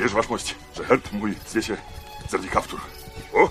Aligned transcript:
Wiesz, 0.00 0.12
waszmość, 0.12 0.54
że 0.76 0.84
herb 0.84 1.12
mój 1.12 1.34
zwie 1.46 1.62
się 1.62 1.76
Zerwikaptur. 2.28 2.80
O, 3.34 3.50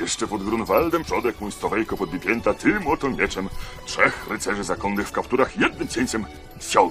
jeszcze 0.00 0.26
pod 0.26 0.44
Grunwaldem 0.44 1.04
przodek 1.04 1.40
mój 1.40 1.52
stowejko 1.52 1.96
podbipięta 1.96 2.54
tym 2.54 2.86
oto 2.86 3.10
mieczem 3.10 3.48
trzech 3.86 4.26
rycerzy 4.30 4.64
zakonnych 4.64 5.08
w 5.08 5.12
kapturach 5.12 5.56
jednym 5.56 5.88
cieńcem 5.88 6.26
ściął. 6.60 6.90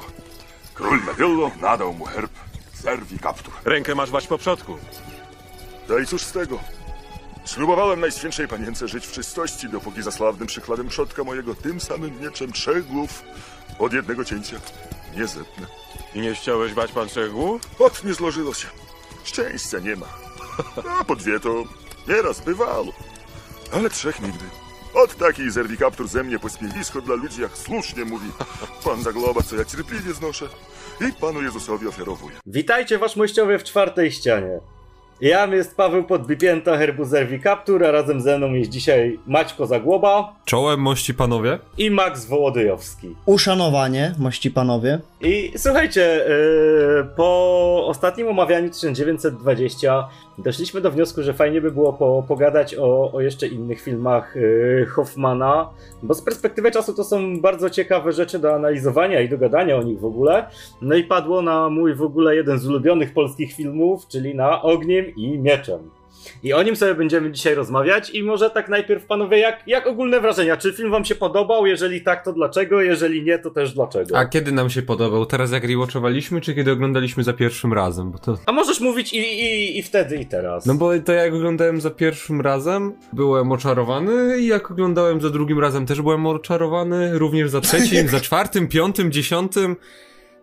Król 0.73 1.01
Mevillo 1.03 1.51
nadał 1.61 1.93
mu 1.93 2.05
herb 2.05 2.31
Zerwikaptur. 2.73 3.53
Rękę 3.65 3.95
masz 3.95 4.11
wać 4.11 4.27
po 4.27 4.37
przodku. 4.37 4.77
Daj 5.87 6.05
cóż 6.05 6.21
z 6.21 6.31
tego? 6.31 6.59
Ślubowałem 7.45 7.99
Najświętszej 7.99 8.47
Panience 8.47 8.87
żyć 8.87 9.07
w 9.07 9.11
czystości, 9.11 9.69
dopóki 9.69 10.01
za 10.01 10.11
sławnym 10.11 10.47
przykładem 10.47 10.87
przodka 10.87 11.23
mojego 11.23 11.55
tym 11.55 11.79
samym 11.79 12.21
mieczem 12.21 12.51
trzech 12.51 12.87
głów 12.87 13.23
od 13.79 13.93
jednego 13.93 14.25
cięcia 14.25 14.59
nie 15.17 15.27
zetnę. 15.27 15.67
I 16.15 16.19
nie 16.19 16.33
chciałeś 16.33 16.73
bać 16.73 16.91
pan 16.91 17.07
trzech 17.07 17.31
głów? 17.31 17.61
Ot, 17.79 18.03
nie 18.03 18.13
złożyło 18.13 18.53
się. 18.53 18.67
Szczęścia 19.23 19.79
nie 19.79 19.95
ma. 19.95 20.07
A 20.99 21.03
po 21.03 21.15
dwie 21.15 21.39
to 21.39 21.63
nieraz 22.07 22.41
bywało. 22.41 22.93
Ale 23.73 23.89
trzech 23.89 24.21
nigdy. 24.21 24.45
Od 24.93 25.15
taki 25.15 25.51
zerwikaptur 25.51 26.07
ze 26.07 26.23
mnie 26.23 26.39
pośmiewisko 26.39 27.01
dla 27.01 27.15
ludzi, 27.15 27.41
jak 27.41 27.57
słusznie 27.57 28.05
mówi 28.05 28.31
pan 28.83 29.03
Zagloba, 29.03 29.41
co 29.41 29.55
ja 29.55 29.65
cierpliwie 29.65 30.13
znoszę 30.13 30.49
i 31.09 31.13
panu 31.13 31.41
Jezusowi 31.41 31.87
ofiarowuję. 31.87 32.35
Witajcie 32.45 32.97
waszmościowie 32.97 33.59
w 33.59 33.63
czwartej 33.63 34.11
ścianie. 34.11 34.59
Jam 35.21 35.53
jest 35.53 35.77
Paweł 35.77 36.03
Podbipięta, 36.03 36.77
herbu 36.77 37.05
Zerwikaptur, 37.05 37.85
a 37.85 37.91
razem 37.91 38.21
ze 38.21 38.37
mną 38.37 38.53
jest 38.53 38.69
dzisiaj 38.69 39.19
Maćko 39.27 39.65
Zagłoba 39.65 40.35
Czołem 40.45 40.79
mości 40.79 41.13
panowie. 41.13 41.59
i 41.77 41.91
Max 41.91 42.25
Wołodyjowski. 42.25 43.15
Uszanowanie, 43.25 44.15
mości 44.19 44.51
panowie. 44.51 44.99
I 45.21 45.53
słuchajcie, 45.57 46.25
yy, 46.29 47.07
po 47.15 47.83
ostatnim 47.87 48.27
omawianiu 48.27 48.69
1920 48.69 50.07
doszliśmy 50.37 50.81
do 50.81 50.91
wniosku, 50.91 51.23
że 51.23 51.33
fajnie 51.33 51.61
by 51.61 51.71
było 51.71 51.93
po, 51.93 52.23
pogadać 52.27 52.75
o, 52.75 53.11
o 53.11 53.21
jeszcze 53.21 53.47
innych 53.47 53.81
filmach 53.81 54.35
yy, 54.35 54.85
Hoffmana, 54.85 55.69
bo 56.03 56.13
z 56.13 56.21
perspektywy 56.21 56.71
czasu 56.71 56.93
to 56.93 57.03
są 57.03 57.41
bardzo 57.41 57.69
ciekawe 57.69 58.11
rzeczy 58.11 58.39
do 58.39 58.55
analizowania 58.55 59.21
i 59.21 59.29
do 59.29 59.37
gadania 59.37 59.77
o 59.77 59.83
nich 59.83 59.99
w 59.99 60.05
ogóle. 60.05 60.45
No 60.81 60.95
i 60.95 61.03
padło 61.03 61.41
na 61.41 61.69
mój 61.69 61.95
w 61.95 62.01
ogóle 62.01 62.35
jeden 62.35 62.59
z 62.59 62.67
ulubionych 62.67 63.13
polskich 63.13 63.53
filmów, 63.53 64.07
czyli 64.07 64.35
na 64.35 64.61
Ogniem 64.61 65.08
i 65.17 65.39
Mieczem. 65.39 65.89
I 66.43 66.53
o 66.53 66.63
nim 66.63 66.75
sobie 66.75 66.95
będziemy 66.95 67.31
dzisiaj 67.31 67.55
rozmawiać 67.55 68.09
i 68.09 68.23
może 68.23 68.49
tak 68.49 68.69
najpierw 68.69 69.05
panowie, 69.05 69.37
jak, 69.37 69.63
jak 69.67 69.87
ogólne 69.87 70.19
wrażenia? 70.19 70.57
Czy 70.57 70.73
film 70.73 70.91
wam 70.91 71.05
się 71.05 71.15
podobał? 71.15 71.65
Jeżeli 71.65 72.01
tak, 72.01 72.25
to 72.25 72.33
dlaczego? 72.33 72.81
Jeżeli 72.81 73.23
nie, 73.23 73.39
to 73.39 73.49
też 73.49 73.73
dlaczego? 73.73 74.17
A 74.17 74.25
kiedy 74.25 74.51
nam 74.51 74.69
się 74.69 74.81
podobał? 74.81 75.25
Teraz 75.25 75.51
jak 75.51 75.63
rewatchowaliśmy, 75.63 76.41
czy 76.41 76.55
kiedy 76.55 76.71
oglądaliśmy 76.71 77.23
za 77.23 77.33
pierwszym 77.33 77.73
razem? 77.73 78.11
Bo 78.11 78.17
to... 78.17 78.37
A 78.45 78.51
możesz 78.51 78.79
mówić 78.79 79.13
i, 79.13 79.17
i, 79.17 79.79
i 79.79 79.83
wtedy, 79.83 80.15
i 80.15 80.25
teraz. 80.25 80.65
No 80.65 80.73
bo 80.73 80.99
to 80.99 81.11
jak 81.11 81.33
oglądałem 81.33 81.81
za 81.81 81.89
pierwszym 81.89 82.41
razem, 82.41 82.93
byłem 83.13 83.51
oczarowany 83.51 84.39
i 84.39 84.47
jak 84.47 84.71
oglądałem 84.71 85.21
za 85.21 85.29
drugim 85.29 85.59
razem 85.59 85.85
też 85.85 86.01
byłem 86.01 86.25
oczarowany, 86.25 87.19
również 87.19 87.49
za 87.49 87.61
trzecim, 87.61 88.07
za 88.17 88.19
czwartym, 88.19 88.67
piątym, 88.67 89.11
dziesiątym, 89.11 89.75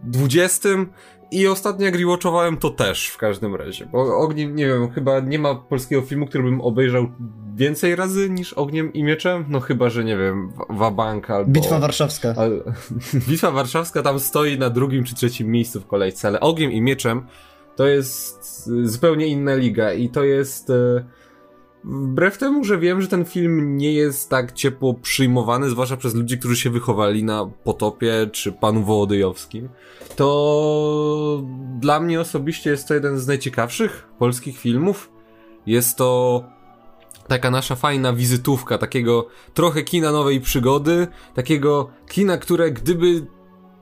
dwudziestym 0.01 0.92
i 1.30 1.46
ostatnio 1.46 1.86
jak 1.86 1.94
rewatchowałem 1.94 2.56
to 2.56 2.70
też 2.70 3.08
w 3.08 3.16
każdym 3.16 3.55
razie, 3.55 3.86
bo 3.86 4.19
Ogniem, 4.19 4.56
nie 4.56 4.66
wiem, 4.66 4.91
chyba 4.91 5.20
nie 5.20 5.38
ma 5.38 5.55
polskiego 5.55 6.02
filmu, 6.02 6.27
który 6.27 6.44
bym 6.44 6.60
obejrzał 6.60 7.06
więcej 7.56 7.96
razy 7.96 8.30
niż 8.30 8.52
Ogniem 8.52 8.92
i 8.92 9.02
Mieczem, 9.02 9.44
no 9.48 9.60
chyba, 9.60 9.91
że 9.91 10.05
nie 10.05 10.16
wiem, 10.16 10.52
Wabank 10.70 11.30
albo... 11.30 11.50
Bitwa 11.50 11.78
Warszawska. 11.78 12.34
Ale, 12.36 12.56
Bitwa 13.28 13.50
Warszawska 13.50 14.02
tam 14.02 14.20
stoi 14.20 14.58
na 14.58 14.70
drugim 14.70 15.05
czy 15.05 15.14
trzecim 15.14 15.50
miejscu 15.50 15.80
w 15.80 15.86
kolejce, 15.86 16.28
ale 16.28 16.41
Ogniem 16.41 16.72
i 16.72 16.80
Mieczem 16.80 17.27
to 17.77 17.86
jest 17.86 18.66
zupełnie 18.83 19.27
inna 19.27 19.55
liga 19.55 19.92
i 19.92 20.08
to 20.08 20.24
jest... 20.24 20.70
e, 20.70 21.05
Wbrew 21.87 22.39
temu, 22.39 22.65
że 22.65 22.79
wiem, 22.79 23.03
że 23.03 23.09
ten 23.09 23.25
film 23.25 23.77
nie 23.77 23.92
jest 23.92 24.31
tak 24.31 24.53
ciepło 24.53 24.95
przyjmowany, 24.95 25.70
zwłaszcza 25.70 25.97
przez 25.97 26.14
ludzi, 26.14 26.39
którzy 26.39 26.57
się 26.57 26.70
wychowali 26.70 27.24
na 27.24 27.51
Potopie 27.64 28.29
czy 28.33 28.52
Panu 28.52 28.83
Wołodyjowskim, 28.83 29.69
to 30.17 31.42
dla 31.80 32.01
mnie 32.01 32.20
osobiście 32.20 32.70
jest 32.70 32.89
to 32.89 32.95
jeden 32.95 33.19
z 33.19 33.27
najciekawszych 33.27 34.08
polskich 34.19 34.58
filmów. 34.58 35.13
Jest 35.67 35.96
to 35.96 36.45
taka 37.29 37.51
nasza 37.51 37.75
fajna 37.75 38.13
wizytówka, 38.13 38.79
takiego 38.79 39.27
trochę 39.55 39.83
kina 39.83 40.13
nowej 40.13 40.41
przygody, 40.41 41.07
takiego 41.35 41.91
kina, 42.08 42.39
które 42.39 42.70
gdyby 42.70 43.27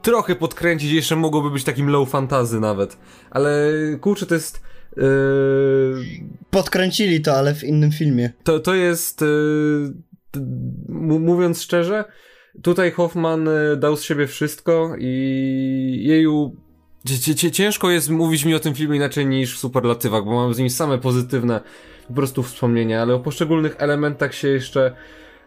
trochę 0.03 0.34
podkręcić, 0.34 0.93
jeszcze 0.93 1.16
mogłoby 1.16 1.50
być 1.50 1.64
takim 1.64 1.91
low 1.91 2.10
fantazy 2.10 2.60
nawet. 2.60 2.98
Ale 3.31 3.72
kurczę, 4.00 4.26
to 4.26 4.34
jest... 4.34 4.62
Yy, 4.97 5.05
Podkręcili 6.50 7.21
to, 7.21 7.37
ale 7.37 7.55
w 7.55 7.65
innym 7.65 7.93
filmie. 7.93 8.31
to, 8.44 8.60
to 8.60 8.75
jest, 8.75 9.21
yy, 9.21 10.41
mówiąc 11.21 11.62
szczerze, 11.62 12.05
tutaj 12.62 12.93
Hoffman 12.93 13.47
yy, 13.47 13.77
dał 13.77 13.97
z 13.97 14.03
siebie 14.03 14.27
wszystko 14.27 14.94
i 14.99 16.03
jeju, 16.05 16.56
ciężko 17.53 17.91
jest 17.91 18.10
mówić 18.10 18.44
mi 18.44 18.55
o 18.55 18.60
tym 18.60 18.75
filmie 18.75 18.97
inaczej 18.97 19.27
niż 19.27 19.56
w 19.56 19.59
superlatywach, 19.59 20.25
bo 20.25 20.34
mam 20.34 20.55
z 20.55 20.59
nim 20.59 20.71
same 20.71 20.99
pozytywne 20.99 21.61
po 22.09 22.15
prostu 22.15 22.43
wspomnienia, 22.43 23.03
ale 23.03 23.15
o 23.15 23.21
poszczególnych 23.21 23.76
elementach 23.78 24.34
się 24.34 24.49
jeszcze 24.49 24.94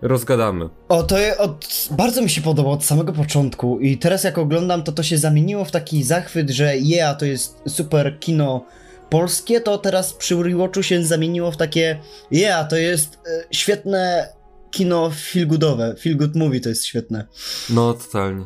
rozgadamy. 0.01 0.69
O, 0.89 1.03
to 1.03 1.17
je, 1.17 1.37
od, 1.37 1.89
bardzo 1.91 2.21
mi 2.21 2.29
się 2.29 2.41
podoba 2.41 2.69
od 2.69 2.85
samego 2.85 3.13
początku 3.13 3.79
i 3.79 3.97
teraz 3.97 4.23
jak 4.23 4.37
oglądam, 4.37 4.83
to 4.83 4.91
to 4.91 5.03
się 5.03 5.17
zamieniło 5.17 5.65
w 5.65 5.71
taki 5.71 6.03
zachwyt, 6.03 6.49
że 6.49 6.77
yeah, 6.77 7.17
to 7.17 7.25
jest 7.25 7.61
super 7.67 8.19
kino 8.19 8.65
polskie, 9.09 9.61
to 9.61 9.77
teraz 9.77 10.13
przy 10.13 10.43
rewatchu 10.43 10.83
się 10.83 11.03
zamieniło 11.03 11.51
w 11.51 11.57
takie 11.57 11.99
yeah, 12.31 12.69
to 12.69 12.75
jest 12.77 13.15
e, 13.15 13.43
świetne 13.51 14.29
kino 14.71 15.11
feelgoodowe, 15.31 15.95
feel 15.99 16.17
good 16.17 16.35
movie 16.35 16.59
to 16.59 16.69
jest 16.69 16.85
świetne. 16.85 17.25
No, 17.69 17.93
totalnie. 17.93 18.45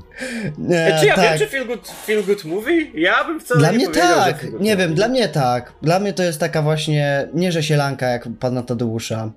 E, 0.71 0.95
E, 0.95 0.99
czy 0.99 1.05
ja 1.05 1.15
tak. 1.15 1.29
wiem, 1.29 1.39
czy 1.39 1.47
feel 1.47 1.67
good, 1.67 1.87
feel 2.05 2.23
good 2.23 2.45
movie? 2.45 2.91
Ja 2.93 3.23
bym 3.23 3.39
wcale 3.39 3.59
Dla 3.59 3.71
nie 3.71 3.77
mnie 3.77 3.87
tak, 3.87 4.43
nie 4.43 4.49
movie. 4.51 4.77
wiem, 4.77 4.95
dla 4.95 5.07
mnie 5.07 5.29
tak. 5.29 5.73
Dla 5.81 5.99
mnie 5.99 6.13
to 6.13 6.23
jest 6.23 6.39
taka 6.39 6.61
właśnie, 6.61 7.27
nie 7.33 7.51
że 7.51 7.63
sielanka 7.63 8.07
jak 8.07 8.27
pana 8.39 8.63
Tadeusza, 8.63 9.31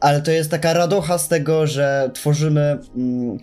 ale 0.00 0.22
to 0.22 0.30
jest 0.30 0.50
taka 0.50 0.72
radocha 0.72 1.18
z 1.18 1.28
tego, 1.28 1.66
że 1.66 2.10
tworzymy, 2.14 2.78
mm, 2.96 3.38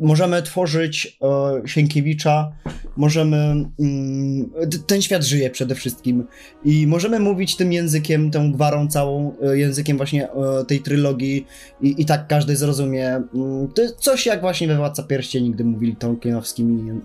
możemy 0.00 0.42
tworzyć 0.42 1.18
e, 1.22 1.68
Sienkiewicza, 1.68 2.52
możemy, 2.96 3.36
mm, 3.80 4.50
ten 4.86 5.02
świat 5.02 5.24
żyje 5.24 5.50
przede 5.50 5.74
wszystkim 5.74 6.24
i 6.64 6.86
możemy 6.86 7.20
mówić 7.20 7.56
tym 7.56 7.72
językiem, 7.72 8.30
tą 8.30 8.52
gwarą 8.52 8.88
całą, 8.88 9.36
e, 9.42 9.58
językiem 9.58 9.96
właśnie 9.96 10.28
e, 10.28 10.64
tej 10.64 10.80
trylogii 10.80 11.46
i, 11.80 12.02
i 12.02 12.04
tak 12.04 12.26
każdy 12.26 12.56
zrozumie. 12.56 13.06
Mm, 13.06 13.68
to 13.74 13.82
jest 13.82 13.96
coś 13.96 14.26
jak 14.26 14.40
właśnie 14.40 14.68
we 14.68 14.76
Władca 14.76 15.02
Pierścieni, 15.02 15.50
gdy 15.50 15.64
mówili 15.64 15.96
Tolkienowskimi 15.96 17.00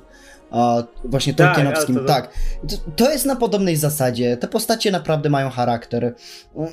a 0.53 0.83
właśnie 1.05 1.33
Tak, 1.33 1.55
Tolkienowskim, 1.55 1.95
to- 1.95 2.05
tak. 2.05 2.29
To, 2.69 2.75
to 2.95 3.11
jest 3.11 3.25
na 3.25 3.35
podobnej 3.35 3.75
zasadzie. 3.77 4.37
Te 4.37 4.47
postacie 4.47 4.91
naprawdę 4.91 5.29
mają 5.29 5.49
charakter. 5.49 6.15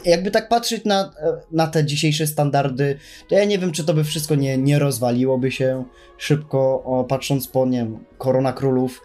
Jakby 0.05 0.31
tak 0.31 0.49
patrzeć 0.49 0.85
na, 0.85 1.11
na 1.53 1.67
te 1.67 1.85
dzisiejsze 1.85 2.27
standardy, 2.27 2.99
to 3.29 3.35
ja 3.35 3.45
nie 3.45 3.59
wiem, 3.59 3.73
czy 3.73 3.85
to 3.85 3.95
by 3.95 4.05
wszystko 4.05 4.35
nie, 4.35 4.59
nie 4.59 4.79
rozwaliłoby 4.79 5.51
się 5.51 5.85
szybko, 6.19 6.83
o, 6.85 7.05
patrząc 7.05 7.49
po, 7.49 7.67
nie 7.67 7.79
wiem, 7.79 8.05
Korona 8.19 8.53
Królów. 8.53 9.01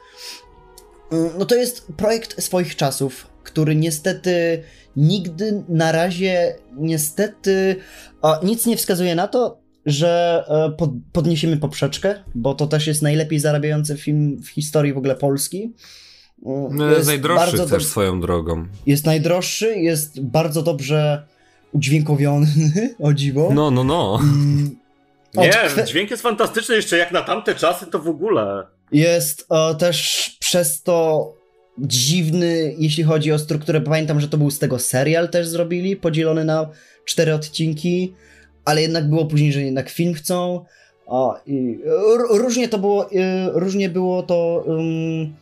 No 1.40 1.46
to 1.46 1.56
jest 1.56 1.88
projekt 1.98 2.44
swoich 2.44 2.76
czasów, 2.76 3.28
który 3.44 3.76
niestety 3.76 4.64
nigdy 4.96 5.64
na 5.70 5.92
razie, 5.92 6.56
niestety, 6.78 7.76
a, 8.22 8.40
nic 8.44 8.66
nie 8.66 8.78
wskazuje 8.78 9.16
na 9.16 9.28
to, 9.28 9.65
że 9.86 10.44
e, 10.48 10.72
pod, 10.78 10.90
podniesiemy 11.14 11.58
poprzeczkę, 11.58 12.16
bo 12.36 12.54
to 12.54 12.68
też 12.68 12.88
jest 12.88 13.02
najlepiej 13.02 13.40
zarabiający 13.40 13.98
film 13.98 14.42
w 14.44 14.50
historii 14.50 14.94
w 14.94 14.98
ogóle 14.98 15.16
Polski. 15.16 15.74
Mm, 16.46 16.78
No, 16.78 16.92
jest 16.92 17.08
najdroższy 17.08 17.58
też 17.58 17.68
dob- 17.70 17.84
swoją 17.84 18.20
drogą. 18.22 18.66
jest 18.86 19.06
najdroższy, 19.06 19.76
jest 19.76 20.22
bardzo 20.22 20.62
dobrze 20.62 21.24
udźwiękowiony, 21.72 22.48
o 23.00 23.14
dziwo. 23.14 23.50
No, 23.54 23.72
no, 23.72 23.84
no. 23.84 24.20
Mm, 24.24 24.76
Nie, 25.38 25.86
dźwięk 25.86 26.12
jest 26.12 26.24
fantastyczny, 26.24 26.76
jeszcze 26.76 26.98
jak 26.98 27.12
na 27.12 27.22
tamte 27.22 27.56
czasy 27.56 27.86
to 27.86 28.00
w 28.00 28.08
ogóle. 28.08 28.64
Jest 28.92 29.48
e, 29.52 29.76
też 29.76 30.30
przez 30.40 30.82
to 30.84 31.34
dziwny, 31.78 32.76
jeśli 32.78 33.04
chodzi 33.04 33.32
o 33.32 33.40
strukturę. 33.40 33.82
Pamiętam, 33.82 34.20
że 34.20 34.28
to 34.28 34.38
był 34.38 34.52
z 34.52 34.60
tego 34.60 34.80
serial 34.80 35.30
też 35.30 35.48
zrobili, 35.48 35.96
podzielony 35.96 36.46
na 36.46 36.70
cztery 37.06 37.34
odcinki, 37.34 38.14
ale 38.66 38.82
jednak 38.82 39.10
było 39.10 39.26
później, 39.26 39.54
że 39.54 39.62
jednak 39.62 39.90
film 39.90 40.14
chcą. 40.14 40.66
O, 41.06 41.40
i 41.48 41.80
różnie 42.30 42.68
to 42.68 42.78
było, 42.78 43.12
y, 43.12 43.18
różnie 43.54 43.90
było 43.90 44.24
to. 44.24 44.66
ym, 44.68 45.34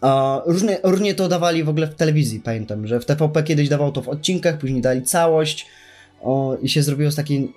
a, 0.00 0.42
różnie, 0.46 0.78
różnie 0.82 1.14
to 1.14 1.28
dawali 1.28 1.64
w 1.64 1.68
ogóle 1.68 1.86
w 1.86 1.94
telewizji, 1.94 2.40
pamiętam, 2.40 2.86
że 2.86 3.00
w 3.00 3.04
TVP 3.04 3.42
kiedyś 3.42 3.68
dawał 3.68 3.92
to 3.92 4.02
w 4.02 4.08
odcinkach, 4.08 4.58
później 4.58 4.80
dali 4.80 5.02
całość 5.02 5.66
o, 6.22 6.56
i 6.62 6.68
się 6.68 6.82
zrobiło 6.82 7.10
z 7.10 7.16
takiej 7.16 7.52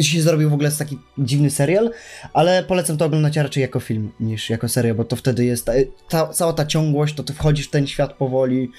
się 0.00 0.22
zrobił 0.22 0.50
w 0.50 0.52
ogóle 0.52 0.70
taki 0.70 0.98
dziwny 1.18 1.50
serial, 1.50 1.90
ale 2.32 2.64
polecam 2.64 2.96
to 2.96 3.04
oglądać 3.04 3.36
raczej 3.36 3.60
jako 3.60 3.80
film 3.80 4.12
niż 4.20 4.50
jako 4.50 4.68
serial, 4.68 4.94
bo 4.94 5.04
to 5.04 5.16
wtedy 5.16 5.44
jest 5.44 5.64
ta, 5.64 5.72
ta, 6.08 6.26
cała 6.26 6.52
ta 6.52 6.66
ciągłość, 6.66 7.14
to 7.14 7.22
ty 7.22 7.32
wchodzisz 7.32 7.66
w 7.66 7.70
ten 7.70 7.86
świat 7.86 8.12
powoli. 8.12 8.70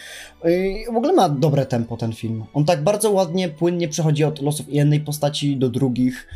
I 0.45 0.85
w 0.93 0.95
ogóle 0.97 1.13
ma 1.13 1.29
dobre 1.29 1.65
tempo 1.65 1.97
ten 1.97 2.13
film. 2.13 2.43
On 2.53 2.65
tak 2.65 2.83
bardzo 2.83 3.11
ładnie, 3.11 3.49
płynnie 3.49 3.87
przechodzi 3.87 4.23
od 4.23 4.41
losów 4.41 4.65
jednej 4.69 4.99
postaci 4.99 5.57
do 5.57 5.69
drugich 5.69 6.27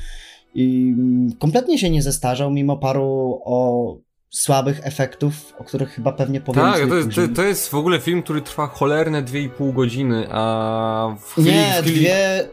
i 0.56 0.95
kompletnie 1.39 1.77
się 1.77 1.89
nie 1.89 2.01
zestarzał, 2.01 2.51
mimo 2.51 2.77
paru 2.77 3.41
o 3.45 3.97
słabych 4.30 4.80
efektów, 4.83 5.53
o 5.57 5.63
których 5.63 5.89
chyba 5.89 6.12
pewnie 6.12 6.41
powiem 6.41 6.63
Tak, 6.63 6.89
to 6.89 6.95
jest, 6.95 7.09
to, 7.15 7.27
to 7.27 7.44
jest 7.44 7.69
w 7.69 7.75
ogóle 7.75 8.00
film, 8.00 8.24
który 8.24 8.41
trwa 8.41 8.68
cholerne 8.68 9.24
2,5 9.24 9.74
godziny, 9.74 10.27
a 10.31 11.15
w 11.19 11.31
chwili... 11.31 11.51
Nie, 11.51 11.74
w 11.81 11.81
chwili... 11.81 12.00
dwie... 12.00 12.47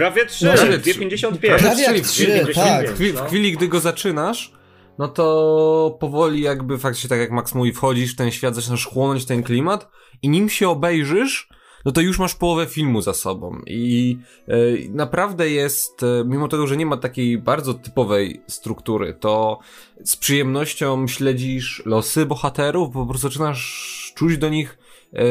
Prawie 0.00 0.26
3, 0.26 0.46
No, 0.46 0.52
prawie 0.52 0.78
2,55. 0.78 1.58
Prawie 1.58 1.82
jak 1.82 1.96
w 1.96 2.08
trzy, 2.08 2.26
chwili, 2.26 2.54
tak. 2.54 2.90
w, 2.90 2.94
chwili, 2.94 3.12
w 3.12 3.14
no. 3.14 3.24
chwili, 3.24 3.52
gdy 3.52 3.68
go 3.68 3.80
zaczynasz, 3.80 4.52
no 4.98 5.08
to 5.08 5.96
powoli 6.00 6.42
jakby 6.42 6.78
faktycznie 6.78 7.08
tak 7.08 7.20
jak 7.20 7.30
Max 7.30 7.54
mówi, 7.54 7.72
wchodzisz 7.72 8.12
w 8.12 8.16
ten 8.16 8.30
świat, 8.30 8.54
zaczynasz 8.54 8.86
chłonąć 8.86 9.24
ten 9.24 9.42
klimat 9.42 9.88
i 10.22 10.28
nim 10.28 10.48
się 10.48 10.68
obejrzysz, 10.68 11.48
no 11.84 11.92
to 11.92 12.00
już 12.00 12.18
masz 12.18 12.34
połowę 12.34 12.66
filmu 12.66 13.02
za 13.02 13.14
sobą 13.14 13.60
i 13.66 14.18
e, 14.48 14.54
naprawdę 14.90 15.50
jest, 15.50 16.02
e, 16.02 16.24
mimo 16.26 16.48
tego, 16.48 16.66
że 16.66 16.76
nie 16.76 16.86
ma 16.86 16.96
takiej 16.96 17.38
bardzo 17.38 17.74
typowej 17.74 18.42
struktury, 18.48 19.14
to 19.20 19.58
z 20.04 20.16
przyjemnością 20.16 21.08
śledzisz 21.08 21.82
losy 21.86 22.26
bohaterów, 22.26 22.92
bo 22.92 23.00
po 23.00 23.08
prostu 23.08 23.28
zaczynasz 23.28 24.12
czuć 24.16 24.38
do 24.38 24.48
nich 24.48 24.78
e, 25.12 25.24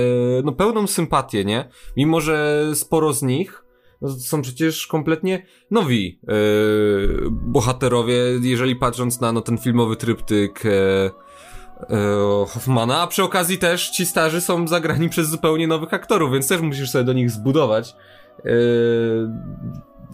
no 0.43 0.51
pełną 0.51 0.87
sympatię, 0.87 1.45
nie? 1.45 1.69
Mimo, 1.97 2.21
że 2.21 2.65
sporo 2.73 3.13
z 3.13 3.21
nich 3.21 3.68
no, 4.01 4.09
są 4.09 4.41
przecież 4.41 4.87
kompletnie 4.87 5.45
nowi 5.71 6.19
e, 6.27 6.33
bohaterowie, 7.31 8.15
jeżeli 8.41 8.75
patrząc 8.75 9.21
na 9.21 9.31
no, 9.31 9.41
ten 9.41 9.57
filmowy 9.57 9.95
tryptyk 9.95 10.65
e, 10.65 10.69
e, 10.69 11.11
Hoffmana, 12.47 13.01
a 13.01 13.07
przy 13.07 13.23
okazji 13.23 13.57
też 13.57 13.89
ci 13.89 14.05
starzy 14.05 14.41
są 14.41 14.67
zagrani 14.67 15.09
przez 15.09 15.29
zupełnie 15.29 15.67
nowych 15.67 15.93
aktorów, 15.93 16.33
więc 16.33 16.47
też 16.47 16.61
musisz 16.61 16.89
sobie 16.89 17.03
do 17.03 17.13
nich 17.13 17.31
zbudować. 17.31 17.95
E, 18.39 18.51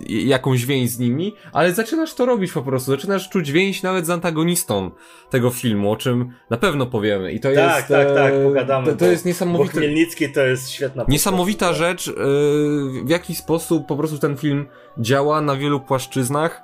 jakąś 0.10 0.66
więź 0.66 0.90
z 0.90 1.00
nimi, 1.00 1.36
ale 1.54 1.74
zaczynasz 1.74 2.14
to 2.14 2.26
robić 2.26 2.52
po 2.52 2.62
prostu, 2.62 2.92
zaczynasz 2.92 3.30
czuć 3.30 3.52
więź 3.52 3.84
nawet 3.84 4.06
z 4.06 4.10
antagonistą 4.10 4.92
tego 5.30 5.50
filmu, 5.50 5.92
o 5.92 5.96
czym 5.96 6.30
na 6.50 6.58
pewno 6.58 6.86
powiemy 6.86 7.32
i 7.34 7.40
to 7.40 7.50
Tak, 7.54 7.76
jest... 7.76 7.88
tak, 7.88 8.16
tak, 8.16 8.34
e, 8.34 8.44
pogadamy. 8.44 8.86
To, 8.86 8.92
to 8.92 9.06
bo- 9.06 9.12
jest 9.12 9.24
Bo 9.24 9.28
niesamowite. 9.28 9.72
Chmielnicki 9.78 10.32
to 10.32 10.46
jest 10.46 10.70
świetna 10.72 10.96
postać. 11.04 11.14
Niesamowita 11.14 11.74
rzecz, 11.74 12.08
yy, 12.08 12.14
w 13.06 13.10
jaki 13.10 13.36
sposób 13.36 13.88
po 13.88 13.96
prostu 13.98 14.18
ten 14.18 14.38
film 14.38 14.66
działa 14.98 15.42
na 15.42 15.56
wielu 15.56 15.80
płaszczyznach, 15.80 16.62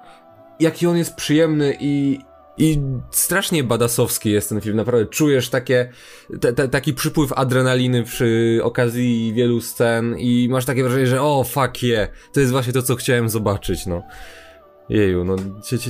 jaki 0.60 0.88
on 0.88 0.98
jest 0.98 1.16
przyjemny 1.16 1.78
i, 1.80 2.20
i 2.62 2.82
strasznie 3.12 3.64
badasowski 3.64 4.32
jest 4.32 4.50
ten 4.50 4.62
film, 4.62 4.76
naprawdę 4.76 5.06
czujesz 5.06 5.50
takie, 5.50 5.90
te, 6.42 6.54
te, 6.54 6.68
taki 6.68 6.94
przypływ 6.94 7.34
adrenaliny 7.34 8.04
przy 8.04 8.60
okazji 8.64 9.34
wielu 9.34 9.62
scen 9.62 10.16
i 10.18 10.48
masz 10.52 10.66
takie 10.66 10.84
wrażenie, 10.84 11.08
że 11.08 11.22
o 11.22 11.44
fuck 11.44 11.84
yeah, 11.84 12.10
to 12.34 12.40
jest 12.40 12.52
właśnie 12.52 12.74
to, 12.74 12.82
co 12.82 12.96
chciałem 12.96 13.30
zobaczyć, 13.30 13.86
no. 13.86 14.04
Jeju, 14.90 15.24
no 15.24 15.36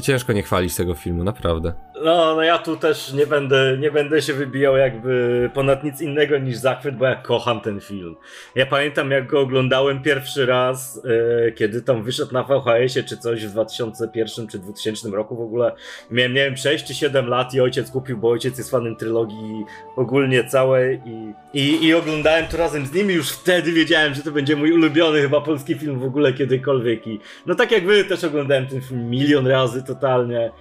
ciężko 0.02 0.34
nie 0.34 0.44
chwalić 0.44 0.76
tego 0.76 0.96
filmu, 0.96 1.24
naprawdę. 1.24 1.74
No, 2.04 2.36
no 2.36 2.42
ja 2.44 2.58
tu 2.58 2.78
też 2.78 3.14
nie 3.14 3.28
będę, 3.28 3.78
nie 3.80 3.92
będę 3.92 4.22
się 4.22 4.34
wybijał 4.34 4.78
jakby 4.78 5.50
ponad 5.54 5.84
nic 5.84 6.02
innego 6.02 6.38
niż 6.38 6.58
zachwyt, 6.58 6.96
bo 6.96 7.06
ja 7.06 7.16
kocham 7.16 7.62
ten 7.62 7.82
film. 7.82 8.16
Ja 8.56 8.66
pamiętam 8.66 9.12
jak 9.12 9.28
go 9.28 9.40
oglądałem 9.40 10.04
pierwszy 10.04 10.46
raz, 10.46 11.02
e, 11.48 11.52
kiedy 11.52 11.82
tam 11.82 12.04
wyszedł 12.04 12.34
na 12.34 12.44
VHS-ie 12.44 13.04
czy 13.04 13.18
coś 13.18 13.46
w 13.46 13.52
2001 13.52 14.48
czy 14.48 14.60
2000 14.60 15.10
roku 15.10 15.36
w 15.36 15.42
ogóle. 15.42 15.72
Miałem, 16.12 16.34
nie 16.34 16.46
wiem, 16.46 16.58
6 16.58 16.86
czy 16.86 16.94
7 16.94 17.28
lat 17.28 17.54
i 17.54 17.62
ojciec 17.62 17.92
kupił, 17.92 18.18
bo 18.18 18.30
ojciec 18.30 18.58
jest 18.58 18.72
fanem 18.72 18.96
trylogii 18.96 19.66
ogólnie 19.96 20.44
całej 20.44 21.02
i, 21.06 21.34
i, 21.60 21.86
i 21.86 21.94
oglądałem 21.94 22.48
to 22.48 22.58
razem 22.58 22.86
z 22.86 22.94
nimi. 22.94 23.14
Już 23.14 23.32
wtedy 23.32 23.72
wiedziałem, 23.72 24.14
że 24.14 24.22
to 24.22 24.32
będzie 24.32 24.56
mój 24.56 24.72
ulubiony 24.72 25.22
chyba 25.22 25.42
polski 25.42 25.76
film 25.76 26.00
w 26.00 26.06
ogóle 26.06 26.34
kiedykolwiek. 26.34 27.08
I 27.08 27.20
no 27.46 27.56
tak 27.56 27.72
jak 27.72 27.86
wy 27.86 28.04
też 28.04 28.24
oglądałem 28.24 28.68
ten 28.68 28.82
film 28.82 29.10
milion 29.10 29.48
razy 29.48 29.84
totalnie 29.84 30.52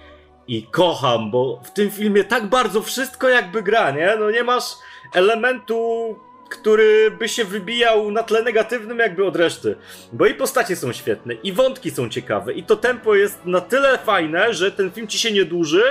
i 0.47 0.63
kocham, 0.63 1.31
bo 1.31 1.61
w 1.63 1.71
tym 1.71 1.91
filmie 1.91 2.23
tak 2.23 2.45
bardzo 2.45 2.81
wszystko 2.81 3.29
jakby 3.29 3.63
gra, 3.63 3.91
nie? 3.91 4.15
No 4.19 4.31
nie 4.31 4.43
masz 4.43 4.63
elementu, 5.13 6.15
który 6.49 7.11
by 7.11 7.29
się 7.29 7.45
wybijał 7.45 8.11
na 8.11 8.23
tle 8.23 8.43
negatywnym 8.43 8.99
jakby 8.99 9.25
od 9.25 9.35
reszty. 9.35 9.75
Bo 10.13 10.25
i 10.25 10.33
postacie 10.33 10.75
są 10.75 10.93
świetne, 10.93 11.33
i 11.33 11.53
wątki 11.53 11.91
są 11.91 12.09
ciekawe, 12.09 12.53
i 12.53 12.63
to 12.63 12.75
tempo 12.75 13.15
jest 13.15 13.45
na 13.45 13.61
tyle 13.61 13.97
fajne, 13.97 14.53
że 14.53 14.71
ten 14.71 14.91
film 14.91 15.07
ci 15.07 15.19
się 15.19 15.31
nie 15.31 15.45
dłuży 15.45 15.83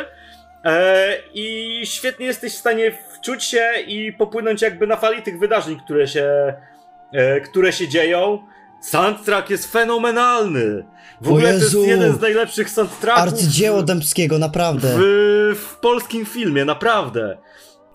e, 0.64 1.17
i 1.35 1.81
świetnie 1.85 2.26
jesteś 2.26 2.55
w 2.55 2.58
stanie 2.58 2.99
wczuć 3.14 3.44
się 3.44 3.73
i 3.87 4.12
popłynąć 4.12 4.62
jakby 4.62 4.87
na 4.87 4.97
fali 4.97 5.23
tych 5.23 5.38
wydarzeń, 5.38 5.81
które 5.85 6.06
się, 6.06 6.55
e, 7.12 7.41
które 7.41 7.73
się 7.73 7.88
dzieją. 7.88 8.47
Soundtrack 8.80 9.50
jest 9.50 9.72
fenomenalny. 9.72 10.86
W 11.20 11.28
O 11.28 11.30
ogóle 11.30 11.48
to 11.48 11.64
Jezu! 11.64 11.78
jest 11.78 11.88
jeden 11.90 12.14
z 12.16 12.20
najlepszych 12.20 12.70
soundtracków 12.70 13.32
Arcydzieło 13.32 13.82
Dębskiego, 13.82 14.38
naprawdę. 14.38 14.88
w, 14.98 15.56
w 15.60 15.76
polskim 15.76 16.26
filmie, 16.26 16.64
naprawdę. 16.64 17.38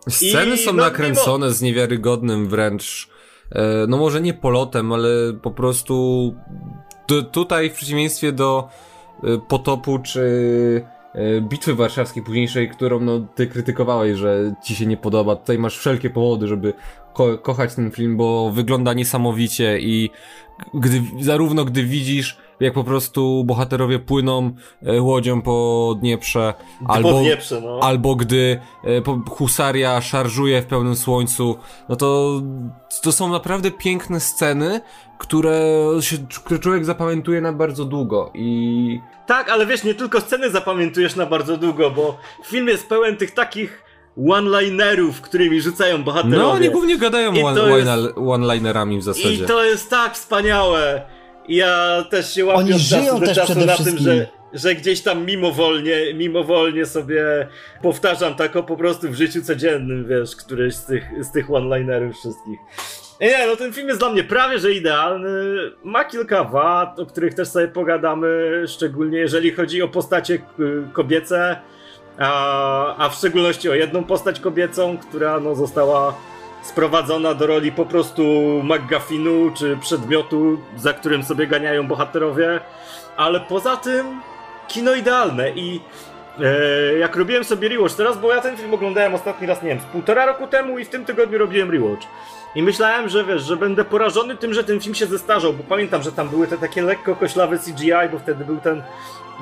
Sceny 0.09 0.55
I, 0.55 0.57
są 0.57 0.73
no, 0.73 0.83
nakręcone 0.83 1.51
z 1.51 1.61
niewiarygodnym 1.61 2.49
wręcz, 2.49 3.09
e, 3.51 3.85
no 3.87 3.97
może 3.97 4.21
nie 4.21 4.33
polotem, 4.33 4.91
ale 4.91 5.09
po 5.41 5.51
prostu 5.51 6.35
tu- 7.07 7.23
tutaj 7.23 7.69
w 7.69 7.73
przeciwieństwie 7.73 8.31
do 8.31 8.67
e, 9.23 9.37
Potopu 9.47 9.99
czy 9.99 10.21
Bitwy 11.41 11.75
Warszawskiej 11.75 12.23
późniejszej, 12.23 12.69
którą 12.69 12.99
no 12.99 13.19
ty 13.35 13.47
krytykowałeś, 13.47 14.17
że 14.17 14.55
ci 14.63 14.75
się 14.75 14.85
nie 14.85 14.97
podoba, 14.97 15.35
tutaj 15.35 15.57
masz 15.57 15.77
wszelkie 15.77 16.09
powody, 16.09 16.47
żeby 16.47 16.73
ko- 17.13 17.37
kochać 17.37 17.75
ten 17.75 17.91
film, 17.91 18.17
bo 18.17 18.51
wygląda 18.51 18.93
niesamowicie 18.93 19.79
i 19.79 20.09
gdy, 20.73 21.01
zarówno 21.21 21.65
gdy 21.65 21.83
widzisz, 21.83 22.37
jak 22.59 22.73
po 22.73 22.83
prostu 22.83 23.43
bohaterowie 23.43 23.99
płyną 23.99 24.51
e, 24.85 25.01
łodzią 25.01 25.41
po 25.41 25.95
Dnieprze, 25.99 26.53
albo... 26.87 27.09
Albo, 27.09 27.19
Dnieprze, 27.19 27.61
no. 27.61 27.79
Albo 27.81 28.15
gdy 28.15 28.59
e, 28.83 29.01
po- 29.01 29.21
husaria 29.29 30.01
szarżuje 30.01 30.61
w 30.61 30.65
pełnym 30.65 30.95
słońcu, 30.95 31.55
no 31.89 31.95
to 31.95 32.41
to 33.01 33.11
są 33.11 33.29
naprawdę 33.29 33.71
piękne 33.71 34.19
sceny, 34.19 34.81
które, 35.17 35.61
się, 35.99 36.17
które 36.43 36.59
człowiek 36.59 36.85
zapamiętuje 36.85 37.41
na 37.41 37.53
bardzo 37.53 37.85
długo 37.85 38.31
i 38.33 38.99
Tak, 39.27 39.49
ale 39.49 39.65
wiesz, 39.65 39.83
nie 39.83 39.93
tylko 39.93 40.21
sceny 40.21 40.49
zapamiętujesz 40.49 41.15
na 41.15 41.25
bardzo 41.25 41.57
długo, 41.57 41.91
bo 41.91 42.17
film 42.45 42.67
jest 42.67 42.87
pełen 42.89 43.17
tych 43.17 43.31
takich 43.31 43.81
one-linerów, 44.29 45.21
którymi 45.21 45.61
rzucają 45.61 46.03
bohaterowie. 46.03 46.37
no 46.37 46.51
oni 46.51 46.69
głównie 46.69 46.97
gadają 46.97 47.33
I 47.33 47.41
one, 47.43 48.15
one-linerami 48.15 48.95
w 48.95 48.99
I 48.99 49.01
zasadzie. 49.01 49.45
to 49.45 49.63
jest 49.63 49.89
tak 49.89 50.13
wspaniałe. 50.13 51.01
Ja 51.49 52.03
też 52.09 52.33
się 52.33 52.45
łapię 52.45 52.59
Oni 52.59 52.73
od 52.73 52.81
czasu 52.81 53.19
do 53.19 53.25
czasu 53.35 53.45
przede 53.53 53.65
na 53.65 53.75
tym, 53.75 53.85
wszystkim. 53.85 54.05
że, 54.05 54.27
że 54.53 54.75
gdzieś 54.75 55.01
tam 55.01 55.25
mimowolnie, 55.25 56.13
mimowolnie 56.13 56.85
sobie 56.85 57.47
powtarzam 57.81 58.35
tak 58.35 58.55
o 58.55 58.63
po 58.63 58.77
prostu 58.77 59.09
w 59.09 59.15
życiu 59.15 59.41
codziennym, 59.43 60.07
wiesz, 60.09 60.35
któreś 60.35 60.75
z 60.75 60.85
tych, 60.85 61.03
z 61.21 61.31
tych 61.31 61.51
one-linerów 61.51 62.15
wszystkich. 62.15 62.59
Nie, 63.21 63.47
no 63.47 63.55
ten 63.55 63.73
film 63.73 63.87
jest 63.87 63.99
dla 63.99 64.09
mnie 64.09 64.23
prawie 64.23 64.59
że 64.59 64.71
idealny. 64.71 65.29
Ma 65.83 66.05
kilka 66.05 66.43
wad, 66.43 66.99
o 66.99 67.05
których 67.05 67.33
też 67.33 67.47
sobie 67.47 67.67
pogadamy, 67.67 68.63
szczególnie 68.67 69.17
jeżeli 69.17 69.51
chodzi 69.51 69.81
o 69.81 69.87
postacie 69.87 70.33
y, 70.33 70.39
kobiece, 70.93 71.57
a, 72.19 72.95
a 72.97 73.09
w 73.09 73.15
szczególności 73.15 73.69
o 73.69 73.73
jedną 73.73 74.03
postać 74.03 74.39
kobiecą, 74.39 74.97
która 74.97 75.39
no, 75.39 75.55
została 75.55 76.15
sprowadzona 76.63 77.33
do 77.33 77.47
roli 77.47 77.71
po 77.71 77.85
prostu 77.85 78.23
McGuffinu 78.63 79.51
czy 79.57 79.77
przedmiotu, 79.81 80.57
za 80.77 80.93
którym 80.93 81.23
sobie 81.23 81.47
ganiają 81.47 81.87
bohaterowie. 81.87 82.59
Ale 83.17 83.39
poza 83.39 83.77
tym, 83.77 84.21
kino 84.67 84.95
idealne 84.95 85.51
i 85.51 85.81
e, 86.41 86.97
jak 86.97 87.15
robiłem 87.15 87.43
sobie 87.43 87.69
rewatch 87.69 87.95
teraz, 87.95 88.17
bo 88.17 88.33
ja 88.33 88.41
ten 88.41 88.57
film 88.57 88.73
oglądałem 88.73 89.15
ostatni 89.15 89.47
raz, 89.47 89.63
nie 89.63 89.69
wiem, 89.69 89.79
z 89.79 89.83
półtora 89.83 90.25
roku 90.25 90.47
temu 90.47 90.79
i 90.79 90.85
w 90.85 90.89
tym 90.89 91.05
tygodniu 91.05 91.37
robiłem 91.37 91.71
rewatch. 91.71 92.07
I 92.55 92.63
myślałem, 92.63 93.09
że 93.09 93.23
wiesz, 93.23 93.43
że 93.43 93.57
będę 93.57 93.85
porażony 93.85 94.37
tym, 94.37 94.53
że 94.53 94.63
ten 94.63 94.79
film 94.81 94.95
się 94.95 95.05
zestarzał, 95.05 95.53
bo 95.53 95.63
pamiętam, 95.63 96.03
że 96.03 96.11
tam 96.11 96.29
były 96.29 96.47
te 96.47 96.57
takie 96.57 96.81
lekko 96.81 97.15
koślawe 97.15 97.57
CGI, 97.59 97.91
bo 98.11 98.19
wtedy 98.19 98.45
był 98.45 98.57
ten 98.57 98.83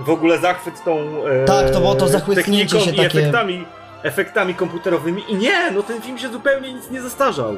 w 0.06 0.10
ogóle 0.10 0.40
zachwyt 0.40 0.84
tą 0.84 1.00
e, 1.26 1.46
Tak, 1.46 1.70
to 1.72 1.80
było 1.80 1.96
to 1.96 2.08
zachwytnięcie 2.08 2.76
techniką 2.76 2.86
się 2.86 2.92
i 2.92 3.08
takie- 3.08 3.20
efektami, 3.20 3.66
efektami 4.04 4.56
komputerowymi. 4.56 5.24
I 5.30 5.36
nie, 5.36 5.72
no 5.72 5.84
ten 5.84 6.02
film 6.02 6.18
się 6.18 6.30
zupełnie 6.30 6.74
nic 6.74 6.90
nie 6.90 7.02
zestarzał. 7.02 7.56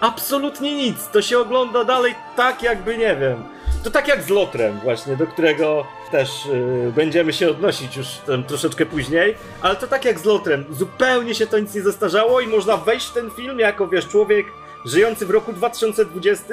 Absolutnie 0.00 0.74
nic. 0.74 1.08
To 1.08 1.22
się 1.22 1.38
ogląda 1.38 1.84
dalej 1.84 2.14
tak, 2.36 2.62
jakby 2.62 2.96
nie 2.98 3.16
wiem. 3.16 3.42
To 3.84 3.90
tak 3.90 4.08
jak 4.08 4.22
z 4.22 4.28
Lotrem, 4.28 4.80
właśnie, 4.84 5.16
do 5.16 5.26
którego 5.26 5.84
też 6.10 6.46
y, 6.46 6.92
będziemy 6.96 7.32
się 7.32 7.50
odnosić 7.50 7.96
już 7.96 8.06
tam 8.26 8.44
troszeczkę 8.44 8.86
później, 8.86 9.34
ale 9.62 9.76
to 9.76 9.86
tak 9.86 10.04
jak 10.04 10.18
z 10.18 10.24
Lotrem. 10.24 10.64
Zupełnie 10.70 11.34
się 11.34 11.46
to 11.46 11.58
nic 11.58 11.74
nie 11.74 11.82
zestarzało 11.82 12.40
i 12.40 12.46
można 12.46 12.76
wejść 12.76 13.06
w 13.06 13.12
ten 13.12 13.30
film 13.30 13.58
jako, 13.58 13.88
wiesz, 13.88 14.08
człowiek 14.08 14.46
żyjący 14.86 15.26
w 15.26 15.30
roku 15.30 15.52
2020 15.52 16.44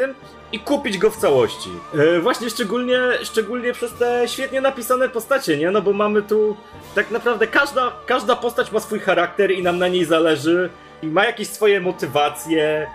i 0.52 0.60
kupić 0.60 0.98
go 0.98 1.10
w 1.10 1.18
całości. 1.18 1.70
E, 1.94 2.20
właśnie 2.20 2.50
szczególnie, 2.50 3.00
szczególnie 3.24 3.74
przez 3.74 3.94
te 3.94 4.24
świetnie 4.28 4.62
napisane 4.62 5.10
postacie, 5.10 5.58
nie? 5.58 5.72
No 5.72 5.82
bo 5.82 5.94
mamy 5.94 6.22
tu 6.22 6.58
tak 6.96 7.12
naprawdę 7.12 7.48
każda, 7.48 7.92
każda 8.06 8.36
postać 8.36 8.72
ma 8.72 8.80
swój 8.80 9.00
charakter 9.00 9.52
i 9.52 9.64
nam 9.64 9.78
na 9.78 9.88
niej 9.88 10.06
zależy 10.06 10.70
i 11.02 11.08
ma 11.08 11.26
jakieś 11.26 11.48
swoje 11.48 11.82
motywacje 11.82 12.88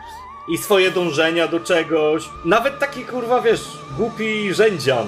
i 0.49 0.59
swoje 0.59 0.91
dążenia 0.91 1.49
do 1.49 1.61
czegoś. 1.61 2.25
Nawet 2.45 2.79
taki 2.79 3.05
kurwa, 3.05 3.41
wiesz, 3.41 3.63
głupi 3.99 4.55
rzędzian, 4.55 5.07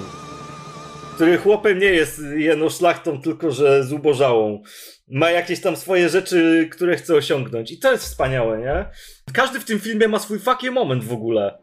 który 1.14 1.38
chłopem 1.38 1.78
nie 1.78 1.87
jest 1.87 2.20
jeno 2.37 2.70
szlachtą, 2.70 3.22
tylko 3.22 3.50
że 3.50 3.84
zubożałą. 3.84 4.62
Ma 5.11 5.31
jakieś 5.31 5.61
tam 5.61 5.76
swoje 5.76 6.09
rzeczy, 6.09 6.69
które 6.73 6.97
chce 6.97 7.14
osiągnąć. 7.14 7.73
I 7.73 7.79
to 7.79 7.93
jest 7.93 8.05
wspaniałe, 8.05 8.59
nie? 8.59 8.85
Każdy 9.33 9.61
w 9.61 9.64
tym 9.64 9.81
filmie 9.81 10.09
ma 10.09 10.19
swój 10.19 10.38
fucking 10.38 10.75
moment 10.75 11.05
w 11.05 11.12
ogóle. 11.12 11.59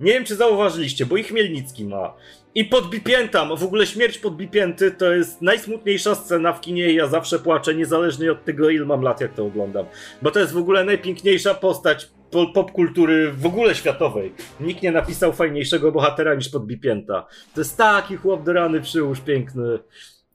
Nie 0.00 0.12
wiem, 0.12 0.24
czy 0.24 0.36
zauważyliście, 0.36 1.06
bo 1.06 1.16
i 1.16 1.22
Chmielnicki 1.22 1.84
ma. 1.84 2.14
I 2.54 2.64
podbipięta, 2.64 3.56
w 3.56 3.64
ogóle 3.64 3.86
śmierć 3.86 4.18
podbipięty 4.18 4.90
to 4.90 5.12
jest 5.12 5.42
najsmutniejsza 5.42 6.14
scena 6.14 6.52
w 6.52 6.60
kinie 6.60 6.90
i 6.90 6.94
ja 6.94 7.06
zawsze 7.06 7.38
płaczę, 7.38 7.74
niezależnie 7.74 8.32
od 8.32 8.44
tego, 8.44 8.70
ile 8.70 8.86
mam 8.86 9.02
lat, 9.02 9.20
jak 9.20 9.34
to 9.34 9.44
oglądam. 9.44 9.86
Bo 10.22 10.30
to 10.30 10.40
jest 10.40 10.52
w 10.52 10.56
ogóle 10.56 10.84
najpiękniejsza 10.84 11.54
postać 11.54 12.08
po- 12.30 12.46
popkultury 12.46 13.32
w 13.32 13.46
ogóle 13.46 13.74
światowej. 13.74 14.32
Nikt 14.60 14.82
nie 14.82 14.92
napisał 14.92 15.32
fajniejszego 15.32 15.92
bohatera 15.92 16.34
niż 16.34 16.48
podbipięta. 16.48 17.26
To 17.54 17.60
jest 17.60 17.76
taki 17.76 18.16
chłop 18.16 18.44
do 18.44 18.52
rany 18.52 18.80
przyłóż 18.80 19.20
piękny. 19.20 19.78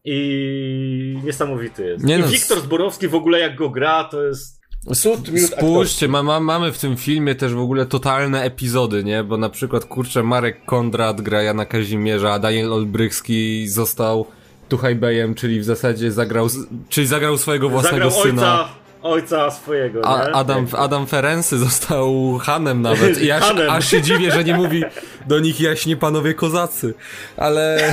I 0.05 1.17
niesamowity 1.23 1.83
jest. 1.85 2.05
Nie 2.05 2.17
I 2.17 2.19
no, 2.21 2.27
Wiktor 2.27 2.61
Zborowski 2.61 3.07
w 3.07 3.15
ogóle 3.15 3.39
jak 3.39 3.55
go 3.55 3.69
gra, 3.69 4.03
to 4.03 4.23
jest 4.23 4.59
cud 4.95 5.29
Spójrzcie, 5.45 6.07
ma, 6.07 6.23
ma, 6.23 6.39
mamy 6.39 6.71
w 6.71 6.79
tym 6.79 6.97
filmie 6.97 7.35
też 7.35 7.53
w 7.53 7.59
ogóle 7.59 7.85
totalne 7.85 8.43
epizody, 8.43 9.03
nie? 9.03 9.23
Bo 9.23 9.37
na 9.37 9.49
przykład, 9.49 9.85
kurczę, 9.85 10.23
Marek 10.23 10.65
Kondrat 10.65 11.21
gra 11.21 11.41
Jana 11.41 11.65
Kazimierza, 11.65 12.33
a 12.33 12.39
Daniel 12.39 12.73
Olbrychski 12.73 13.67
został 13.67 14.25
Tuchajbejem, 14.69 15.35
czyli 15.35 15.59
w 15.59 15.63
zasadzie 15.63 16.11
zagrał, 16.11 16.47
czyli 16.89 17.07
zagrał 17.07 17.37
swojego 17.37 17.69
własnego 17.69 18.09
Zagrał 18.11 18.23
syna. 18.23 18.61
ojca, 18.61 18.69
ojca 19.03 19.51
swojego, 19.51 20.05
A? 20.05 20.21
Adam. 20.31 20.67
Adam 20.77 21.07
Ferency 21.07 21.57
został 21.57 22.37
Hanem 22.41 22.81
nawet 22.81 23.21
i 23.23 23.31
aż, 23.31 23.43
Hanem. 23.43 23.69
aż 23.69 23.87
się 23.91 24.01
dziwię, 24.01 24.31
że 24.31 24.43
nie 24.43 24.53
mówi 24.53 24.83
do 25.27 25.39
nich 25.39 25.61
jaśnie 25.61 25.97
panowie 25.97 26.33
kozacy, 26.33 26.93
ale... 27.37 27.79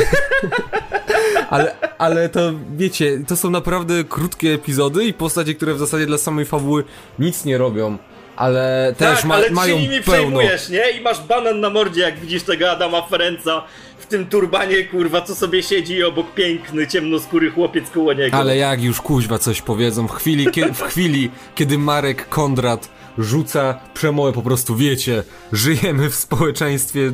Ale, 1.51 1.75
ale 1.99 2.29
to 2.29 2.41
wiecie, 2.77 3.19
to 3.29 3.37
są 3.37 3.51
naprawdę 3.51 4.05
krótkie 4.05 4.55
epizody 4.55 5.05
i 5.05 5.13
postacie, 5.13 5.55
które 5.55 5.75
w 5.75 5.79
zasadzie 5.79 6.07
dla 6.07 6.19
samej 6.19 6.45
fabuły 6.45 6.85
nic 7.19 7.45
nie 7.45 7.59
robią, 7.59 7.99
ale 8.37 8.95
też 8.99 9.17
tak, 9.17 9.25
ma, 9.25 9.35
ale 9.35 9.51
mają 9.51 9.77
ty 9.77 9.83
nimi 9.83 10.03
pełno. 10.03 10.13
przejmujesz, 10.13 10.69
nie? 10.69 10.91
I 10.91 11.01
masz 11.01 11.21
banan 11.21 11.61
na 11.61 11.71
mordzie, 11.71 12.01
jak 12.01 12.19
widzisz 12.21 12.43
tego 12.43 12.71
Adama 12.71 13.03
Ferenca 13.03 13.63
w 14.07 14.09
tym 14.09 14.27
turbanie, 14.27 14.85
kurwa, 14.85 15.21
co 15.23 15.35
sobie 15.35 15.63
siedzi 15.63 16.03
obok 16.05 16.35
piękny, 16.35 16.87
ciemnoskóry 16.87 17.51
chłopiec 17.51 17.91
koło 17.91 18.13
niego. 18.13 18.37
Ale 18.37 18.57
jak 18.57 18.83
już 18.83 19.01
kuźwa 19.01 19.39
coś 19.39 19.63
powiedzą, 19.63 20.09
w 20.09 20.13
chwili, 20.13 20.47
kie, 20.47 20.73
w 20.73 20.83
chwili 20.83 21.31
kiedy 21.55 21.79
Marek 21.79 22.29
Kondrat 22.29 22.89
rzuca 23.19 23.81
przemowę, 23.95 24.33
po 24.33 24.43
prostu 24.43 24.77
wiecie, 24.77 25.23
żyjemy 25.53 26.11
w 26.11 26.15
społeczeństwie 26.15 27.13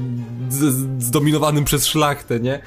z- 0.49 1.03
zdominowanym 1.05 1.65
przez 1.65 1.87
szlachtę, 1.87 2.41
nie? 2.41 2.61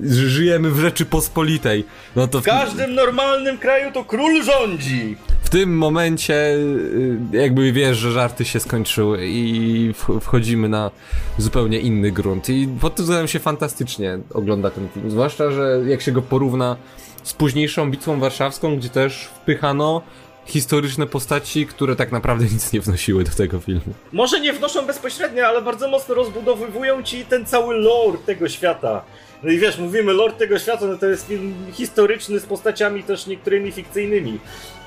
Ży- 0.00 0.30
Żyjemy 0.30 0.70
w 0.70 0.80
Rzeczypospolitej. 0.80 1.84
No 2.16 2.26
to 2.28 2.40
W 2.40 2.44
każdym 2.44 2.94
normalnym 2.94 3.58
kraju 3.58 3.92
to 3.92 4.04
król 4.04 4.42
rządzi. 4.42 5.16
W 5.50 5.52
tym 5.52 5.76
momencie 5.78 6.34
y, 6.34 7.18
jakby 7.32 7.72
wiesz, 7.72 7.96
że 7.98 8.12
żarty 8.12 8.44
się 8.44 8.60
skończyły 8.60 9.18
i 9.26 9.92
wch- 9.94 10.20
wchodzimy 10.20 10.68
na 10.68 10.90
zupełnie 11.38 11.80
inny 11.80 12.12
grunt. 12.12 12.48
I 12.48 12.68
pod 12.80 12.94
tym 12.94 13.02
względem 13.04 13.28
się 13.28 13.38
fantastycznie 13.38 14.18
ogląda 14.34 14.70
ten 14.70 14.88
film. 14.94 15.10
Zwłaszcza, 15.10 15.50
że 15.50 15.80
jak 15.86 16.00
się 16.02 16.12
go 16.12 16.22
porówna 16.22 16.76
z 17.22 17.32
późniejszą 17.32 17.90
bitwą 17.90 18.20
warszawską, 18.20 18.76
gdzie 18.76 18.88
też 18.88 19.24
wpychano 19.24 20.02
historyczne 20.46 21.06
postaci, 21.06 21.66
które 21.66 21.96
tak 21.96 22.12
naprawdę 22.12 22.44
nic 22.44 22.72
nie 22.72 22.80
wnosiły 22.80 23.24
do 23.24 23.30
tego 23.30 23.60
filmu. 23.60 23.80
Może 24.12 24.40
nie 24.40 24.52
wnoszą 24.52 24.86
bezpośrednio, 24.86 25.46
ale 25.46 25.62
bardzo 25.62 25.88
mocno 25.88 26.14
rozbudowywują 26.14 27.02
ci 27.02 27.24
ten 27.24 27.46
cały 27.46 27.74
lore 27.74 28.18
tego 28.26 28.48
świata. 28.48 29.04
No 29.42 29.50
i 29.50 29.58
wiesz, 29.58 29.78
mówimy 29.78 30.12
lore 30.12 30.32
tego 30.32 30.58
świata, 30.58 30.86
no 30.86 30.98
to 30.98 31.06
jest 31.06 31.26
film 31.26 31.54
historyczny 31.72 32.40
z 32.40 32.46
postaciami 32.46 33.02
też 33.02 33.26
niektórymi 33.26 33.72
fikcyjnymi, 33.72 34.38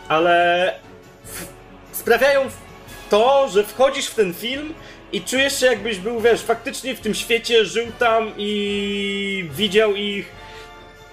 ale 0.07 0.73
sprawiają 1.91 2.41
to, 3.09 3.49
że 3.53 3.63
wchodzisz 3.63 4.07
w 4.07 4.15
ten 4.15 4.33
film 4.33 4.73
i 5.11 5.21
czujesz 5.21 5.59
się 5.59 5.65
jakbyś 5.65 5.99
był, 5.99 6.19
wiesz, 6.19 6.41
faktycznie 6.41 6.95
w 6.95 6.99
tym 6.99 7.13
świecie, 7.13 7.65
żył 7.65 7.85
tam 7.99 8.31
i 8.37 9.49
widział 9.55 9.95
ich 9.95 10.43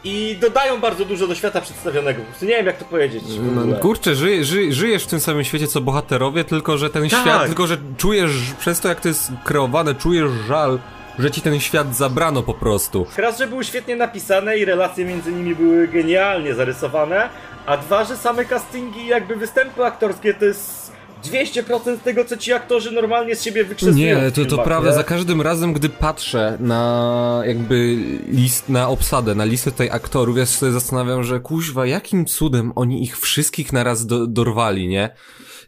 i 0.05 0.37
dodają 0.41 0.81
bardzo 0.81 1.05
dużo 1.05 1.27
do 1.27 1.35
świata 1.35 1.61
przedstawionego. 1.61 2.21
Po 2.21 2.27
prostu 2.27 2.45
nie 2.45 2.53
wiem 2.57 2.67
jak 2.67 2.77
to 2.79 2.85
powiedzieć. 2.85 3.23
No, 3.67 3.77
kurczę, 3.77 4.15
ży, 4.15 4.45
ży, 4.45 4.73
żyjesz 4.73 5.05
w 5.05 5.07
tym 5.07 5.21
samym 5.21 5.45
świecie 5.45 5.67
co 5.67 5.81
bohaterowie, 5.81 6.45
tylko 6.45 6.79
że 6.79 6.91
ten 6.91 7.09
Tak. 7.09 7.21
świat, 7.21 7.47
tylko 7.47 7.67
że 7.67 7.77
czujesz, 7.97 8.31
przez 8.59 8.81
to 8.81 8.89
jak 8.89 9.01
to 9.01 9.09
jest 9.09 9.33
kreowane, 9.45 9.95
czujesz 9.95 10.31
żal, 10.49 10.79
że 11.21 11.31
ci 11.31 11.41
ten 11.41 11.61
świat 11.61 11.97
zabrano 11.97 12.43
po 12.43 12.55
prostu. 12.55 13.07
Raz, 13.17 13.39
że 13.39 13.47
były 13.47 13.65
świetnie 13.65 13.97
napisane 13.97 14.59
i 14.59 14.65
relacje 14.65 15.05
między 15.05 15.33
nimi 15.33 15.55
były 15.55 15.89
genialnie 15.89 16.55
zarysowane, 16.55 17.29
a 17.67 17.77
dwa, 17.77 18.05
że 18.05 18.17
same 18.17 18.45
castingi 18.45 19.01
i 19.01 19.07
jakby 19.07 19.37
występy 19.37 19.85
aktorskie 19.85 20.35
to 20.35 20.45
jest 20.45 20.93
200% 21.25 21.99
tego, 21.99 22.25
co 22.25 22.37
ci 22.37 22.53
aktorzy 22.53 22.91
normalnie 22.91 23.37
z 23.37 23.43
siebie 23.43 23.65
wykrzesują. 23.65 24.23
Nie, 24.23 24.31
to, 24.31 24.45
to 24.45 24.59
prawda, 24.59 24.91
nie? 24.91 24.97
za 24.97 25.05
każdym 25.05 25.41
razem, 25.41 25.73
gdy 25.73 25.89
patrzę 25.89 26.57
na 26.61 27.43
jakby 27.47 27.97
list, 28.29 28.69
na 28.69 28.89
obsadę, 28.89 29.35
na 29.35 29.45
listę 29.45 29.71
tutaj 29.71 29.91
aktorów, 29.91 30.37
ja 30.37 30.47
się 30.47 30.53
sobie 30.53 30.73
zastanawiam, 30.73 31.25
że 31.25 31.41
kuźwa, 31.41 31.87
jakim 31.87 32.27
cudem 32.27 32.73
oni 32.77 33.03
ich 33.03 33.19
wszystkich 33.19 33.73
naraz 33.73 34.07
do, 34.07 34.27
dorwali, 34.27 34.89
nie? 34.89 35.11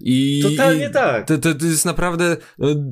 I, 0.01 0.41
Totalnie 0.43 0.91
tak. 0.91 1.27
To, 1.27 1.39
to, 1.39 1.55
to 1.55 1.67
jest 1.67 1.85
naprawdę, 1.85 2.37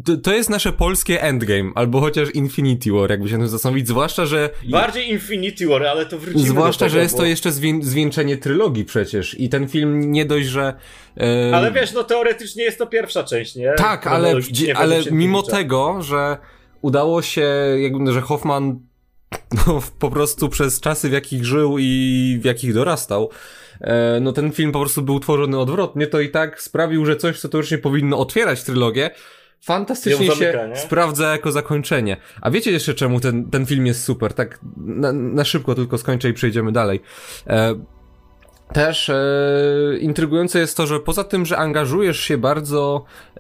to, 0.05 0.17
to 0.17 0.35
jest 0.35 0.51
nasze 0.51 0.73
polskie 0.73 1.23
endgame, 1.23 1.71
albo 1.75 2.01
chociaż 2.01 2.35
Infinity 2.35 2.93
War, 2.93 3.11
jakby 3.11 3.29
się 3.29 3.39
tym 3.39 3.49
zastanowić, 3.49 3.89
zwłaszcza, 3.89 4.27
że... 4.27 4.51
Bardziej 4.71 5.11
Infinity 5.11 5.67
War, 5.67 5.87
ale 5.87 6.07
to 6.07 6.19
wrócimy 6.19 6.49
Zwłaszcza, 6.49 6.85
do 6.85 6.89
tego, 6.89 6.93
że 6.99 7.03
jest 7.03 7.15
bo... 7.15 7.21
to 7.21 7.27
jeszcze 7.27 7.51
zwię- 7.51 7.83
zwieńczenie 7.83 8.37
trylogii 8.37 8.85
przecież 8.85 9.41
i 9.41 9.49
ten 9.49 9.69
film 9.69 10.13
nie 10.13 10.25
dość, 10.25 10.49
że... 10.49 10.75
e, 11.17 11.57
Ale 11.57 11.73
wiesz, 11.73 11.93
no 11.93 12.05
teoretycznie 12.05 12.65
jest 12.65 12.79
to 12.79 12.87
pierwsza 12.87 13.25
część, 13.25 13.57
nie? 13.57 13.73
Tak, 13.77 14.07
ale, 14.07 14.29
Chronologicznie 14.29 14.77
ale 14.77 15.03
mimo 15.11 15.43
tego, 15.43 16.03
że 16.03 16.37
udało 16.83 17.23
się, 17.23 17.47
jakby, 17.79 18.13
że 18.13 18.21
Hoffman 18.21 18.81
no, 19.67 19.83
po 19.99 20.11
prostu 20.11 20.49
przez 20.49 20.81
czasy, 20.81 21.09
w 21.09 21.13
jakich 21.13 21.45
żył 21.45 21.77
i 21.79 22.39
w 22.43 22.45
jakich 22.45 22.75
dorastał, 22.75 23.31
e, 23.81 24.21
no 24.21 24.33
ten 24.33 24.53
film 24.53 24.73
po 24.73 24.81
prostu 24.81 25.03
był 25.03 25.21
tworzony 25.21 25.59
odwrotnie, 25.59 26.07
to 26.07 26.21
i 26.21 26.31
tak 26.31 26.63
sprawił, 26.63 27.07
że 27.07 27.17
coś, 27.17 27.41
co 27.41 27.49
teoretycznie 27.49 27.79
powinno 27.79 28.19
otwierać 28.19 28.63
trylogię, 28.63 29.11
fantastycznie 29.61 30.27
zamyka, 30.27 30.63
się 30.63 30.69
nie? 30.69 30.77
sprawdza 30.77 31.33
jako 31.33 31.53
zakończenie. 31.53 32.17
A 32.41 32.51
wiecie 32.51 32.71
jeszcze 32.71 32.95
czemu 32.95 33.21
ten, 33.21 33.51
ten 33.51 33.67
film 33.67 33.87
jest 33.87 34.05
super? 34.05 34.35
Tak 34.35 34.59
na, 34.77 35.13
na 35.13 35.45
szybko 35.45 35.75
tylko 35.75 35.99
skończę 35.99 36.29
i 36.29 36.33
przejdziemy 36.33 36.73
dalej. 36.73 37.01
E, 37.47 37.75
też 38.73 39.09
e, 39.09 39.15
intrygujące 40.01 40.59
jest 40.59 40.77
to, 40.77 40.87
że 40.87 41.01
poza 41.01 41.25
tym, 41.25 41.47
że 41.47 41.59
angażujesz 41.59 42.21
się 42.21 42.39
bardzo 42.39 43.05
e, 43.35 43.39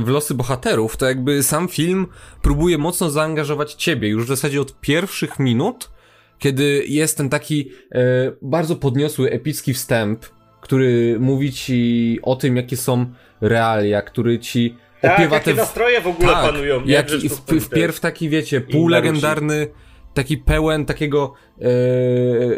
w 0.00 0.04
losy 0.06 0.34
bohaterów, 0.34 0.96
to 0.96 1.06
jakby 1.06 1.42
sam 1.42 1.68
film 1.68 2.06
próbuje 2.42 2.78
mocno 2.78 3.10
zaangażować 3.10 3.74
ciebie 3.74 4.08
już 4.08 4.24
w 4.24 4.28
zasadzie 4.28 4.60
od 4.60 4.80
pierwszych 4.80 5.38
minut, 5.38 5.90
kiedy 6.38 6.84
jest 6.88 7.16
ten 7.16 7.28
taki 7.28 7.70
e, 7.92 7.98
bardzo 8.42 8.76
podniosły, 8.76 9.30
epicki 9.30 9.74
wstęp, 9.74 10.24
który 10.60 11.16
mówi 11.20 11.52
ci 11.52 12.18
o 12.22 12.36
tym, 12.36 12.56
jakie 12.56 12.76
są 12.76 13.06
realia, 13.40 14.02
który 14.02 14.38
ci 14.38 14.76
Tak, 15.00 15.14
opiewa 15.14 15.36
jakie 15.36 15.50
te... 15.50 15.56
nastroje 15.56 16.00
w 16.00 16.06
ogóle 16.06 16.28
tak, 16.28 16.44
panują, 16.44 16.80
nie? 16.80 16.92
jak 16.92 17.10
W 17.10 17.60
wpierw 17.60 18.00
taki, 18.00 18.28
wiecie, 18.28 18.60
półlegendarny, 18.60 19.68
taki 20.14 20.38
pełen 20.38 20.86
takiego 20.86 21.32
e, 21.60 21.64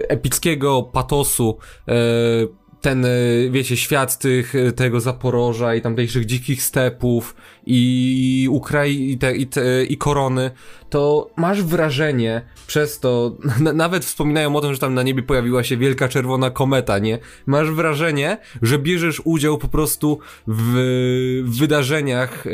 epickiego 0.09 0.83
patosu, 0.83 1.59
e, 1.89 1.93
ten, 2.87 3.05
e, 3.05 3.09
wiecie, 3.50 3.76
świat 3.76 4.19
tych, 4.19 4.55
e, 4.55 4.73
tego 4.73 5.00
Zaporoża 5.00 5.75
i 5.75 5.83
tamtejszych 5.83 6.25
dzikich 6.25 6.62
stepów 6.62 7.37
i 7.66 8.49
Ukrai 8.50 9.11
i, 9.11 9.19
te, 9.19 9.37
i, 9.37 9.47
te, 9.47 9.85
i 9.85 9.97
korony, 9.97 10.50
to 10.90 11.31
masz 11.37 11.62
wrażenie 11.62 12.43
przez 12.66 13.00
to, 13.00 13.37
na, 13.61 13.73
nawet 13.73 14.05
wspominają 14.05 14.57
o 14.57 14.61
tym, 14.61 14.73
że 14.75 14.78
tam 14.78 14.95
na 14.95 15.02
niebie 15.02 15.23
pojawiła 15.23 15.64
się 15.64 15.76
wielka 15.76 16.09
czerwona 16.09 16.50
kometa, 16.50 16.99
nie? 16.99 17.19
Masz 17.47 17.71
wrażenie, 17.71 18.38
że 18.62 18.78
bierzesz 18.78 19.23
udział 19.25 19.59
po 19.59 19.69
prostu 19.69 20.19
w, 20.47 20.73
w 21.45 21.59
wydarzeniach, 21.59 22.47
e, 22.47 22.50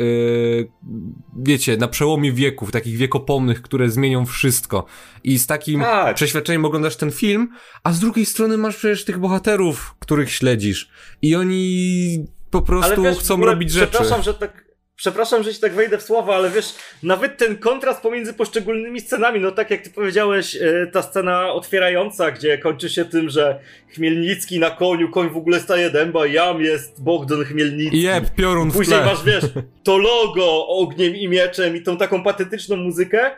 wiecie, 1.37 1.77
na 1.77 1.87
przełomie 1.87 2.31
wieków, 2.31 2.71
takich 2.71 2.97
wiekopomnych, 2.97 3.61
które 3.61 3.89
zmienią 3.89 4.25
wszystko. 4.25 4.85
I 5.23 5.39
z 5.39 5.47
takim 5.47 5.81
Tak. 5.81 6.15
przeświadczeniem 6.15 6.65
oglądasz 6.65 6.95
ten 6.95 7.11
film, 7.11 7.49
a 7.83 7.91
z 7.91 7.99
drugiej 7.99 8.25
strony 8.25 8.57
masz 8.57 8.75
przecież 8.75 9.05
tych 9.05 9.19
bohaterów, 9.19 9.95
których 9.99 10.22
śledzisz. 10.29 10.89
I 11.21 11.35
oni 11.35 12.25
po 12.51 12.61
prostu 12.61 13.03
wiesz, 13.03 13.17
chcą 13.17 13.33
ogóle, 13.33 13.51
robić 13.51 13.71
rzeczy. 13.71 13.87
Przepraszam, 13.91 14.23
że 14.23 14.33
tak, 14.33 14.65
przepraszam, 14.95 15.43
że 15.43 15.53
ci 15.53 15.61
tak 15.61 15.73
wejdę 15.73 15.97
w 15.97 16.01
słowa, 16.03 16.35
ale 16.35 16.49
wiesz, 16.49 16.73
nawet 17.03 17.37
ten 17.37 17.57
kontrast 17.57 18.01
pomiędzy 18.01 18.33
poszczególnymi 18.33 19.01
scenami, 19.01 19.39
no 19.39 19.51
tak 19.51 19.71
jak 19.71 19.81
ty 19.81 19.89
powiedziałeś, 19.89 20.55
e, 20.55 20.87
ta 20.93 21.01
scena 21.01 21.53
otwierająca, 21.53 22.31
gdzie 22.31 22.57
kończy 22.57 22.89
się 22.89 23.05
tym, 23.05 23.29
że 23.29 23.59
Chmielnicki 23.93 24.59
na 24.59 24.69
koniu, 24.69 25.09
koń 25.09 25.29
w 25.29 25.37
ogóle 25.37 25.59
staje 25.59 25.89
dęba, 25.89 26.27
jam 26.27 26.61
jest 26.61 27.03
Bogdan 27.03 27.45
Chmielnicki. 27.45 28.01
Jeb, 28.01 28.35
piorun 28.35 28.71
w 28.71 28.73
Później 28.73 28.99
tle. 28.99 29.05
masz, 29.05 29.23
wiesz, 29.23 29.43
to 29.83 29.97
logo 29.97 30.67
ogniem 30.67 31.15
i 31.15 31.27
mieczem 31.27 31.75
i 31.75 31.81
tą 31.81 31.97
taką 31.97 32.23
patetyczną 32.23 32.75
muzykę, 32.75 33.31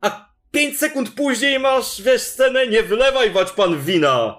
a 0.00 0.26
5 0.50 0.78
sekund 0.78 1.10
później 1.10 1.58
masz, 1.58 2.02
wiesz, 2.02 2.22
scenę 2.22 2.66
nie 2.66 2.82
wylewaj 2.82 3.30
wać 3.30 3.50
pan 3.50 3.80
wina. 3.80 4.38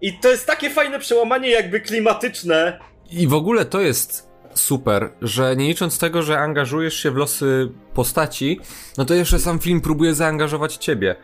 I 0.00 0.12
to 0.12 0.30
jest 0.30 0.46
takie 0.46 0.70
fajne 0.70 0.98
przełamanie 0.98 1.50
jakby 1.50 1.80
klimatyczne. 1.80 2.78
I 3.10 3.26
w 3.26 3.34
ogóle 3.34 3.64
to 3.64 3.80
jest 3.80 4.28
super, 4.54 5.12
że 5.22 5.56
nie 5.56 5.68
licząc 5.68 5.98
tego, 5.98 6.22
że 6.22 6.38
angażujesz 6.38 6.94
się 6.94 7.10
w 7.10 7.16
losy 7.16 7.68
postaci, 7.94 8.60
no 8.98 9.04
to 9.04 9.14
jeszcze 9.14 9.38
sam 9.38 9.58
film 9.58 9.80
próbuje 9.80 10.14
zaangażować 10.14 10.76
ciebie. 10.76 11.16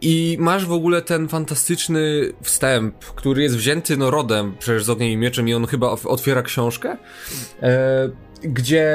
I 0.00 0.36
masz 0.40 0.66
w 0.66 0.72
ogóle 0.72 1.02
ten 1.02 1.28
fantastyczny 1.28 2.32
wstęp, 2.42 3.04
który 3.04 3.42
jest 3.42 3.56
wzięty 3.56 3.96
no 3.96 4.10
rodem 4.10 4.56
przecież 4.58 4.84
z 4.84 4.90
Ogniem 4.90 5.10
i 5.10 5.16
Mieczem 5.16 5.48
i 5.48 5.54
on 5.54 5.66
chyba 5.66 5.90
otwiera 5.90 6.42
książkę, 6.42 6.96
e, 7.62 8.10
gdzie 8.42 8.86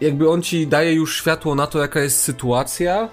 jakby 0.00 0.30
on 0.30 0.42
ci 0.42 0.66
daje 0.66 0.92
już 0.92 1.16
światło 1.16 1.54
na 1.54 1.66
to, 1.66 1.78
jaka 1.78 2.00
jest 2.00 2.20
sytuacja 2.20 3.08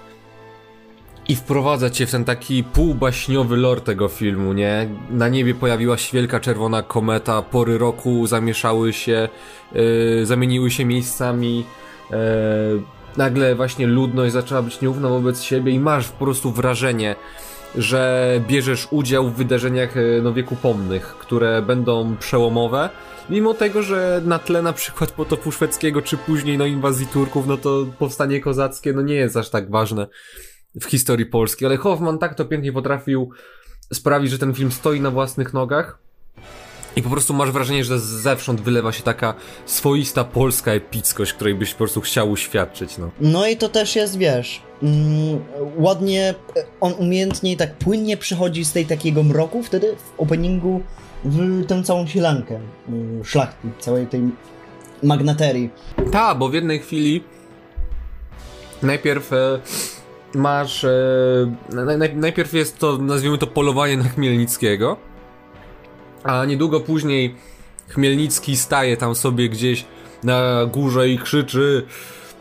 i 1.28 1.36
wprowadza 1.36 1.90
cię 1.90 2.06
w 2.06 2.10
ten 2.10 2.24
taki 2.24 2.64
półbaśniowy 2.64 3.56
lore 3.56 3.80
tego 3.80 4.08
filmu, 4.08 4.52
nie? 4.52 4.88
Na 5.10 5.28
niebie 5.28 5.54
pojawiła 5.54 5.96
się 5.98 6.16
wielka 6.16 6.40
czerwona 6.40 6.82
kometa, 6.82 7.42
pory 7.42 7.78
roku 7.78 8.26
zamieszały 8.26 8.92
się, 8.92 9.28
yy, 9.72 10.26
zamieniły 10.26 10.70
się 10.70 10.84
miejscami, 10.84 11.64
yy, 12.10 12.16
nagle 13.16 13.54
właśnie 13.54 13.86
ludność 13.86 14.32
zaczęła 14.32 14.62
być 14.62 14.80
nieufna 14.80 15.08
wobec 15.08 15.42
siebie 15.42 15.72
i 15.72 15.80
masz 15.80 16.08
po 16.08 16.24
prostu 16.24 16.52
wrażenie, 16.52 17.16
że 17.74 18.26
bierzesz 18.48 18.88
udział 18.90 19.28
w 19.28 19.34
wydarzeniach 19.34 19.96
yy, 19.96 20.20
no, 20.22 20.32
wieku 20.32 20.56
pomnych, 20.56 21.06
które 21.06 21.62
będą 21.62 22.16
przełomowe. 22.16 22.90
Mimo 23.30 23.54
tego, 23.54 23.82
że 23.82 24.22
na 24.24 24.38
tle 24.38 24.62
na 24.62 24.72
przykład 24.72 25.12
potopu 25.12 25.52
szwedzkiego, 25.52 26.02
czy 26.02 26.16
później 26.16 26.58
no 26.58 26.66
inwazji 26.66 27.06
Turków, 27.06 27.46
no 27.46 27.56
to 27.56 27.86
powstanie 27.98 28.40
kozackie 28.40 28.92
no 28.92 29.02
nie 29.02 29.14
jest 29.14 29.36
aż 29.36 29.50
tak 29.50 29.70
ważne 29.70 30.06
w 30.80 30.84
historii 30.84 31.26
Polski, 31.26 31.66
ale 31.66 31.76
Hoffman 31.76 32.18
tak 32.18 32.34
to 32.34 32.44
pięknie 32.44 32.72
potrafił 32.72 33.30
sprawić, 33.92 34.30
że 34.30 34.38
ten 34.38 34.54
film 34.54 34.72
stoi 34.72 35.00
na 35.00 35.10
własnych 35.10 35.54
nogach 35.54 35.98
i 36.96 37.02
po 37.02 37.10
prostu 37.10 37.34
masz 37.34 37.50
wrażenie, 37.50 37.84
że 37.84 38.00
zewsząd 38.00 38.60
wylewa 38.60 38.92
się 38.92 39.02
taka 39.02 39.34
swoista 39.66 40.24
polska 40.24 40.72
epickość, 40.72 41.32
której 41.32 41.54
byś 41.54 41.72
po 41.72 41.78
prostu 41.78 42.00
chciał 42.00 42.30
uświadczyć, 42.30 42.98
no. 42.98 43.10
No 43.20 43.46
i 43.46 43.56
to 43.56 43.68
też 43.68 43.96
jest, 43.96 44.18
wiesz, 44.18 44.62
mm, 44.82 45.44
ładnie, 45.76 46.34
e, 46.56 46.64
on 46.80 46.92
umiejętnie 46.98 47.52
i 47.52 47.56
tak 47.56 47.74
płynnie 47.74 48.16
przychodzi 48.16 48.64
z 48.64 48.72
tej 48.72 48.86
takiego 48.86 49.22
mroku 49.22 49.62
wtedy 49.62 49.96
w 49.96 50.20
openingu 50.20 50.82
w 51.24 51.66
tę 51.66 51.82
całą 51.82 52.06
sielankę 52.06 52.60
mm, 52.88 53.24
szlachty, 53.24 53.68
całej 53.78 54.06
tej 54.06 54.20
magnaterii. 55.02 55.70
Ta, 56.12 56.34
bo 56.34 56.48
w 56.48 56.54
jednej 56.54 56.78
chwili 56.78 57.24
najpierw 58.82 59.32
e, 59.32 59.60
masz. 60.36 60.84
E, 60.84 60.90
naj, 61.72 61.98
naj, 61.98 62.16
najpierw 62.16 62.52
jest 62.52 62.78
to, 62.78 62.98
nazwijmy 62.98 63.38
to, 63.38 63.46
polowanie 63.46 63.96
na 63.96 64.04
Chmielnickiego, 64.04 64.96
a 66.24 66.44
niedługo 66.44 66.80
później 66.80 67.34
Chmielnicki 67.88 68.56
staje 68.56 68.96
tam 68.96 69.14
sobie 69.14 69.48
gdzieś 69.48 69.84
na 70.22 70.66
górze 70.72 71.08
i 71.08 71.18
krzyczy: 71.18 71.86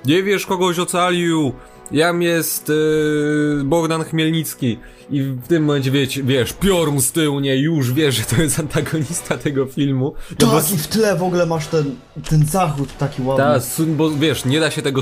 Nie 0.05 0.23
wiesz, 0.23 0.45
kogoś 0.45 0.79
ocalił! 0.79 1.53
Jam 1.91 2.21
jest 2.21 2.69
e, 2.69 3.63
Bogdan 3.63 4.03
Chmielnicki. 4.03 4.79
I 5.09 5.21
w 5.21 5.47
tym 5.47 5.63
momencie 5.63 5.91
wiecie, 5.91 6.23
wiesz, 6.23 6.53
piorun 6.53 7.01
z 7.01 7.11
tyłu, 7.11 7.39
nie, 7.39 7.55
już 7.55 7.93
wiesz, 7.93 8.15
że 8.15 8.23
to 8.23 8.41
jest 8.41 8.59
antagonista 8.59 9.37
tego 9.37 9.65
filmu. 9.65 10.13
No 10.39 10.47
bo 10.47 10.61
Tak, 10.61 10.71
i 10.71 10.77
w 10.77 10.87
tle 10.87 11.15
w 11.15 11.23
ogóle 11.23 11.45
masz 11.45 11.67
ten, 11.67 11.95
ten 12.29 12.45
zachód 12.45 12.97
taki 12.97 13.21
ładny. 13.21 13.43
tak, 13.45 13.87
bo 13.87 14.09
wiesz, 14.09 14.45
nie 14.45 14.59
da 14.59 14.71
się 14.71 14.81
tego. 14.81 15.01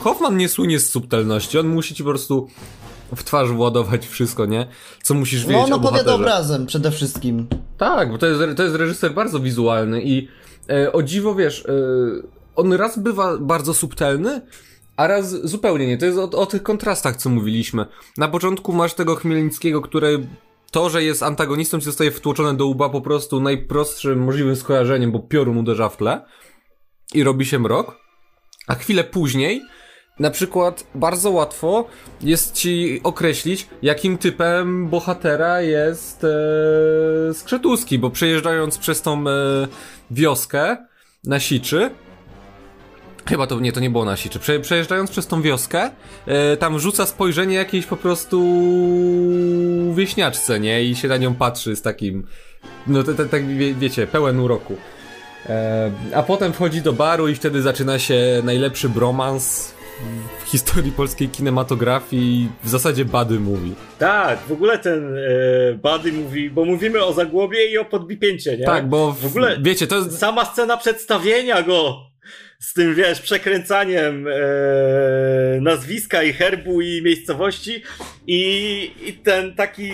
Hoffman 0.00 0.36
nie 0.36 0.48
słynie 0.48 0.80
z 0.80 0.90
subtelności, 0.90 1.58
on 1.58 1.68
musi 1.68 1.94
ci 1.94 2.04
po 2.04 2.10
prostu 2.10 2.48
w 3.16 3.24
twarz 3.24 3.50
władować 3.50 4.06
wszystko, 4.06 4.46
nie? 4.46 4.66
Co 5.02 5.14
musisz 5.14 5.46
wiedzieć 5.46 5.68
no 5.70 5.76
on 5.76 5.84
opowiada 5.84 6.14
obrazem 6.14 6.66
przede 6.66 6.90
wszystkim. 6.90 7.46
Tak, 7.78 8.10
bo 8.12 8.18
to 8.18 8.26
jest, 8.26 8.56
to 8.56 8.62
jest 8.62 8.76
reżyser 8.76 9.14
bardzo 9.14 9.40
wizualny 9.40 10.02
i 10.02 10.28
e, 10.70 10.92
o 10.92 11.02
dziwo 11.02 11.34
wiesz, 11.34 11.64
e, 11.64 11.72
on 12.56 12.72
raz 12.72 12.98
bywa 12.98 13.38
bardzo 13.38 13.74
subtelny, 13.74 14.40
a 14.96 15.06
raz 15.06 15.30
zupełnie 15.30 15.86
nie. 15.86 15.98
To 15.98 16.06
jest 16.06 16.18
o, 16.18 16.30
o 16.30 16.46
tych 16.46 16.62
kontrastach, 16.62 17.16
co 17.16 17.30
mówiliśmy. 17.30 17.86
Na 18.18 18.28
początku 18.28 18.72
masz 18.72 18.94
tego 18.94 19.14
Chmielnickiego, 19.14 19.80
który 19.80 20.26
to, 20.70 20.90
że 20.90 21.04
jest 21.04 21.22
antagonistą, 21.22 21.80
zostaje 21.80 22.10
wtłoczone 22.10 22.54
do 22.54 22.66
łba 22.66 22.88
po 22.88 23.00
prostu 23.00 23.40
najprostszym 23.40 24.24
możliwym 24.24 24.56
skojarzeniem, 24.56 25.12
bo 25.12 25.18
piorun 25.18 25.58
uderza 25.58 25.88
w 25.88 25.96
tle 25.96 26.24
i 27.14 27.24
robi 27.24 27.46
się 27.46 27.58
mrok. 27.58 27.98
A 28.66 28.74
chwilę 28.74 29.04
później, 29.04 29.62
na 30.18 30.30
przykład, 30.30 30.86
bardzo 30.94 31.30
łatwo 31.30 31.84
jest 32.20 32.54
ci 32.54 33.00
określić, 33.04 33.66
jakim 33.82 34.18
typem 34.18 34.88
bohatera 34.88 35.60
jest 35.60 36.24
e, 36.24 37.34
Skrzetuski, 37.34 37.98
bo 37.98 38.10
przejeżdżając 38.10 38.78
przez 38.78 39.02
tą 39.02 39.28
e, 39.28 39.32
wioskę 40.10 40.76
na 41.24 41.40
Siczy, 41.40 41.90
Chyba 43.28 43.46
to 43.46 43.60
nie, 43.60 43.72
to 43.72 43.80
nie 43.80 43.90
było 43.90 44.04
na 44.04 44.16
Siczy. 44.16 44.38
Prze, 44.38 44.60
przejeżdżając 44.60 45.10
przez 45.10 45.26
tą 45.26 45.42
wioskę, 45.42 45.90
e, 46.26 46.56
tam 46.56 46.78
rzuca 46.78 47.06
spojrzenie 47.06 47.54
jakiejś 47.54 47.86
po 47.86 47.96
prostu 47.96 48.40
wieśniaczce, 49.94 50.60
nie? 50.60 50.84
I 50.84 50.96
się 50.96 51.08
na 51.08 51.16
nią 51.16 51.34
patrzy 51.34 51.76
z 51.76 51.82
takim, 51.82 52.26
no 52.86 53.02
tak 53.30 53.46
wie, 53.46 53.74
wiecie, 53.74 54.06
pełen 54.06 54.40
uroku. 54.40 54.76
E, 55.46 55.90
a 56.14 56.22
potem 56.22 56.52
wchodzi 56.52 56.82
do 56.82 56.92
baru 56.92 57.28
i 57.28 57.34
wtedy 57.34 57.62
zaczyna 57.62 57.98
się 57.98 58.42
najlepszy 58.44 58.88
bromans 58.88 59.74
w 60.44 60.48
historii 60.48 60.92
polskiej 60.92 61.28
kinematografii. 61.28 62.48
W 62.64 62.68
zasadzie 62.68 63.04
Bady 63.04 63.40
mówi. 63.40 63.74
Tak, 63.98 64.38
w 64.38 64.52
ogóle 64.52 64.78
ten 64.78 65.16
e, 65.16 65.74
Buddy 65.74 66.12
mówi, 66.12 66.50
bo 66.50 66.64
mówimy 66.64 67.04
o 67.04 67.12
Zagłobie 67.12 67.70
i 67.70 67.78
o 67.78 67.84
Podbipięcie, 67.84 68.58
nie? 68.58 68.64
Tak, 68.64 68.88
bo 68.88 69.12
w, 69.12 69.20
w 69.20 69.26
ogóle 69.26 69.58
wiecie, 69.60 69.86
to 69.86 69.96
jest... 69.96 70.18
sama 70.18 70.44
scena 70.44 70.76
przedstawienia 70.76 71.62
go 71.62 71.96
z 72.64 72.72
tym, 72.72 72.94
wiesz, 72.94 73.20
przekręcaniem 73.20 74.26
e, 74.28 74.32
nazwiska 75.60 76.22
i 76.22 76.32
herbu 76.32 76.80
i 76.80 77.02
miejscowości 77.02 77.82
i, 78.26 78.90
i 79.06 79.12
ten 79.12 79.54
taki 79.54 79.92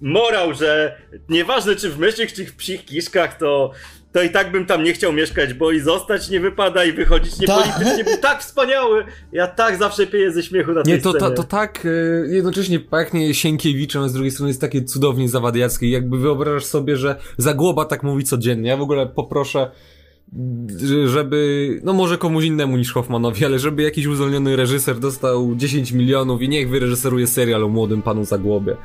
morał, 0.00 0.54
że 0.54 0.96
nieważne 1.28 1.76
czy 1.76 1.90
w 1.90 1.98
myszych, 1.98 2.32
czy 2.32 2.46
w 2.46 2.56
psich 2.56 2.84
kiszkach, 2.84 3.38
to 3.38 3.72
to 4.12 4.22
i 4.22 4.30
tak 4.30 4.52
bym 4.52 4.66
tam 4.66 4.84
nie 4.84 4.92
chciał 4.92 5.12
mieszkać, 5.12 5.54
bo 5.54 5.70
i 5.70 5.80
zostać 5.80 6.30
nie 6.30 6.40
wypada 6.40 6.84
i 6.84 6.92
wychodzić 6.92 7.38
niepolitycznie 7.38 8.04
był 8.04 8.16
tak 8.16 8.42
wspaniały. 8.42 9.04
Ja 9.32 9.46
tak 9.46 9.76
zawsze 9.76 10.06
pieję 10.06 10.32
ze 10.32 10.42
śmiechu 10.42 10.72
na 10.72 10.82
tej 10.82 10.92
Nie, 10.92 11.00
to, 11.00 11.12
to, 11.12 11.18
scenie. 11.18 11.34
to 11.34 11.44
tak 11.44 11.84
y, 11.86 12.28
jednocześnie 12.30 12.80
pachnie 12.80 13.34
Sienkiewiczem, 13.34 14.02
a 14.02 14.08
z 14.08 14.12
drugiej 14.12 14.30
strony 14.30 14.50
jest 14.50 14.60
takie 14.60 14.84
cudownie 14.84 15.28
zawadiackie. 15.28 15.90
Jakby 15.90 16.18
wyobrażasz 16.18 16.64
sobie, 16.64 16.96
że 16.96 17.16
Zagłoba 17.38 17.84
tak 17.84 18.02
mówi 18.02 18.24
codziennie. 18.24 18.68
Ja 18.68 18.76
w 18.76 18.82
ogóle 18.82 19.06
poproszę, 19.06 19.70
żeby, 21.06 21.80
no 21.84 21.92
może 21.92 22.18
komuś 22.18 22.44
innemu 22.44 22.76
niż 22.76 22.92
Hoffmanowi, 22.92 23.44
ale 23.44 23.58
żeby 23.58 23.82
jakiś 23.82 24.06
uzdolniony 24.06 24.56
reżyser 24.56 24.98
dostał 24.98 25.54
10 25.56 25.92
milionów 25.92 26.42
i 26.42 26.48
niech 26.48 26.68
wyreżyseruje 26.68 27.26
serial 27.26 27.64
o 27.64 27.68
młodym 27.68 28.02
panu 28.02 28.24
Zagłobie, 28.24 28.76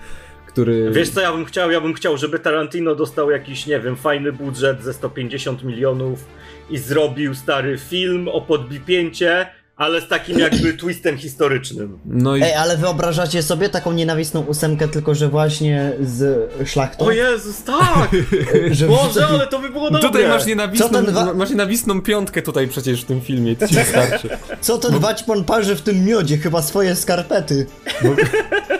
który... 0.47 0.91
Wiesz 0.91 1.09
co 1.09 1.21
ja 1.21 1.33
bym 1.33 1.45
chciał? 1.45 1.71
Ja 1.71 1.81
bym 1.81 1.93
chciał, 1.93 2.17
żeby 2.17 2.39
Tarantino 2.39 2.95
dostał 2.95 3.31
jakiś, 3.31 3.67
nie 3.67 3.79
wiem, 3.79 3.95
fajny 3.95 4.31
budżet 4.31 4.83
ze 4.83 4.93
150 4.93 5.63
milionów 5.63 6.25
i 6.69 6.77
zrobił 6.77 7.35
stary 7.35 7.77
film 7.77 8.27
o 8.27 8.41
podbipięcie, 8.41 9.47
ale 9.77 10.01
z 10.01 10.07
takim 10.07 10.39
jakby 10.39 10.73
twistem 10.83 11.17
historycznym. 11.17 11.99
No 12.05 12.35
i... 12.35 12.43
Ej, 12.43 12.53
ale 12.53 12.77
wyobrażacie 12.77 13.43
sobie 13.43 13.69
taką 13.69 13.93
nienawistną 13.93 14.41
ósemkę, 14.41 14.87
tylko 14.87 15.15
że 15.15 15.29
właśnie 15.29 15.91
z 16.01 16.49
szlachtą? 16.69 17.05
O 17.05 17.11
Jezus, 17.11 17.63
tak! 17.63 18.09
Że 18.71 18.87
Boże, 18.87 19.27
ale 19.27 19.47
to 19.47 19.59
by 19.59 19.69
było 19.69 19.91
dobre! 19.91 20.07
Tutaj 20.07 20.27
masz 20.27 20.45
nienawistną, 20.45 21.03
wa- 21.05 21.33
masz 21.33 21.49
nienawistną 21.49 22.01
piątkę 22.01 22.41
tutaj 22.41 22.67
przecież 22.67 23.01
w 23.01 23.05
tym 23.05 23.21
filmie, 23.21 23.55
to 23.55 23.67
ci 23.67 23.75
wystarczy. 23.75 24.29
Co 24.61 24.77
ten 24.77 24.99
waćpan 24.99 25.43
parzy 25.43 25.75
w 25.75 25.81
tym 25.81 26.05
miodzie? 26.05 26.37
Chyba 26.37 26.61
swoje 26.61 26.95
skarpety. 26.95 27.65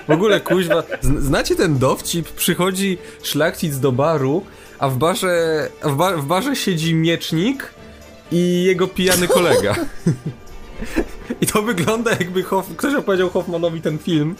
W 0.07 0.11
ogóle 0.11 0.39
kuźwa, 0.41 0.83
zn- 1.03 1.21
znacie 1.21 1.55
ten 1.55 1.77
dowcip? 1.77 2.29
Przychodzi 2.29 2.97
szlachcic 3.23 3.79
do 3.79 3.91
baru, 3.91 4.43
a 4.79 4.89
w 4.89 4.97
barze, 4.97 5.67
a 5.81 5.89
w, 5.89 5.95
ba, 5.95 6.17
w 6.17 6.25
barze 6.25 6.55
siedzi 6.55 6.95
miecznik 6.95 7.69
i 8.31 8.63
jego 8.63 8.87
pijany 8.87 9.27
kolega. 9.37 9.75
I 11.41 11.45
to 11.45 11.61
wygląda 11.61 12.11
jakby 12.11 12.43
Hoff, 12.43 12.75
ktoś 12.77 12.93
opowiedział 12.95 13.29
Hoffmanowi 13.29 13.81
ten 13.81 13.97
film 13.97 14.35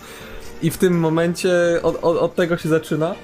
i 0.61 0.71
w 0.71 0.77
tym 0.77 0.99
momencie 0.99 1.51
od, 1.83 1.95
od, 2.01 2.17
od 2.17 2.35
tego 2.35 2.57
się 2.57 2.69
zaczyna. 2.69 3.15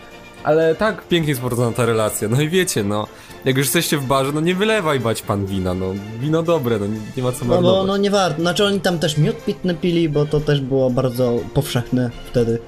Ale 0.43 0.75
tak 0.75 1.07
pięknie 1.07 1.35
sportowana 1.35 1.71
ta 1.71 1.85
relacja. 1.85 2.27
No 2.29 2.41
i 2.41 2.49
wiecie, 2.49 2.83
no, 2.83 3.07
jak 3.45 3.57
już 3.57 3.65
jesteście 3.65 3.97
w 3.97 4.05
barze, 4.05 4.31
no 4.33 4.41
nie 4.41 4.55
wylewaj 4.55 4.99
bać 4.99 5.21
pan 5.21 5.45
wina, 5.45 5.73
no. 5.73 5.93
Wino 6.19 6.43
dobre, 6.43 6.79
no 6.79 6.87
nie, 6.87 6.99
nie 7.17 7.23
ma 7.23 7.31
co 7.31 7.45
No 7.45 7.53
marnować. 7.53 7.79
bo 7.81 7.83
no 7.87 7.97
nie 7.97 8.11
warto. 8.11 8.41
Znaczy 8.41 8.65
oni 8.65 8.81
tam 8.81 8.99
też 8.99 9.17
miód 9.17 9.37
pitny 9.45 9.75
pili, 9.75 10.09
bo 10.09 10.25
to 10.25 10.39
też 10.39 10.61
było 10.61 10.89
bardzo 10.89 11.39
powszechne 11.53 12.09
wtedy. 12.25 12.59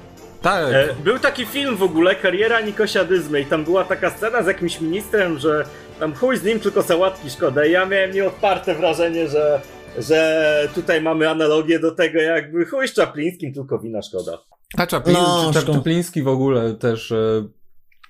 Tak. 0.42 0.64
E, 0.74 0.88
Był 1.04 1.18
taki 1.18 1.46
film 1.46 1.76
w 1.76 1.82
ogóle, 1.82 2.14
Kariera 2.14 2.60
Nikosia 2.60 3.04
Dyzmy 3.04 3.40
i 3.40 3.46
tam 3.46 3.64
była 3.64 3.84
taka 3.84 4.10
scena 4.10 4.42
z 4.42 4.46
jakimś 4.46 4.80
ministrem, 4.80 5.38
że 5.38 5.64
tam 6.00 6.14
chuj 6.14 6.36
z 6.38 6.42
nim, 6.44 6.60
tylko 6.60 6.82
sałatki 6.82 7.30
szkoda 7.30 7.64
i 7.66 7.72
ja 7.72 7.86
miałem 7.86 8.10
nieodparte 8.10 8.74
wrażenie, 8.74 9.28
że, 9.28 9.60
że 9.98 10.68
tutaj 10.74 11.02
mamy 11.02 11.30
analogię 11.30 11.78
do 11.78 11.90
tego 11.90 12.18
jakby 12.20 12.66
chuj 12.66 12.88
z 12.88 12.92
Czaplińskim, 12.92 13.54
tylko 13.54 13.78
wina 13.78 14.02
szkoda. 14.02 14.38
A 14.78 14.86
Chaplin, 14.86 15.16
No. 15.16 15.52
Chapliński 15.74 16.22
w 16.22 16.28
ogóle 16.28 16.74
też. 16.74 17.12
e, 17.12 17.44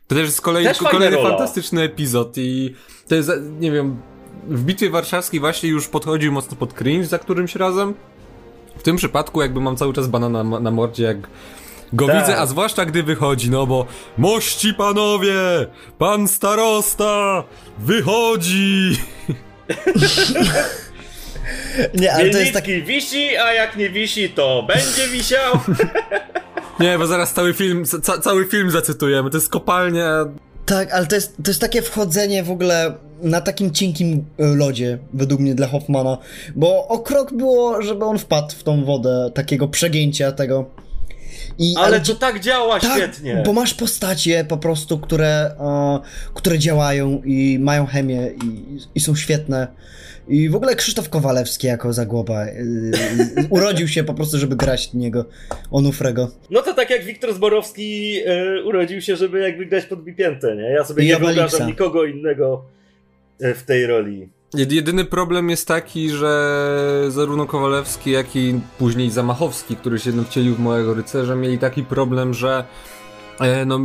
To 0.06 0.14
też 0.14 0.30
z 0.30 0.40
kolei 0.40 0.64
Też 0.64 0.78
kolejny 0.78 1.16
rola. 1.16 1.28
fantastyczny 1.28 1.82
epizod 1.82 2.32
i 2.38 2.74
to 3.08 3.14
jest, 3.14 3.30
nie 3.60 3.72
wiem, 3.72 3.96
w 4.48 4.64
Bitwie 4.64 4.90
Warszawskiej 4.90 5.40
właśnie 5.40 5.68
już 5.70 5.88
podchodził 5.88 6.32
mocno 6.32 6.56
pod 6.56 6.72
cringe 6.74 7.06
za 7.06 7.18
którymś 7.18 7.56
razem. 7.56 7.94
W 8.78 8.82
tym 8.82 8.96
przypadku 8.96 9.42
jakby 9.42 9.60
mam 9.60 9.76
cały 9.76 9.92
czas 9.94 10.06
banana 10.08 10.44
na, 10.44 10.60
na 10.60 10.70
mordzie, 10.70 11.04
jak 11.04 11.16
go 11.92 12.06
Tak. 12.06 12.20
widzę, 12.20 12.38
a 12.38 12.46
zwłaszcza 12.46 12.84
gdy 12.84 13.02
wychodzi, 13.02 13.50
no 13.50 13.66
bo 13.66 13.86
mości 14.18 14.74
panowie, 14.74 15.34
pan 15.98 16.28
starosta 16.28 17.44
wychodzi. 17.78 18.96
Nie, 22.00 22.12
ale 22.12 22.30
to 22.30 22.38
jest 22.38 22.52
tak. 22.52 22.66
Mielnicki 22.66 22.92
wisi, 22.92 23.36
a 23.36 23.52
jak 23.52 23.76
nie 23.76 23.90
wisi, 23.90 24.28
to 24.28 24.66
będzie 24.68 25.08
wisiał. 25.08 25.58
Nie, 26.80 26.98
bo 26.98 27.06
zaraz 27.06 27.32
cały 27.32 27.54
film, 27.54 27.84
ca, 28.02 28.18
cały 28.18 28.46
film 28.46 28.70
zacytujemy, 28.70 29.30
to 29.30 29.36
jest 29.36 29.48
kopalnia 29.48 30.24
Tak, 30.66 30.92
ale 30.92 31.06
to 31.06 31.14
jest, 31.14 31.36
to 31.44 31.50
jest 31.50 31.60
takie 31.60 31.82
wchodzenie 31.82 32.42
w 32.42 32.50
ogóle 32.50 32.94
na 33.22 33.40
takim 33.40 33.70
cienkim 33.70 34.24
e, 34.38 34.46
lodzie, 34.46 34.98
według 35.12 35.40
mnie, 35.40 35.54
dla 35.54 35.66
Hoffmana. 35.66 36.18
Bo 36.54 36.88
o 36.88 36.98
krok 36.98 37.32
było, 37.32 37.82
żeby 37.82 38.04
on 38.04 38.18
wpadł 38.18 38.54
w 38.54 38.62
tą 38.62 38.84
wodę, 38.84 39.30
takiego 39.34 39.68
przegięcia 39.68 40.32
tego. 40.32 40.70
I, 41.58 41.74
Ale 41.78 42.02
ci- 42.02 42.12
to 42.12 42.18
tak 42.18 42.40
działa 42.40 42.80
tak, 42.80 42.92
świetnie. 42.92 43.42
Bo 43.46 43.52
masz 43.52 43.74
postacie 43.74 44.44
po 44.48 44.56
prostu, 44.56 44.98
które, 44.98 45.50
e, 45.60 46.00
które 46.34 46.58
działają 46.58 47.22
i 47.24 47.58
mają 47.58 47.86
chemię 47.86 48.30
i, 48.44 48.78
i 48.94 49.00
są 49.00 49.14
świetne. 49.14 49.68
I 50.28 50.48
w 50.48 50.56
ogóle 50.56 50.74
Krzysztof 50.76 51.08
Kowalewski 51.08 51.66
jako 51.66 51.92
Zagłoba 51.92 52.44
e, 52.44 52.52
urodził 53.50 53.88
się 53.88 54.04
po 54.04 54.14
prostu, 54.14 54.38
żeby 54.38 54.56
grać 54.56 54.92
niego, 54.92 55.24
Onufrego. 55.70 56.30
No 56.50 56.62
to 56.62 56.74
tak 56.74 56.90
jak 56.90 57.04
Wiktor 57.04 57.34
Zborowski 57.34 58.20
e, 58.26 58.62
urodził 58.62 59.00
się, 59.00 59.16
żeby 59.16 59.40
jakby 59.40 59.66
grać 59.66 59.84
pod 59.84 60.04
bipiętę, 60.04 60.56
nie? 60.56 60.62
Ja 60.62 60.84
sobie 60.84 61.04
I 61.04 61.06
nie 61.06 61.16
Obelixa. 61.16 61.40
wyobrażam 61.40 61.66
nikogo 61.68 62.04
innego 62.04 62.64
e, 63.40 63.54
w 63.54 63.62
tej 63.62 63.86
roli. 63.86 64.28
Jed- 64.54 64.72
Jedyny 64.72 65.04
problem 65.04 65.50
jest 65.50 65.68
taki, 65.68 66.10
że 66.10 67.04
zarówno 67.08 67.46
Kowalewski, 67.46 68.10
jak 68.10 68.36
i 68.36 68.60
później 68.78 69.10
Zamachowski, 69.10 69.76
który 69.76 69.98
się 69.98 70.24
wcielił 70.24 70.54
w 70.54 70.60
Małego 70.60 70.94
Rycerza, 70.94 71.34
mieli 71.34 71.58
taki 71.58 71.82
problem, 71.82 72.34
że 72.34 72.64
e, 73.40 73.64
no, 73.64 73.80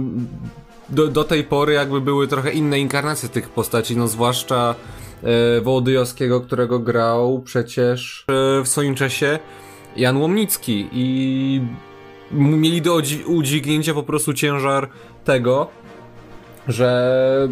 do, 0.90 1.08
do 1.08 1.24
tej 1.24 1.44
pory 1.44 1.74
jakby 1.74 2.02
były 2.02 2.28
trochę 2.28 2.52
inne 2.52 2.80
inkarnacje 2.80 3.30
tych 3.30 3.50
postaci, 3.50 3.98
no 3.98 4.08
zwłaszcza 4.08 4.76
e, 5.24 5.62
Wołodyjowskiego, 5.62 6.42
którego 6.42 6.80
grał 6.80 7.42
przecież 7.46 8.26
e, 8.28 8.64
w 8.64 8.68
swoim 8.68 8.96
czasie 8.96 9.40
Jan 9.96 10.18
Łomnicki 10.18 10.88
i 10.92 11.62
mieli 12.32 12.82
do 12.82 13.02
udźwignięcia 13.26 13.94
po 13.94 14.04
prostu 14.04 14.34
ciężar 14.34 14.90
tego, 15.26 15.68
że 16.68 17.50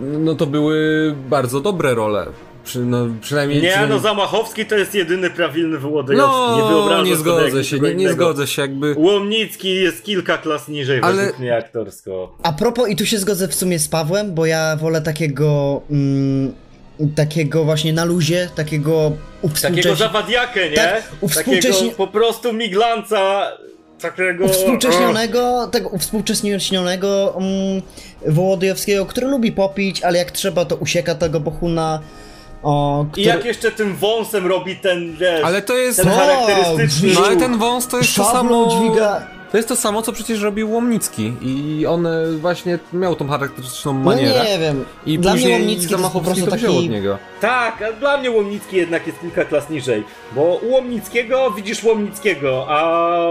no 0.00 0.34
to 0.34 0.46
były 0.46 1.14
bardzo 1.28 1.60
dobre 1.60 1.94
role. 1.94 2.26
Przy, 2.66 2.78
no, 2.78 3.06
przynajmniej. 3.20 3.62
Nie, 3.62 3.86
no 3.88 3.98
Zamachowski 3.98 4.66
to 4.66 4.74
jest 4.74 4.94
jedyny 4.94 5.30
prawilny 5.30 5.78
Wołodyjowski. 5.78 6.36
no, 6.40 6.56
nie 6.56 6.68
wyobrażam 6.74 7.06
nie 7.06 7.16
zgodzę 7.16 7.64
się, 7.64 7.80
nie, 7.80 7.94
nie 7.94 8.12
zgodzę 8.12 8.46
się, 8.46 8.62
jakby. 8.62 8.94
Łomnicki 8.98 9.74
jest 9.74 10.04
kilka 10.04 10.38
klas 10.38 10.68
niżej 10.68 11.00
Ale- 11.02 11.16
według 11.16 11.38
mnie 11.38 11.56
aktorsko. 11.56 12.36
A 12.42 12.52
propos, 12.52 12.88
i 12.88 12.96
tu 12.96 13.06
się 13.06 13.18
zgodzę 13.18 13.48
w 13.48 13.54
sumie 13.54 13.78
z 13.78 13.88
Pawłem, 13.88 14.34
bo 14.34 14.46
ja 14.46 14.76
wolę 14.76 15.02
takiego. 15.02 15.80
Mm, 15.90 16.52
takiego 17.16 17.64
właśnie 17.64 17.92
na 17.92 18.04
luzie, 18.04 18.48
takiego 18.54 19.12
Takiego 19.42 19.54
uwspółcześni- 19.54 19.96
zawadiakę, 19.98 20.70
nie? 20.70 20.76
Tak, 20.76 21.02
uwspółcześnie- 21.20 21.72
Takiego 21.72 21.96
po 21.96 22.06
prostu 22.06 22.52
miglanca, 22.52 23.46
takiego... 24.00 24.44
uwspółcześnionego, 24.44 25.66
tego 25.72 25.88
uwspółcześnionego 25.88 27.34
mm, 27.38 27.82
Wołodyjowskiego, 28.26 29.06
który 29.06 29.26
lubi 29.26 29.52
popić, 29.52 30.02
ale 30.02 30.18
jak 30.18 30.30
trzeba, 30.30 30.64
to 30.64 30.76
usieka 30.76 31.14
tego 31.14 31.40
bohuna. 31.40 32.00
O, 32.62 33.04
I 33.08 33.10
który... 33.10 33.26
jak 33.26 33.44
jeszcze 33.44 33.70
tym 33.72 33.96
wąsem 33.96 34.46
robi 34.46 34.76
ten, 34.76 35.16
wiesz, 35.16 35.44
Ale 35.44 35.62
to 35.62 35.76
jest. 35.76 36.02
ten 36.02 36.08
charakterystyczny... 36.08 37.14
No 37.14 37.26
ale 37.26 37.36
ten 37.36 37.58
wąs 37.58 37.86
to 37.86 37.96
jest 37.98 38.14
to 38.16 38.24
samo. 38.24 38.68
dźwiga. 38.70 39.26
To 39.50 39.56
jest 39.56 39.68
to 39.68 39.76
samo, 39.76 40.02
co 40.02 40.12
przecież 40.12 40.40
robił 40.42 40.72
Łomnicki. 40.72 41.32
I 41.42 41.86
on 41.86 42.06
e, 42.06 42.32
właśnie 42.40 42.78
miał 42.92 43.14
tą 43.16 43.28
charakterystyczną 43.28 43.92
No 43.92 43.98
manierę. 44.04 44.44
nie 44.44 44.58
wiem. 44.58 44.84
I 45.06 45.18
Dla 45.18 45.32
mnie 45.32 45.40
później 45.42 45.60
Łomnicki 45.60 45.86
to 45.86 45.90
po 45.90 45.96
Zamachowski 46.02 46.34
prostu 46.34 46.50
to 46.50 46.56
wziął 46.56 46.70
od 46.72 46.76
taki... 46.76 46.88
niego. 46.90 47.18
Tak, 47.40 47.82
a 47.82 47.92
dla 47.92 48.16
mnie 48.18 48.30
Łomnicki 48.30 48.76
jednak 48.76 49.06
jest 49.06 49.20
kilka 49.20 49.44
klas 49.44 49.70
niżej. 49.70 50.04
Bo 50.34 50.42
u 50.42 50.70
Łomnickiego 50.72 51.50
widzisz 51.50 51.84
Łomnickiego, 51.84 52.66
a 52.68 52.80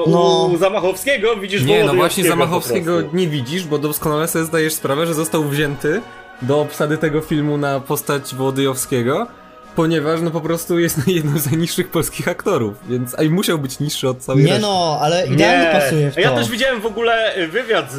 No. 0.07 0.49
u 0.53 0.57
Zamachowskiego 0.57 1.35
widzisz 1.35 1.63
Nie, 1.63 1.83
no 1.83 1.93
właśnie 1.93 2.23
Zamachowskiego 2.23 2.91
nie 3.13 3.27
widzisz, 3.27 3.63
bo 3.63 3.77
doskonale 3.77 4.27
sobie 4.27 4.45
zdajesz 4.45 4.73
sprawę, 4.73 5.07
że 5.07 5.13
został 5.13 5.43
wzięty 5.43 6.01
do 6.41 6.59
obsady 6.61 6.97
tego 6.97 7.21
filmu 7.21 7.57
na 7.57 7.79
postać 7.79 8.35
Wołodyjowskiego, 8.35 9.27
ponieważ 9.75 10.21
no 10.21 10.31
po 10.31 10.41
prostu 10.41 10.79
jest 10.79 11.07
jednym 11.07 11.39
z 11.39 11.45
najniższych 11.51 11.87
polskich 11.91 12.27
aktorów, 12.27 12.73
więc 12.89 13.19
a 13.19 13.23
i 13.23 13.29
musiał 13.29 13.59
być 13.59 13.79
niższy 13.79 14.09
od 14.09 14.17
całej 14.17 14.43
Nie 14.43 14.49
reszty. 14.49 14.61
no, 14.61 14.97
ale 15.01 15.27
idealnie 15.27 15.65
Nie. 15.65 15.71
pasuje 15.81 16.11
w 16.11 16.15
to. 16.15 16.19
Ja 16.21 16.31
też 16.31 16.49
widziałem 16.49 16.81
w 16.81 16.85
ogóle 16.85 17.33
wywiad 17.51 17.91
z, 17.91 17.95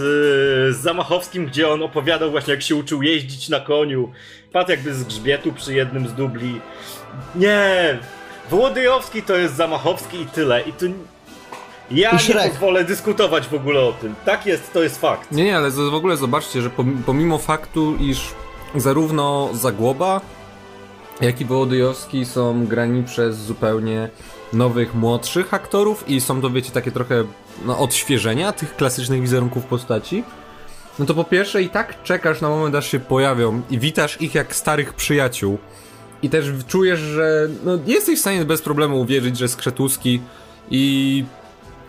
z 0.77 0.81
Zamachowskim, 0.81 1.47
gdzie 1.47 1.69
on 1.69 1.83
opowiadał 1.83 2.31
właśnie 2.31 2.55
jak 2.55 2.63
się 2.63 2.77
uczył 2.77 3.03
jeździć 3.03 3.49
na 3.49 3.61
koniu. 3.61 4.13
Padł 4.53 4.71
jakby 4.71 4.95
z 4.95 5.05
grzbietu 5.05 5.53
przy 5.53 5.75
jednym 5.75 6.09
z 6.09 6.13
dubli. 6.13 6.61
Nie! 7.35 7.99
Wołodyjowski 8.51 9.23
to 9.23 9.37
jest 9.37 9.55
Zamachowski 9.57 10.21
i 10.21 10.27
tyle. 10.27 10.61
I 10.63 10.73
tu... 10.73 10.87
Ja 11.91 12.11
I 12.11 12.13
nie 12.13 12.19
Shrek. 12.19 12.51
pozwolę 12.51 12.85
dyskutować 12.85 13.49
w 13.49 13.55
ogóle 13.55 13.81
o 13.81 13.93
tym. 13.93 14.15
Tak 14.25 14.47
jest, 14.47 14.73
to 14.73 14.83
jest 14.83 15.01
fakt. 15.01 15.33
Nie, 15.33 15.45
nie, 15.45 15.57
ale 15.57 15.71
w 15.71 15.95
ogóle 15.95 16.17
zobaczcie, 16.17 16.63
że 16.63 16.71
pom- 16.71 17.03
pomimo 17.07 17.39
faktu, 17.39 17.97
iż 18.01 18.29
zarówno 18.77 19.51
Zagłoba, 19.55 20.21
jak 21.21 21.41
i 21.41 21.45
Wołodyjowski 21.45 22.25
są 22.25 22.67
grani 22.67 23.03
przez 23.03 23.37
zupełnie 23.37 24.09
nowych, 24.53 24.95
młodszych 24.95 25.55
aktorów 25.55 26.09
i 26.09 26.21
są 26.21 26.41
to, 26.41 26.51
wiecie, 26.51 26.71
takie 26.71 26.91
trochę 26.93 27.25
no, 27.65 27.79
odświeżenia 27.79 28.53
tych 28.53 28.77
klasycznych 28.77 29.21
wizerunków 29.21 29.65
postaci, 29.65 30.25
no 30.99 31.07
to 31.07 31.15
po 31.15 31.25
pierwsze 31.25 31.63
i 31.63 31.69
tak 31.69 32.03
czekasz 32.03 32.41
na 32.41 32.49
moment, 32.49 32.75
aż 32.75 32.91
się 32.91 33.01
pojawią 33.01 33.63
i 33.71 33.79
witasz 33.79 34.21
ich 34.23 34.35
jak 34.35 34.55
starych 34.57 34.93
przyjaciół. 34.95 35.59
I 36.23 36.31
też 36.31 36.47
czujesz, 36.69 37.01
że 37.01 37.49
no, 37.65 37.73
jesteś 37.87 38.19
w 38.19 38.21
stanie 38.21 38.45
bez 38.45 38.63
problemu 38.63 39.01
uwierzyć, 39.01 39.39
że 39.39 39.49
Skrzetuski 39.49 40.21
i 40.71 41.25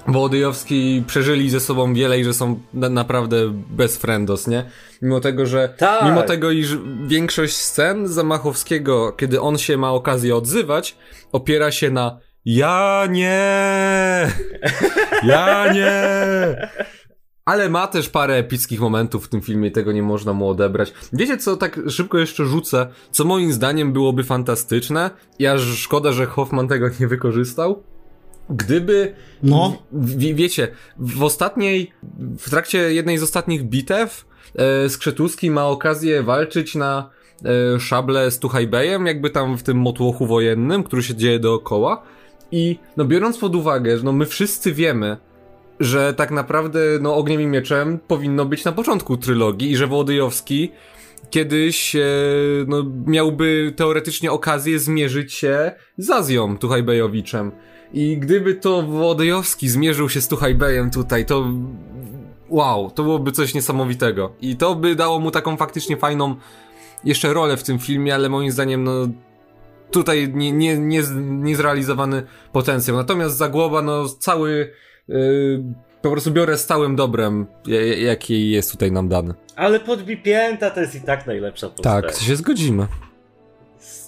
Wołodyjowski 0.07 1.03
przeżyli 1.07 1.49
ze 1.49 1.59
sobą 1.59 1.93
wiele 1.93 2.19
i 2.19 2.23
że 2.23 2.33
są 2.33 2.59
na, 2.73 2.89
naprawdę 2.89 3.37
bez 3.69 3.97
friendos, 3.97 4.47
nie? 4.47 4.65
Mimo 5.01 5.19
tego, 5.19 5.45
że 5.45 5.73
Tak. 5.77 6.05
mimo 6.05 6.21
tego, 6.23 6.51
iż 6.51 6.77
większość 7.07 7.55
scen 7.55 8.07
Zamachowskiego, 8.07 9.11
kiedy 9.11 9.41
on 9.41 9.57
się 9.57 9.77
ma 9.77 9.91
okazję 9.91 10.35
odzywać, 10.35 10.95
opiera 11.31 11.71
się 11.71 11.91
na 11.91 12.19
ja 12.45 13.03
nie, 13.09 14.27
ja 15.23 15.73
nie. 15.73 16.69
Ale 17.45 17.69
ma 17.69 17.87
też 17.87 18.09
parę 18.09 18.35
epickich 18.35 18.79
momentów 18.79 19.25
w 19.25 19.29
tym 19.29 19.41
filmie, 19.41 19.71
tego 19.71 19.91
nie 19.91 20.03
można 20.03 20.33
mu 20.33 20.49
odebrać. 20.49 20.93
Wiecie 21.13 21.37
co, 21.37 21.57
tak 21.57 21.79
szybko 21.89 22.17
jeszcze 22.17 22.45
rzucę, 22.45 22.87
co 23.11 23.25
moim 23.25 23.53
zdaniem 23.53 23.93
byłoby 23.93 24.23
fantastyczne 24.23 25.09
i 25.39 25.47
aż 25.47 25.61
szkoda, 25.61 26.11
że 26.11 26.25
Hoffman 26.25 26.67
tego 26.67 26.89
nie 26.99 27.07
wykorzystał? 27.07 27.83
Gdyby 28.49 29.13
No. 29.43 29.77
w, 29.91 30.17
wiecie, 30.17 30.67
w 30.97 31.23
ostatniej, 31.23 31.91
w 32.39 32.49
trakcie 32.49 32.93
jednej 32.93 33.17
z 33.17 33.23
ostatnich 33.23 33.63
bitew 33.63 34.25
e, 34.55 34.89
Skrzetuski 34.89 35.51
ma 35.51 35.67
okazję 35.67 36.23
walczyć 36.23 36.75
na 36.75 37.09
e, 37.75 37.79
szable 37.79 38.31
z 38.31 38.39
Tuchajbejem, 38.39 39.05
jakby 39.05 39.29
tam 39.29 39.57
w 39.57 39.63
tym 39.63 39.77
motłochu 39.77 40.25
wojennym, 40.25 40.83
który 40.83 41.03
się 41.03 41.15
dzieje 41.15 41.39
dookoła. 41.39 42.03
I 42.51 42.79
no 42.97 43.05
biorąc 43.05 43.37
pod 43.37 43.55
uwagę, 43.55 43.97
że 43.97 44.03
no 44.03 44.11
my 44.11 44.25
wszyscy 44.25 44.73
wiemy, 44.73 45.17
że 45.79 46.13
tak 46.13 46.31
naprawdę 46.31 46.79
no 47.01 47.15
ogniem 47.15 47.41
i 47.41 47.47
mieczem 47.47 47.99
powinno 48.07 48.45
być 48.45 48.65
na 48.65 48.71
początku 48.71 49.17
trylogii 49.17 49.71
i 49.71 49.77
że 49.77 49.87
Wołodyjowski 49.87 50.71
kiedyś 51.29 51.95
e, 51.95 52.01
no, 52.67 52.83
miałby 53.05 53.73
teoretycznie 53.75 54.31
okazję 54.31 54.79
zmierzyć 54.79 55.33
się 55.33 55.71
z 55.97 56.09
Azją 56.09 56.57
Tuchajbejowiczem. 56.57 57.51
I 57.93 58.17
gdyby 58.17 58.55
to 58.55 58.81
Wołodyjowski 58.83 59.69
zmierzył 59.69 60.09
się 60.09 60.21
z 60.21 60.27
Tuchajbejem 60.27 60.91
tutaj, 60.91 61.25
to 61.25 61.47
wow, 62.49 62.91
to 62.91 63.03
byłoby 63.03 63.31
coś 63.31 63.53
niesamowitego. 63.53 64.31
I 64.41 64.55
to 64.55 64.75
by 64.75 64.95
dało 64.95 65.19
mu 65.19 65.31
taką 65.31 65.57
faktycznie 65.57 65.97
fajną 65.97 66.35
jeszcze 67.03 67.33
rolę 67.33 67.57
w 67.57 67.63
tym 67.63 67.79
filmie, 67.79 68.15
ale 68.15 68.29
moim 68.29 68.51
zdaniem, 68.51 68.83
no 68.83 68.91
tutaj 69.91 70.31
nie, 70.33 70.51
nie, 70.51 70.77
nie, 70.77 71.01
niezrealizowany 71.19 72.23
potencjał. 72.51 72.97
Natomiast 72.97 73.37
Zagłoba, 73.37 73.81
no 73.81 74.05
cały 74.09 74.71
yy, 75.07 75.63
po 76.01 76.11
prostu 76.11 76.31
biorę 76.31 76.57
stałym 76.57 76.95
dobrem, 76.95 77.45
j- 77.67 77.99
jaki 77.99 78.49
jest 78.51 78.71
tutaj 78.71 78.91
nam 78.91 79.07
dany. 79.07 79.33
Ale 79.55 79.79
podbipięta 79.79 80.69
to 80.69 80.79
jest 80.81 80.95
i 80.95 81.01
tak 81.01 81.27
najlepsza 81.27 81.69
postać. 81.69 82.03
Tak, 82.05 82.15
się 82.23 82.35
zgodzimy. 82.35 82.87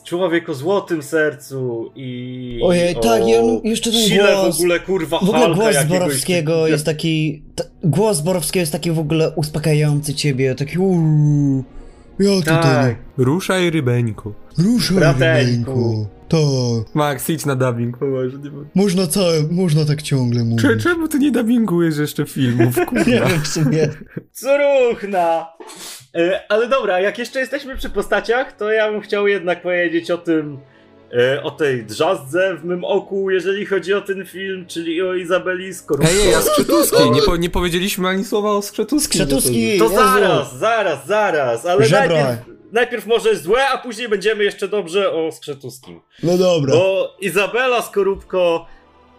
Człowiek 0.10 0.50
o 0.50 0.54
złotym 0.54 1.04
sercu 1.04 1.92
i. 1.96 2.60
Ojej, 2.64 2.96
o 2.96 3.00
tak, 3.00 3.28
i 3.28 3.36
on 3.36 3.62
jeszcze 3.64 3.92
ten 3.92 4.02
sile 4.02 4.24
głos- 4.36 4.56
w 4.58 4.60
ogóle 4.60 4.80
kurwa 4.80 5.20
W 5.20 5.24
ogóle 5.30 5.56
głos 5.56 5.76
jakiegoś- 5.76 6.00
Borowskiego 6.00 6.68
jest 6.68 6.86
taki. 6.86 7.44
T- 7.56 7.64
głos 7.84 8.22
Borowskiego 8.22 8.60
jest 8.62 8.72
taki 8.72 8.92
w 8.92 9.00
ogóle 9.00 9.32
uspokajający 9.36 10.14
ciebie, 10.14 10.56
taki 10.56 10.78
uuu. 10.80 11.64
Ja 12.20 12.30
tutaj. 12.40 12.62
Tak. 12.62 12.96
Ruszaj 13.18 13.70
rybeńku. 13.70 14.34
Ruszaj, 14.58 14.98
Brateńku. 14.98 15.72
rybeńku. 15.72 16.08
Tak. 16.30 16.96
Max, 16.96 17.30
idź 17.30 17.46
na 17.46 17.56
dubbing, 17.56 17.98
poważnie. 17.98 18.40
Można 18.76 19.08
całe, 19.08 19.34
można 19.52 19.86
tak 19.86 20.02
ciągle 20.02 20.44
mówić. 20.44 20.62
Cze- 20.62 20.78
Czemu 20.78 21.08
ty 21.08 21.20
nie 21.20 21.32
dubbingujesz 21.32 21.98
jeszcze 21.98 22.26
filmów, 22.26 22.78
Nie 22.78 22.86
kurwa? 22.86 23.04
wiem 23.06 23.42
w 23.44 23.48
sumie. 23.48 23.90
Curuchna! 24.34 25.46
E, 26.16 26.52
ale 26.52 26.68
dobra, 26.68 27.00
jak 27.00 27.18
jeszcze 27.18 27.40
jesteśmy 27.40 27.78
przy 27.78 27.90
postaciach, 27.90 28.54
to 28.54 28.72
ja 28.72 28.92
bym 28.92 29.02
chciał 29.02 29.28
jednak 29.28 29.62
powiedzieć 29.62 30.12
o 30.12 30.18
tym, 30.18 30.60
e, 31.14 31.44
o 31.44 31.52
tej 31.52 31.86
drzazdze 31.86 32.56
w 32.56 32.66
mym 32.66 32.84
oku, 32.84 33.32
jeżeli 33.32 33.66
chodzi 33.66 33.94
o 33.94 34.02
ten 34.02 34.26
film, 34.26 34.66
czyli 34.66 35.02
o 35.02 35.16
Izabeli 35.16 35.74
Skorupko. 35.74 36.12
Ej, 36.12 36.28
ej, 36.28 36.36
a 36.36 36.42
Skrzetuski, 36.42 37.12
nie, 37.12 37.22
po, 37.22 37.38
nie 37.38 37.50
powiedzieliśmy 37.50 38.08
ani 38.08 38.26
słowa 38.26 38.52
o 38.52 38.62
Skrzetuskim. 38.62 39.22
Skrzetuski! 39.22 39.80
To 39.80 39.84
Jezu. 39.84 39.96
zaraz, 39.96 40.56
zaraz, 40.56 41.08
zaraz, 41.08 41.66
ale 41.66 41.90
najpierw, 41.90 42.40
najpierw 42.72 43.06
może 43.06 43.36
złe, 43.36 43.68
a 43.68 43.78
później 43.78 44.10
będziemy 44.10 44.44
jeszcze 44.44 44.68
dobrze 44.68 45.12
o 45.12 45.32
Skrzetuskim. 45.32 46.02
No 46.24 46.38
dobra. 46.38 46.74
Bo 46.74 47.16
Izabela 47.20 47.82
Skorupko 47.82 48.66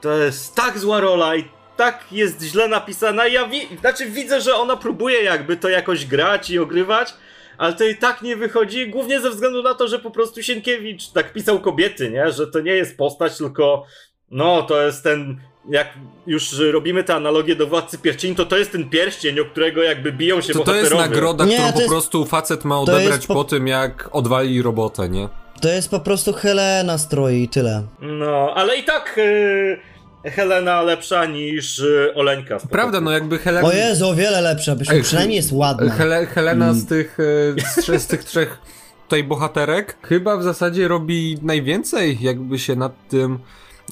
to 0.01 0.17
jest 0.17 0.55
tak 0.55 0.79
zła 0.79 1.01
rola 1.01 1.37
i 1.37 1.45
tak 1.81 2.05
jest 2.13 2.43
źle 2.43 2.69
napisana. 2.69 3.27
Ja 3.27 3.47
wi- 3.49 3.69
znaczy 3.81 4.07
widzę, 4.11 4.41
że 4.41 4.55
ona 4.55 4.77
próbuje 4.77 5.23
jakby 5.23 5.57
to 5.57 5.69
jakoś 5.69 6.07
grać 6.07 6.51
i 6.51 6.59
ogrywać, 6.59 7.15
ale 7.59 7.73
to 7.73 7.85
i 7.85 7.97
tak 7.97 8.23
nie 8.23 8.37
wychodzi, 8.37 8.91
głównie 8.91 9.21
ze 9.21 9.31
względu 9.31 9.63
na 9.63 9.75
to, 9.75 9.89
że 9.89 9.99
po 9.99 10.11
prostu 10.11 10.43
Sienkiewicz 10.43 11.09
tak 11.09 11.33
pisał 11.33 11.61
kobiety, 11.61 12.11
nie? 12.11 12.33
Że 12.33 12.47
to 12.47 12.61
nie 12.61 12.73
jest 12.73 12.97
postać, 12.97 13.37
tylko 13.39 13.85
no 14.31 14.63
to 14.63 14.83
jest 14.83 15.03
ten 15.05 15.41
jak 15.71 15.89
już 16.27 16.59
robimy 16.59 17.05
tę 17.05 17.15
analogię 17.15 17.57
do 17.57 17.67
Władcy 17.67 17.99
Pierścieni, 17.99 18.35
to 18.37 18.47
to 18.47 18.59
jest 18.59 18.73
ten 18.73 18.91
pierścień, 18.91 19.41
o 19.41 19.45
którego 19.45 19.83
jakby 19.83 20.13
biją 20.13 20.41
się 20.41 20.53
To, 20.53 20.59
to 20.65 20.75
jest 20.75 20.91
bohaterowie. 20.91 21.15
nagroda, 21.15 21.45
Nie, 21.45 21.55
którą 21.55 21.67
to 21.69 21.73
po 21.75 21.79
jest- 21.81 21.91
prostu 21.91 22.25
facet 22.27 22.65
ma 22.65 22.81
odebrać 22.81 23.05
jest 23.07 23.27
po- 23.27 23.35
po... 23.35 23.45
tym, 23.45 23.67
jak 23.67 24.09
odwali 24.13 24.63
robotę, 24.63 25.09
nie? 25.09 25.29
To 25.63 25.69
jest 25.69 25.91
po 25.91 26.01
prostu 26.01 26.33
Helena 26.33 26.99
stroi 26.99 27.43
i 27.43 27.49
tyle. 27.49 27.83
No, 28.01 28.53
ale 28.55 28.77
i 28.77 28.85
tak 28.85 29.15
yy, 29.17 29.79
Helena 30.25 30.83
lepsza 30.83 31.27
niż 31.27 31.79
yy, 31.79 32.15
Oleńka. 32.15 32.59
Prawda, 32.71 33.01
no 33.01 33.11
jakby 33.11 33.39
Helena... 33.39 33.69
O 33.69 33.73
Jezu, 33.73 34.09
o 34.09 34.15
wiele 34.15 34.57
Ej, 34.91 35.03
przynajmniej 35.03 35.37
jest 35.37 35.53
ładna. 35.53 35.93
Hele, 35.93 36.27
Helena 36.27 36.65
Mm. 36.65 36.77
z 36.77 36.87
tych, 36.87 37.19
e, 37.21 37.83
z, 37.83 38.03
z 38.03 38.07
tych 38.07 38.25
trzech 38.25 38.59
tutaj 39.03 39.25
bohaterek 39.25 39.97
chyba 40.03 40.37
w 40.37 40.43
zasadzie 40.43 40.89
robi 40.89 41.39
najwięcej, 41.43 42.19
jakby 42.21 42.59
się 42.59 42.77
nad 42.77 42.93
tym 43.09 43.39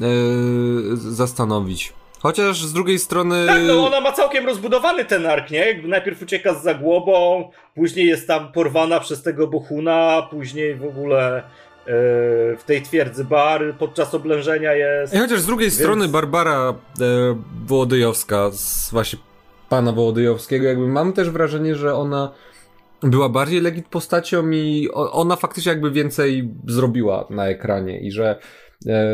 e, 0.01 0.05
zastanowić. 0.97 1.93
Chociaż 2.21 2.65
z 2.65 2.73
drugiej 2.73 2.99
strony... 2.99 3.47
Tak, 3.47 3.63
no 3.67 3.87
ona 3.87 4.01
ma 4.01 4.13
całkiem 4.13 4.47
rozbudowany 4.47 5.05
ten 5.05 5.27
ark, 5.27 5.51
nie? 5.51 5.59
Jakby 5.59 5.89
najpierw 5.89 6.23
ucieka 6.23 6.55
z 6.55 6.63
zagłobą, 6.63 7.51
później 7.75 8.07
jest 8.07 8.27
tam 8.27 8.53
porwana 8.53 9.01
przez 9.01 9.23
tego 9.23 9.47
Bohuna, 9.47 10.29
później 10.31 10.75
w 10.75 10.85
ogóle 10.85 11.43
w 12.59 12.63
tej 12.67 12.83
twierdzy 12.83 13.25
bar 13.25 13.75
podczas 13.79 14.15
oblężenia 14.15 14.73
jest. 14.73 15.15
I 15.15 15.19
chociaż 15.19 15.41
z 15.41 15.47
drugiej 15.47 15.69
Więc- 15.69 15.81
strony 15.81 16.09
Barbara 16.09 16.75
e, 17.01 17.43
Wołodyjowska, 17.67 18.51
z 18.51 18.91
właśnie 18.91 19.19
pana 19.69 19.93
Wołodyjowskiego, 19.93 20.67
jakby 20.67 20.89
mam 20.89 21.13
też 21.13 21.31
wrażenie, 21.31 21.75
że 21.75 21.95
ona 21.95 22.33
była 23.03 23.29
bardziej 23.29 23.61
legit 23.61 23.89
postacią 23.89 24.51
i 24.51 24.89
ona 24.93 25.37
faktycznie 25.37 25.73
jakby 25.73 25.91
więcej 25.91 26.55
zrobiła 26.67 27.27
na 27.31 27.47
ekranie 27.47 28.01
i 28.01 28.13
że 28.13 28.39
e, 28.87 29.07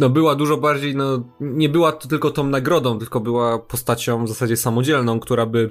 no 0.00 0.10
była 0.10 0.34
dużo 0.34 0.56
bardziej, 0.56 0.96
no 0.96 1.24
nie 1.40 1.68
była 1.68 1.92
to 1.92 2.08
tylko 2.08 2.30
tą 2.30 2.44
nagrodą, 2.44 2.98
tylko 2.98 3.20
była 3.20 3.58
postacią 3.58 4.24
w 4.24 4.28
zasadzie 4.28 4.56
samodzielną, 4.56 5.20
która 5.20 5.46
by 5.46 5.70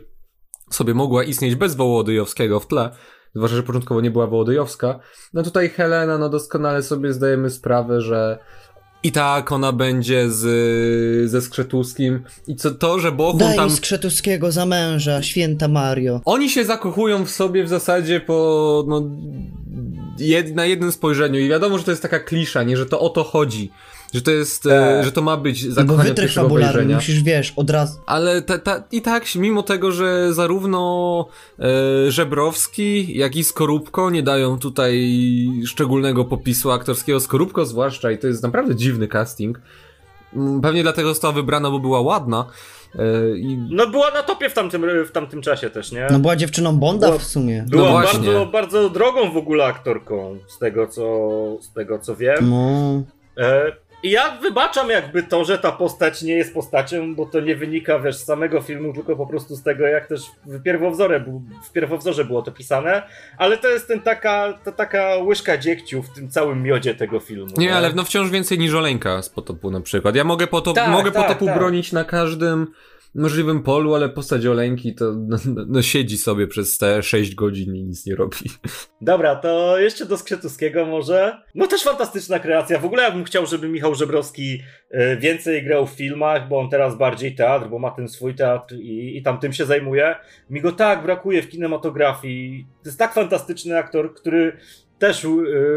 sobie 0.70 0.94
mogła 0.94 1.24
istnieć 1.24 1.56
bez 1.56 1.76
Wołodyjowskiego 1.76 2.60
w 2.60 2.68
tle, 2.68 2.90
zwłaszcza, 3.36 3.58
że 3.58 3.64
początkowo 3.64 4.02
nie 4.02 4.12
była 4.12 4.28
Wołodyjowska. 4.28 5.00
No 5.34 5.44
tutaj 5.44 5.70
Helena, 5.70 6.18
no 6.18 6.30
doskonale 6.30 6.84
sobie 6.84 7.14
zdajemy 7.14 7.50
sprawę, 7.50 8.02
że 8.02 8.40
i 9.04 9.12
tak 9.12 9.52
ona 9.52 9.72
będzie 9.72 10.30
z, 10.30 11.32
ze 11.32 11.42
Skrzetuskim 11.42 12.24
i 12.48 12.56
co 12.56 12.72
to, 12.72 13.00
że 13.00 13.12
Bohun 13.12 13.40
Daj 13.40 13.56
tam... 13.56 13.70
Skrzetuskiego 13.70 14.52
za 14.52 14.66
męża, 14.66 15.22
święta 15.24 15.68
Mario. 15.68 16.22
Oni 16.26 16.50
się 16.50 16.66
zakochują 16.66 17.26
w 17.26 17.30
sobie 17.30 17.64
w 17.64 17.70
zasadzie 17.70 18.20
po, 18.20 18.84
no, 18.88 19.02
jed, 20.20 20.56
na 20.56 20.66
jednym 20.66 20.92
spojrzeniu 20.92 21.40
i 21.40 21.50
wiadomo, 21.50 21.78
że 21.78 21.84
to 21.84 21.92
jest 21.92 22.02
taka 22.02 22.20
klisza, 22.20 22.64
nie, 22.64 22.78
że 22.78 22.86
to 22.86 23.00
o 23.00 23.10
to 23.10 23.24
chodzi, 23.24 23.72
że 24.16 24.22
to 24.22 24.32
jest, 24.32 24.66
e, 24.66 24.70
Tak. 24.70 25.06
że 25.06 25.12
to 25.12 25.22
ma 25.22 25.38
być 25.38 25.64
No 25.64 25.70
bo 25.70 25.74
zakochanie 25.76 26.02
od 26.02 26.08
wytrych 26.08 26.34
fabularny, 26.34 26.96
musisz, 26.96 27.24
wiesz, 27.24 27.54
od 27.56 27.70
razu... 27.70 28.00
Ale 28.06 28.42
ta, 28.42 28.58
ta, 28.58 28.84
i 28.92 29.02
tak, 29.02 29.36
mimo 29.36 29.64
tego, 29.64 29.92
że 29.92 30.34
zarówno 30.34 31.26
e, 31.60 32.12
Żebrowski, 32.12 33.18
jak 33.18 33.36
i 33.36 33.44
Skorupko 33.44 34.10
nie 34.10 34.24
dają 34.24 34.60
tutaj 34.60 35.10
szczególnego 35.66 36.26
popisu 36.26 36.72
aktorskiego, 36.72 37.20
Skorupko 37.20 37.66
zwłaszcza, 37.66 38.12
i 38.12 38.18
to 38.18 38.28
jest 38.28 38.44
naprawdę 38.44 38.76
dziwny 38.76 39.08
casting. 39.08 39.60
Mm, 40.36 40.62
Pewnie 40.62 40.84
dlatego 40.84 41.10
została 41.10 41.34
wybrana, 41.34 41.72
bo 41.72 41.80
była 41.80 42.02
ładna. 42.02 42.46
E, 43.00 43.38
i 43.38 43.58
No 43.70 43.88
była 43.88 44.12
na 44.12 44.24
topie 44.24 44.50
w 44.50 44.54
tamtym, 44.54 44.86
w 45.06 45.12
tamtym 45.12 45.42
czasie 45.42 45.70
też, 45.70 45.92
nie? 45.92 46.08
No 46.12 46.20
była 46.20 46.36
dziewczyną 46.36 46.78
Bonda 46.78 47.08
Była- 47.08 47.20
w 47.20 47.24
sumie. 47.24 47.66
Była 47.70 47.84
No 47.86 47.92
właśnie. 47.92 48.20
bardzo, 48.20 48.46
bardzo 48.46 48.90
drogą 48.90 49.32
w 49.32 49.38
ogóle 49.38 49.66
aktorką, 49.66 50.38
z 50.48 50.58
tego 50.60 50.88
co, 50.88 51.02
z 51.62 51.74
tego 51.74 52.00
co 52.00 52.16
wiem. 52.16 52.50
No... 52.50 53.04
E, 53.38 53.72
I 54.04 54.10
ja 54.12 54.38
wybaczam 54.42 54.90
jakby 54.90 55.24
to, 55.24 55.46
że 55.46 55.58
ta 55.60 55.72
postać 55.72 56.22
nie 56.22 56.34
jest 56.34 56.54
postacią, 56.54 57.16
bo 57.16 57.26
to 57.26 57.40
nie 57.40 57.56
wynika 57.56 58.00
wiesz, 58.00 58.16
z 58.16 58.26
samego 58.26 58.62
filmu, 58.62 58.94
tylko 58.94 59.16
po 59.16 59.28
prostu 59.28 59.56
z 59.56 59.64
tego, 59.64 59.88
jak 59.88 60.08
też 60.08 60.22
w 60.46 60.64
pierwowzorze, 60.64 61.20
bu- 61.20 61.42
w 61.64 61.72
pierwowzorze 61.72 62.26
było 62.26 62.42
to 62.42 62.52
pisane, 62.52 63.04
ale 63.38 63.58
to 63.58 63.68
jest 63.68 63.88
ten 63.88 64.02
taka, 64.02 64.54
ta 64.64 64.72
taka 64.72 65.16
łyżka 65.18 65.58
dziegciu 65.58 66.04
w 66.04 66.10
tym 66.10 66.30
całym 66.30 66.64
miodzie 66.64 66.96
tego 66.96 67.20
filmu. 67.20 67.54
Nie, 67.58 67.76
ale 67.76 67.94
no 67.94 68.04
wciąż 68.04 68.30
więcej 68.30 68.60
niż 68.60 68.74
Oleńka 68.74 69.22
z 69.22 69.30
potopu 69.30 69.72
na 69.72 69.82
przykład. 69.82 70.16
Ja 70.16 70.24
mogę, 70.24 70.48
potop, 70.48 70.76
Tak, 70.76 70.90
mogę 70.90 71.12
tak, 71.12 71.24
potopu 71.28 71.46
tak. 71.46 71.58
bronić 71.58 71.92
na 71.92 72.04
każdym 72.04 72.68
możliwym 73.16 73.64
polu, 73.64 73.96
ale 73.96 74.10
postać 74.10 74.46
Oleńki 74.46 74.96
to 74.96 75.14
no, 75.28 75.38
no, 75.46 75.66
no 75.68 75.82
siedzi 75.82 76.18
sobie 76.18 76.48
przez 76.48 76.78
te 76.78 77.04
6 77.04 77.36
godzin 77.36 77.76
i 77.76 77.84
nic 77.84 78.06
nie 78.06 78.16
robi. 78.16 78.38
Dobra, 79.02 79.36
to 79.36 79.80
jeszcze 79.80 80.06
do 80.06 80.18
Skrzetuskiego 80.18 80.86
może. 80.86 81.42
No 81.56 81.68
też 81.68 81.84
fantastyczna 81.84 82.40
kreacja. 82.40 82.80
W 82.80 82.86
ogóle 82.86 83.04
ja 83.04 83.12
bym 83.12 83.24
chciał, 83.24 83.46
żeby 83.46 83.70
Michał 83.70 83.96
Żebrowski 83.96 84.62
e, 84.92 85.18
więcej 85.18 85.64
grał 85.64 85.88
w 85.88 85.92
filmach, 85.92 86.48
bo 86.48 86.60
on 86.60 86.70
teraz 86.70 86.98
bardziej 86.98 87.36
teatr, 87.36 87.68
bo 87.70 87.80
ma 87.80 87.92
ten 87.92 88.08
swój 88.08 88.36
teatr 88.36 88.76
i, 88.76 89.18
i 89.18 89.24
tam 89.24 89.40
tym 89.40 89.54
się 89.54 89.66
zajmuje. 89.66 90.16
Mi 90.50 90.62
go 90.62 90.72
tak 90.72 91.04
brakuje 91.04 91.42
w 91.42 91.50
kinematografii. 91.50 92.68
To 92.84 92.90
jest 92.90 93.00
tak 93.00 93.14
fantastyczny 93.14 93.78
aktor, 93.78 94.14
który 94.14 94.58
też 95.00 95.26
e, 95.26 95.30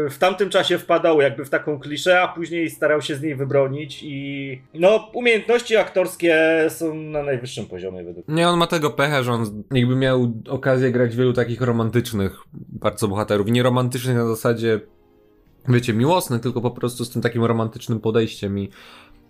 w 0.09 0.17
tamtym 0.17 0.49
czasie 0.49 0.77
wpadał 0.77 1.21
jakby 1.21 1.45
w 1.45 1.49
taką 1.49 1.79
kliszę, 1.79 2.21
a 2.21 2.27
później 2.27 2.69
starał 2.69 3.01
się 3.01 3.15
z 3.15 3.21
niej 3.21 3.35
wybronić 3.35 3.99
i 4.03 4.61
no 4.73 5.09
umiejętności 5.13 5.77
aktorskie 5.77 6.65
są 6.69 6.95
na 6.95 7.23
najwyższym 7.23 7.65
poziomie 7.65 8.03
według 8.03 8.27
mnie. 8.27 8.37
Nie, 8.37 8.49
on 8.49 8.59
ma 8.59 8.67
tego 8.67 8.89
pecha, 8.89 9.23
że 9.23 9.31
on 9.31 9.63
jakby 9.71 9.95
miał 9.95 10.33
okazję 10.49 10.91
grać 10.91 11.15
wielu 11.15 11.33
takich 11.33 11.61
romantycznych 11.61 12.39
bardzo 12.53 13.07
bohaterów. 13.07 13.47
Nie 13.47 13.63
romantycznych 13.63 14.15
na 14.15 14.27
zasadzie, 14.27 14.79
wiecie, 15.67 15.93
miłosnych, 15.93 16.41
tylko 16.41 16.61
po 16.61 16.71
prostu 16.71 17.05
z 17.05 17.09
tym 17.09 17.21
takim 17.21 17.43
romantycznym 17.45 17.99
podejściem 17.99 18.59
i 18.59 18.69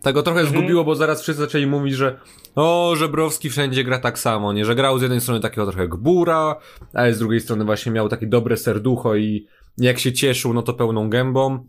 tego 0.02 0.24
trochę 0.24 0.40
Mhm. 0.40 0.58
zgubiło, 0.58 0.84
bo 0.84 0.96
zaraz 0.96 1.22
wszyscy 1.22 1.42
zaczęli 1.42 1.66
mówić, 1.68 1.94
że 1.94 2.20
o, 2.56 2.94
Żebrowski 2.98 3.50
wszędzie 3.50 3.84
gra 3.84 4.00
tak 4.00 4.20
samo, 4.20 4.54
nie? 4.54 4.66
Że 4.66 4.76
grał 4.76 5.00
z 5.00 5.02
jednej 5.02 5.22
strony 5.22 5.40
takiego 5.40 5.66
trochę 5.66 5.88
gbura, 5.88 6.56
ale 6.94 7.14
z 7.14 7.20
drugiej 7.20 7.40
strony 7.40 7.66
właśnie 7.66 7.92
miał 7.92 8.10
takie 8.10 8.28
dobre 8.28 8.58
serducho 8.58 9.16
i 9.16 9.48
jak 9.80 10.00
się 10.00 10.14
cieszył, 10.14 10.54
no 10.54 10.62
to 10.62 10.74
pełną 10.74 11.10
gębą. 11.10 11.66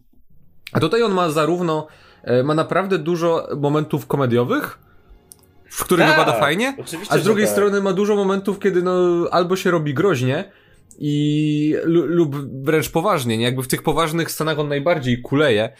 A 0.72 0.80
tutaj 0.80 1.02
on 1.02 1.12
ma 1.12 1.30
zarówno, 1.30 1.86
e, 2.22 2.42
ma 2.42 2.54
naprawdę 2.54 2.98
dużo 2.98 3.48
momentów 3.60 4.06
komediowych, 4.06 4.78
w 5.70 5.84
których 5.84 6.06
Tak, 6.06 6.18
wypada 6.18 6.40
fajnie, 6.40 6.76
a 7.08 7.18
z 7.18 7.22
drugiej 7.24 7.44
tak. 7.46 7.52
strony 7.52 7.80
ma 7.80 7.92
dużo 7.92 8.16
momentów, 8.16 8.58
kiedy 8.58 8.82
no 8.82 8.92
albo 9.30 9.56
się 9.56 9.70
robi 9.70 9.94
groźnie 9.94 10.52
i 10.98 11.74
lu- 11.84 12.06
lub 12.06 12.36
wręcz 12.64 12.90
poważnie, 12.90 13.38
nie? 13.38 13.44
Jakby 13.44 13.62
w 13.62 13.68
tych 13.68 13.82
poważnych 13.82 14.30
scenach 14.30 14.58
on 14.58 14.68
najbardziej 14.68 15.22
kuleje 15.22 15.72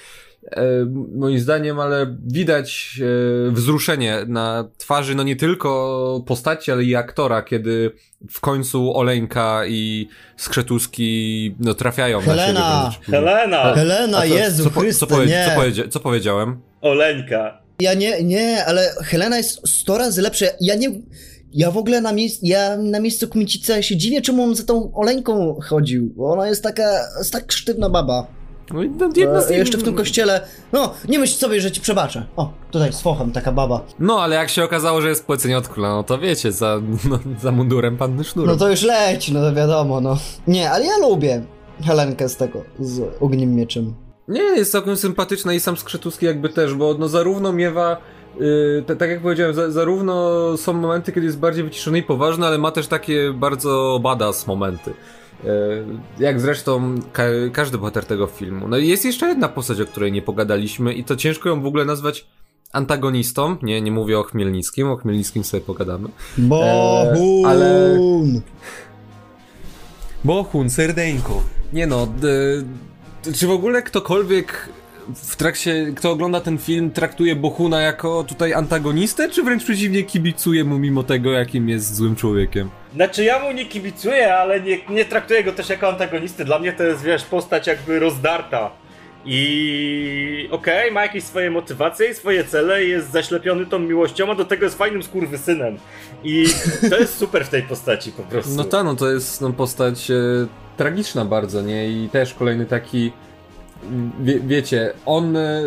moim 1.15 1.39
zdaniem, 1.39 1.81
ale 1.81 2.17
widać 2.27 3.01
e, 3.49 3.51
wzruszenie 3.53 4.19
na 4.27 4.69
twarzy, 4.79 5.15
no 5.15 5.23
nie 5.23 5.37
tylko 5.37 6.23
postaci, 6.27 6.73
ale 6.73 6.85
i 6.85 6.97
aktora, 6.97 7.43
kiedy 7.43 7.91
w 8.31 8.41
końcu 8.41 8.97
Oleńka 8.97 9.67
i 9.67 10.09
Skrzetuski 10.37 11.55
no, 11.61 11.75
trafiają 11.75 12.21
Helena! 12.21 12.85
na 12.85 12.93
siebie. 12.93 13.19
Helena! 13.19 13.75
Helena, 13.75 14.19
co- 14.19 14.25
Jezu 14.25 14.65
co, 14.65 14.81
Chryste, 14.81 15.01
co, 15.01 15.07
powie, 15.07 15.27
nie. 15.27 15.45
co, 15.55 15.61
powiedzia- 15.61 15.89
co 15.89 16.01
powiedziałem? 16.01 16.61
Oleńka. 16.81 17.61
Ja 17.81 17.95
nie, 17.95 18.23
nie, 18.23 18.65
ale 18.67 18.91
Helena 19.05 19.37
jest 19.37 19.69
100 19.69 19.99
razy 19.99 20.23
lepsza. 20.23 20.47
Ja 20.61 20.75
nie. 20.75 20.89
Ja 21.53 21.71
w 21.71 21.77
ogóle 21.77 22.01
na, 22.01 22.13
miejsc, 22.13 22.39
ja 22.43 22.77
na 22.77 23.01
miejscu 23.01 23.29
Kmicice 23.29 23.83
się 23.83 23.97
dziwię, 23.97 24.21
czemu 24.23 24.43
on 24.43 24.55
za 24.57 24.65
tą 24.65 24.95
Oleńką 24.95 25.59
chodził. 25.63 26.13
Bo 26.17 26.33
ona 26.33 26.49
jest 26.49 26.63
taka, 26.63 26.93
jest 27.19 27.33
tak 27.33 27.53
sztywna 27.53 27.91
baba. 27.91 28.27
No, 28.73 28.83
i 28.83 28.91
no, 28.91 29.09
jedna 29.17 29.41
z 29.41 29.47
E, 29.47 29.51
nich- 29.51 29.59
jeszcze 29.59 29.79
w 29.79 29.83
tym 29.83 29.95
kościele. 29.95 30.41
No, 30.73 30.95
nie 31.09 31.19
myśl 31.19 31.35
sobie, 31.39 31.61
że 31.61 31.71
ci 31.71 31.81
przebaczę. 31.81 32.27
O, 32.37 32.53
tutaj 32.71 32.93
z 32.93 33.01
fochem 33.01 33.33
taka 33.33 33.53
baba. 33.53 33.81
No, 33.99 34.21
ale 34.23 34.37
jak 34.37 34.49
się 34.49 34.65
okazało, 34.65 35.01
że 35.01 35.09
jest 35.09 35.27
płecenie 35.27 35.59
od 35.59 35.69
króla, 35.69 35.89
no 35.89 36.03
to 36.03 36.19
wiecie, 36.19 36.53
za, 36.53 36.81
no, 37.11 37.19
za 37.43 37.53
mundurem 37.53 37.97
panny 37.97 38.25
sznur. 38.25 38.47
No 38.47 38.57
to 38.57 38.71
już 38.71 38.83
leć, 38.83 39.31
no 39.31 39.41
to 39.41 39.55
wiadomo, 39.55 40.01
no. 40.01 40.17
Nie, 40.47 40.71
ale 40.71 40.85
ja 40.85 40.99
lubię 40.99 41.43
Helenkę 41.87 42.29
z 42.29 42.37
tego, 42.37 42.63
z 42.79 43.03
Ogniem 43.21 43.55
Mieczem. 43.55 43.95
Nie, 44.29 44.43
jest 44.43 44.73
całkiem 44.73 44.97
sympatyczna 44.97 45.53
i 45.55 45.61
sam 45.61 45.77
Skrzetuski 45.77 46.27
jakby 46.27 46.49
też, 46.49 46.75
bo 46.75 46.95
no 46.99 47.09
zarówno 47.09 47.53
miewa, 47.53 47.97
yy, 48.41 48.85
te- 48.87 48.97
tak 48.97 49.11
jak 49.11 49.21
powiedziałem, 49.21 49.55
za, 49.55 49.71
zarówno 49.71 50.57
są 50.57 50.73
momenty, 50.73 51.13
kiedy 51.13 51.27
jest 51.27 51.39
bardziej 51.39 51.65
wyciszony 51.65 51.99
i 51.99 52.03
poważny, 52.03 52.47
ale 52.47 52.59
ma 52.59 52.71
też 52.71 52.87
takie 52.87 53.33
bardzo 53.33 54.01
badass 54.03 54.47
momenty. 54.47 54.93
Yy, 55.45 55.51
jak 56.19 56.41
zresztą 56.41 56.95
ka 57.13 57.23
każdy 57.53 57.79
bohater 57.79 58.05
tego 58.05 58.27
filmu. 58.27 58.69
No 58.69 58.79
i 58.79 58.89
jest 58.89 59.05
jeszcze 59.05 59.27
jedna 59.29 59.49
postać, 59.49 59.81
o 59.81 59.87
której 59.87 60.13
nie 60.13 60.23
pogadaliśmy 60.23 60.95
i 60.95 61.05
to 61.05 61.17
ciężko 61.17 61.49
ją 61.49 61.63
w 61.63 61.67
ogóle 61.67 61.85
nazwać 61.85 62.27
antagonistą. 62.73 63.57
Nie, 63.63 63.81
nie 63.81 63.93
mówię 63.93 64.19
o 64.19 64.23
Chmielnickim, 64.23 64.89
o 64.89 64.97
Chmielnickim 64.97 65.45
sobie 65.45 65.61
pogadamy. 65.61 66.09
Bohun! 66.39 67.47
ale- 67.47 67.99
Bohun, 70.25 70.71
serdeńko. 70.71 71.43
Nie 71.73 71.87
no, 71.87 72.07
czy 73.35 73.47
w 73.47 73.51
ogóle 73.51 73.83
ktokolwiek 73.83 74.69
w 75.15 75.37
trakcie, 75.37 75.93
kto 75.97 76.11
ogląda 76.11 76.41
ten 76.41 76.59
film, 76.59 76.91
traktuje 76.91 77.37
Bohuna 77.37 77.81
jako 77.81 78.25
tutaj 78.25 78.55
antagonistę, 78.55 79.29
czy 79.29 79.43
wręcz 79.43 79.65
przeciwnie 79.65 80.03
kibicuje 80.03 80.65
mu 80.65 80.79
mimo 80.79 81.03
tego, 81.03 81.33
jakim 81.33 81.69
jest 81.69 81.95
złym 81.95 82.17
człowiekiem? 82.17 82.71
Znaczy 82.95 83.25
ja 83.25 83.39
mu 83.39 83.53
nie 83.53 83.67
kibicuję, 83.67 84.35
ale 84.35 84.61
nie, 84.61 84.79
nie 84.89 85.05
traktuję 85.05 85.45
go 85.45 85.53
też 85.53 85.69
jako 85.69 85.89
antagonisty. 85.89 86.45
Dla 86.45 86.59
mnie 86.59 86.73
to 86.73 86.83
jest, 86.83 87.03
wiesz, 87.03 87.25
postać 87.25 87.67
jakby 87.67 87.99
rozdarta. 87.99 88.71
I 89.25 90.49
okej, 90.51 90.93
ma 90.93 91.03
jakieś 91.03 91.25
swoje 91.25 91.51
motywacje 91.51 92.11
i 92.11 92.15
swoje 92.15 92.45
cele, 92.45 92.85
jest 92.85 93.11
zaślepiony 93.11 93.67
tą 93.67 93.79
miłością, 93.79 94.31
a 94.31 94.35
do 94.35 94.45
tego 94.45 94.65
jest 94.65 94.79
fajnym 94.79 95.03
skurwysynem. 95.03 95.79
I 96.25 96.45
to 96.91 96.99
jest 96.99 97.19
super 97.19 97.45
w 97.45 97.49
tej 97.49 97.63
postaci 97.63 98.13
po 98.13 98.23
prostu. 98.23 98.55
No 98.55 98.65
ta, 98.65 98.85
no 98.85 98.97
to 98.97 99.11
jest 99.11 99.41
no, 99.41 99.53
postać 99.53 100.11
e, 100.11 100.15
tragiczna 100.77 101.25
bardzo, 101.25 101.63
nie? 101.63 101.89
I 101.89 102.09
też 102.09 102.35
kolejny 102.35 102.67
taki, 102.67 103.13
wie, 104.21 104.41
wiecie, 104.41 104.93
on, 105.07 105.37
e, 105.37 105.63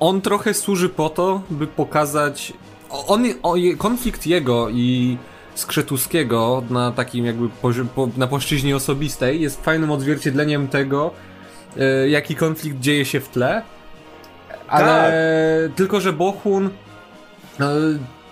on 0.00 0.20
trochę 0.20 0.54
służy 0.54 0.88
po 0.88 1.08
to, 1.10 1.42
by 1.50 1.66
pokazać, 1.66 2.52
on, 2.90 3.24
o, 3.42 3.56
je- 3.56 3.76
konflikt 3.76 4.26
jego 4.26 4.68
i 4.70 5.18
Skrzetuskiego 5.54 6.62
na 6.70 6.92
takim 6.92 7.26
jakby 7.26 7.48
na 8.16 8.26
płaszczyźnie 8.26 8.76
osobistej 8.76 9.40
jest 9.40 9.64
fajnym 9.64 9.90
odzwierciedleniem 9.90 10.68
tego, 10.68 11.10
e, 11.76 12.08
jaki 12.08 12.34
konflikt 12.36 12.80
dzieje 12.80 13.04
się 13.04 13.20
w 13.20 13.28
tle, 13.28 13.62
ale 14.68 15.12
tylko, 15.76 16.00
że 16.00 16.12
Bohun 16.12 16.70
e, 17.60 17.66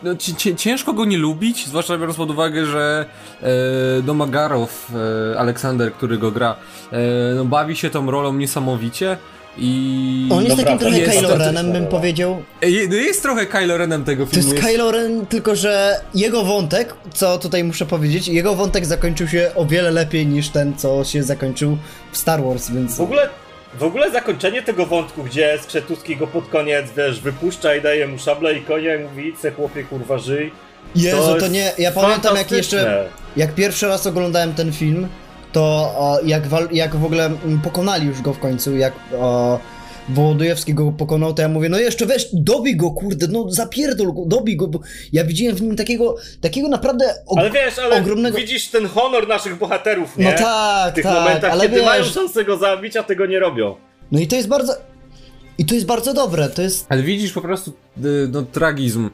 no, 0.03 0.17
ci- 0.17 0.35
ci- 0.35 0.57
ciężko 0.57 0.93
go 0.93 1.05
nie 1.05 1.19
lubić, 1.19 1.67
zwłaszcza 1.67 1.99
biorąc 1.99 2.17
pod 2.17 2.31
uwagę, 2.31 2.67
że 2.67 3.05
e, 3.43 4.03
Domagarow, 4.03 4.91
e, 5.35 5.39
Aleksander, 5.39 5.93
który 5.93 6.19
go 6.19 6.31
gra, 6.31 6.57
e, 6.93 6.99
no, 7.35 7.45
bawi 7.45 7.77
się 7.77 7.91
tą 7.91 8.11
rolą 8.11 8.33
niesamowicie 8.35 9.17
i... 9.61 10.29
On 10.33 10.45
jest 10.45 10.49
Dobra, 10.57 10.65
takim 10.65 10.79
trochę 10.79 10.99
jest 10.99 11.13
Kylo 11.21 11.37
Renem, 11.39 11.73
bym 11.73 11.87
powiedział. 11.87 12.43
E, 12.63 12.71
je- 12.71 12.89
no 12.89 12.95
jest 12.95 13.23
trochę 13.23 13.47
Kylo 13.47 13.77
Renem 13.77 14.05
tego 14.05 14.27
To 14.27 14.33
filmu. 14.33 14.53
jest 14.55 14.67
Kylo 14.67 14.91
Ren, 14.91 15.27
tylko 15.27 15.57
że 15.57 16.01
jego 16.15 16.45
wątek, 16.45 16.95
co 17.15 17.39
tutaj 17.39 17.65
muszę 17.65 17.87
powiedzieć, 17.87 18.29
jego 18.29 18.55
wątek 18.55 18.87
zakończył 18.87 19.29
się 19.29 19.51
o 19.55 19.67
wiele 19.67 19.91
lepiej 19.91 20.27
niż 20.27 20.49
ten, 20.49 20.77
co 20.77 21.05
się 21.05 21.23
zakończył 21.23 21.79
w 22.13 22.19
Star 22.19 22.43
Wars, 22.45 22.71
więc... 22.71 22.97
W 22.97 23.01
ogóle, 23.01 23.29
w 23.79 23.83
ogóle 23.83 24.11
zakończenie 24.11 24.63
tego 24.63 24.87
wątku, 24.87 25.23
gdzie 25.23 25.59
Skrzetuski 25.63 26.17
go 26.17 26.27
pod 26.27 26.49
koniec, 26.49 26.87
wiesz, 26.97 27.21
wypuszcza 27.21 27.75
i 27.75 27.83
daje 27.83 28.07
mu 28.07 28.19
szablę 28.19 28.55
i 28.55 28.63
konia 28.63 28.95
i 28.95 29.05
mówi, 29.05 29.29
idź 29.29 29.55
chłopie, 29.57 29.85
kurwa, 29.85 30.19
żyj. 30.19 30.53
Jezu, 30.95 31.17
to, 31.17 31.37
jest 31.37 31.51
nie... 31.51 31.73
Ja 31.79 31.93
pamiętam 31.93 32.37
jak 32.37 32.51
jeszcze... 32.51 33.09
Jak 33.37 33.55
pierwszy 33.55 33.87
raz 33.87 34.07
oglądałem 34.07 34.55
ten 34.55 34.73
film, 34.73 35.09
to 35.53 35.61
o, 35.97 36.19
jak, 36.25 36.47
wal, 36.47 36.69
jak 36.73 36.97
w 36.97 37.05
ogóle 37.05 37.27
mm, 37.27 37.61
pokonali 37.61 38.07
już 38.07 38.23
go 38.23 38.33
w 38.33 38.39
końcu, 38.39 38.77
jak 38.77 38.93
o, 39.19 39.59
Wołodyjewski 40.09 40.75
go 40.75 40.93
pokonał, 40.93 41.35
to 41.35 41.43
ja 41.43 41.49
mówię, 41.49 41.69
no 41.69 41.79
jeszcze 41.79 42.07
weź, 42.07 42.29
dobij 42.33 42.77
go, 42.77 42.91
kurde, 42.91 43.27
no 43.29 43.51
zapierdol 43.51 44.13
go, 44.15 44.23
dobij 44.27 44.57
go, 44.57 44.67
bo 44.67 44.81
ja 45.13 45.25
widziałem 45.25 45.57
w 45.57 45.63
nim 45.63 45.77
takiego, 45.77 46.17
takiego 46.41 46.69
naprawdę 46.69 47.05
og- 47.27 47.39
Ale 47.39 47.51
wiesz, 47.51 47.79
ale 47.79 47.97
ogromnego... 47.97 48.39
widzisz 48.39 48.69
ten 48.69 48.87
honor 48.87 49.29
naszych 49.29 49.59
bohaterów, 49.59 50.17
nie? 50.17 50.25
No 50.25 50.39
tak, 50.39 50.93
w 50.93 50.95
tych 50.95 51.05
tak, 51.05 51.15
momentach, 51.15 51.53
ale 51.53 51.63
kiedy 51.63 51.77
wiesz... 51.77 51.87
mają 51.87 52.05
szansę 52.05 52.45
go 52.45 52.57
zabić, 52.57 52.97
a 52.97 53.03
tego 53.03 53.27
nie 53.27 53.39
robią. 53.39 53.77
No 54.13 54.21
i 54.21 54.27
to 54.27 54.37
jest 54.37 54.49
bardzo... 54.49 54.73
I 55.59 55.65
to 55.67 55.75
jest 55.75 55.87
bardzo 55.87 56.15
dobre, 56.15 56.49
to 56.49 56.63
jest... 56.63 56.87
Ale 56.89 57.03
widzisz 57.03 57.33
po 57.33 57.41
prostu 57.41 57.71
y, 58.05 58.29
no, 58.33 58.43
tragizm 58.43 59.11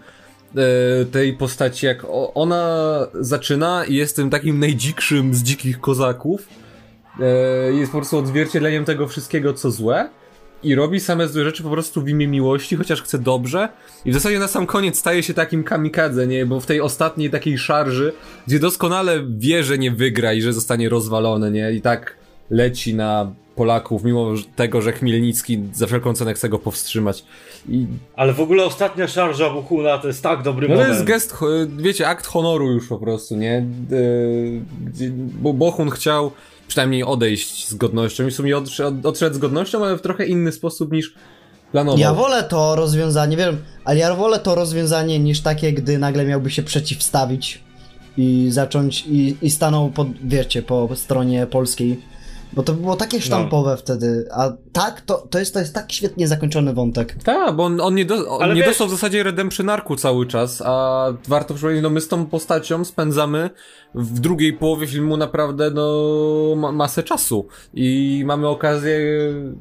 y, 1.02 1.06
tej 1.06 1.32
postaci, 1.36 1.86
jak 1.86 2.06
ona 2.34 2.98
zaczyna 3.20 3.84
i 3.84 3.94
jest 3.94 4.16
tym 4.16 4.30
takim 4.30 4.58
najdzikszym 4.60 5.34
z 5.34 5.42
dzikich 5.42 5.80
kozaków. 5.80 6.48
Y, 7.70 7.74
Jest 7.74 7.92
po 7.92 7.98
prostu 7.98 8.18
odzwierciedleniem 8.18 8.84
tego 8.84 9.08
wszystkiego, 9.08 9.54
co 9.54 9.70
złe. 9.70 10.08
I 10.64 10.74
robi 10.74 11.00
same 11.00 11.28
złe 11.28 11.44
rzeczy 11.44 11.62
po 11.62 11.70
prostu 11.70 12.02
w 12.02 12.08
imię 12.08 12.28
miłości, 12.28 12.76
chociaż 12.76 13.02
chce 13.02 13.18
dobrze. 13.18 13.68
I 14.04 14.10
w 14.10 14.14
zasadzie 14.14 14.38
na 14.38 14.48
sam 14.48 14.66
koniec 14.66 14.98
staje 14.98 15.22
się 15.22 15.34
takim 15.34 15.64
kamikadze, 15.64 16.26
nie? 16.26 16.46
Bo 16.46 16.60
w 16.60 16.66
tej 16.66 16.80
ostatniej 16.80 17.30
takiej 17.30 17.58
szarży, 17.58 18.12
gdzie 18.46 18.58
doskonale 18.58 19.24
wie, 19.28 19.64
że 19.64 19.78
nie 19.78 19.90
wygra 19.90 20.32
i 20.32 20.42
że 20.42 20.52
zostanie 20.52 20.88
rozwalony, 20.88 21.50
nie? 21.50 21.72
I 21.72 21.80
tak 21.80 22.16
leci 22.50 22.94
na 22.94 23.32
Polaków, 23.56 24.04
mimo 24.04 24.34
tego, 24.56 24.82
że 24.82 24.92
Chmielnicki 24.92 25.60
za 25.72 25.86
wszelką 25.86 26.14
cenę 26.14 26.34
chce 26.34 26.48
go 26.48 26.58
powstrzymać. 26.58 27.24
I 27.68 27.86
Ale 28.16 28.32
w 28.32 28.40
ogóle 28.40 28.64
ostatnia 28.64 29.08
szarża 29.08 29.50
Buchuna 29.50 29.98
to 29.98 30.08
jest 30.08 30.22
tak 30.22 30.42
dobry 30.42 30.68
no 30.68 30.74
to 30.74 30.80
moment. 30.80 30.94
jest 30.94 31.06
gest, 31.06 31.36
wiecie, 31.76 32.08
akt 32.08 32.26
honoru 32.26 32.72
już 32.72 32.88
po 32.88 32.98
prostu, 32.98 33.36
nie? 33.36 33.66
Gdzie, 34.86 35.10
bo 35.42 35.52
Bohun 35.52 35.90
chciał 35.90 36.30
przynajmniej 36.68 37.04
odejść 37.04 37.68
z 37.68 37.74
godnością 37.74 38.26
i 38.26 38.30
w 38.30 38.34
sumie 38.34 38.56
odszedł, 38.56 39.34
z 39.34 39.38
godnością, 39.38 39.84
ale 39.84 39.98
w 39.98 40.02
trochę 40.02 40.26
inny 40.26 40.52
sposób 40.52 40.92
niż 40.92 41.14
planował. 41.72 41.98
Ja 41.98 42.14
wolę 42.14 42.44
to 42.44 42.76
rozwiązanie, 42.76 43.36
wiem, 43.36 43.56
ale 43.84 43.98
ja 43.98 44.14
wolę 44.14 44.38
to 44.38 44.54
rozwiązanie 44.54 45.18
niż 45.18 45.40
takie, 45.40 45.72
gdy 45.72 45.98
nagle 45.98 46.24
miałby 46.24 46.50
się 46.50 46.62
przeciwstawić 46.62 47.60
i 48.16 48.46
zacząć, 48.50 49.06
i, 49.06 49.36
i 49.42 49.50
stanął, 49.50 49.90
pod, 49.90 50.08
wiecie, 50.24 50.62
po 50.62 50.96
stronie 50.96 51.46
polskiej. 51.46 52.00
Bo 52.54 52.62
to 52.62 52.72
było 52.72 52.96
takie 52.96 53.20
sztampowe 53.20 53.76
wtedy, 53.76 54.28
a 54.32 54.52
tak, 54.72 55.00
to, 55.00 55.26
to, 55.30 55.38
jest, 55.38 55.54
to 55.54 55.60
jest 55.60 55.74
tak 55.74 55.92
świetnie 55.92 56.28
zakończony 56.28 56.74
wątek. 56.74 57.16
Tak, 57.24 57.56
bo 57.56 57.64
on, 57.64 57.80
on 57.80 57.94
nie, 57.94 58.04
do, 58.04 58.28
on 58.38 58.48
nie 58.48 58.54
wiesz- 58.54 58.66
dostał 58.66 58.86
w 58.86 58.90
zasadzie 58.90 59.22
redemption 59.22 59.68
arku 59.68 59.96
cały 59.96 60.26
czas, 60.26 60.62
a 60.64 61.06
warto 61.28 61.54
przypomnieć, 61.54 61.82
no 61.82 61.90
my 61.90 62.00
z 62.00 62.08
tą 62.08 62.26
postacią 62.26 62.84
spędzamy 62.84 63.50
w 63.94 64.20
drugiej 64.20 64.52
połowie 64.52 64.86
filmu 64.86 65.16
naprawdę 65.16 65.70
no 65.70 66.54
ma, 66.56 66.72
masę 66.72 67.02
czasu 67.02 67.46
i 67.74 68.22
mamy 68.26 68.48
okazję 68.48 68.98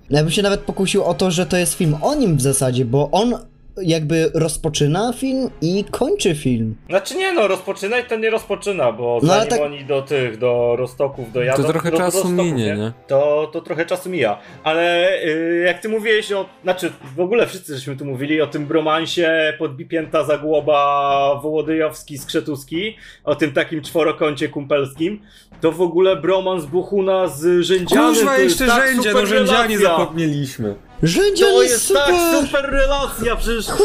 Ja 0.10 0.22
bym 0.24 0.32
się 0.32 0.42
nawet 0.42 0.62
pokusił 0.62 1.04
o 1.04 1.14
to, 1.14 1.32
że 1.32 1.46
to 1.46 1.58
jest 1.58 1.74
film 1.74 1.96
o 2.02 2.16
nim 2.16 2.38
w 2.38 2.42
zasadzie, 2.42 2.86
bo 2.86 3.12
on 3.12 3.36
jakby 3.82 4.32
rozpoczyna 4.34 5.14
film 5.14 5.50
i 5.62 5.84
kończy 5.92 6.36
film. 6.36 6.76
Znaczy 6.90 7.16
nie 7.16 7.34
no, 7.34 7.48
rozpoczynać 7.48 8.06
to 8.10 8.16
nie 8.16 8.30
rozpoczyna, 8.30 8.92
bo 8.92 9.20
No, 9.24 9.34
ale 9.34 9.42
zanim 9.44 9.50
tak- 9.50 9.62
oni 9.62 9.86
do 9.86 10.02
tych, 10.02 10.38
do 10.38 10.76
Rostoków 10.78 11.32
dojadą... 11.32 11.64
To 11.64 11.70
trochę 11.70 11.92
do, 11.92 11.98
do 11.98 12.04
czasu 12.04 12.18
Rostoków, 12.18 12.46
minie, 12.46 12.76
nie? 12.78 12.92
To, 13.08 13.50
to 13.54 13.62
trochę 13.62 13.86
czasu 13.86 14.10
mija. 14.10 14.40
Ale 14.64 15.10
y, 15.24 15.64
jak 15.68 15.82
ty 15.82 15.90
mówiłeś 15.90 16.32
o... 16.32 16.46
Znaczy, 16.64 16.92
w 17.16 17.20
ogóle 17.20 17.48
wszyscy 17.48 17.76
żeśmy 17.76 17.96
tu 17.96 18.06
mówili 18.06 18.42
o 18.42 18.48
tym 18.48 18.66
bromansie 18.66 19.54
podbipięta 19.60 20.24
Zagłoba 20.24 21.40
Wołodyjowski, 21.44 22.18
Skrzetuski, 22.18 22.96
o 23.24 23.36
tym 23.36 23.52
takim 23.52 23.82
czworokącie 23.82 24.50
kumpelskim, 24.50 25.22
to 25.62 25.72
w 25.72 25.82
ogóle 25.82 26.16
bromans 26.16 26.66
Buchuna 26.66 27.28
z 27.28 27.62
Rzędzianem 27.62 28.16
Kurwa, 28.16 28.38
jeszcze 28.38 28.68
tak 28.68 28.88
rzędzie, 28.88 29.14
no 29.14 29.26
rzędzianie 29.26 29.80
zapomnieliśmy. 29.80 30.76
Rzędzian 31.04 31.50
To 31.50 31.62
jest 31.62 31.74
jest 31.74 31.88
super! 31.88 32.04
tak 32.06 32.16
super 32.48 32.70
relacja, 32.72 33.36
przecież 33.36 33.66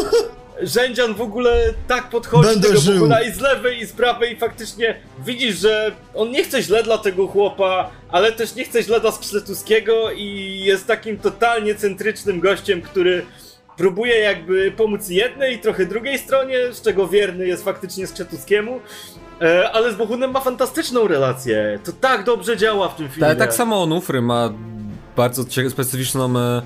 Rzędzian 0.63 1.15
w 1.15 1.21
ogóle 1.21 1.75
tak 1.89 2.11
podchodzi 2.11 2.49
Będę 2.49 2.61
do 2.61 2.69
tego 2.69 2.81
żył. 2.81 2.95
Bohuna 2.95 3.23
i 3.23 3.33
z 3.33 3.41
lewej 3.41 3.79
i 3.83 3.87
z 3.87 3.93
prawej 3.93 4.33
i 4.33 4.37
faktycznie 4.37 5.01
widzisz, 5.27 5.59
że 5.59 5.93
on 6.15 6.31
nie 6.31 6.45
chce 6.45 6.63
źle 6.63 6.83
dla 6.83 6.99
tego 6.99 7.27
chłopa, 7.27 7.91
ale 8.11 8.33
też 8.33 8.55
nie 8.55 8.65
chce 8.65 8.83
źle 8.83 9.01
dla 9.01 9.13
Skrzetuskiego 9.13 10.11
i 10.13 10.61
jest 10.65 10.87
takim 10.87 11.19
totalnie 11.19 11.75
centrycznym 11.75 12.41
gościem, 12.41 12.83
który 12.83 13.27
próbuje 13.77 14.19
jakby 14.19 14.73
pomóc 14.77 15.09
jednej 15.09 15.55
i 15.55 15.59
trochę 15.59 15.87
drugiej 15.87 16.19
stronie, 16.19 16.59
z 16.73 16.83
czego 16.83 17.09
wierny 17.09 17.47
jest 17.47 17.65
faktycznie 17.65 18.07
Skrzetuskiemu. 18.07 18.81
E, 19.43 19.71
ale 19.73 19.93
z 19.93 19.97
Bohunem 19.97 20.31
ma 20.31 20.41
fantastyczną 20.41 21.09
relację. 21.09 21.79
To 21.85 21.93
tak 21.93 22.25
dobrze 22.25 22.57
działa 22.57 22.89
w 22.89 22.97
tym 22.97 23.09
filmie. 23.09 23.27
Ale 23.27 23.37
tak 23.37 23.55
samo 23.55 23.83
Onufry 23.83 24.23
ma 24.23 24.53
bardzo 25.17 25.45
cie- 25.45 25.71
specyficzną 25.71 26.39
e, 26.39 26.41
e, 26.41 26.63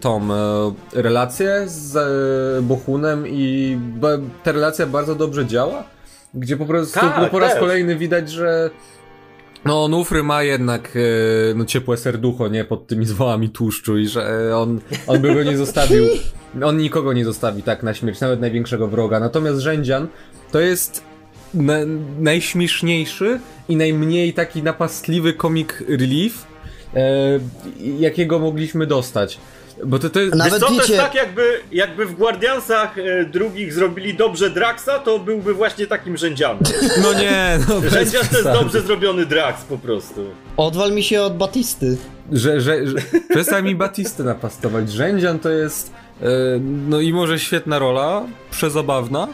tą 0.00 0.28
e, 0.32 0.72
relację 0.92 1.64
z 1.66 1.96
e, 1.96 2.62
Bohunem 2.62 3.24
i 3.28 3.78
ta 4.42 4.52
relacja 4.52 4.86
bardzo 4.86 5.14
dobrze 5.14 5.46
działa, 5.46 5.84
gdzie 6.34 6.56
po 6.56 6.66
prostu 6.66 7.00
Tak, 7.00 7.30
po 7.30 7.38
raz 7.38 7.50
też. 7.50 7.60
kolejny 7.60 7.96
widać, 7.96 8.30
że 8.30 8.70
no 9.64 9.84
Onufry 9.84 10.22
ma 10.22 10.42
jednak 10.42 10.96
e, 10.96 11.54
no, 11.54 11.64
ciepłe 11.64 11.96
serducho, 11.96 12.48
nie, 12.48 12.64
pod 12.64 12.86
tymi 12.86 13.06
zwałami 13.06 13.48
tłuszczu 13.48 13.98
i 13.98 14.06
że 14.06 14.48
e, 14.50 14.56
on, 14.56 14.80
on 15.06 15.20
by 15.20 15.34
go 15.34 15.42
nie 15.42 15.56
zostawił, 15.56 16.04
on 16.64 16.76
nikogo 16.76 17.12
nie 17.12 17.24
zostawi 17.24 17.62
tak 17.62 17.82
na 17.82 17.94
śmierć, 17.94 18.20
nawet 18.20 18.40
największego 18.40 18.88
wroga. 18.88 19.20
Natomiast 19.20 19.60
Rzędzian 19.60 20.08
to 20.52 20.60
jest 20.60 21.02
na, 21.54 21.74
najśmieszniejszy 22.18 23.40
i 23.68 23.76
najmniej 23.76 24.32
taki 24.32 24.62
napastliwy 24.62 25.34
comic 25.34 25.68
relief, 25.88 26.44
e, 26.44 26.55
jakiego 27.98 28.38
mogliśmy 28.38 28.86
dostać. 28.86 29.38
Bo 29.84 29.98
to, 29.98 30.10
to 30.10 30.20
jest... 30.20 30.34
Nawet 30.34 30.60
co, 30.60 30.66
to 30.66 30.74
jest 30.74 30.96
tak 30.96 31.14
jakby, 31.14 31.60
jakby 31.72 32.06
w 32.06 32.14
Guardiansach 32.14 32.98
e, 32.98 33.24
drugich 33.24 33.72
zrobili 33.72 34.14
dobrze 34.14 34.50
Draxa, 34.50 34.98
to 35.04 35.18
byłby 35.18 35.54
właśnie 35.54 35.86
takim 35.86 36.16
rzędzianem. 36.16 36.58
No 37.02 37.12
nie, 37.12 37.58
no 37.68 37.80
bez 37.80 37.92
Rzędzian 37.92 38.26
to 38.26 38.38
jest 38.38 38.50
dobrze 38.60 38.80
zrobiony 38.80 39.26
Drax 39.26 39.62
po 39.64 39.78
prostu. 39.78 40.24
Odwal 40.56 40.92
mi 40.92 41.02
się 41.02 41.22
od 41.22 41.36
Batisty. 41.36 41.96
Że, 42.32 42.60
że, 42.60 42.86
że, 42.86 42.96
przestań 43.28 43.64
mi 43.64 43.74
Batistę 43.74 44.24
napastować. 44.24 44.92
Rzędzian 44.92 45.38
to 45.38 45.50
jest, 45.50 45.92
e, 46.22 46.26
no 46.88 47.00
i 47.00 47.12
może 47.12 47.38
świetna 47.38 47.78
rola, 47.78 48.22
przezabawna, 48.50 49.28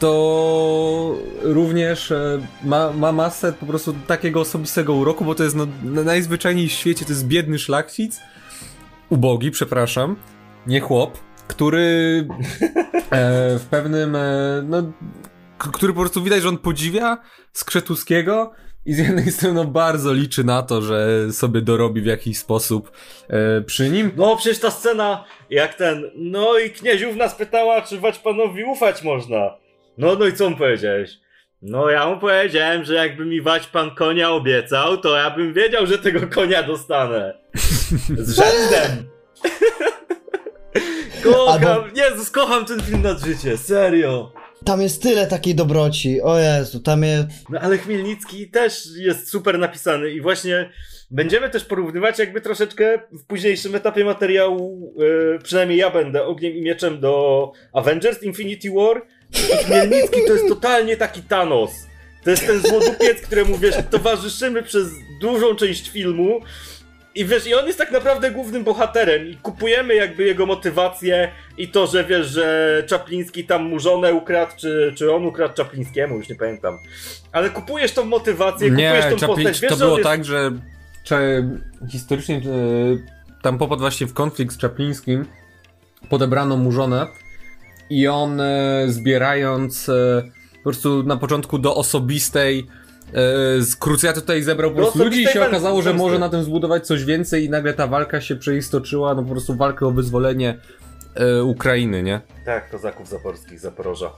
to 0.00 1.16
również 1.42 2.10
e, 2.10 2.46
ma, 2.64 2.92
ma 2.92 3.12
masę 3.12 3.52
po 3.52 3.66
prostu 3.66 3.94
takiego 4.06 4.40
osobistego 4.40 4.94
uroku, 4.94 5.24
bo 5.24 5.34
to 5.34 5.44
jest 5.44 5.56
no, 5.56 5.66
na- 5.84 6.02
najzwyczajniej 6.04 6.68
w 6.68 6.72
świecie, 6.72 7.04
to 7.04 7.12
jest 7.12 7.26
biedny 7.26 7.58
szlachcic, 7.58 8.20
ubogi, 9.10 9.50
przepraszam, 9.50 10.16
nie 10.66 10.80
chłop, 10.80 11.18
który 11.48 11.80
e, 13.10 13.58
w 13.58 13.66
pewnym, 13.70 14.16
e, 14.16 14.62
no, 14.68 14.92
który 15.58 15.92
po 15.92 16.00
prostu 16.00 16.22
widać, 16.22 16.42
że 16.42 16.48
on 16.48 16.58
podziwia 16.58 17.18
Skrzetuskiego 17.52 18.52
i 18.86 18.94
z 18.94 18.98
jednej 18.98 19.32
strony 19.36 19.54
no, 19.54 19.64
bardzo 19.64 20.12
liczy 20.12 20.44
na 20.44 20.62
to, 20.62 20.82
że 20.82 21.32
sobie 21.32 21.62
dorobi 21.62 22.00
w 22.00 22.06
jakiś 22.06 22.38
sposób 22.38 22.92
e, 23.28 23.60
przy 23.60 23.90
nim. 23.90 24.10
No 24.16 24.36
przecież 24.36 24.58
ta 24.58 24.70
scena, 24.70 25.24
jak 25.50 25.74
ten, 25.74 26.10
no 26.16 26.58
i 26.58 26.70
knieziówna 26.70 27.28
spytała, 27.28 27.82
czy 27.82 28.00
Waćpanowi 28.00 28.64
ufać 28.64 29.02
można. 29.02 29.60
No, 30.00 30.14
no 30.14 30.26
i 30.26 30.32
co 30.32 30.50
mu 30.50 30.56
powiedziałeś? 30.56 31.18
No 31.62 31.90
ja 31.90 32.06
mu 32.06 32.18
powiedziałem, 32.20 32.84
że 32.84 32.94
jakby 32.94 33.24
mi 33.24 33.40
Waćpan 33.40 33.94
konia 33.94 34.30
obiecał, 34.30 34.96
to 34.96 35.16
ja 35.16 35.30
bym 35.30 35.54
wiedział, 35.54 35.86
że 35.86 35.98
tego 35.98 36.20
konia 36.26 36.62
dostanę. 36.62 37.34
Z 38.08 38.36
rzędem. 38.40 39.06
kocham, 41.24 41.62
Albo- 41.62 41.96
Jezus, 41.96 42.30
kocham 42.30 42.64
ten 42.64 42.80
film 42.82 43.02
nad 43.02 43.20
życie, 43.20 43.56
serio. 43.56 44.32
Tam 44.64 44.82
jest 44.82 45.02
tyle 45.02 45.26
takiej 45.26 45.54
dobroci. 45.54 46.22
O 46.22 46.38
Jezu, 46.38 46.80
tam 46.80 47.02
jest... 47.02 47.26
No 47.50 47.60
ale 47.60 47.78
Chmielnicki 47.78 48.50
też 48.50 48.86
jest 48.96 49.30
super 49.30 49.58
napisany 49.58 50.10
i 50.10 50.20
właśnie 50.20 50.70
będziemy 51.10 51.50
też 51.50 51.64
porównywać 51.64 52.18
jakby 52.18 52.40
troszeczkę 52.40 52.98
w 53.12 53.26
późniejszym 53.26 53.74
etapie 53.74 54.04
materiału, 54.04 54.94
e, 55.34 55.38
przynajmniej 55.38 55.78
ja 55.78 55.90
będę 55.90 56.24
ogniem 56.24 56.52
i 56.52 56.62
mieczem 56.62 57.00
do 57.00 57.52
Avengers 57.72 58.22
Infinity 58.22 58.70
War 58.70 59.02
i 59.34 59.64
Chmielnicki 59.64 60.20
to 60.26 60.32
jest 60.32 60.48
totalnie 60.48 60.96
taki 60.96 61.22
Thanos. 61.22 61.70
To 62.24 62.30
jest 62.30 62.46
ten 62.46 62.60
złodupiec, 62.60 63.20
któremu 63.20 63.58
wiesz, 63.58 63.74
towarzyszymy 63.90 64.62
przez 64.62 64.88
dużą 65.20 65.54
część 65.54 65.90
filmu 65.90 66.40
i 67.14 67.24
wiesz, 67.24 67.46
i 67.46 67.54
on 67.54 67.66
jest 67.66 67.78
tak 67.78 67.90
naprawdę 67.90 68.30
głównym 68.30 68.64
bohaterem 68.64 69.28
i 69.28 69.36
kupujemy 69.36 69.94
jakby 69.94 70.24
jego 70.24 70.46
motywację 70.46 71.32
i 71.58 71.68
to, 71.68 71.86
że 71.86 72.04
wiesz, 72.04 72.26
że 72.26 72.82
Czapliński 72.86 73.44
tam 73.44 73.62
mu 73.62 73.78
żonę 73.78 74.14
ukradł, 74.14 74.52
czy, 74.56 74.94
czy 74.96 75.12
on 75.12 75.26
ukradł 75.26 75.54
Czaplińskiemu, 75.54 76.16
już 76.16 76.28
nie 76.28 76.36
pamiętam. 76.36 76.78
Ale 77.32 77.50
kupujesz 77.50 77.92
tą 77.92 78.04
motywację, 78.04 78.70
Nie, 78.70 78.90
kupujesz 78.90 79.20
tą 79.20 79.26
Chaplin, 79.26 79.46
postać, 79.46 79.60
wiesz, 79.60 79.70
to 79.70 79.76
było 79.76 79.98
jest... 79.98 80.08
tak, 80.08 80.24
że 80.24 80.50
cze, 81.04 81.48
historycznie 81.92 82.40
tam 83.42 83.58
popadł 83.58 83.80
właśnie 83.80 84.06
w 84.06 84.14
konflikt 84.14 84.54
z 84.54 84.58
Czaplińskim, 84.58 85.26
podebrano 86.08 86.56
mu 86.56 86.72
żonę 86.72 87.06
i 87.90 88.08
on 88.08 88.40
e, 88.40 88.84
zbierając 88.88 89.88
e, 89.88 90.22
po 90.56 90.62
prostu 90.62 91.02
na 91.02 91.16
początku 91.16 91.58
do 91.58 91.74
osobistej 91.76 92.58
e, 92.58 93.12
z 93.62 93.76
krucjaty 93.76 94.20
tutaj 94.20 94.42
zebrał 94.42 94.70
po 94.70 94.76
prostu 94.76 95.04
ludzi 95.04 95.22
i 95.22 95.26
się 95.26 95.46
okazało, 95.46 95.82
że 95.82 95.94
może 95.94 96.18
na 96.18 96.28
tym 96.28 96.44
zbudować 96.44 96.86
coś 96.86 97.04
więcej 97.04 97.44
i 97.44 97.50
nagle 97.50 97.74
ta 97.74 97.86
walka 97.86 98.20
się 98.20 98.36
przeistoczyła, 98.36 99.14
no 99.14 99.22
po 99.22 99.30
prostu 99.30 99.56
walkę 99.56 99.86
o 99.86 99.90
wyzwolenie 99.90 100.58
e, 101.14 101.42
Ukrainy, 101.42 102.02
nie? 102.02 102.20
Tak, 102.44 102.70
kozaków 102.70 103.08
zaporskich, 103.08 103.60
Zaporoża. 103.60 104.12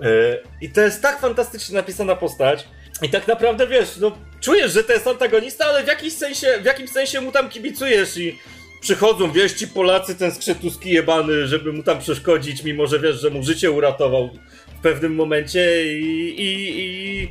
Yy, 0.00 0.42
I 0.60 0.70
to 0.70 0.80
jest 0.80 1.02
tak 1.02 1.20
fantastycznie 1.20 1.76
napisana 1.76 2.16
postać. 2.16 2.68
I 3.02 3.08
tak 3.08 3.28
naprawdę 3.28 3.66
wiesz, 3.66 3.96
no 3.96 4.12
czujesz, 4.40 4.72
że 4.72 4.84
to 4.84 4.92
jest 4.92 5.06
antagonista, 5.06 5.64
ale 5.66 5.84
w 5.84 5.86
jakimś 5.86 6.12
sensie, 6.12 6.46
w 6.62 6.64
jakimś 6.64 6.90
sensie 6.90 7.20
mu 7.20 7.32
tam 7.32 7.48
kibicujesz 7.48 8.16
i 8.16 8.38
przychodzą, 8.84 9.32
wiesz, 9.32 9.52
ci 9.52 9.68
Polacy, 9.68 10.14
ten 10.14 10.32
skrzetuski 10.32 10.90
jebany, 10.90 11.46
żeby 11.46 11.72
mu 11.72 11.82
tam 11.82 11.98
przeszkodzić, 11.98 12.64
mimo 12.64 12.86
że 12.86 13.00
wiesz, 13.00 13.20
że 13.20 13.30
mu 13.30 13.42
życie 13.42 13.70
uratował 13.70 14.30
w 14.78 14.82
pewnym 14.82 15.14
momencie 15.14 15.92
i... 15.98 16.34
i, 16.40 16.80
i... 16.80 17.28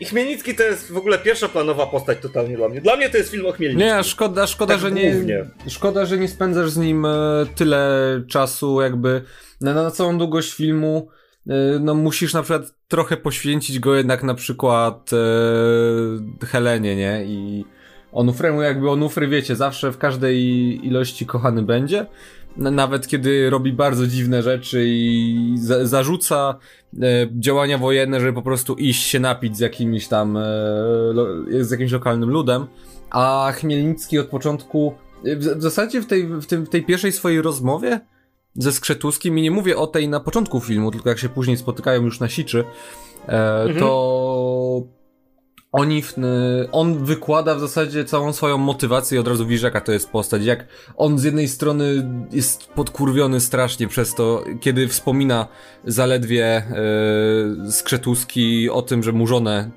I 0.00 0.04
Chmielnicki 0.04 0.54
to 0.54 0.62
jest 0.62 0.92
w 0.92 0.96
ogóle 0.96 1.18
pierwsza 1.18 1.48
planowa 1.48 1.86
postać 1.86 2.18
totalnie 2.18 2.56
dla 2.56 2.68
mnie. 2.68 2.80
Dla 2.80 2.96
mnie 2.96 3.10
to 3.10 3.16
jest 3.16 3.30
film 3.30 3.46
o 3.46 3.52
Chmielnickim. 3.52 3.96
Nie, 3.96 4.04
szkoda, 4.04 4.46
szkoda, 4.46 4.74
Tak 4.74 4.80
że 4.80 4.90
nie. 4.90 5.14
Szkoda, 5.68 6.06
że 6.06 6.18
nie 6.18 6.28
spędzasz 6.28 6.70
z 6.70 6.76
nim 6.76 7.06
e, 7.06 7.46
tyle 7.54 8.22
czasu, 8.28 8.80
jakby 8.80 9.22
na, 9.60 9.74
na 9.74 9.90
całą 9.90 10.18
długość 10.18 10.52
filmu. 10.52 11.08
E, 11.48 11.78
no 11.80 11.94
musisz 11.94 12.34
na 12.34 12.42
przykład 12.42 12.74
trochę 12.88 13.16
poświęcić 13.16 13.78
go 13.78 13.94
jednak 13.94 14.22
na 14.22 14.34
przykład 14.34 15.10
e, 15.12 16.46
Helenie, 16.46 16.96
nie? 16.96 17.24
I 17.24 17.64
Onufremu 18.12 18.62
jakby 18.62 18.90
Onufry, 18.90 19.28
wiecie, 19.28 19.56
zawsze 19.56 19.92
w 19.92 19.98
każdej 19.98 20.36
ilości 20.86 21.26
kochany 21.26 21.62
będzie. 21.62 22.06
Nawet 22.56 23.06
kiedy 23.06 23.50
robi 23.50 23.72
bardzo 23.72 24.06
dziwne 24.06 24.42
rzeczy 24.42 24.84
i 24.86 25.54
za, 25.58 25.86
zarzuca 25.86 26.58
e, 27.02 27.28
działania 27.38 27.78
wojenne, 27.78 28.20
żeby 28.20 28.32
po 28.32 28.42
prostu 28.42 28.74
iść 28.74 29.02
się 29.02 29.20
napić 29.20 29.56
z 29.56 29.60
jakimś 29.60 30.08
tam, 30.08 30.36
e, 30.36 30.40
z 31.60 31.70
jakimś 31.70 31.92
lokalnym 31.92 32.30
ludem. 32.30 32.66
A 33.10 33.52
Chmielnicki 33.56 34.18
od 34.18 34.26
początku, 34.26 34.94
w, 35.24 35.58
w 35.58 35.62
zasadzie 35.62 36.00
w 36.00 36.06
tej, 36.06 36.26
w, 36.26 36.46
tym, 36.46 36.66
w 36.66 36.68
tej 36.68 36.84
pierwszej 36.84 37.12
swojej 37.12 37.42
rozmowie 37.42 38.00
ze 38.54 38.72
Skrzetuskim, 38.72 39.38
i 39.38 39.42
nie 39.42 39.50
mówię 39.50 39.76
o 39.76 39.86
tej 39.86 40.08
na 40.08 40.20
początku 40.20 40.60
filmu, 40.60 40.90
tylko 40.90 41.08
jak 41.08 41.18
się 41.18 41.28
później 41.28 41.56
spotykają 41.56 42.04
już 42.04 42.20
na 42.20 42.28
siczy, 42.28 42.64
e, 43.26 43.74
to 43.78 44.97
oni, 45.72 46.02
w, 46.02 46.18
y, 46.18 46.22
on 46.72 47.04
wykłada 47.04 47.54
w 47.54 47.60
zasadzie 47.60 48.04
całą 48.04 48.32
swoją 48.32 48.58
motywację 48.58 49.16
i 49.16 49.20
od 49.20 49.28
razu 49.28 49.46
widzisz 49.46 49.62
jaka 49.62 49.80
to 49.80 49.92
jest 49.92 50.10
postać, 50.10 50.44
jak 50.44 50.66
on 50.96 51.18
z 51.18 51.24
jednej 51.24 51.48
strony 51.48 52.10
jest 52.32 52.68
podkurwiony 52.68 53.40
strasznie 53.40 53.88
przez 53.88 54.14
to, 54.14 54.44
kiedy 54.60 54.88
wspomina 54.88 55.48
zaledwie 55.84 56.44
e, 56.46 57.72
Skrzetuski 57.72 58.70
o 58.70 58.82
tym, 58.82 59.02
że 59.02 59.12
mu 59.12 59.26
żonę 59.26 59.70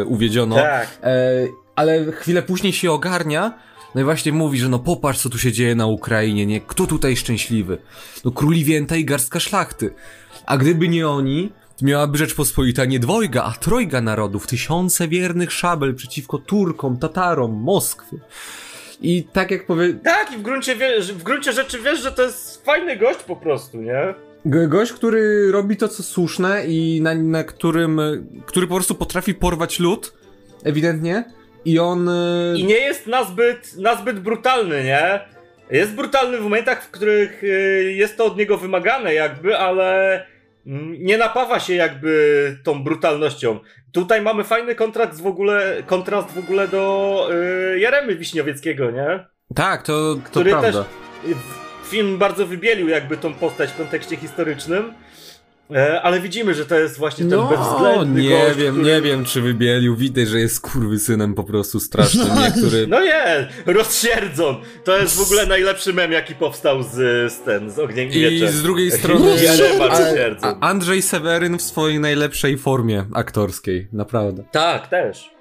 e, 0.00 0.04
uwiedziono, 0.04 0.56
Tak. 0.56 0.98
E, 1.02 1.46
ale 1.76 2.12
chwilę 2.12 2.42
później 2.42 2.72
się 2.72 2.92
ogarnia, 2.92 3.58
no 3.94 4.00
i 4.00 4.04
właśnie 4.04 4.32
mówi, 4.32 4.58
że 4.58 4.68
no 4.68 4.78
popatrz 4.78 5.20
co 5.20 5.30
tu 5.30 5.38
się 5.38 5.52
dzieje 5.52 5.74
na 5.74 5.86
Ukrainie, 5.86 6.46
nie? 6.46 6.60
Kto 6.60 6.86
tutaj 6.86 7.16
szczęśliwy? 7.16 7.78
No 8.24 8.30
króli 8.30 8.64
Więta 8.64 8.96
i 8.96 9.04
garstka 9.04 9.40
szlachty. 9.40 9.94
A 10.46 10.56
gdyby 10.56 10.88
nie 10.88 11.08
oni, 11.08 11.52
miałaby 11.82 12.18
Rzeczpospolita 12.18 12.84
nie 12.84 12.98
dwojga, 12.98 13.42
a 13.44 13.52
trojga 13.52 14.00
narodów, 14.00 14.46
tysiące 14.46 15.08
wiernych 15.08 15.52
szabel 15.52 15.94
przeciwko 15.94 16.38
Turkom, 16.38 16.98
Tatarom, 16.98 17.52
Moskwie. 17.52 18.18
I 19.00 19.24
tak 19.32 19.50
jak 19.50 19.66
powie... 19.66 19.94
Tak, 19.94 20.32
i 20.32 20.36
w 20.36 20.42
gruncie, 20.42 20.76
w 21.02 21.22
gruncie 21.22 21.52
rzeczy 21.52 21.78
wiesz, 21.82 22.02
że 22.02 22.12
to 22.12 22.22
jest 22.22 22.64
fajny 22.64 22.96
gość 22.96 23.22
po 23.22 23.36
prostu, 23.36 23.82
nie? 23.82 24.14
Gość, 24.44 24.92
który 24.92 25.52
robi 25.52 25.76
to, 25.76 25.88
co 25.88 26.02
słuszne 26.02 26.66
i 26.66 27.00
na, 27.02 27.14
na 27.14 27.44
którym, 27.44 28.00
który 28.46 28.66
po 28.66 28.74
prostu 28.74 28.94
potrafi 28.94 29.34
porwać 29.34 29.80
lud, 29.80 30.12
ewidentnie, 30.64 31.24
i 31.64 31.78
on... 31.78 32.10
I 32.56 32.64
nie 32.64 32.78
jest 32.78 33.06
nazbyt, 33.06 33.76
nazbyt 33.76 34.20
brutalny, 34.20 34.84
nie? 34.84 35.20
Jest 35.70 35.92
brutalny 35.92 36.38
w 36.38 36.42
momentach, 36.42 36.84
w 36.84 36.90
których 36.90 37.44
y, 37.44 37.92
jest 37.96 38.16
to 38.16 38.24
od 38.24 38.36
niego 38.36 38.58
wymagane 38.58 39.14
jakby, 39.14 39.58
ale 39.58 40.26
nie 40.98 41.18
napawa 41.18 41.60
się 41.60 41.74
jakby 41.74 42.56
tą 42.64 42.84
brutalnością. 42.84 43.58
Tutaj 43.92 44.22
mamy 44.22 44.44
fajny 44.44 44.74
kontrakt 44.74 45.20
w 45.20 45.26
ogóle, 45.26 45.82
kontrast 45.86 46.34
w 46.34 46.38
ogóle 46.38 46.68
do 46.68 47.28
y, 47.74 47.78
Jeremy 47.78 48.16
Wiśniowieckiego, 48.16 48.90
nie? 48.90 49.26
Tak, 49.54 49.82
to, 49.82 50.14
to 50.14 50.20
Który 50.24 50.50
prawda. 50.50 50.72
też 50.72 50.84
film 51.84 52.18
bardzo 52.18 52.46
wybielił 52.46 52.88
jakby 52.88 53.16
tą 53.16 53.34
postać 53.34 53.70
w 53.70 53.76
kontekście 53.76 54.16
historycznym. 54.16 54.94
E, 55.74 56.02
ale 56.02 56.20
widzimy, 56.20 56.54
że 56.54 56.66
to 56.66 56.78
jest 56.78 56.98
właśnie 56.98 57.24
ten 57.24 57.38
No, 57.38 57.48
bezwzględny 57.48 58.22
nie 58.22 58.28
gość, 58.30 58.56
wiem, 58.56 58.74
który... 58.74 58.92
nie 58.94 59.02
wiem, 59.02 59.24
czy 59.24 59.40
wybielił. 59.40 59.96
Widać, 59.96 60.28
że 60.28 60.40
jest 60.40 60.60
kurwysynem 60.60 61.34
po 61.34 61.44
prostu 61.44 61.80
strasznym, 61.80 62.28
No, 62.28 62.40
niektóry... 62.40 62.86
No 62.86 63.00
nie, 63.00 63.48
rozsierdzon. 63.66 64.56
To 64.84 64.98
jest 64.98 65.16
w 65.16 65.22
ogóle 65.22 65.46
najlepszy 65.46 65.92
mem, 65.92 66.12
jaki 66.12 66.34
powstał 66.34 66.82
z, 66.82 66.92
z 67.32 67.42
ten, 67.42 67.70
z 67.70 67.78
Ogniem 67.78 68.08
i 68.08 68.18
I 68.18 68.48
z 68.48 68.62
drugiej 68.62 68.90
strony 68.98 69.34
Andrzej 70.60 71.02
Seweryn 71.02 71.58
w 71.58 71.62
swojej 71.62 72.00
najlepszej 72.00 72.58
formie 72.58 73.04
aktorskiej, 73.14 73.88
naprawdę. 73.92 74.44
Tak, 74.52 74.88
też. 74.88 75.35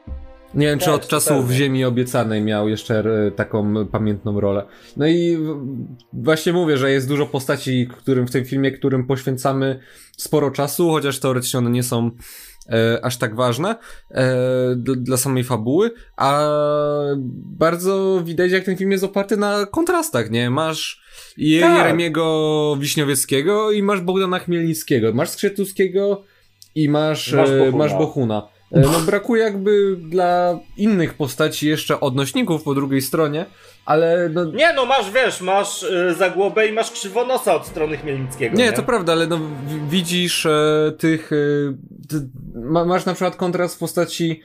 Nie 0.56 0.68
wiem, 0.68 0.80
czy 0.80 0.86
Tak, 0.86 0.95
od 0.95 1.08
czasów 1.08 1.30
totalnie. 1.38 1.56
Ziemi 1.56 1.86
Obiecanej 1.86 2.41
miał 2.41 2.70
jeszcze 2.70 2.99
e, 2.99 3.32
taką 3.32 3.88
pamiętną 3.88 4.39
rolę. 4.39 4.66
No 4.97 5.08
i 5.08 5.38
w- 5.38 5.86
właśnie 6.14 6.53
mówię, 6.53 6.78
że 6.78 6.91
jest 6.91 7.08
dużo 7.08 7.26
postaci, 7.26 7.88
którym 7.97 8.28
w 8.28 8.32
tym 8.32 8.45
filmie, 8.45 8.72
którym 8.72 9.08
poświęcamy 9.08 9.80
sporo 10.18 10.51
czasu, 10.51 10.89
chociaż 10.91 11.20
teoretycznie 11.20 11.58
one 11.60 11.70
nie 11.70 11.84
są 11.84 12.12
e, 12.70 12.99
aż 13.06 13.18
tak 13.18 13.36
ważne 13.36 13.76
e, 14.12 14.26
dla, 14.78 15.18
samej 15.18 15.43
fabuły, 15.43 15.91
a 16.18 16.47
bardzo 17.58 18.22
widać, 18.26 18.51
jak 18.51 18.64
ten 18.64 18.78
film 18.78 18.91
jest 18.91 19.03
oparty 19.03 19.38
na 19.38 19.66
kontrastach, 19.66 20.32
nie? 20.32 20.49
Masz 20.49 21.01
Tak. 21.62 21.78
Jeremiego 21.78 22.78
Wiśniowieckiego 22.80 23.72
i 23.72 23.84
masz 23.84 24.01
Bogdana 24.01 24.39
Chmielnickiego, 24.39 25.14
masz 25.14 25.30
Skrzetuskiego 25.30 26.24
i 26.76 26.89
masz, 26.89 27.34
Masz 27.34 27.49
e, 27.49 27.58
Bohuna. 27.60 27.78
masz 27.78 27.91
Bohuna. 27.93 28.47
E, 28.76 28.80
No 28.80 28.99
brakuje 28.99 29.43
jakby 29.43 29.95
dla 29.99 30.59
innych 30.78 31.13
postaci 31.13 31.67
jeszcze 31.69 31.99
odnośników 31.99 32.63
po 32.63 32.76
drugiej 32.76 33.01
stronie, 33.01 33.45
ale 33.86 34.30
no, 34.34 34.45
Nie 34.45 34.73
no, 34.73 34.86
masz, 34.86 35.11
wiesz, 35.11 35.41
masz 35.41 35.84
y, 35.84 36.15
Zagłobę 36.17 36.67
i 36.67 36.71
masz 36.71 36.91
Krzywonosa 36.91 37.55
od 37.55 37.67
strony 37.67 37.97
Chmielnickiego, 37.97 38.57
Nie, 38.57 38.73
to 38.73 38.84
prawda, 38.84 39.11
ale 39.13 39.28
no, 39.28 39.39
widzisz 39.89 40.45
e, 40.45 40.91
tych. 40.97 41.32
E, 41.32 41.36
ty, 42.09 42.28
ma, 42.55 42.86
masz 42.86 43.05
na 43.05 43.13
przykład 43.13 43.36
kontrast 43.36 43.76
w 43.76 43.80
postaci. 43.80 44.41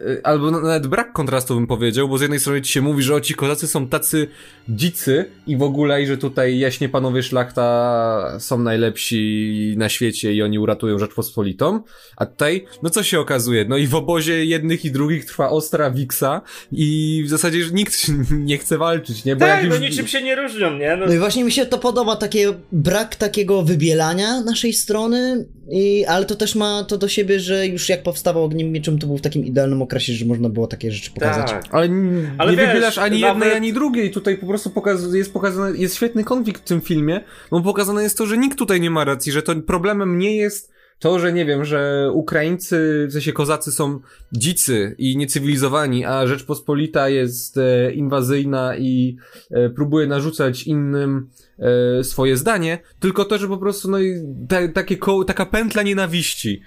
E, 0.00 0.26
Albo 0.26 0.50
na- 0.50 0.60
nawet 0.60 0.86
brak 0.86 1.12
kontrastu 1.12 1.54
bym 1.54 1.66
powiedział, 1.66 2.08
bo 2.08 2.18
z 2.18 2.20
jednej 2.20 2.40
strony 2.40 2.62
ci 2.62 2.72
się 2.72 2.80
mówi, 2.82 3.02
że 3.02 3.14
o 3.14 3.20
ci 3.20 3.34
kozacy 3.34 3.66
są 3.68 3.88
tacy 3.88 4.28
dzicy 4.68 5.24
i 5.46 5.56
w 5.56 5.62
ogóle, 5.62 6.02
i 6.02 6.06
że 6.06 6.16
tutaj 6.18 6.58
jaśnie 6.58 6.88
panowie 6.88 7.22
szlachta 7.22 8.36
są 8.38 8.58
najlepsi 8.58 9.74
na 9.78 9.88
świecie 9.88 10.32
i 10.34 10.42
oni 10.42 10.58
uratują 10.58 10.98
Rzeczpospolitą, 10.98 11.82
a 12.16 12.26
tutaj, 12.26 12.64
no 12.82 12.90
co 12.90 13.02
się 13.02 13.20
okazuje? 13.20 13.64
No 13.68 13.76
i 13.76 13.86
w 13.86 13.94
obozie 13.94 14.44
jednych 14.44 14.84
i 14.84 14.90
drugich 14.90 15.24
trwa 15.24 15.50
ostra 15.50 15.90
wiksa 15.90 16.40
i 16.72 17.22
w 17.26 17.28
zasadzie 17.28 17.64
że 17.64 17.70
nikt 17.70 17.96
nie 18.30 18.58
chce 18.58 18.78
walczyć, 18.78 19.24
nie? 19.24 19.36
Bo 19.36 19.40
Tak, 19.46 19.60
jak 19.60 19.68
no 19.68 19.74
już... 19.74 19.84
niczym 19.84 20.06
się 20.06 20.22
nie 20.22 20.36
różnią, 20.36 20.78
nie? 20.78 20.96
No, 20.96 21.06
No 21.06 21.12
i 21.14 21.18
właśnie 21.18 21.44
mi 21.44 21.52
się 21.52 21.66
to 21.66 21.78
podoba, 21.78 22.16
takie 22.16 22.52
brak 22.72 23.16
takiego 23.16 23.62
wybielania 23.62 24.40
naszej 24.40 24.72
strony, 24.72 25.46
i, 25.70 26.04
ale 26.04 26.24
to 26.26 26.34
też 26.34 26.54
ma 26.54 26.84
to 26.84 26.98
do 26.98 27.08
siebie, 27.08 27.40
że 27.40 27.66
już 27.66 27.88
jak 27.88 28.02
powstawał 28.02 28.44
Ogniem 28.44 28.72
Mieczem, 28.72 28.98
to 28.98 29.06
był 29.06 29.18
w 29.18 29.20
takim 29.20 29.44
idealnym 29.44 29.82
okresie, 29.82 30.12
że 30.12 30.24
można 30.26 30.48
było 30.48 30.66
takie 30.66 30.92
rzeczy 30.92 31.10
pokazać. 31.10 31.50
tak. 31.50 31.64
Ale, 31.70 31.86
n- 31.86 32.30
Ale 32.38 32.50
nie 32.50 32.56
wiesz, 32.58 32.66
wybielasz 32.68 32.98
ani 32.98 33.20
nawet- 33.20 33.36
jednej, 33.42 33.56
ani 33.56 33.72
drugiej. 33.72 34.10
Tutaj 34.10 34.36
po 34.38 34.46
prostu 34.46 34.70
pokaz 34.70 35.14
jest 35.14 35.32
pokazane, 35.32 35.76
jest 35.78 35.96
świetny 35.96 36.24
konflikt 36.24 36.62
w 36.62 36.68
tym 36.68 36.80
filmie, 36.80 37.20
bo 37.50 37.60
pokazane 37.62 38.02
jest 38.02 38.18
to, 38.18 38.26
że 38.26 38.38
nikt 38.38 38.58
tutaj 38.58 38.80
nie 38.80 38.90
ma 38.90 39.04
racji, 39.04 39.32
że 39.32 39.42
to 39.42 39.54
problemem 39.56 40.18
nie 40.18 40.36
jest 40.36 40.76
to, 40.98 41.18
że 41.18 41.32
nie 41.32 41.44
wiem, 41.44 41.64
że 41.64 42.10
Ukraińcy, 42.12 43.06
w 43.08 43.12
sensie 43.12 43.32
kozacy 43.32 43.72
są 43.72 44.00
dzicy 44.32 44.94
i 44.98 45.16
niecywilizowani, 45.16 46.04
a 46.04 46.26
Rzeczpospolita 46.26 47.08
jest 47.08 47.58
e, 47.58 47.92
inwazyjna 47.92 48.76
i 48.76 49.16
e, 49.50 49.70
próbuje 49.70 50.06
narzucać 50.06 50.62
innym 50.62 51.28
e, 51.58 52.04
swoje 52.04 52.36
zdanie, 52.36 52.78
tylko 53.00 53.24
to, 53.24 53.38
że 53.38 53.48
po 53.48 53.58
prostu 53.58 53.90
no, 53.90 53.98
i 53.98 54.14
ta, 54.48 54.68
takie 54.68 54.96
koło, 54.96 55.24
taka 55.24 55.46
pętla 55.46 55.82
nienawiści 55.82 56.62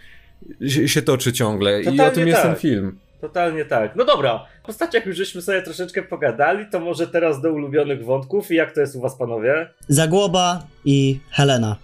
się, 0.67 0.87
się 0.87 1.01
toczy 1.01 1.33
ciągle 1.33 1.81
i 1.81 1.87
o 1.87 1.91
Totalnie 1.91 2.15
tym 2.15 2.27
jest 2.27 2.41
ten 2.41 2.51
tak. 2.51 2.59
film. 2.59 2.99
Totalnie 3.21 3.65
tak. 3.65 3.95
No 3.95 4.05
dobra, 4.05 4.45
w 4.63 4.65
postaciach 4.65 5.05
już 5.05 5.17
żeśmy 5.17 5.41
sobie 5.41 5.61
troszeczkę 5.61 6.03
pogadali, 6.03 6.65
to 6.71 6.79
może 6.79 7.07
teraz 7.07 7.41
do 7.41 7.53
ulubionych 7.53 8.05
wątków 8.05 8.51
i 8.51 8.55
jak 8.55 8.73
to 8.73 8.81
jest 8.81 8.95
u 8.95 9.01
was, 9.01 9.17
panowie? 9.17 9.69
Zagłoba 9.87 10.67
i 10.85 11.19
Helena. 11.31 11.75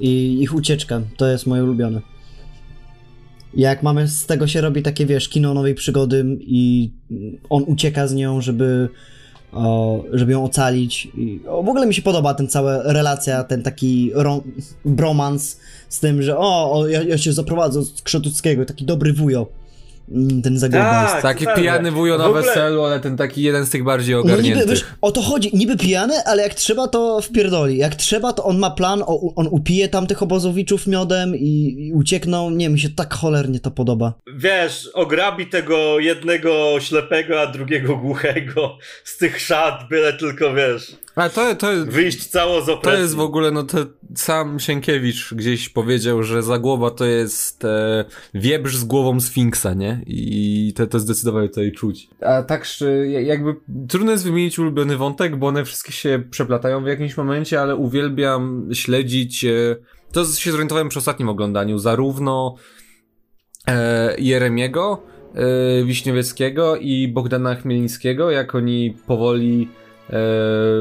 I 0.00 0.42
ich 0.42 0.54
ucieczka, 0.54 1.00
to 1.16 1.26
jest 1.28 1.46
moje 1.46 1.64
ulubione. 1.64 2.00
Jak 3.54 3.82
mamy, 3.82 4.08
z 4.08 4.26
tego 4.26 4.46
się 4.46 4.60
robi 4.60 4.82
takie, 4.82 5.06
wiesz, 5.06 5.28
kino 5.28 5.54
nowej 5.54 5.74
przygody 5.74 6.24
i 6.40 6.90
on 7.50 7.64
ucieka 7.66 8.06
z 8.06 8.14
nią, 8.14 8.40
żeby, 8.40 8.88
o, 9.52 10.04
żeby 10.12 10.32
ją 10.32 10.44
ocalić. 10.44 11.08
I, 11.16 11.40
o, 11.48 11.62
w 11.62 11.68
ogóle 11.68 11.86
mi 11.86 11.94
się 11.94 12.02
podoba 12.02 12.34
ten 12.34 12.48
cała 12.48 12.82
relacja, 12.82 13.44
ten 13.44 13.62
taki 13.62 14.10
ro, 14.14 14.42
bromans 14.84 15.56
z 15.88 16.00
tym, 16.00 16.22
że 16.22 16.38
o, 16.38 16.72
o 16.72 16.88
ja, 16.88 17.02
ja 17.02 17.18
się 17.18 17.32
zaprowadzę 17.32 17.82
z 17.82 18.02
Krzotuckiego, 18.02 18.64
taki 18.64 18.84
dobry 18.84 19.12
wujo. 19.12 19.46
Ten 20.42 20.58
Zagłoba 20.58 21.06
Tak. 21.12 21.22
Taki 21.22 21.38
totalnie. 21.44 21.62
pijany 21.62 21.90
wujo 21.90 22.18
na 22.18 22.26
ogóle- 22.26 22.42
weselu, 22.42 22.84
ale 22.84 23.00
ten 23.00 23.16
taki 23.16 23.42
jeden 23.42 23.66
z 23.66 23.70
tych 23.70 23.84
bardziej 23.84 24.14
No 24.14 24.20
niby, 24.20 24.32
ogarniętych. 24.32 24.68
wiesz, 24.70 24.84
o 25.00 25.12
to 25.12 25.22
chodzi, 25.22 25.50
niby 25.56 25.76
pijany, 25.76 26.14
ale 26.24 26.42
jak 26.42 26.54
trzeba 26.54 26.88
to 26.88 27.20
wpierdoli. 27.20 27.76
Jak 27.78 27.94
trzeba 27.94 28.32
to 28.32 28.44
on 28.44 28.58
ma 28.58 28.70
plan, 28.70 29.02
o, 29.06 29.34
on 29.36 29.48
upije 29.50 29.88
tam 29.88 30.06
tych 30.06 30.22
obozowiczów 30.22 30.86
miodem 30.86 31.36
i, 31.36 31.76
i 31.78 31.92
uciekną. 31.92 32.50
Nie, 32.50 32.68
mi 32.68 32.78
się 32.80 32.88
tak 32.90 33.14
cholernie 33.14 33.60
to 33.60 33.70
podoba. 33.70 34.12
Wiesz, 34.36 34.88
ograbi 34.94 35.46
tego 35.46 35.98
jednego 35.98 36.74
ślepego, 36.80 37.40
a 37.40 37.46
drugiego 37.46 37.96
głuchego 37.96 38.78
z 39.04 39.18
tych 39.18 39.40
szat, 39.40 39.88
byle 39.90 40.12
tylko, 40.12 40.54
wiesz, 40.54 40.96
Ale 41.14 41.30
to, 41.30 41.54
to, 41.54 41.66
wyjść 41.86 42.26
cało 42.26 42.62
z 42.62 42.66
to 42.66 42.74
opresji. 42.74 43.00
jest 43.00 43.14
w 43.14 43.20
ogóle, 43.20 43.50
no 43.50 43.62
to 43.62 43.78
sam 44.14 44.60
Sienkiewicz 44.60 45.34
gdzieś 45.34 45.68
powiedział, 45.68 46.22
że 46.22 46.42
Zagłoba 46.42 46.90
to 46.90 47.04
jest 47.04 47.64
e, 47.64 48.04
wiebrz 48.34 48.76
z 48.76 48.84
głową 48.84 49.20
Sfinksa, 49.20 49.74
nie? 49.74 50.02
I 50.06 50.72
to, 50.76 50.86
to 50.86 51.00
zdecydowanie 51.00 51.48
tutaj 51.48 51.72
czuć. 51.72 52.08
A 52.20 52.42
tak, 52.42 52.66
jakby 53.22 53.54
trudno 53.88 54.12
jest 54.12 54.24
wymienić 54.24 54.58
ulubiony 54.58 54.96
wątek, 54.96 55.36
bo 55.36 55.46
one 55.46 55.64
wszystkie 55.64 55.92
się 55.92 56.22
przeplatają 56.30 56.84
w 56.84 56.86
jakimś 56.86 57.16
momencie, 57.16 57.60
ale 57.60 57.76
uwielbiam 57.76 58.68
śledzić, 58.72 59.44
e, 59.44 59.76
to 60.12 60.24
się 60.24 60.52
zorientowałem 60.52 60.88
przy 60.88 60.98
ostatnim 60.98 61.28
oglądaniu, 61.28 61.78
zarówno 61.78 62.54
e, 63.68 64.14
Jeremiego, 64.18 65.02
e, 65.34 65.84
Wiśniowieckiego 65.84 66.76
i 66.76 67.08
Bogdana 67.08 67.54
Chmielnickiego, 67.54 68.30
jak 68.30 68.54
oni 68.54 68.96
powoli 69.06 69.68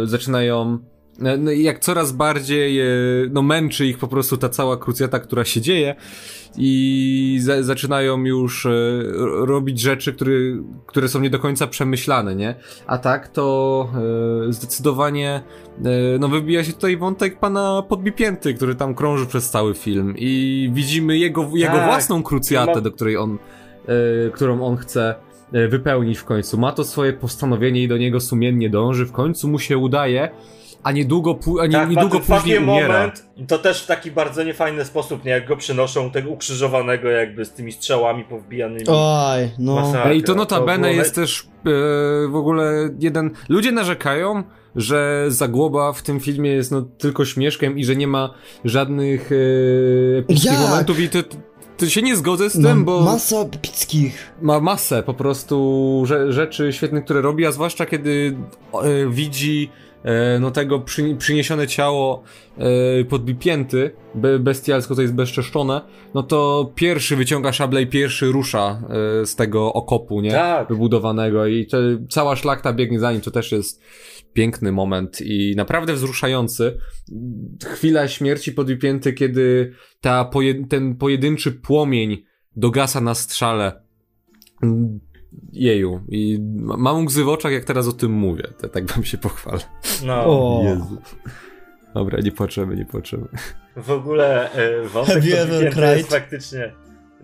zaczynają 0.04 0.78
e, 1.22 1.38
no, 1.38 1.52
jak 1.52 1.80
coraz 1.80 2.12
bardziej 2.12 2.80
e, 2.82 2.86
no, 3.32 3.42
męczy 3.42 3.86
ich 3.86 3.98
po 3.98 4.08
prostu 4.08 4.38
ta 4.38 4.50
cała 4.50 4.78
krucjata, 4.78 5.20
która 5.20 5.46
się 5.46 5.62
dzieje 5.62 5.96
i 6.58 7.38
za, 7.42 7.64
zaczynają 7.64 8.24
już 8.26 8.66
e, 8.66 8.70
ro- 9.04 9.46
robić 9.46 9.80
rzeczy, 9.82 10.14
które, 10.14 10.32
które 10.86 11.08
są 11.08 11.20
nie 11.20 11.30
do 11.30 11.40
końca 11.40 11.68
przemyślane, 11.68 12.36
nie? 12.36 12.56
A 12.88 12.98
tak 12.98 13.28
to 13.28 13.88
e, 14.50 14.54
zdecydowanie 14.54 15.42
e, 15.86 15.90
no 16.20 16.28
wybija 16.28 16.64
się 16.64 16.74
tutaj 16.74 16.98
wątek 16.98 17.40
pana 17.40 17.84
Podbipięty, 17.90 18.54
który 18.54 18.76
tam 18.76 18.96
krąży 18.96 19.26
przez 19.26 19.50
cały 19.50 19.74
film 19.74 20.14
i 20.18 20.70
widzimy 20.74 21.18
jego, 21.18 21.50
jego 21.54 21.74
Tak. 21.74 21.86
własną 21.86 22.24
krucjatę, 22.24 22.82
do 22.82 22.92
której 22.92 23.18
on, 23.18 23.38
e, 24.28 24.30
którą 24.30 24.62
on 24.66 24.78
chce 24.78 25.10
e, 25.10 25.31
wypełnić 25.52 26.18
w 26.18 26.26
końcu. 26.26 26.58
Ma 26.58 26.72
to 26.72 26.84
swoje 26.84 27.14
postanowienie 27.14 27.84
i 27.84 27.88
do 27.88 27.98
niego 27.98 28.20
sumiennie 28.20 28.70
dąży, 28.70 29.06
w 29.06 29.12
końcu 29.12 29.48
mu 29.48 29.60
się 29.60 29.78
udaje, 29.78 30.30
a 30.84 30.92
niedługo, 30.92 31.34
pu- 31.34 31.60
a 31.62 31.66
nie, 31.66 31.72
Tak, 31.74 31.90
niedługo 31.90 32.20
później 32.20 32.58
umiera. 32.58 32.88
moment, 32.94 33.26
to 33.48 33.58
też 33.58 33.84
w 33.84 33.88
taki 33.88 34.12
bardzo 34.12 34.44
niefajny 34.44 34.86
sposób, 34.86 35.26
nie? 35.26 35.32
Jak 35.32 35.48
go 35.48 35.58
przynoszą, 35.58 36.12
tego 36.12 36.30
ukrzyżowanego 36.30 37.10
jakby 37.10 37.46
z 37.46 37.52
tymi 37.52 37.72
strzałami 37.72 38.24
powbijanymi. 38.24 38.86
Oj, 38.88 39.50
no. 39.60 39.76
Masakra. 39.76 40.12
Ej, 40.12 40.22
to 40.22 40.28
To 40.34 40.36
notabene 40.40 40.88
było 40.88 41.00
jest 41.00 41.16
też 41.16 41.42
e, 41.44 41.70
w 42.28 42.36
ogóle 42.36 42.90
jeden... 43.00 43.32
Ludzie 43.50 43.72
narzekają, 43.72 44.44
że 44.76 45.26
Zagłoba 45.28 45.94
w 45.94 46.02
tym 46.02 46.20
filmie 46.20 46.50
jest 46.52 46.72
no 46.72 46.82
tylko 46.82 47.26
śmieszkiem 47.26 47.78
i 47.78 47.86
że 47.86 47.96
nie 47.96 48.08
ma 48.08 48.34
żadnych 48.66 49.30
e, 49.32 50.62
momentów 50.70 51.00
i 51.00 51.10
to, 51.10 51.18
to 51.82 51.90
się 51.90 52.02
nie 52.02 52.16
zgodzę 52.16 52.50
z 52.50 52.56
Ma 52.56 52.70
tym, 52.70 52.86
bo 52.86 53.02
masa 53.02 53.46
pickich. 53.62 54.34
ma 54.42 54.60
masę 54.60 55.04
po 55.04 55.14
prostu 55.14 56.04
rze 56.06 56.32
rzeczy 56.32 56.74
świetnych, 56.74 57.04
które 57.04 57.22
robi, 57.22 57.46
a 57.46 57.52
zwłaszcza 57.52 57.86
kiedy 57.86 58.38
e, 58.74 59.10
widzi 59.10 59.70
e, 60.04 60.40
no 60.40 60.52
tego 60.52 60.80
przy 60.80 61.16
przyniesione 61.16 61.68
ciało 61.68 62.24
e, 62.58 63.06
podbipięty, 63.06 63.92
be 64.16 64.40
bestialsko 64.40 64.96
to 64.96 65.02
jest 65.02 65.14
bezczeszczone, 65.14 65.82
no 66.14 66.24
to 66.24 66.72
pierwszy 66.76 67.16
wyciąga 67.16 67.54
szable 67.54 67.82
i 67.82 67.88
pierwszy 67.88 68.26
rusza 68.26 68.82
e, 69.22 69.26
z 69.26 69.36
tego 69.36 69.74
okopu, 69.74 70.22
nie? 70.22 70.32
Tak. 70.32 70.70
Wybudowanego 70.70 71.48
i 71.48 71.68
cała 72.10 72.36
szlachta 72.36 72.74
biegnie 72.74 73.00
za 73.00 73.12
nim, 73.12 73.22
to 73.22 73.32
też 73.32 73.52
jest 73.52 73.82
piękny 74.34 74.72
moment 74.72 75.22
i 75.22 75.54
naprawdę 75.56 75.94
wzruszający. 75.94 76.78
Chwila 77.66 78.08
śmierci 78.08 78.52
podwipięty, 78.52 79.14
kiedy 79.14 79.74
ta 80.02 80.26
poje, 80.26 80.68
ten 80.68 80.96
pojedynczy 80.96 81.52
płomień 81.52 82.24
dogasa 82.56 83.02
na 83.02 83.16
strzale. 83.16 83.82
Jeju. 85.54 86.02
I 86.10 86.40
mam 86.58 87.06
łzy 87.06 87.24
w 87.24 87.30
oczach, 87.30 87.52
jak 87.52 87.66
teraz 87.66 87.88
o 87.88 87.94
tym 87.94 88.12
mówię. 88.12 88.44
To, 88.62 88.70
tak 88.70 88.86
wam 88.86 89.04
się 89.04 89.18
pochwalę. 89.18 89.62
No. 90.06 90.24
O, 90.26 90.62
Jezu. 90.64 91.02
Dobra, 91.94 92.20
nie 92.24 92.32
płaczemy, 92.32 92.76
nie 92.76 92.86
płaczemy. 92.86 93.28
W 93.76 93.92
ogóle 93.92 94.52
e, 94.52 94.88
wątek 94.88 95.26
jest 95.26 96.10
faktycznie 96.10 96.74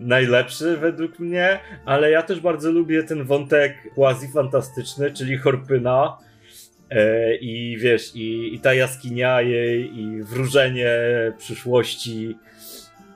najlepszy 0.00 0.76
według 0.76 1.18
mnie, 1.18 1.60
ale 1.84 2.10
ja 2.10 2.22
też 2.22 2.40
bardzo 2.40 2.72
lubię 2.72 3.02
ten 3.02 3.24
wątek 3.24 3.74
quasi-fantastyczny, 3.96 5.12
czyli 5.12 5.38
Horpyna 5.38 6.18
i 7.40 7.76
wiesz, 7.80 8.10
i, 8.14 8.54
i 8.54 8.60
ta 8.60 8.74
jaskinia 8.74 9.40
jej, 9.42 9.98
i 9.98 10.22
wróżenie 10.22 10.88
przyszłości 11.38 12.36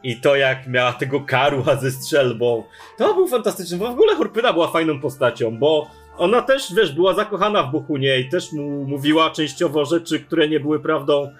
i 0.03 0.16
to 0.16 0.37
jak 0.37 0.66
miała 0.66 0.93
tego 0.93 1.20
karła 1.20 1.77
ze 1.77 1.91
strzelbą. 1.91 2.64
To 2.99 3.14
był 3.14 3.29
fantastyczny, 3.29 3.79
bo 3.79 3.87
w 3.87 3.91
ogóle 3.91 4.14
Horpyna 4.16 4.53
była 4.53 4.68
fajną 4.68 5.01
postacią, 5.01 5.59
bo 5.59 5.91
ona 6.18 6.43
też, 6.43 6.75
wiesz, 6.75 6.93
była 6.93 7.14
zakochana 7.14 7.62
w 7.62 7.73
Bohunie 7.73 8.20
i 8.20 8.29
też 8.29 8.53
mu 8.53 8.85
mówiła 8.85 9.31
częściowo 9.31 9.85
rzeczy, 9.85 10.20
które 10.20 10.49
nie 10.49 10.61
były 10.61 10.81
prawdą, 10.81 11.33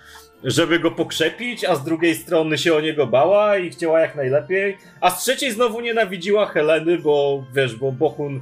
żeby 0.45 0.79
go 0.79 0.91
pokrzepić, 0.91 1.65
a 1.65 1.75
z 1.75 1.85
drugiej 1.85 2.15
strony 2.15 2.59
się 2.59 2.75
o 2.75 2.81
niego 2.81 3.07
bała 3.07 3.59
i 3.59 3.71
chciała 3.71 4.01
jak 4.01 4.17
najlepiej, 4.17 4.77
a 5.01 5.11
z 5.11 5.23
trzeciej 5.25 5.53
znowu 5.53 5.81
nienawidziła 5.81 6.47
Heleny, 6.47 6.99
bo 6.99 7.45
wiesz, 7.55 7.77
bo 7.77 7.93
Bohun 7.93 8.41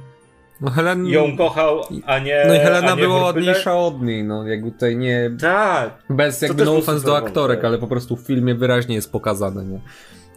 No 0.61 0.71
Helen... 0.71 1.05
ją 1.05 1.37
kochał, 1.37 1.81
a 2.05 2.19
nie 2.19 2.43
No 2.47 2.55
i 2.55 2.59
Helena 2.59 2.95
była 2.95 3.21
ładniejsza 3.21 3.77
od 3.77 4.01
niej, 4.01 4.23
no 4.23 4.47
jakby 4.47 4.71
tutaj 4.71 4.97
nie... 4.97 5.31
Tak, 5.39 6.03
Bez 6.09 6.41
jakby 6.41 6.65
no 6.65 6.75
offense 6.75 7.05
do 7.05 7.17
aktorek, 7.17 7.65
ale 7.65 7.77
po 7.77 7.87
prostu 7.87 8.15
w 8.15 8.21
filmie 8.21 8.55
wyraźnie 8.55 8.95
jest 8.95 9.11
pokazane, 9.11 9.65
nie? 9.65 9.81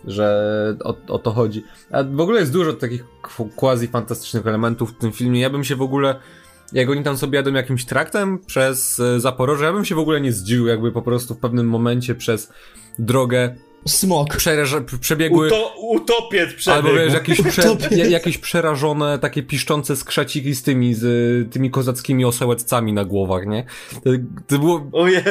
Że 0.05 0.77
o, 0.85 0.97
o 1.09 1.18
to 1.18 1.31
chodzi. 1.31 1.64
A 1.91 2.03
w 2.03 2.20
ogóle 2.20 2.41
jest 2.41 2.53
dużo 2.53 2.72
takich 2.72 3.05
quasi-fantastycznych 3.57 4.47
elementów 4.47 4.93
w 4.93 4.99
tym 4.99 5.12
filmie. 5.12 5.41
Ja 5.41 5.51
bym 5.51 5.64
się 5.64 5.77
w 5.77 5.83
ogóle, 5.83 6.14
jak 6.72 6.91
oni 6.91 7.03
tam 7.03 7.16
sobie 7.16 7.37
jadą 7.37 7.53
jakimś 7.53 7.85
traktem 7.85 8.39
przez 8.39 9.01
e, 9.01 9.20
Zaporoże, 9.20 9.64
ja 9.64 9.72
bym 9.72 9.85
się 9.85 9.95
w 9.95 9.99
ogóle 9.99 10.20
nie 10.20 10.33
zdziwił, 10.33 10.66
jakby 10.66 10.93
po 10.93 11.03
prostu 11.03 11.35
w 11.35 11.39
pewnym 11.39 11.68
momencie 11.68 12.14
przez 12.14 12.53
drogę 12.99 13.55
smok. 13.87 14.37
przebiegły... 15.01 15.47
Uto, 15.47 15.74
utopiec 15.80 16.55
przebiegł. 16.55 16.89
Albo 16.89 16.99
wiesz, 17.01 17.12
jakieś, 17.12 17.43
prze, 17.43 17.62
jakieś 18.09 18.39
przerażone, 18.39 19.18
takie 19.18 19.43
piszczące 19.43 19.97
skrzeciki 19.97 20.55
z 20.55 20.62
tymi, 20.62 20.95
z 20.95 21.53
tymi 21.53 21.70
kozackimi 21.70 22.24
osełecami 22.24 22.93
na 22.93 23.05
głowach, 23.05 23.47
nie? 23.47 23.64
To, 24.05 24.11
to 24.47 24.59
było... 24.59 24.87
O 24.93 25.09
nie, 25.09 25.24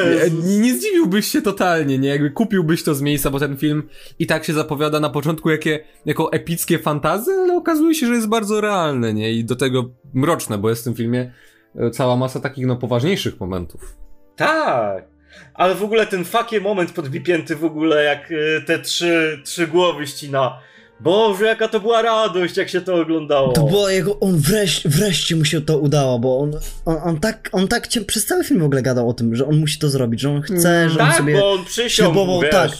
nie 0.60 0.74
zdziwiłbyś 0.74 1.26
się 1.26 1.42
totalnie, 1.42 1.98
nie? 1.98 2.08
Jakby 2.08 2.30
kupiłbyś 2.30 2.82
to 2.82 2.94
z 2.94 3.02
miejsca, 3.02 3.30
bo 3.30 3.40
ten 3.40 3.56
film 3.56 3.82
i 4.18 4.26
tak 4.26 4.44
się 4.44 4.52
zapowiada 4.52 5.00
na 5.00 5.10
początku 5.10 5.50
jakie, 5.50 5.84
jako 6.06 6.32
epickie 6.32 6.78
fantazy, 6.78 7.32
ale 7.32 7.56
okazuje 7.56 7.94
się, 7.94 8.06
że 8.06 8.14
jest 8.14 8.28
bardzo 8.28 8.60
realne, 8.60 9.14
nie? 9.14 9.32
I 9.32 9.44
do 9.44 9.56
tego 9.56 9.90
mroczne, 10.14 10.58
bo 10.58 10.70
jest 10.70 10.80
w 10.80 10.84
tym 10.84 10.94
filmie 10.94 11.32
e, 11.76 11.90
cała 11.90 12.16
masa 12.16 12.40
takich, 12.40 12.66
no, 12.66 12.76
poważniejszych 12.76 13.40
momentów. 13.40 13.96
Tak. 14.36 15.13
Ale 15.54 15.74
w 15.74 15.82
ogóle 15.82 16.06
ten 16.06 16.24
fakie 16.24 16.60
moment 16.60 16.92
podbipięty 16.92 17.56
w 17.56 17.64
ogóle, 17.64 18.04
jak 18.04 18.30
y, 18.30 18.62
te 18.66 18.78
trzy, 18.78 19.40
trzy 19.44 19.66
głowy 19.66 20.06
ścina. 20.06 20.58
Boże, 21.00 21.44
jaka 21.44 21.68
to 21.68 21.80
była 21.80 22.02
radość, 22.02 22.56
jak 22.56 22.68
się 22.68 22.80
to 22.80 22.94
oglądało. 22.94 23.52
To 23.52 23.62
było 23.62 23.90
jego, 23.90 24.20
on 24.20 24.38
wreszcie, 24.38 24.88
wreszcie 24.88 25.36
mu 25.36 25.44
się 25.44 25.60
to 25.60 25.78
udało, 25.78 26.18
bo 26.18 26.38
on, 26.38 26.52
on, 26.84 26.96
on 27.04 27.20
tak, 27.20 27.48
on 27.52 27.68
tak 27.68 27.88
cię, 27.88 28.00
przez 28.00 28.26
cały 28.26 28.44
film 28.44 28.60
w 28.60 28.64
ogóle 28.64 28.82
gadał 28.82 29.08
o 29.08 29.14
tym, 29.14 29.36
że 29.36 29.46
on 29.46 29.56
musi 29.58 29.78
to 29.78 29.88
zrobić, 29.88 30.20
że 30.20 30.30
on 30.30 30.42
chce, 30.42 30.90
że 30.90 31.00
on 31.00 31.06
tak, 31.06 31.16
sobie... 31.16 31.38
bo 31.38 31.52
on 31.52 31.64
przysiągł, 31.64 32.14
ślubował, 32.14 32.40
wiesz. 32.40 32.50
tak. 32.50 32.70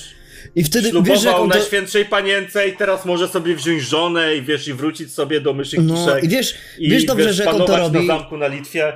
I 0.57 0.65
wtedy, 0.65 0.91
Ślubował 0.91 1.17
wiesz, 1.17 1.25
jak 1.25 1.35
on 1.35 1.51
to... 1.51 1.57
Najświętszej 1.57 2.05
Panience 2.05 2.69
i 2.69 2.77
teraz 2.77 3.05
może 3.05 3.29
sobie 3.29 3.55
wziąć 3.57 3.83
żonę 3.83 4.37
i 4.37 4.43
wiesz, 4.43 4.69
i 4.69 4.73
wrócić 4.73 5.13
sobie 5.13 5.41
do 5.41 5.53
myszych 5.55 5.81
No 5.83 5.95
kiszek. 5.95 6.25
i 6.25 6.29
wiesz, 6.29 6.55
i, 6.79 6.91
wiesz 6.91 7.05
dobrze, 7.05 7.33
że 7.33 7.45
jak 7.45 7.55
on 7.55 7.67
to 7.67 7.77
robi, 7.77 8.07
na 8.07 8.19
zamku 8.19 8.37
na 8.37 8.47
Litwie. 8.47 8.93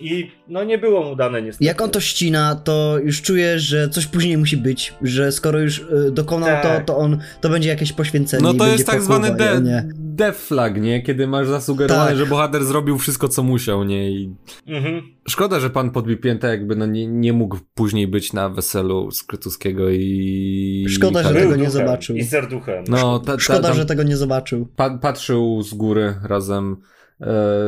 I 0.00 0.30
no 0.48 0.64
nie 0.64 0.78
było 0.78 1.04
mu 1.04 1.16
dane 1.16 1.42
niestety. 1.42 1.64
jak 1.64 1.80
on 1.80 1.90
to 1.90 2.00
ścina, 2.00 2.54
to 2.54 2.98
już 3.04 3.22
czujesz, 3.22 3.62
że 3.62 3.88
coś 3.88 4.06
później 4.06 4.38
musi 4.38 4.56
być, 4.56 4.94
że 5.02 5.32
skoro 5.32 5.60
już 5.60 5.78
y, 5.78 6.10
dokonał 6.12 6.48
Tak. 6.48 6.62
to, 6.86 6.92
to 6.92 6.98
on, 6.98 7.18
to 7.40 7.48
będzie 7.48 7.68
jakieś 7.68 7.92
poświęcenie 7.92 8.42
No 8.42 8.54
to 8.54 8.66
jest 8.68 8.86
tak 8.86 8.96
pokuwa, 9.00 9.14
zwany 9.18 9.36
de- 9.36 9.60
nie. 9.60 9.88
death 9.94 10.38
flag, 10.38 10.80
nie? 10.82 11.02
Kiedy 11.02 11.26
masz 11.26 11.46
zasugerowane, 11.46 12.08
Tak. 12.08 12.18
że 12.18 12.26
bohater 12.26 12.64
zrobił 12.64 12.98
wszystko, 12.98 13.28
co 13.28 13.42
musiał, 13.42 13.84
nie? 13.84 14.10
I 14.10 14.34
Mhm. 14.66 15.02
Szkoda, 15.28 15.60
że 15.60 15.70
pan 15.70 15.90
podbipięta 15.90 16.48
jakby 16.48 16.76
no 16.76 16.86
nie, 16.86 17.06
nie 17.06 17.32
mógł 17.32 17.58
później 17.74 18.08
być 18.08 18.32
na 18.32 18.48
weselu 18.48 19.10
Skrytuskiego 19.10 19.90
i... 19.90 20.86
Szkoda, 20.88 21.22
że 21.22 21.34
tego 21.34 21.56
nie 21.56 21.70
zobaczył. 21.70 22.16
I 22.16 22.24
serduchem. 22.24 22.84
No, 22.88 23.18
ta, 23.18 23.32
ta, 23.32 23.38
Szkoda, 23.38 23.68
tam 23.68 23.76
że 23.76 23.86
tego 23.86 24.02
nie 24.02 24.16
zobaczył. 24.16 24.66
pa, 24.76 24.98
patrzył 24.98 25.62
z 25.62 25.74
góry 25.74 26.14
razem 26.22 26.76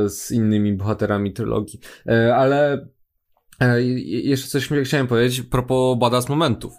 z 0.09 0.30
innymi 0.30 0.72
bohaterami 0.72 1.32
trylogii. 1.32 1.80
E, 2.09 2.36
ale 2.36 2.88
e, 3.61 3.82
jeszcze 3.82 4.48
coś 4.48 4.68
chciałem 4.84 5.07
powiedzieć 5.07 5.42
propos 5.42 5.98
badass 5.98 6.28
momentów. 6.28 6.72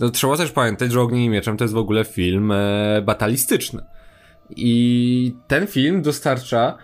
To 0.00 0.10
trzeba 0.10 0.36
też 0.36 0.52
pamiętać, 0.52 0.92
że 0.92 1.00
Ogniem 1.00 1.22
i 1.22 1.28
Mieczem 1.28 1.56
to 1.56 1.64
jest 1.64 1.74
w 1.74 1.78
ogóle 1.78 2.04
film 2.04 2.52
e, 2.52 3.02
batalistyczny. 3.04 3.82
I 4.50 5.34
ten 5.46 5.66
film 5.66 6.02
dostarcza, 6.02 6.78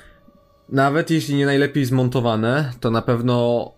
nawet 0.68 1.10
jeśli 1.10 1.34
nie 1.34 1.46
najlepiej 1.46 1.84
zmontowane, 1.84 2.72
to 2.80 2.90
na 2.90 3.02
pewno 3.02 3.72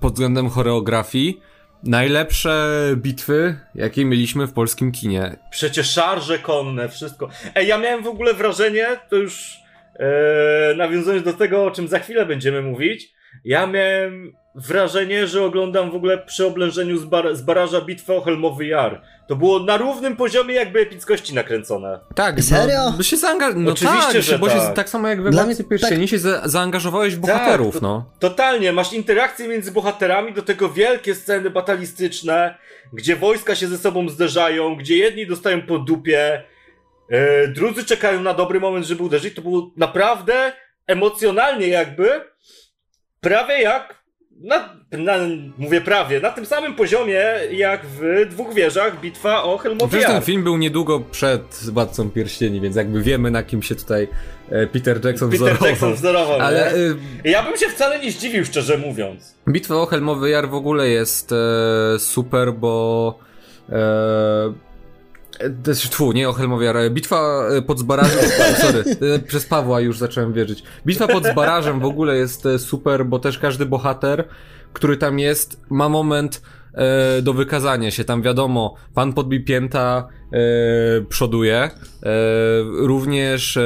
pod 0.00 0.12
względem 0.12 0.48
choreografii 0.48 1.40
najlepsze 1.84 2.78
bitwy, 2.96 3.60
jakie 3.74 4.04
mieliśmy 4.04 4.46
w 4.46 4.52
polskim 4.52 4.92
kinie. 4.92 5.36
Przecież 5.50 5.90
szarże 5.90 6.38
konne, 6.38 6.88
wszystko. 6.88 7.28
Ej, 7.54 7.68
ja 7.68 7.78
miałem 7.78 8.02
w 8.02 8.06
ogóle 8.06 8.34
wrażenie, 8.34 8.86
to 9.10 9.16
już 9.16 9.61
e, 9.98 10.74
nawiązując 10.76 11.24
do 11.24 11.32
tego, 11.32 11.64
o 11.64 11.70
czym 11.70 11.88
za 11.88 11.98
chwilę 11.98 12.26
będziemy 12.26 12.62
mówić, 12.62 13.12
ja 13.44 13.66
miałem 13.66 14.32
wrażenie, 14.54 15.26
że 15.26 15.44
oglądam 15.44 15.90
w 15.90 15.94
ogóle 15.94 16.18
przy 16.18 16.46
oblężeniu 16.46 16.98
z, 16.98 17.04
bar 17.04 17.36
z 17.36 17.42
baraża 17.42 17.80
bitwę 17.80 18.14
o 18.14 18.20
Helmowy 18.20 18.66
Jar. 18.66 19.02
To 19.28 19.36
było 19.36 19.58
na 19.58 19.76
równym 19.76 20.16
poziomie 20.16 20.54
jakby 20.54 20.80
epickości 20.80 21.34
nakręcone. 21.34 22.00
Tak, 22.14 22.42
Serio? 22.42 22.92
No, 22.96 23.02
się 23.02 23.16
zaangaż... 23.16 23.54
No 23.56 23.72
Oczywiście, 23.72 24.12
tak, 24.12 24.22
że 24.22 24.38
bo 24.38 24.46
tak. 24.46 24.56
Się, 24.56 24.74
tak 24.74 24.88
samo 24.88 25.08
jak 25.08 25.22
we 25.22 25.30
Władcy 25.30 25.64
Pierścieni 25.64 26.08
się 26.08 26.18
za, 26.18 26.48
zaangażowałeś 26.48 27.14
w 27.16 27.18
bohaterów, 27.18 27.74
to- 27.74 27.80
no. 27.80 28.10
Totalnie, 28.18 28.72
masz 28.72 28.92
interakcje 28.92 29.48
między 29.48 29.72
bohaterami, 29.72 30.32
do 30.32 30.42
tego 30.42 30.68
wielkie 30.68 31.14
sceny 31.14 31.50
batalistyczne, 31.50 32.54
gdzie 32.92 33.16
wojska 33.16 33.54
się 33.54 33.66
ze 33.66 33.78
sobą 33.78 34.08
zderzają, 34.08 34.76
gdzie 34.76 34.96
jedni 34.96 35.26
dostają 35.26 35.62
po 35.62 35.78
dupie, 35.78 36.42
drudzy 37.48 37.84
czekają 37.84 38.22
na 38.22 38.34
dobry 38.34 38.60
moment, 38.60 38.86
żeby 38.86 39.02
uderzyć. 39.02 39.34
To 39.34 39.42
było 39.42 39.70
naprawdę 39.76 40.52
emocjonalnie 40.86 41.68
jakby, 41.68 42.08
prawie 43.20 43.62
jak, 43.62 44.02
na, 44.40 44.76
na, 44.92 45.14
mówię 45.58 45.80
prawie, 45.80 46.20
na 46.20 46.30
tym 46.30 46.46
samym 46.46 46.74
poziomie 46.74 47.24
jak 47.50 47.86
w 47.86 48.26
Dwóch 48.30 48.54
Wieżach 48.54 49.00
bitwa 49.00 49.42
o 49.42 49.58
Helmowy 49.58 49.88
Przecież 49.90 50.06
ten 50.14 50.22
film 50.22 50.44
był 50.44 50.56
niedługo 50.56 51.00
przed 51.00 51.42
Władcą 51.72 52.10
Pierścieni, 52.10 52.60
więc 52.60 52.76
jakby 52.76 53.02
wiemy 53.02 53.30
na 53.30 53.42
kim 53.42 53.62
się 53.62 53.74
tutaj 53.74 54.08
e, 54.50 54.66
Peter 54.66 55.04
Jackson 55.06 55.30
Peter 55.30 55.46
wzorował. 55.46 55.68
Jackson 55.68 55.94
wzorował, 55.94 56.40
Ale 56.40 56.66
Ale... 56.66 56.74
e, 57.24 57.30
Ja 57.30 57.42
bym 57.42 57.56
się 57.56 57.68
wcale 57.68 57.98
nie 57.98 58.12
zdziwił, 58.12 58.44
szczerze 58.44 58.78
mówiąc. 58.78 59.34
Bitwa 59.48 59.74
o 59.74 59.86
Helmowy 59.86 60.30
Jar 60.30 60.48
w 60.48 60.54
ogóle 60.54 60.88
jest 60.88 61.32
e, 61.32 61.98
super, 61.98 62.52
bo 62.52 63.18
e, 63.68 64.52
jest, 65.66 65.90
tfu, 65.90 66.12
nie 66.12 66.28
o 66.28 66.32
Helmowy 66.32 66.64
Jar, 66.64 66.76
bitwa 66.90 67.48
e, 67.48 67.62
pod 67.62 67.78
Zbarażem, 67.78 68.18
sorry, 68.62 68.84
e, 69.14 69.18
przez 69.18 69.46
Pawła 69.46 69.80
już 69.80 69.98
zacząłem 69.98 70.32
wierzyć. 70.32 70.62
Bitwa 70.86 71.08
pod 71.08 71.26
Zbarażem 71.26 71.80
w 71.80 71.84
ogóle 71.84 72.16
jest 72.16 72.46
e, 72.46 72.58
super, 72.58 73.06
bo 73.06 73.18
też 73.18 73.38
każdy 73.38 73.66
bohater, 73.66 74.28
który 74.72 74.96
tam 74.96 75.18
jest, 75.18 75.60
ma 75.70 75.88
moment 75.88 76.42
e, 76.74 77.22
do 77.22 77.34
wykazania 77.34 77.90
się. 77.90 78.04
Tam 78.04 78.22
wiadomo, 78.22 78.74
pan 78.94 79.12
podbipięta 79.12 80.08
e, 80.32 80.38
przoduje, 81.08 81.56
e, 81.56 81.70
również 82.62 83.56
e, 83.56 83.62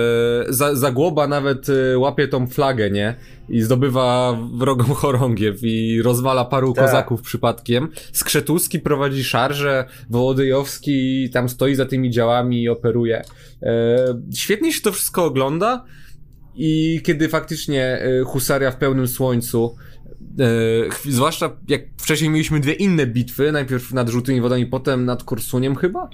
za, 0.48 0.74
Zagłoba 0.74 1.26
nawet 1.26 1.66
łapie 1.96 2.28
tą 2.28 2.46
flagę, 2.46 2.90
nie? 2.90 3.14
I 3.48 3.60
zdobywa 3.60 4.38
wrogą 4.54 4.84
chorągiew 4.84 5.58
i 5.62 6.02
rozwala 6.02 6.44
paru 6.44 6.72
Tak. 6.72 6.84
kozaków 6.84 7.22
przypadkiem. 7.22 7.88
Skrzetuski 8.12 8.80
prowadzi 8.80 9.24
szarże, 9.24 9.84
Wołodyjowski 10.10 11.30
tam 11.32 11.48
stoi 11.48 11.74
za 11.74 11.86
tymi 11.86 12.10
działami 12.10 12.62
i 12.62 12.68
operuje. 12.68 13.24
E, 13.62 13.96
świetnie 14.34 14.72
się 14.72 14.80
to 14.80 14.92
wszystko 14.92 15.24
ogląda 15.24 15.84
i 16.54 17.00
kiedy 17.04 17.28
faktycznie 17.28 17.84
e, 17.84 18.22
husaria 18.24 18.70
w 18.70 18.76
pełnym 18.76 19.08
słońcu 19.08 19.76
chwi- 20.88 21.10
zwłaszcza 21.10 21.50
jak 21.68 21.82
wcześniej 21.98 22.30
mieliśmy 22.30 22.60
dwie 22.60 22.72
inne 22.72 23.06
bitwy, 23.06 23.52
najpierw 23.52 23.92
nad 23.92 24.08
Żółtymi 24.08 24.40
Wodami, 24.40 24.66
potem 24.66 25.04
nad 25.04 25.24
Korsuniem 25.24 25.76
chyba, 25.76 26.08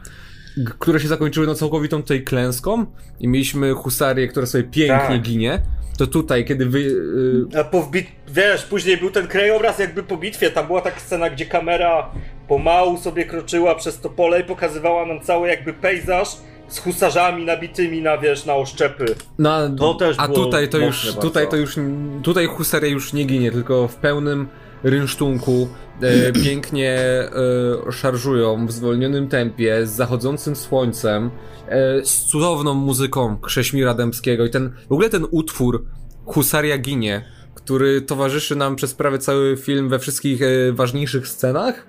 które 0.79 1.01
się 1.01 1.09
zakończyły 1.09 1.47
no 1.47 1.55
całkowitą 1.55 2.03
tutaj 2.03 2.23
klęską 2.25 2.87
i 3.21 3.29
mieliśmy 3.29 3.75
husarię, 3.75 4.29
która 4.29 4.47
sobie 4.47 4.65
pięknie 4.65 5.17
Tak. 5.17 5.23
ginie, 5.23 5.63
to 5.99 6.07
tutaj, 6.07 6.45
kiedy 6.45 6.67
wy... 6.67 6.79
y, 6.79 7.61
A 7.61 7.65
po 7.65 7.83
wbit... 7.83 8.07
Wiesz, 8.29 8.63
później 8.63 8.97
był 8.97 9.11
ten 9.11 9.27
krajobraz 9.29 9.79
jakby 9.79 10.03
po 10.03 10.17
bitwie, 10.17 10.51
tam 10.51 10.67
była 10.67 10.81
taka 10.81 11.01
scena, 11.01 11.31
gdzie 11.31 11.47
kamera 11.47 12.11
pomału 12.49 12.99
sobie 12.99 13.25
kroczyła 13.25 13.75
przez 13.75 14.01
to 14.01 14.11
pole 14.11 14.41
i 14.41 14.45
pokazywała 14.45 15.07
nam 15.07 15.21
cały 15.21 15.49
jakby 15.49 15.73
pejzaż 15.73 16.29
z 16.69 16.79
husarzami 16.79 17.45
nabitymi 17.45 18.03
na, 18.03 18.19
wiesz, 18.19 18.45
na 18.47 18.55
oszczepy. 18.55 19.05
No, 19.39 19.69
To 19.69 19.95
też 19.95 20.17
a 20.19 20.29
było 20.29 20.45
tutaj 20.45 20.69
to 20.69 20.79
już, 20.79 21.05
bardzo. 21.07 21.21
tutaj 21.21 21.49
to 21.49 21.57
już, 21.57 21.77
tutaj 22.23 22.47
husaria 22.47 22.89
już 22.89 23.13
nie 23.13 23.25
ginie, 23.25 23.53
tylko 23.53 23.89
w 23.89 23.97
pełnym 23.97 24.49
rynsztunku 24.83 25.69
e, 26.01 26.33
pięknie 26.45 26.99
e, 26.99 27.93
szarżują 27.93 28.67
w 28.67 28.73
zwolnionym 28.73 29.29
tempie, 29.29 29.87
z 29.87 29.91
zachodzącym 29.91 30.57
słońcem, 30.57 31.31
e, 31.69 32.05
z 32.05 32.25
cudowną 32.25 32.75
muzyką 32.75 33.41
Krześmira 33.41 33.95
Dębskiego 33.95 34.45
i 34.45 34.51
ten, 34.51 34.73
w 34.89 34.93
ogóle 34.93 35.09
ten 35.09 35.27
utwór 35.31 35.85
Husaria 36.25 36.79
ginie, 36.79 37.25
który 37.55 38.03
towarzyszy 38.03 38.57
nam 38.57 38.77
przez 38.77 38.95
prawie 38.95 39.19
cały 39.19 39.57
film 39.57 39.89
we 39.89 39.99
wszystkich 39.99 40.43
e, 40.43 40.73
ważniejszych 40.73 41.29
scenach. 41.29 41.87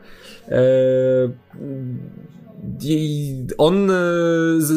E, 0.47 0.61
on, 3.57 3.91
e, 3.91 3.93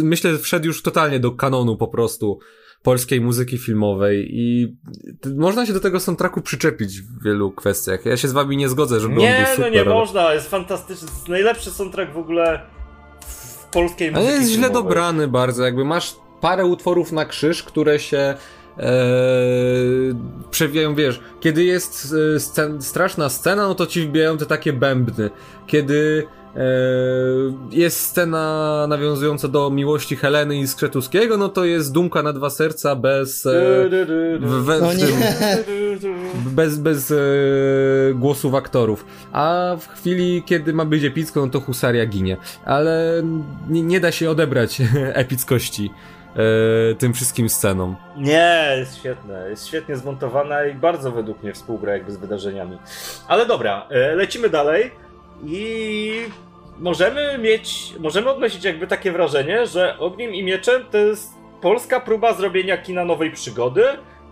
myślę, 0.02 0.38
wszedł 0.38 0.66
już 0.66 0.82
totalnie 0.82 1.20
do 1.20 1.32
kanonu 1.32 1.76
po 1.76 1.88
prostu 1.88 2.38
polskiej 2.82 3.20
muzyki 3.20 3.58
filmowej 3.58 4.28
i 4.30 4.76
można 5.36 5.66
się 5.66 5.72
do 5.72 5.80
tego 5.80 6.00
soundtracku 6.00 6.40
przyczepić 6.40 7.00
w 7.00 7.24
wielu 7.24 7.50
kwestiach. 7.52 8.06
Ja 8.06 8.16
się 8.16 8.28
z 8.28 8.32
wami 8.32 8.56
nie 8.56 8.68
zgodzę, 8.68 9.00
żeby 9.00 9.12
on 9.14 9.20
Nie, 9.20 9.36
był 9.36 9.46
super. 9.46 9.58
no 9.60 9.68
nie 9.74 9.80
ale- 9.80 9.90
można, 9.94 10.34
jest 10.34 10.50
fantastyczny, 10.50 11.08
jest 11.14 11.28
najlepszy 11.28 11.70
soundtrack 11.70 12.12
w 12.12 12.18
ogóle 12.18 12.60
w 13.28 13.64
polskiej 13.72 14.08
Ale 14.08 14.16
muzyki 14.18 14.34
jest 14.38 14.50
źle 14.50 14.62
filmowej. 14.64 14.82
dobrany 14.82 15.28
bardzo, 15.28 15.64
jakby 15.64 15.84
masz 15.84 16.16
parę 16.40 16.64
utworów 16.66 17.12
na 17.12 17.24
krzyż, 17.24 17.62
które 17.62 17.98
się 17.98 18.18
e, 18.78 18.84
przewijają, 20.50 20.94
wiesz, 20.94 21.20
kiedy 21.40 21.64
jest 21.64 22.14
e, 22.36 22.40
scen, 22.40 22.82
straszna 22.82 23.28
scena, 23.28 23.68
no 23.68 23.74
to 23.74 23.86
ci 23.86 24.06
wbijają 24.08 24.38
te 24.38 24.46
takie 24.46 24.72
bębny. 24.72 25.30
Kiedy 25.66 26.26
jest 27.70 28.00
scena 28.00 28.86
nawiązująca 28.88 29.48
do 29.48 29.70
miłości 29.70 30.16
Heleny 30.16 30.56
i 30.56 30.66
Skrzetuskiego, 30.66 31.36
no 31.36 31.48
to 31.48 31.64
jest 31.64 31.92
Dumka 31.92 32.22
na 32.22 32.32
dwa 32.32 32.50
serca 32.50 32.96
bez... 32.96 33.46
E, 33.46 33.50
w, 34.40 34.66
No 34.80 34.90
w 34.90 34.98
tym, 34.98 35.16
bez, 36.36 36.78
bez 36.78 37.10
e, 37.10 37.16
głosów 38.14 38.54
aktorów. 38.54 39.06
A 39.32 39.76
w 39.80 39.88
chwili, 39.88 40.42
kiedy 40.46 40.72
ma 40.72 40.84
być 40.84 41.04
epicko, 41.04 41.40
no 41.40 41.52
to 41.52 41.60
husaria 41.60 42.06
ginie. 42.06 42.36
Ale 42.64 43.22
nie, 43.68 43.82
nie 43.82 44.00
da 44.00 44.12
się 44.12 44.30
odebrać 44.30 44.82
epickości 45.12 45.90
e, 46.36 46.94
tym 46.94 47.14
wszystkim 47.14 47.48
scenom. 47.48 47.96
Nie, 48.16 48.76
jest 48.78 48.96
świetne, 48.96 49.50
jest 49.50 49.66
świetnie 49.66 49.96
zmontowana 49.96 50.66
i 50.66 50.74
bardzo 50.74 51.12
według 51.12 51.42
mnie 51.42 51.52
współgra 51.52 51.92
jakby 51.92 52.12
z 52.12 52.16
wydarzeniami. 52.16 52.78
Ale 53.28 53.46
dobra, 53.46 53.86
e, 53.90 54.14
lecimy 54.14 54.48
dalej 54.48 54.90
i 55.44 56.45
możemy 56.78 57.38
mieć, 57.38 57.94
możemy 57.98 58.30
odnosić 58.30 58.64
jakby 58.64 58.86
takie 58.86 59.12
wrażenie, 59.12 59.66
że 59.66 59.98
Ogniem 59.98 60.34
i 60.34 60.44
Mieczem 60.44 60.84
to 60.90 60.98
jest 60.98 61.32
polska 61.60 62.00
próba 62.00 62.34
zrobienia 62.34 62.78
kina 62.78 63.04
nowej 63.04 63.30
przygody, 63.30 63.84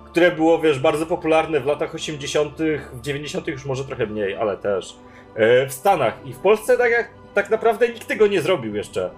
które 0.07 0.31
było, 0.33 0.59
wiesz, 0.59 0.79
bardzo 0.79 1.07
popularne 1.07 1.61
w 1.61 1.67
latach 1.67 1.95
80., 1.95 2.59
w 2.93 3.01
90. 3.01 3.47
już 3.47 3.65
może 3.65 3.85
trochę 3.85 4.07
mniej, 4.07 4.37
ale 4.37 4.57
też 4.57 4.97
e, 5.35 5.67
w 5.67 5.73
Stanach. 5.73 6.15
I 6.25 6.33
w 6.33 6.39
Polsce 6.39 6.79
tak, 6.79 6.91
jak, 6.91 7.09
tak 7.35 7.51
naprawdę 7.51 7.89
nikt 7.89 8.09
tego 8.09 8.27
nie 8.27 8.41
zrobił 8.41 8.75
jeszcze. 8.75 9.11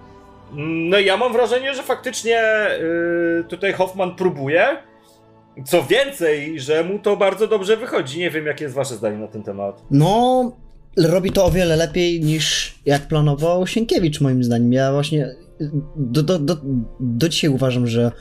No 0.53 0.99
ja 0.99 1.17
mam 1.17 1.33
wrażenie, 1.33 1.73
że 1.73 1.83
faktycznie 1.83 2.67
y, 3.39 3.43
tutaj 3.43 3.73
Hoffman 3.73 4.15
próbuje. 4.15 4.77
Co 5.65 5.83
więcej, 5.83 6.59
że 6.59 6.83
mu 6.83 6.99
to 6.99 7.17
bardzo 7.17 7.47
dobrze 7.47 7.77
wychodzi. 7.77 8.19
Nie 8.19 8.29
wiem, 8.29 8.45
jakie 8.45 8.63
jest 8.63 8.75
wasze 8.75 8.95
zdanie 8.95 9.17
na 9.17 9.27
ten 9.27 9.43
temat. 9.43 9.81
No, 9.91 10.51
robi 10.97 11.31
to 11.31 11.45
o 11.45 11.51
wiele 11.51 11.75
lepiej 11.75 12.21
niż 12.21 12.75
jak 12.85 13.07
planował 13.07 13.67
Sienkiewicz, 13.67 14.21
moim 14.21 14.43
zdaniem. 14.43 14.73
Ja 14.73 14.91
właśnie 14.91 15.35
do, 15.95 16.23
do, 16.23 16.39
do, 16.39 16.57
do 16.99 17.29
dzisiaj 17.29 17.49
uważam, 17.49 17.87
że 17.87 18.11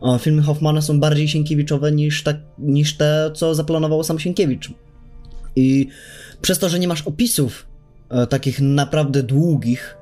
o, 0.00 0.18
filmy 0.18 0.42
Hoffmana 0.42 0.82
są 0.82 1.00
bardziej 1.00 1.28
Sienkiewiczowe 1.28 1.92
niż, 1.92 2.22
tak, 2.22 2.36
niż 2.58 2.96
te, 2.96 3.30
co 3.34 3.54
zaplanował 3.54 4.04
sam 4.04 4.18
Sienkiewicz. 4.18 4.70
I 5.56 5.88
przez 6.42 6.58
to, 6.58 6.68
że 6.68 6.78
nie 6.78 6.88
masz 6.88 7.02
opisów 7.02 7.66
e, 8.10 8.26
takich 8.26 8.60
naprawdę 8.60 9.22
długich, 9.22 9.96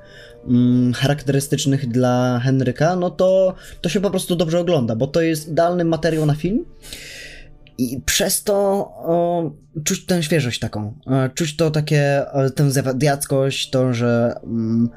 mm, 0.47 0.93
charakterystycznych 0.93 1.87
dla 1.87 2.39
Henryka, 2.43 2.95
no 2.95 3.09
to 3.09 3.55
to 3.81 3.89
się 3.89 4.01
po 4.01 4.09
prostu 4.09 4.35
dobrze 4.35 4.59
ogląda, 4.59 4.95
bo 4.95 5.07
to 5.07 5.21
jest 5.21 5.47
idealny 5.47 5.85
materiał 5.85 6.25
na 6.25 6.35
film. 6.35 6.65
I 7.77 8.01
przez 8.05 8.43
to 8.43 8.53
o, 8.97 9.51
czuć 9.83 10.05
tę 10.05 10.23
świeżość 10.23 10.59
taką. 10.59 10.93
E, 11.07 11.29
czuć 11.35 11.55
to 11.55 11.71
takie, 11.71 12.31
e, 12.33 12.49
tę 12.49 12.71
zwiadackość, 12.71 13.69
to, 13.69 13.93
że 13.93 14.35
mm, 14.43 14.89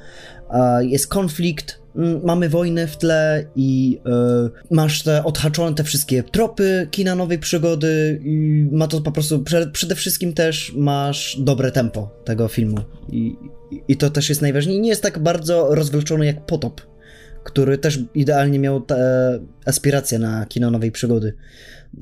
e, 0.51 0.85
jest 0.85 1.09
konflikt, 1.09 1.81
mm, 1.97 2.21
mamy 2.25 2.49
wojnę 2.49 2.87
w 2.87 2.97
tle 2.97 3.45
i 3.57 4.01
e, 4.07 4.75
masz 4.75 5.03
te 5.03 5.25
odhaczone 5.25 5.75
te 5.75 5.85
wszystkie 5.85 6.23
tropy 6.23 6.89
kina 6.91 7.15
nowej 7.15 7.39
przygody 7.39 8.21
i 8.25 8.67
ma 8.73 8.87
to 8.87 9.01
po 9.01 9.13
prostu, 9.13 9.43
prze, 9.43 9.67
przede 9.67 9.95
wszystkim 9.95 10.33
też 10.33 10.73
masz 10.77 11.37
dobre 11.41 11.73
tempo 11.73 12.11
tego 12.25 12.49
filmu 12.49 12.79
i, 13.09 13.37
i- 13.71 13.83
i 13.89 13.97
to 13.97 14.11
też 14.11 14.29
jest 14.29 14.43
najważniejsze. 14.43 14.81
Nie 14.83 14.89
jest 14.89 15.03
tak 15.03 15.19
bardzo 15.19 15.75
rozwleczony 15.75 16.27
jak 16.27 16.47
Potop, 16.47 16.81
który 17.45 17.79
też 17.79 17.99
idealnie 18.15 18.59
miał 18.59 18.81
te 18.81 18.99
aspiracje 19.67 20.19
na 20.19 20.47
kino 20.47 20.71
nowej 20.71 20.93
przygody. 20.93 21.35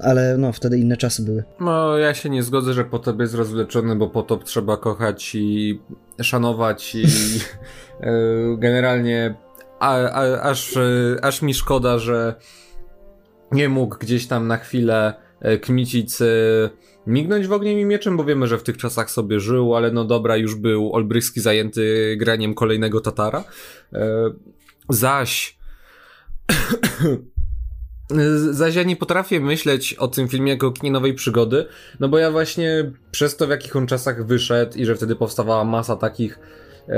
Ale 0.01 0.37
no, 0.39 0.53
wtedy 0.53 0.79
inne 0.79 0.97
czasy 0.97 1.23
były. 1.23 1.45
No, 1.61 1.99
ja 1.99 2.15
się 2.15 2.31
nie 2.31 2.43
zgodzę, 2.43 2.75
że 2.75 2.85
potop 2.85 3.21
jest 3.21 3.35
rozwleczony, 3.35 3.97
bo 3.97 4.09
potop 4.09 4.45
trzeba 4.45 4.77
kochać 4.77 5.35
i 5.35 5.81
szanować 6.23 6.95
i 6.95 7.05
e, 8.01 8.13
generalnie 8.59 9.35
a, 9.81 9.97
a, 9.97 10.41
aż, 10.41 10.77
e, 10.77 11.17
aż 11.23 11.43
mi 11.43 11.55
szkoda, 11.55 11.99
że 11.99 12.35
nie 13.53 13.69
mógł 13.69 13.99
gdzieś 13.99 14.27
tam 14.27 14.47
na 14.47 14.57
chwilę 14.57 15.15
e, 15.41 15.59
Kmicic 15.59 16.19
mignąć 17.07 17.47
w 17.47 17.53
ogniem 17.53 17.79
i 17.79 17.85
mieczem, 17.85 18.17
bo 18.17 18.25
wiemy, 18.25 18.47
że 18.47 18.59
w 18.59 18.63
tych 18.63 18.77
czasach 18.77 19.11
sobie 19.11 19.41
żył, 19.41 19.77
ale 19.77 19.91
no 19.91 20.05
dobra, 20.05 20.37
już 20.37 20.55
był 20.55 20.93
Olbrychski 20.93 21.41
zajęty 21.41 22.17
graniem 22.19 22.55
kolejnego 22.55 23.01
Tatara. 23.01 23.45
Zaś 24.89 25.59
Zaś 28.51 28.75
ja 28.75 28.83
nie 28.83 28.97
potrafię 28.97 29.41
myśleć 29.41 29.95
o 29.95 30.09
tym 30.09 30.29
filmie 30.29 30.53
jako 30.53 30.73
kinie 30.73 30.91
nowej 30.91 31.15
przygody, 31.15 31.67
no 32.01 32.09
bo 32.09 32.19
ja 32.19 32.31
właśnie 32.31 32.91
przez 33.11 33.37
to 33.37 33.47
w 33.47 33.51
jakich 33.51 33.77
on 33.77 33.87
czasach 33.87 34.27
wyszedł 34.27 34.79
i 34.79 34.85
że 34.85 34.95
wtedy 34.95 35.17
powstawała 35.17 35.65
masa 35.65 35.97
takich 35.97 36.39
e, 36.89 36.97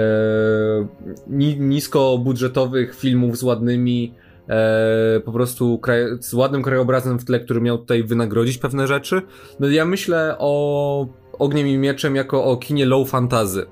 ni, 1.26 1.60
niskobudżetowych 1.60 2.96
filmów 2.96 3.38
z 3.38 3.42
ładnymi 3.42 4.14
e, 4.48 5.20
po 5.24 5.32
prostu 5.32 5.78
kraj, 5.78 6.04
z 6.20 6.34
ładnym 6.34 6.62
krajobrazem 6.62 7.18
w 7.18 7.24
tle, 7.24 7.40
który 7.40 7.60
miał 7.60 7.78
tutaj 7.78 8.04
wynagrodzić 8.04 8.58
pewne 8.58 8.86
rzeczy. 8.86 9.22
No 9.60 9.68
ja 9.68 9.84
myślę 9.84 10.36
o 10.38 11.06
Ogniem 11.38 11.66
i 11.66 11.78
Mieczem 11.78 12.16
jako 12.16 12.44
o 12.44 12.56
kinie 12.56 12.86
low 12.86 13.10
fantazy. 13.10 13.66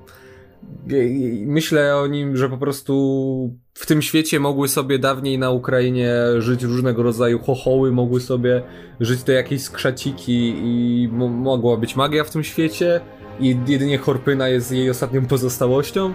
Myślę 1.45 1.95
o 1.95 2.07
nim, 2.07 2.37
że 2.37 2.49
po 2.49 2.57
prostu 2.57 3.53
w 3.73 3.85
tym 3.85 4.01
świecie 4.01 4.39
mogły 4.39 4.67
sobie 4.67 4.99
dawniej 4.99 5.39
na 5.39 5.51
Ukrainie 5.51 6.13
żyć 6.37 6.63
różnego 6.63 7.03
rodzaju 7.03 7.39
chochoły, 7.39 7.91
mogły 7.91 8.21
sobie 8.21 8.61
żyć 8.99 9.23
te 9.23 9.33
jakieś 9.33 9.61
skrzaciki 9.61 10.53
i 10.63 11.09
mo- 11.11 11.27
mogła 11.27 11.77
być 11.77 11.95
magia 11.95 12.23
w 12.23 12.31
tym 12.31 12.43
świecie 12.43 13.01
i 13.39 13.57
jedynie 13.67 13.97
Horpyna 13.97 14.49
jest 14.49 14.71
jej 14.71 14.89
ostatnią 14.89 15.25
pozostałością. 15.25 16.13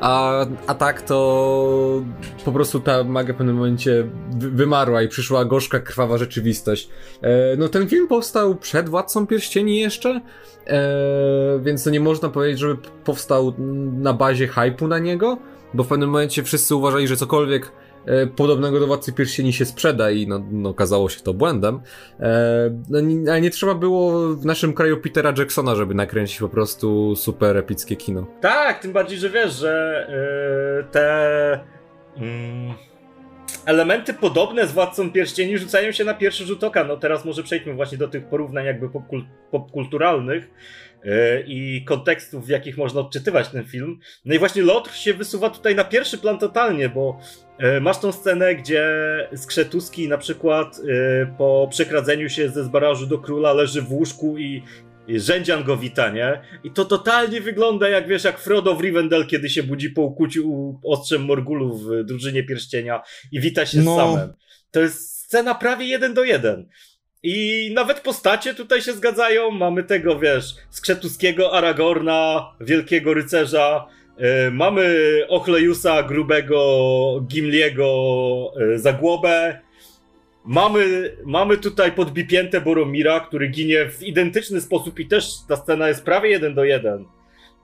A, 0.00 0.46
a 0.66 0.74
tak 0.74 1.02
to 1.02 2.02
po 2.44 2.52
prostu 2.52 2.80
ta 2.80 3.04
magia 3.04 3.34
w 3.34 3.36
pewnym 3.36 3.56
momencie 3.56 4.08
wy- 4.30 4.50
wymarła 4.50 5.02
i 5.02 5.08
przyszła 5.08 5.44
gorzka, 5.44 5.80
krwawa 5.80 6.18
rzeczywistość. 6.18 6.88
E, 7.22 7.56
no 7.56 7.68
ten 7.68 7.88
film 7.88 8.08
powstał 8.08 8.54
przed 8.54 8.88
Władcą 8.88 9.26
Pierścieni 9.26 9.80
jeszcze, 9.80 10.20
e, 10.66 11.60
więc 11.62 11.86
nie 11.86 12.00
można 12.00 12.28
powiedzieć, 12.28 12.58
żeby 12.58 12.76
powstał 13.04 13.54
na 13.92 14.12
bazie 14.12 14.48
hypu 14.48 14.88
na 14.88 14.98
niego, 14.98 15.38
bo 15.74 15.84
w 15.84 15.88
pewnym 15.88 16.08
momencie 16.10 16.42
wszyscy 16.42 16.74
uważali, 16.74 17.08
że 17.08 17.16
cokolwiek 17.16 17.72
podobnego 18.36 18.80
do 18.80 18.86
Władcy 18.86 19.12
Pierścieni 19.12 19.52
się 19.52 19.64
sprzeda 19.64 20.10
i 20.10 20.26
no, 20.26 20.46
no 20.50 20.70
okazało 20.70 21.08
się 21.08 21.20
to 21.20 21.34
błędem. 21.34 21.80
E, 22.20 22.70
no, 22.88 22.98
ale 23.30 23.40
nie 23.40 23.50
trzeba 23.50 23.74
było 23.74 24.28
w 24.28 24.44
naszym 24.44 24.74
kraju 24.74 25.00
Petera 25.00 25.34
Jacksona, 25.38 25.74
żeby 25.74 25.94
nakręcić 25.94 26.38
po 26.38 26.48
prostu 26.48 27.16
super 27.16 27.56
epickie 27.56 27.96
kino. 27.96 28.26
Tak, 28.40 28.82
tym 28.82 28.92
bardziej, 28.92 29.18
że 29.18 29.30
wiesz, 29.30 29.52
że 29.52 30.06
yy, 30.78 30.84
te. 30.90 31.60
mm, 32.16 32.74
elementy 33.66 34.14
podobne 34.14 34.66
z 34.66 34.72
Władcą 34.72 35.12
Pierścieni 35.12 35.58
rzucają 35.58 35.92
się 35.92 36.04
na 36.04 36.14
pierwszy 36.14 36.46
rzut 36.46 36.64
oka. 36.64 36.84
No 36.84 36.96
teraz 36.96 37.24
może 37.24 37.42
przejdźmy 37.42 37.74
właśnie 37.74 37.98
do 37.98 38.08
tych 38.08 38.26
porównań 38.26 38.64
jakby 38.64 38.88
popkul 38.88 39.24
popkulturalnych 39.50 40.50
i 41.46 41.84
kontekstów, 41.84 42.46
w 42.46 42.48
jakich 42.48 42.76
można 42.76 43.00
odczytywać 43.00 43.48
ten 43.48 43.64
film. 43.64 44.00
No 44.24 44.34
i 44.34 44.38
właśnie 44.38 44.62
Lotr 44.62 44.94
się 44.94 45.14
wysuwa 45.14 45.50
tutaj 45.50 45.74
na 45.74 45.84
pierwszy 45.84 46.18
plan 46.18 46.38
totalnie, 46.38 46.88
bo 46.88 47.20
masz 47.80 47.98
tą 47.98 48.12
scenę, 48.12 48.54
gdzie 48.54 48.84
Skrzetuski 49.36 50.08
na 50.08 50.18
przykład 50.18 50.78
yy, 50.78 51.28
po 51.38 51.68
przekradzeniu 51.70 52.28
się 52.28 52.48
ze 52.48 52.64
zbarażu 52.64 53.06
do 53.06 53.18
króla 53.18 53.52
leży 53.52 53.82
w 53.82 53.92
łóżku 53.92 54.38
i 54.38 54.62
i 55.08 55.20
Rzędzian 55.20 55.64
go 55.64 55.76
wita, 55.76 56.10
nie? 56.10 56.40
I 56.64 56.70
to 56.70 56.84
totalnie 56.84 57.40
wygląda 57.40 57.88
jak, 57.88 58.08
wiesz, 58.08 58.24
jak 58.24 58.38
Frodo 58.38 58.74
w 58.74 58.80
Rivendell, 58.80 59.26
kiedy 59.26 59.50
się 59.50 59.62
budzi 59.62 59.90
po 59.90 60.02
ukłuciu 60.02 60.74
ostrzem 60.84 61.24
Morgulu 61.24 61.78
w 61.78 62.04
Drużynie 62.04 62.42
Pierścienia 62.44 63.02
i 63.32 63.40
wita 63.40 63.66
się 63.66 63.78
No. 63.78 63.94
z 63.94 63.96
samem. 63.96 64.32
To 64.70 64.80
jest 64.80 65.18
scena 65.24 65.54
prawie 65.54 65.86
jeden 65.86 66.14
do 66.14 66.24
jeden. 66.24 66.68
I 67.22 67.70
nawet 67.74 68.00
postacie 68.00 68.54
tutaj 68.54 68.82
się 68.82 68.92
zgadzają. 68.92 69.50
Mamy 69.50 69.84
tego, 69.84 70.18
wiesz, 70.18 70.54
Skrzetuskiego, 70.70 71.52
Aragorna, 71.52 72.52
wielkiego 72.60 73.14
rycerza. 73.14 73.86
Yy, 74.18 74.50
mamy 74.50 74.96
Ochleusa, 75.28 76.02
grubego 76.02 77.20
Gimliego, 77.28 78.52
yy, 78.56 78.78
Zagłobę. 78.78 79.60
Mamy, 80.44 81.12
mamy 81.24 81.56
tutaj 81.56 81.92
podbipięte 81.92 82.60
Boromira, 82.60 83.20
który 83.20 83.48
ginie 83.48 83.90
w 83.90 84.02
identyczny 84.02 84.60
sposób 84.60 84.98
i 84.98 85.06
też 85.06 85.26
ta 85.48 85.56
scena 85.56 85.88
jest 85.88 86.04
prawie 86.04 86.30
jeden 86.30 86.54
do 86.54 86.64
jeden. 86.64 87.04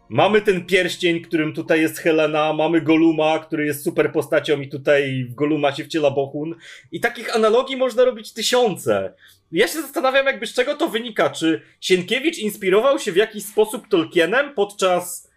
Mamy 0.09 0.41
ten 0.41 0.67
pierścień, 0.67 1.21
którym 1.21 1.53
tutaj 1.53 1.81
jest 1.81 1.99
Helena, 1.99 2.53
mamy 2.53 2.81
Goluma, 2.81 3.39
który 3.39 3.67
jest 3.67 3.85
super 3.85 4.13
postacią 4.13 4.61
i 4.61 4.69
tutaj 4.69 5.27
w 5.31 5.35
Goluma 5.35 5.73
się 5.73 5.85
wciela 5.85 6.11
Bohun. 6.11 6.55
I 6.93 7.01
takich 7.01 7.37
analogii 7.37 7.77
można 7.77 8.05
robić 8.05 8.33
tysiące. 8.33 9.15
Ja 9.53 9.69
się 9.69 9.83
zastanawiam 9.83 10.27
jakby 10.27 10.47
z 10.47 10.55
czego 10.55 10.75
to 10.75 10.89
wynika. 10.89 11.31
Czy 11.31 11.63
Sienkiewicz 11.81 12.39
inspirował 12.39 12.99
się 12.99 13.13
w 13.13 13.17
jakiś 13.17 13.45
sposób 13.45 13.89
Tolkienem 13.89 14.55
podczas 14.55 15.27
e, 15.27 15.30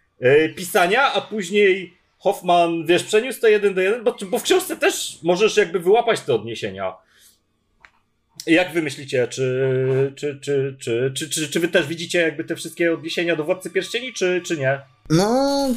pisania, 0.56 1.12
a 1.12 1.20
później 1.20 1.94
Hoffman, 2.18 2.86
wiesz, 2.86 3.04
przeniósł 3.04 3.40
to 3.40 3.48
jeden 3.48 3.74
do 3.74 3.80
jeden, 3.80 4.04
bo, 4.04 4.16
bo 4.30 4.38
w 4.38 4.42
książce 4.42 4.76
też 4.76 5.18
możesz 5.22 5.56
jakby 5.56 5.80
wyłapać 5.80 6.20
te 6.20 6.34
odniesienia. 6.34 6.92
Jak 8.46 8.72
wy 8.72 8.82
myślicie, 8.82 9.28
czy, 9.28 10.12
czy, 10.16 10.38
czy, 10.42 10.76
czy, 10.80 11.12
czy, 11.14 11.28
czy, 11.28 11.48
czy 11.48 11.60
wy 11.60 11.68
też 11.68 11.86
widzicie 11.86 12.18
jakby 12.18 12.44
te 12.44 12.56
wszystkie 12.56 12.94
odniesienia 12.94 13.36
do 13.36 13.44
Władcy 13.44 13.70
Pierścieni, 13.70 14.12
czy, 14.12 14.42
czy 14.46 14.56
nie? 14.56 14.80
No, 15.10 15.68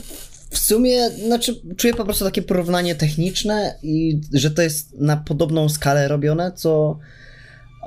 w 0.50 0.58
sumie, 0.58 1.10
znaczy, 1.10 1.62
czuję 1.78 1.94
po 1.94 2.06
prostu 2.06 2.26
takie 2.26 2.42
porównanie 2.42 2.96
techniczne 2.96 3.80
i 3.84 4.22
że 4.34 4.52
to 4.52 4.62
jest 4.62 5.00
na 5.00 5.18
podobną 5.18 5.70
skalę 5.70 6.08
robione, 6.08 6.52
co 6.56 7.00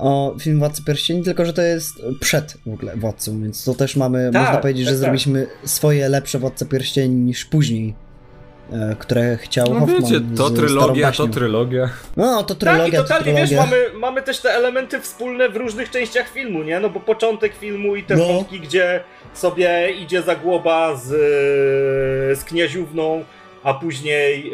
o, 0.01 0.35
film 0.41 0.59
Władcy 0.59 0.85
Pierścieni, 0.85 1.23
tylko 1.23 1.45
że 1.45 1.53
to 1.53 1.63
jest 1.63 2.03
przed 2.21 2.57
w 2.67 2.73
ogóle 2.75 2.97
Władcą, 2.97 3.43
więc 3.43 3.65
to 3.65 3.75
też 3.75 3.97
mamy, 3.97 4.31
Tak, 4.33 4.43
można 4.43 4.59
powiedzieć, 4.61 4.85
tak, 4.85 4.89
że 4.89 4.95
tak. 4.95 5.01
zrobiliśmy 5.01 5.47
swoje 5.65 6.09
lepsze 6.09 6.39
Władce 6.39 6.67
Pierścieni 6.67 7.17
niż 7.17 7.45
później, 7.45 7.95
e, 8.73 8.97
które 8.99 9.37
chciał 9.37 9.67
No 9.75 9.81
Hoffman 9.81 10.03
wiecie, 10.03 10.21
to 10.37 10.51
trylogia, 10.51 11.13
to 11.13 11.29
trylogia. 11.29 11.89
No, 12.17 12.43
to 12.43 12.55
Tak, 12.55 12.57
i 12.57 12.61
trylogia, 12.77 13.03
to 13.03 13.09
totalnie, 13.09 13.35
wiesz, 13.35 13.49
trylogia. 13.49 13.71
mamy, 13.71 13.99
mamy 14.01 14.23
też 14.23 14.41
te 14.41 14.51
elementy 14.55 15.01
wspólne 15.01 15.49
w 15.49 15.57
różnych 15.57 15.91
częściach 15.91 16.29
filmu, 16.29 16.63
nie? 16.63 16.81
No 16.81 16.91
bo 16.91 17.01
początek 17.01 17.53
filmu 17.57 17.97
i 17.97 18.03
te 18.03 18.17
No. 18.17 18.25
wątki, 18.27 18.61
gdzie 18.61 19.01
sobie 19.35 19.91
idzie 20.03 20.23
Zagłoba 20.23 20.97
z, 20.97 21.09
z 22.41 22.45
Kniaziówną, 22.45 23.25
a 23.63 23.75
później 23.75 24.53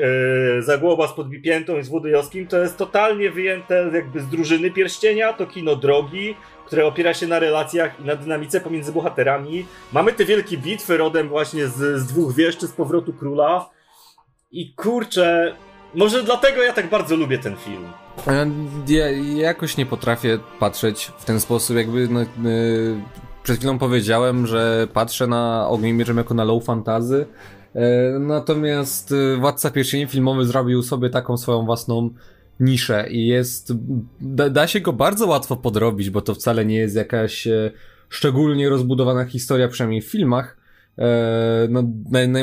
e, 0.59 0.63
Zagłoba 0.63 1.09
z 1.09 1.13
Podbipiętą 1.13 1.79
i 1.79 1.83
z 1.83 1.89
Włodyjowskim, 1.89 2.47
to 2.47 2.59
jest 2.59 2.77
totalnie 2.77 3.31
wyjęte 3.31 3.91
jakby 3.95 4.21
z 4.21 4.27
drużyny 4.29 4.71
Pierścienia, 4.71 5.33
to 5.33 5.47
kino 5.47 5.77
drogi, 5.77 6.35
które 6.67 6.87
opiera 6.87 7.15
się 7.15 7.27
na 7.27 7.39
relacjach 7.39 8.01
i 8.01 8.05
na 8.05 8.17
dynamice 8.17 8.61
pomiędzy 8.61 8.93
bohaterami. 8.93 9.67
Mamy 9.93 10.13
te 10.13 10.25
wielkie 10.25 10.59
bitwy 10.59 10.97
rodem 10.97 11.29
właśnie 11.29 11.67
z, 11.69 12.01
z 12.01 12.07
dwóch 12.07 12.35
wież 12.35 12.57
czy 12.57 12.67
z 12.67 12.73
Powrotu 12.73 13.13
Króla. 13.13 13.71
I 14.53 14.75
kurczę, 14.75 15.57
może 15.95 16.23
dlatego 16.23 16.63
ja 16.63 16.73
tak 16.73 16.89
bardzo 16.91 17.17
lubię 17.17 17.39
ten 17.39 17.57
film. 17.57 17.85
E, 18.29 18.47
Ja 18.89 19.11
jakoś 19.37 19.77
nie 19.77 19.87
potrafię 19.87 20.39
patrzeć 20.59 21.13
w 21.19 21.25
ten 21.25 21.41
sposób, 21.41 21.77
jakby 21.77 22.09
no, 22.09 22.21
e, 22.23 22.27
przed 23.43 23.57
chwilą 23.59 23.79
powiedziałem, 23.79 24.47
że 24.47 24.89
patrzę 24.93 25.27
na 25.27 25.69
Mieczem 25.81 26.17
jako 26.17 26.35
na 26.35 26.45
low 26.45 26.65
fantazy, 26.65 27.27
natomiast 28.21 29.13
e, 29.13 29.37
Władca 29.37 29.71
Pierścieni 29.71 30.07
filmowy 30.07 30.45
zrobił 30.45 30.83
sobie 30.83 31.11
taką 31.11 31.37
swoją 31.37 31.65
własną 31.65 32.11
niszę 32.61 33.07
i 33.11 33.27
jest, 33.27 33.73
da, 34.21 34.51
da 34.51 34.67
się 34.67 34.81
go 34.81 34.93
bardzo 34.93 35.27
łatwo 35.27 35.57
podrobić, 35.57 36.11
bo 36.11 36.21
to 36.21 36.35
wcale 36.35 36.65
nie 36.65 36.77
jest 36.77 36.97
jakaś 36.97 37.47
e, 37.47 37.71
szczególnie 38.09 38.69
rozbudowana 38.69 39.25
historia, 39.25 39.69
przynajmniej 39.69 40.03
w 40.03 40.11
filmach, 40.11 40.57
E, 40.99 41.69
no, 41.71 41.83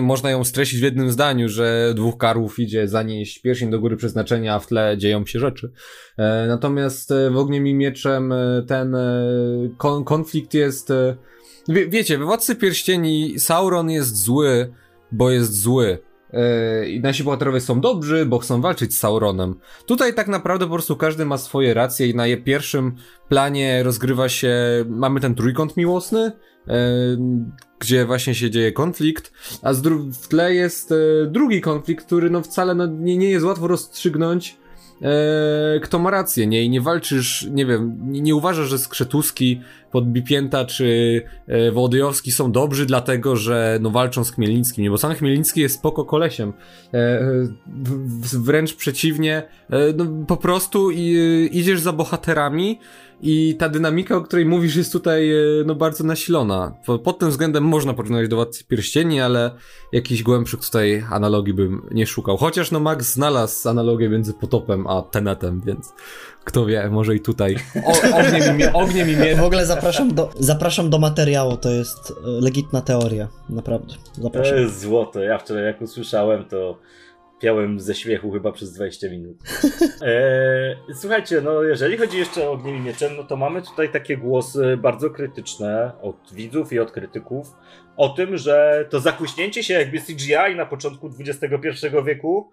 można 0.02 0.32
ją 0.32 0.44
streścić 0.44 0.80
w 0.80 0.84
jednym 0.84 1.12
zdaniu, 1.12 1.50
że 1.50 1.94
dwóch 1.96 2.18
karłów 2.18 2.60
idzie 2.60 2.88
zanieść 2.88 3.40
pierścień 3.40 3.72
do 3.72 3.80
góry 3.80 3.98
przeznaczenia, 3.98 4.56
a 4.56 4.60
w 4.60 4.68
tle 4.68 4.98
dzieją 4.98 5.26
się 5.26 5.40
rzeczy. 5.40 5.72
E, 6.18 6.46
natomiast 6.48 7.12
e, 7.12 7.30
w 7.30 7.38
Ogniem 7.38 7.68
i 7.68 7.74
Mieczem 7.74 8.32
e, 8.32 8.64
ten 8.68 8.96
e, 8.96 9.24
kon, 9.78 10.04
konflikt 10.04 10.54
jest... 10.54 10.92
E, 10.92 11.16
wie, 11.68 11.88
wiecie, 11.88 12.18
we 12.18 12.26
Władcy 12.26 12.56
Pierścieni 12.56 13.40
Sauron 13.40 13.90
jest 13.90 14.18
zły, 14.18 14.74
bo 15.14 15.30
jest 15.30 15.62
zły. 15.62 15.98
E, 16.34 16.90
I 16.90 17.00
nasi 17.00 17.24
bohaterowie 17.24 17.62
są 17.62 17.82
dobrzy, 17.82 18.26
bo 18.26 18.40
chcą 18.40 18.62
walczyć 18.62 18.96
z 18.96 19.00
Sauronem. 19.00 19.56
Tutaj 19.86 20.14
tak 20.14 20.28
naprawdę 20.28 20.66
po 20.66 20.74
prostu 20.74 20.96
każdy 20.96 21.26
ma 21.26 21.38
swoje 21.38 21.74
racje 21.74 22.08
i 22.08 22.16
na 22.16 22.28
je 22.28 22.38
pierwszym 22.38 22.96
planie 23.30 23.84
rozgrywa 23.84 24.30
się... 24.30 24.56
Mamy 24.90 25.20
ten 25.20 25.36
trójkąt 25.36 25.78
miłosny, 25.78 26.32
e, 26.68 26.78
gdzie 27.80 28.06
właśnie 28.06 28.36
się 28.36 28.50
dzieje 28.50 28.72
konflikt, 28.72 29.34
a 29.62 29.74
w 30.12 30.28
tle 30.28 30.54
jest 30.54 30.92
e, 30.92 30.96
drugi 31.28 31.62
konflikt, 31.62 32.06
który 32.06 32.30
no 32.30 32.42
wcale 32.42 32.76
no, 32.76 32.86
nie 32.88 33.30
jest 33.30 33.46
łatwo 33.46 33.68
rozstrzygnąć, 33.68 34.58
e, 35.04 35.80
kto 35.80 36.00
ma 36.00 36.12
rację, 36.12 36.48
nie? 36.48 36.64
I 36.64 36.70
nie 36.70 36.82
walczysz, 36.82 37.48
nie 37.52 37.66
wiem, 37.66 37.98
nie, 38.02 38.22
nie 38.22 38.36
uważasz, 38.36 38.68
że 38.68 38.78
Skrzetuski, 38.78 39.62
Podbipięta 39.94 40.66
czy 40.66 41.22
e, 41.48 41.72
Wołodyjowski 41.72 42.32
są 42.32 42.52
dobrzy 42.52 42.86
dlatego, 42.86 43.36
że 43.36 43.80
no 43.82 43.90
walczą 43.90 44.24
z 44.24 44.32
Chmielnickim, 44.32 44.84
nie? 44.84 44.90
Bo 44.90 44.98
sam 44.98 45.14
Chmielnicki 45.14 45.62
jest 45.62 45.76
spoko 45.76 46.06
kolesiem. 46.06 46.54
E, 46.94 47.20
w, 47.68 48.44
wręcz 48.46 48.74
przeciwnie, 48.76 49.44
e, 49.70 49.94
no, 49.96 50.26
po 50.28 50.38
prostu 50.38 50.92
i, 50.92 51.50
idziesz 51.52 51.80
za 51.80 51.94
bohaterami 51.94 52.80
i 53.26 53.56
ta 53.60 53.70
dynamika, 53.70 54.16
o 54.18 54.22
której 54.22 54.46
mówisz, 54.46 54.76
jest 54.76 54.92
tutaj 54.92 55.32
e, 55.32 55.36
no, 55.66 55.76
bardzo 55.76 56.04
nasilona. 56.04 56.74
Po- 56.86 57.00
Pod 57.00 57.20
tym 57.20 57.30
względem 57.30 57.64
można 57.64 57.94
porównywać 57.94 58.28
do 58.28 58.36
Władcy 58.36 58.64
Pierścieni, 58.66 59.22
ale 59.22 59.52
jakichś 59.92 60.24
głębszych 60.24 60.60
tutaj 60.60 61.06
analogii 61.12 61.54
bym 61.54 61.82
nie 61.92 62.08
szukał. 62.08 62.38
Chociaż 62.38 62.72
no 62.72 62.80
Max 62.80 63.14
znalazł 63.14 63.70
analogię 63.70 64.10
między 64.10 64.34
Potopem 64.34 64.88
a 64.88 65.02
Tenetem, 65.02 65.62
więc 65.66 65.94
kto 66.44 66.66
wie, 66.66 66.90
może 66.90 67.16
i 67.16 67.20
tutaj 67.20 67.56
o, 67.86 68.18
ogniem, 68.18 68.60
i 68.60 68.64
ogniem 68.84 69.10
i 69.10 69.16
mieczem. 69.16 69.40
W 69.40 69.44
ogóle 69.44 69.66
zapraszam 69.66 70.14
do, 70.14 70.30
zapraszam 70.40 70.90
do 70.90 71.00
materiału, 71.00 71.58
to 71.58 71.70
jest 71.70 72.12
e, 72.12 72.14
legitna 72.28 72.82
teoria, 72.82 73.28
naprawdę. 73.50 73.94
To 74.16 74.22
Zapraszam. 74.22 74.58
jest 74.58 74.80
złoto. 74.82 75.20
Ja 75.20 75.38
wczoraj 75.38 75.64
jak 75.64 75.82
usłyszałem, 75.82 76.46
to 76.46 76.78
piałem 77.44 77.80
ze 77.80 77.96
śmiechu 77.96 78.32
chyba 78.32 78.52
przez 78.52 78.74
20 78.74 79.10
minut. 79.10 79.38
E, 80.02 80.94
słuchajcie, 80.94 81.42
no 81.42 81.64
jeżeli 81.64 81.98
chodzi 81.98 82.18
jeszcze 82.18 82.50
o 82.50 82.52
Ogniem 82.52 82.76
i 82.78 82.80
Mieczem, 82.80 83.12
no 83.18 83.24
to 83.24 83.36
mamy 83.38 83.62
tutaj 83.62 83.90
takie 83.92 84.18
głosy 84.18 84.78
bardzo 84.78 85.10
krytyczne 85.10 85.92
od 86.02 86.16
widzów 86.34 86.74
i 86.74 86.80
od 86.80 86.92
krytyków 86.92 87.48
o 87.98 88.10
tym, 88.10 88.38
że 88.38 88.86
to 88.90 89.00
zakuśnięcie 89.00 89.64
się 89.64 89.74
jakby 89.74 90.00
CGI 90.00 90.56
na 90.56 90.66
początku 90.66 91.10
XXI 91.20 91.88
wieku, 92.06 92.52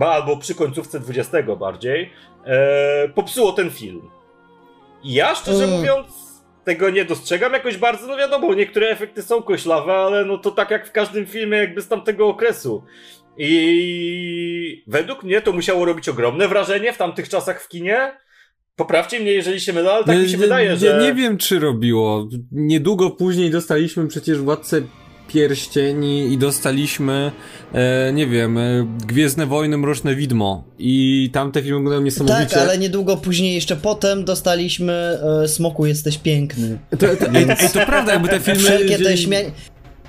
albo 0.00 0.36
przy 0.36 0.54
końcówce 0.54 0.98
XX 0.98 1.48
bardziej, 1.58 2.12
e, 2.44 3.08
popsuło 3.08 3.52
ten 3.52 3.70
film. 3.70 4.02
I 5.02 5.14
ja 5.14 5.34
szczerze 5.34 5.64
Mm. 5.64 5.76
mówiąc 5.76 6.06
tego 6.64 6.90
nie 6.90 7.04
dostrzegam 7.04 7.52
jakoś 7.52 7.76
bardzo, 7.76 8.06
no 8.06 8.16
wiadomo, 8.16 8.54
niektóre 8.54 8.88
efekty 8.88 9.22
są 9.22 9.42
koślawe, 9.42 9.92
ale 9.94 10.24
no 10.24 10.38
to 10.38 10.50
tak 10.50 10.70
jak 10.70 10.88
w 10.88 10.92
każdym 10.92 11.26
filmie 11.26 11.58
jakby 11.58 11.82
z 11.82 11.88
tamtego 11.88 12.28
okresu. 12.28 12.84
I 13.38 14.84
według 14.86 15.22
mnie 15.22 15.40
to 15.40 15.52
musiało 15.52 15.84
robić 15.84 16.08
ogromne 16.08 16.48
wrażenie 16.48 16.92
w 16.92 16.96
tamtych 16.96 17.28
czasach 17.28 17.62
w 17.62 17.68
kinie. 17.68 18.12
Poprawcie 18.76 19.20
mnie, 19.20 19.32
jeżeli 19.32 19.60
się 19.60 19.72
mylę, 19.72 19.92
ale 19.92 20.04
tak 20.04 20.18
mi 20.18 20.24
się 20.28 20.30
Nie- 20.30 20.38
wydaje, 20.38 20.70
nie, 20.70 20.76
że... 20.76 20.98
Nie 21.02 21.14
wiem, 21.14 21.38
czy 21.38 21.58
robiło. 21.58 22.28
Niedługo 22.52 23.10
później 23.10 23.50
dostaliśmy 23.50 24.08
przecież 24.08 24.38
Władcę 24.38 24.82
Pierścieni 25.28 26.32
i 26.32 26.38
dostaliśmy, 26.38 27.32
e, 27.72 28.12
nie 28.12 28.26
wiem, 28.26 28.58
e, 28.58 28.86
Gwiezdne 29.06 29.46
Wojny, 29.46 29.78
Mroczne 29.78 30.14
Widmo. 30.14 30.64
I 30.78 31.30
tamte 31.32 31.62
filmy 31.62 31.76
wyglądają 31.78 32.02
niesamowicie. 32.02 32.46
Tak, 32.46 32.58
ale 32.58 32.78
niedługo 32.78 33.16
później 33.16 33.54
jeszcze 33.54 33.76
potem 33.76 34.24
dostaliśmy 34.24 35.18
e, 35.44 35.48
Smoku 35.48 35.86
jesteś 35.86 36.18
piękny. 36.18 36.78
To, 36.90 36.96
to, 36.96 37.06
ej, 37.06 37.46
ej, 37.60 37.70
to 37.72 37.86
prawda, 37.86 38.12
jakby 38.12 38.28
te 38.28 38.40
filmy... 38.46 38.60
Wszelkie 38.60 38.98
te. 38.98 39.04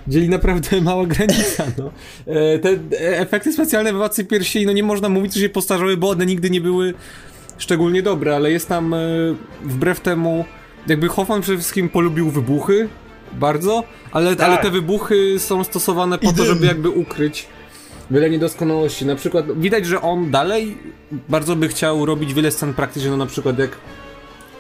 Dzieli 0.08 0.30
naprawdę 0.30 0.82
mała 0.82 1.06
granica, 1.06 1.64
no. 1.78 1.92
E, 2.28 2.60
Te 2.60 2.70
efekty 3.00 3.54
specjalne 3.54 3.94
w 3.94 3.96
Władcy 3.96 4.26
Pierścieni, 4.26 4.66
no 4.66 4.72
nie 4.72 4.84
można 4.84 5.10
mówić, 5.10 5.34
że 5.34 5.40
się 5.42 5.50
postarzały, 5.50 5.98
bo 5.98 6.10
one 6.10 6.26
nigdy 6.26 6.50
nie 6.50 6.62
były 6.62 6.94
szczególnie 7.58 8.04
dobre, 8.04 8.36
ale 8.36 8.52
jest 8.52 8.68
tam 8.70 8.94
e, 8.94 8.98
wbrew 9.64 10.00
temu, 10.00 10.46
jakby 10.88 11.08
Hoffman 11.08 11.42
przede 11.42 11.58
wszystkim 11.58 11.90
polubił 11.90 12.30
wybuchy 12.30 12.90
bardzo, 13.34 13.84
ale, 14.12 14.36
Tak. 14.36 14.48
ale 14.50 14.58
te 14.58 14.70
wybuchy 14.72 15.40
są 15.40 15.64
stosowane 15.64 16.18
po 16.18 16.26
I 16.26 16.34
to, 16.34 16.36
dym. 16.36 16.46
żeby 16.46 16.66
jakby 16.66 16.90
ukryć 16.90 17.48
wiele 18.12 18.30
niedoskonałości. 18.30 19.06
Na 19.06 19.16
przykład 19.16 19.60
widać, 19.60 19.86
że 19.86 20.02
on 20.02 20.32
dalej 20.32 20.78
bardzo 21.30 21.56
by 21.56 21.68
chciał 21.68 22.06
robić 22.06 22.34
wiele 22.34 22.52
scen 22.52 22.74
praktycznych, 22.74 23.12
no 23.12 23.18
na 23.18 23.26
przykład 23.26 23.60
jak 23.60 23.70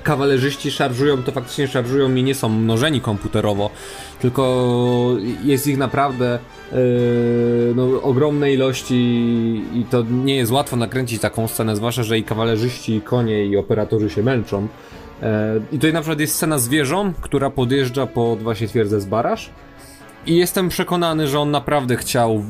kawalerzyści 0.04 0.72
szarżują, 0.72 1.24
to 1.24 1.32
faktycznie 1.32 1.68
szarżują 1.68 2.16
i 2.16 2.24
nie 2.24 2.36
są 2.36 2.49
mnożeni 2.49 3.02
komputerowo, 3.02 3.70
tylko 4.20 5.16
jest 5.43 5.68
ich 5.68 5.78
naprawdę 5.78 6.39
yy, 6.72 6.78
no, 7.76 8.02
ogromne 8.02 8.54
ilości 8.54 8.95
i 9.74 9.86
to 9.89 10.04
nie 10.04 10.36
jest 10.36 10.52
łatwo 10.52 10.76
nakręcić 10.76 11.22
taką 11.22 11.47
scenę, 11.47 11.76
zwłaszcza, 11.76 12.04
że 12.04 12.18
i 12.18 12.24
kawalerzyści, 12.24 12.95
i 12.95 13.02
konie, 13.02 13.45
i 13.45 13.58
operatorzy 13.58 14.10
się 14.10 14.24
męczą. 14.24 14.68
E, 15.22 15.60
I 15.72 15.76
tutaj 15.76 15.93
na 15.93 16.02
przykład 16.02 16.20
jest 16.20 16.36
scena 16.36 16.60
z 16.60 16.68
wieżą, 16.68 17.14
która 17.22 17.49
podjeżdża 17.49 18.08
pod 18.08 18.43
właśnie 18.43 18.68
twierdzę 18.68 19.02
z 19.02 19.06
Baraż 19.06 19.49
i 20.26 20.38
jestem 20.38 20.70
przekonany, 20.70 21.28
że 21.28 21.39
on 21.39 21.52
naprawdę 21.52 21.95
chciał 21.95 22.43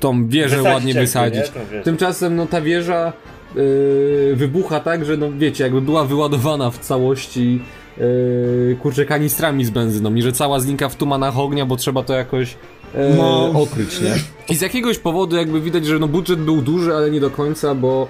tą 0.00 0.28
wieżę 0.28 0.56
Wysadzić 0.56 0.74
ładnie 0.74 0.94
wysadzić. 0.94 1.52
nie? 1.72 1.80
Tymczasem 1.80 2.36
no 2.36 2.46
ta 2.46 2.60
wieża 2.60 3.12
yy, 3.56 4.36
wybucha 4.36 4.80
tak, 4.80 5.04
że 5.04 5.16
no 5.16 5.26
wiecie, 5.38 5.64
jakby 5.64 5.80
była 5.80 6.04
wyładowana 6.04 6.70
w 6.70 6.78
całości 6.78 7.60
yy, 7.98 8.76
kurczę 8.82 9.04
kanistrami 9.04 9.64
z 9.64 9.70
benzyną 9.70 10.14
i 10.14 10.22
że 10.22 10.32
cała 10.32 10.60
znika 10.60 10.88
w 10.88 10.96
tumanach 10.96 11.38
ognia, 11.38 11.66
bo 11.66 11.76
trzeba 11.76 12.02
to 12.02 12.14
jakoś 12.14 12.56
yy, 12.94 13.00
No. 13.16 13.50
okryć, 13.62 14.00
nie? 14.00 14.14
I 14.48 14.54
z 14.54 14.60
jakiegoś 14.60 14.98
powodu 14.98 15.36
jakby 15.36 15.60
widać, 15.60 15.86
że 15.86 15.98
no 15.98 16.08
budżet 16.08 16.40
był 16.40 16.62
duży, 16.62 16.94
ale 16.94 17.10
nie 17.10 17.20
do 17.20 17.30
końca, 17.30 17.74
bo 17.74 18.08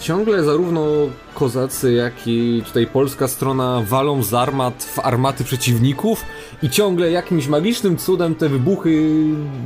ciągle 0.00 0.44
zarówno 0.44 0.86
kozacy, 1.34 1.92
jak 1.92 2.12
i 2.26 2.62
tutaj 2.66 2.86
polska 2.86 3.28
strona 3.28 3.82
walą 3.86 4.22
z 4.22 4.34
armat 4.34 4.84
w 4.84 4.98
armaty 4.98 5.44
przeciwników 5.44 6.24
i 6.62 6.70
ciągle 6.70 7.10
jakimś 7.10 7.46
magicznym 7.48 7.96
cudem 7.96 8.34
te 8.34 8.48
wybuchy, 8.48 9.08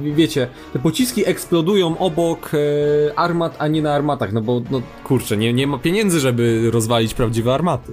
wiecie, 0.02 0.48
te 0.72 0.78
pociski 0.78 1.28
eksplodują 1.28 1.98
obok 1.98 2.50
e, 2.54 3.18
armat, 3.18 3.56
a 3.58 3.68
nie 3.68 3.82
na 3.82 3.94
armatach, 3.94 4.32
no 4.32 4.40
bo 4.40 4.62
no 4.70 4.82
kurczę, 5.04 5.36
nie, 5.36 5.52
nie 5.52 5.66
ma 5.66 5.78
pieniędzy, 5.78 6.20
żeby 6.20 6.70
rozwalić 6.70 7.14
prawdziwe 7.14 7.54
armaty. 7.54 7.92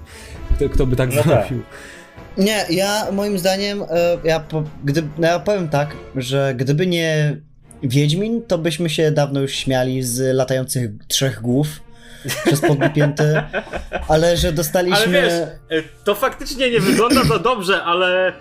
Kto, 0.55 0.69
kto 0.69 0.85
by 0.85 0.95
tak 0.95 1.09
No 1.15 1.23
tak. 1.23 1.25
zrobił? 1.25 1.63
Nie, 2.37 2.65
ja 2.69 3.11
moim 3.11 3.39
zdaniem, 3.39 3.81
e, 3.81 4.17
ja, 4.23 4.39
po, 4.39 4.63
gdy, 4.83 5.03
no 5.17 5.27
ja 5.27 5.39
powiem 5.39 5.69
tak, 5.69 5.95
że 6.15 6.53
gdyby 6.57 6.87
nie 6.87 7.37
Wiedźmin, 7.83 8.41
to 8.47 8.57
byśmy 8.57 8.89
się 8.89 9.11
dawno 9.11 9.39
już 9.39 9.51
śmiali 9.51 10.03
z 10.03 10.35
latających 10.35 10.91
trzech 11.07 11.41
głów 11.41 11.67
przez 12.45 12.61
podpięty, 12.61 13.41
ale 14.07 14.37
że 14.37 14.51
dostaliśmy... 14.51 14.97
Ale 14.97 15.11
wiesz, 15.21 15.33
e, 15.69 15.89
to 16.03 16.15
faktycznie 16.15 16.71
nie 16.71 16.79
wygląda 16.79 17.25
to 17.25 17.39
dobrze, 17.39 17.83
ale 17.83 18.33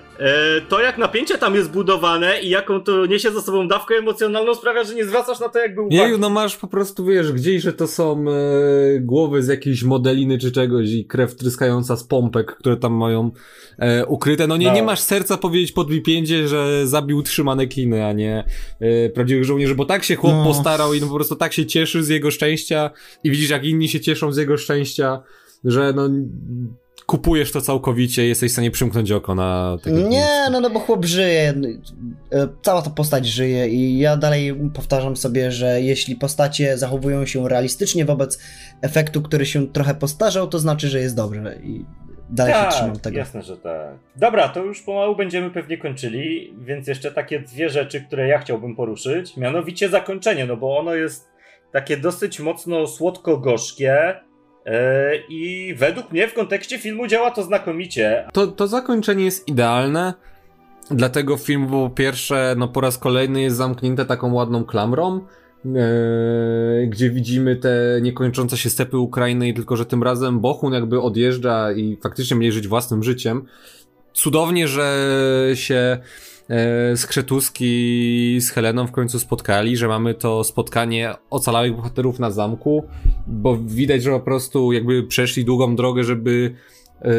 to 0.69 0.81
jak 0.81 0.99
napięcie 0.99 1.39
tam 1.39 1.55
jest 1.55 1.71
budowane 1.71 2.41
i 2.43 2.49
jaką 2.49 2.81
to 2.81 3.07
niesie 3.07 3.31
za 3.31 3.41
sobą 3.43 3.69
dawkę 3.69 3.95
emocjonalną 3.95 4.55
sprawia, 4.55 4.85
że 4.85 4.95
nie 4.95 5.05
zwracasz 5.05 5.41
na 5.41 5.49
to 5.49 5.59
jakby 5.59 5.81
uwagi. 5.81 5.97
Jeju, 5.97 6.19
no 6.19 6.31
masz 6.31 6.57
po 6.57 6.67
prostu, 6.67 7.05
wiesz, 7.05 7.33
gdzieś, 7.33 7.63
że 7.63 7.73
to 7.73 7.87
są 7.87 8.25
e, 8.31 9.01
głowy 9.01 9.43
z 9.43 9.49
jakiejś 9.49 9.83
modeliny 9.85 10.39
czy 10.39 10.53
czegoś 10.53 10.91
i 10.91 11.05
krew 11.05 11.37
tryskająca 11.37 11.97
z 11.97 12.05
pompek, 12.05 12.57
które 12.57 12.77
tam 12.77 12.93
mają 12.93 13.31
e, 13.79 14.07
ukryte. 14.07 14.47
No 14.47 14.57
nie, 14.57 14.67
No. 14.67 14.75
nie 14.75 14.83
masz 14.83 15.01
serca 15.01 15.37
powiedzieć 15.37 15.73
pod 15.73 15.91
Wipiędzie, 15.91 16.49
że 16.49 16.87
zabił 16.87 17.23
trzy 17.23 17.45
manekiny, 17.45 18.07
a 18.07 18.13
nie 18.13 18.45
e, 18.81 19.09
prawdziwych 19.11 19.45
żołnierzy, 19.45 19.75
bo 19.75 19.85
tak 19.85 20.05
się 20.05 20.17
chłop 20.17 20.33
No. 20.33 20.45
postarał 20.45 20.95
i 20.95 21.01
no 21.01 21.07
po 21.07 21.15
prostu 21.15 21.37
tak 21.37 21.53
się 21.53 21.67
cieszy 21.67 22.03
z 22.05 22.09
jego 22.09 22.31
szczęścia 22.31 22.91
i 23.25 23.31
widzisz, 23.31 23.51
jak 23.51 23.65
inni 23.65 23.89
się 23.89 24.01
cieszą 24.01 24.33
z 24.33 24.37
jego 24.37 24.57
szczęścia, 24.57 25.23
że 25.65 25.93
no 25.97 26.09
kupujesz 27.07 27.53
to 27.53 27.61
całkowicie 27.61 28.27
jesteś 28.27 28.51
w 28.51 28.53
stanie 28.53 28.71
przymknąć 28.71 29.13
oko 29.13 29.35
na 29.35 29.79
Nie, 30.09 30.29
no, 30.51 30.61
no 30.61 30.71
bo 30.71 30.81
chłop 30.81 31.05
żyje, 31.05 31.55
e, 32.33 32.49
cała 32.63 32.83
ta 32.83 32.91
postać 32.91 33.27
żyje 33.27 33.69
i 33.69 33.99
ja 33.99 34.17
dalej 34.17 34.55
powtarzam 34.75 35.17
sobie, 35.17 35.51
że 35.51 35.83
jeśli 35.83 36.17
postacie 36.17 36.79
zachowują 36.79 37.27
się 37.27 37.49
realistycznie 37.49 38.05
wobec 38.05 38.39
efektu, 38.83 39.23
który 39.23 39.47
się 39.47 39.67
trochę 39.67 39.95
postarzał, 39.95 40.49
to 40.49 40.59
znaczy, 40.59 40.89
że 40.89 41.01
jest 41.01 41.17
dobrze 41.17 41.57
i 41.63 41.85
dalej 42.31 42.55
się 42.55 42.71
trzymam 42.71 42.99
tego. 42.99 43.19
jasne, 43.19 43.43
że 43.43 43.57
tak. 43.57 43.95
Dobra, 44.17 44.49
to 44.49 44.65
już 44.65 44.83
pomału 44.83 45.17
będziemy 45.17 45.51
pewnie 45.51 45.79
kończyli, 45.79 46.55
więc 46.59 46.89
jeszcze 46.89 47.13
takie 47.13 47.41
dwie 47.41 47.71
rzeczy, 47.71 48.01
które 48.01 48.29
ja 48.29 48.39
chciałbym 48.39 48.77
poruszyć, 48.77 49.37
mianowicie 49.37 49.89
zakończenie, 49.89 50.47
no 50.47 50.57
bo 50.57 50.79
ono 50.79 50.95
jest 50.95 51.29
takie 51.73 51.97
dosyć 51.97 52.41
mocno 52.41 52.87
słodko-gorzkie 52.87 54.15
i 55.29 55.75
według 55.79 56.13
mnie 56.13 56.29
w 56.29 56.35
kontekście 56.35 56.79
filmu 56.79 57.07
działa 57.07 57.31
to 57.31 57.43
znakomicie. 57.43 58.25
To, 58.33 58.47
to 58.47 58.67
zakończenie 58.67 59.25
jest 59.25 59.49
idealne. 59.49 60.15
Dlatego 60.91 61.37
film 61.37 61.67
po 61.67 61.91
pierwsze, 61.91 62.55
no 62.59 62.69
po 62.69 62.81
raz 62.81 62.99
kolejny 62.99 63.43
jest 63.43 63.57
zamknięte 63.57 64.05
taką 64.05 64.33
ładną 64.33 64.65
klamrą, 64.65 65.21
e, 65.67 66.87
gdzie 66.87 67.11
widzimy 67.11 67.57
te 67.57 68.01
niekończące 68.03 68.57
się 68.57 68.71
stepy 68.71 68.99
Ukrainy, 68.99 69.53
tylko 69.55 69.77
że 69.77 69.87
tym 69.87 70.03
razem 70.03 70.41
Bohun 70.41 70.73
jakby 70.73 71.01
odjeżdża 71.01 71.73
i 71.73 71.99
faktycznie 72.03 72.37
będzie 72.37 72.53
żyć 72.53 72.69
własnym 72.69 73.03
życiem. 73.03 73.47
Cudownie, 74.13 74.69
że 74.69 75.09
się 75.55 75.75
e, 75.75 75.99
Skrzetuski 76.97 78.39
z 78.41 78.51
Heleną 78.51 78.87
w 78.87 78.93
końcu 78.93 79.19
spotkali, 79.19 79.77
że 79.77 79.89
mamy 79.89 80.15
to 80.15 80.45
spotkanie 80.45 81.15
ocalałych 81.31 81.77
bohaterów 81.77 82.19
na 82.19 82.31
zamku, 82.31 82.85
bo 83.27 83.57
widać, 83.57 84.03
że 84.03 84.11
po 84.11 84.21
prostu 84.21 84.73
jakby 84.73 85.03
przeszli 85.03 85.45
długą 85.45 85.77
drogę, 85.77 86.05
żeby 86.05 86.55
e, 87.03 87.13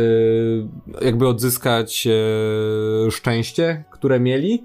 jakby 1.05 1.27
odzyskać 1.27 2.07
e, 2.07 3.11
szczęście, 3.11 3.83
które 3.91 4.19
mieli. 4.19 4.63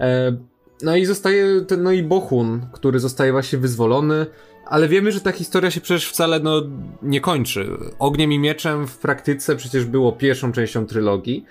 E, 0.00 0.36
no 0.82 0.96
i 0.96 1.04
zostaje 1.04 1.60
ten, 1.60 1.82
no 1.82 1.92
i 1.92 2.02
Bohun, 2.02 2.66
który 2.72 3.00
zostaje 3.00 3.32
właśnie 3.32 3.58
wyzwolony, 3.58 4.26
ale 4.66 4.88
wiemy, 4.88 5.12
że 5.12 5.20
ta 5.20 5.32
historia 5.32 5.70
się 5.70 5.80
przecież 5.80 6.08
wcale 6.08 6.40
no, 6.40 6.62
nie 7.02 7.20
kończy. 7.20 7.70
Ogniem 7.98 8.32
i 8.32 8.38
mieczem 8.38 8.86
w 8.86 8.98
praktyce 8.98 9.56
przecież 9.56 9.84
było 9.84 10.12
pierwszą 10.12 10.52
częścią 10.52 10.86
trylogii 10.86 11.44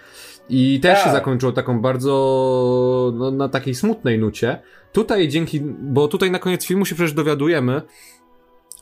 i 0.50 0.80
też 0.80 0.98
się 0.98 1.04
Tak. 1.04 1.14
zakończyło 1.14 1.52
taką 1.52 1.82
bardzo, 1.82 3.14
no, 3.16 3.32
na 3.32 3.50
takiej 3.50 3.76
smutnej 3.76 4.20
nucie. 4.20 4.62
Tutaj 4.92 5.28
dzięki, 5.28 5.62
bo 5.80 6.08
tutaj 6.08 6.32
na 6.32 6.40
koniec 6.40 6.66
filmu 6.66 6.86
się 6.86 6.96
przecież 6.96 7.14
dowiadujemy, 7.14 7.82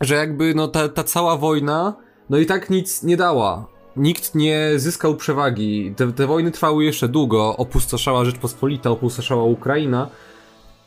że 0.01 0.15
jakby 0.15 0.55
no 0.55 0.67
ta, 0.67 0.89
ta 0.89 1.03
cała 1.03 1.37
wojna, 1.37 1.95
no 2.29 2.37
i 2.37 2.45
tak 2.45 2.69
nic 2.69 3.03
nie 3.03 3.17
dała. 3.17 3.67
Nikt 3.97 4.35
nie 4.35 4.69
zyskał 4.75 5.15
przewagi. 5.15 5.93
Te, 5.97 6.11
te 6.11 6.27
wojny 6.27 6.51
trwały 6.51 6.85
jeszcze 6.85 7.07
długo. 7.07 7.57
Opustoszała 7.57 8.25
Rzeczpospolita, 8.25 8.89
opustoszała 8.89 9.43
Ukraina. 9.43 10.09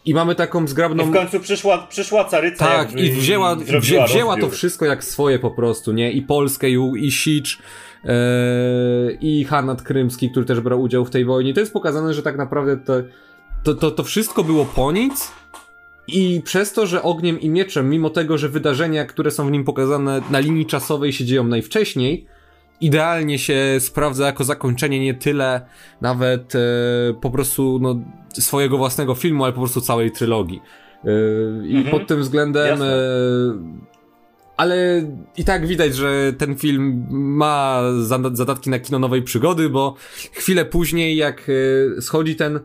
I 0.05 0.15
mamy 0.15 0.35
taką 0.35 0.65
I 0.65 0.69
zgrabną. 0.69 1.05
w 1.05 1.13
końcu 1.13 1.41
przyszła, 1.41 1.79
przyszła 1.79 2.25
caryca 2.25 2.67
Tak, 2.67 2.93
i 2.93 3.11
wzięła, 3.11 3.57
wzię, 3.57 4.05
wzięła 4.05 4.37
to 4.37 4.51
wszystko 4.51 4.85
jak 4.85 5.05
swoje 5.05 5.39
po 5.39 5.51
prostu, 5.51 5.93
nie? 5.93 6.13
I 6.13 6.23
Polskę, 6.23 6.71
i, 6.71 6.77
i 7.07 7.13
Sicz, 7.13 7.59
i 9.21 9.45
Hanat 9.45 9.83
Krymski, 9.83 10.31
który 10.31 10.47
też 10.47 10.61
brał 10.61 10.83
udział 10.83 11.05
w 11.05 11.11
tej 11.11 11.25
wojnie. 11.25 11.55
To 11.55 11.61
jest 11.61 11.73
pokazane, 11.73 12.15
że 12.15 12.23
tak 12.23 12.37
naprawdę 12.37 12.77
to, 12.77 12.93
to, 13.63 13.75
to, 13.75 13.91
to 13.91 14.05
wszystko 14.05 14.45
było 14.45 14.65
po 14.65 14.93
nic. 14.93 15.33
I 16.09 16.43
przez 16.45 16.73
to, 16.73 16.87
że 16.87 17.03
ogniem 17.03 17.41
i 17.41 17.51
mieczem, 17.51 17.91
mimo 17.91 18.11
tego, 18.11 18.39
że 18.39 18.49
wydarzenia, 18.49 19.05
które 19.05 19.31
są 19.31 19.47
w 19.47 19.51
nim 19.51 19.65
pokazane 19.65 20.21
na 20.31 20.39
linii 20.39 20.67
czasowej 20.67 21.13
się 21.13 21.25
dzieją 21.25 21.45
najwcześniej, 21.45 22.27
idealnie 22.81 23.39
się 23.39 23.57
sprawdza 23.79 24.27
jako 24.27 24.45
zakończenie 24.45 25.01
nie 25.01 25.15
tyle 25.15 25.61
nawet 26.01 26.55
e, 26.55 26.59
po 27.21 27.31
prostu 27.31 27.79
no, 27.83 28.01
swojego 28.33 28.79
własnego 28.79 29.15
filmu, 29.15 29.45
ale 29.45 29.53
po 29.53 29.61
prostu 29.61 29.81
całej 29.81 30.11
trylogii. 30.13 30.63
E, 31.05 31.11
I 31.67 31.77
Mhm. 31.77 31.99
pod 31.99 32.07
tym 32.09 32.21
względem. 32.21 32.83
E, 32.83 32.87
ale 34.59 35.03
i 35.37 35.45
tak 35.45 35.67
widać, 35.67 35.97
że 35.97 36.33
ten 36.39 36.57
film 36.57 37.07
ma 37.11 37.83
zada- 38.01 38.37
zadatki 38.37 38.71
na 38.71 38.79
kino 38.79 38.99
nowej 38.99 39.23
przygody, 39.23 39.69
bo 39.69 39.95
chwilę 40.33 40.65
później, 40.65 41.17
jak 41.17 41.47
e, 41.97 42.03
schodzi 42.03 42.37
ten 42.37 42.61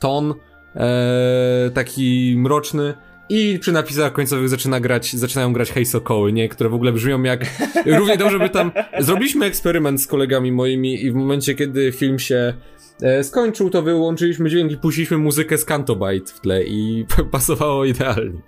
ton 0.00 0.34
e, 0.76 1.70
taki 1.74 2.34
mroczny, 2.38 2.94
i 3.28 3.58
przy 3.58 3.72
napisach 3.72 4.12
końcowych 4.12 4.48
zaczyna 4.48 4.80
grać, 4.80 5.16
zaczynają 5.16 5.52
grać 5.52 5.72
Hej 5.72 5.86
Sokoły, 5.86 6.32
nie? 6.32 6.48
Które 6.48 6.70
w 6.70 6.74
ogóle 6.74 6.92
brzmią 6.92 7.22
jak... 7.22 7.44
Równie 7.98 8.16
dobrze 8.16 8.38
by 8.38 8.50
tam... 8.50 8.72
Zrobiliśmy 8.98 9.46
eksperyment 9.46 10.02
z 10.02 10.06
kolegami 10.06 10.52
moimi 10.52 11.04
i 11.04 11.10
w 11.10 11.14
momencie, 11.14 11.54
kiedy 11.54 11.92
film 11.92 12.18
się 12.18 12.54
e, 13.02 13.24
skończył, 13.24 13.70
to 13.70 13.82
wyłączyliśmy 13.82 14.50
dźwięk 14.50 14.72
i 14.72 14.76
puściliśmy 14.76 15.18
muzykę 15.18 15.58
z 15.58 15.64
Cantobite 15.64 16.32
w 16.32 16.40
tle 16.40 16.64
i 16.64 17.06
pasowało 17.32 17.84
idealnie. 17.84 18.40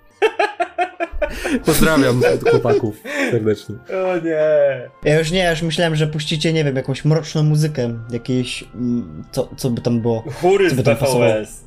Pozdrawiam 1.65 2.21
chłopaków 2.49 2.95
serdecznie. 3.31 3.75
O 3.75 4.17
nie. 4.17 4.89
Ja 5.03 5.19
już 5.19 5.31
nie, 5.31 5.39
ja 5.39 5.51
już 5.51 5.61
myślałem, 5.61 5.95
że 5.95 6.07
puścicie, 6.07 6.53
nie 6.53 6.63
wiem, 6.63 6.75
jakąś 6.75 7.05
mroczną 7.05 7.43
muzykę, 7.43 7.99
jakieś, 8.09 8.63
mm, 8.75 9.23
co, 9.31 9.49
co 9.57 9.69
by 9.69 9.81
tam 9.81 10.01
było. 10.01 10.23
Chóry 10.41 10.69
z 10.69 10.83
pasowało? 10.83 11.19
BVS. 11.33 11.63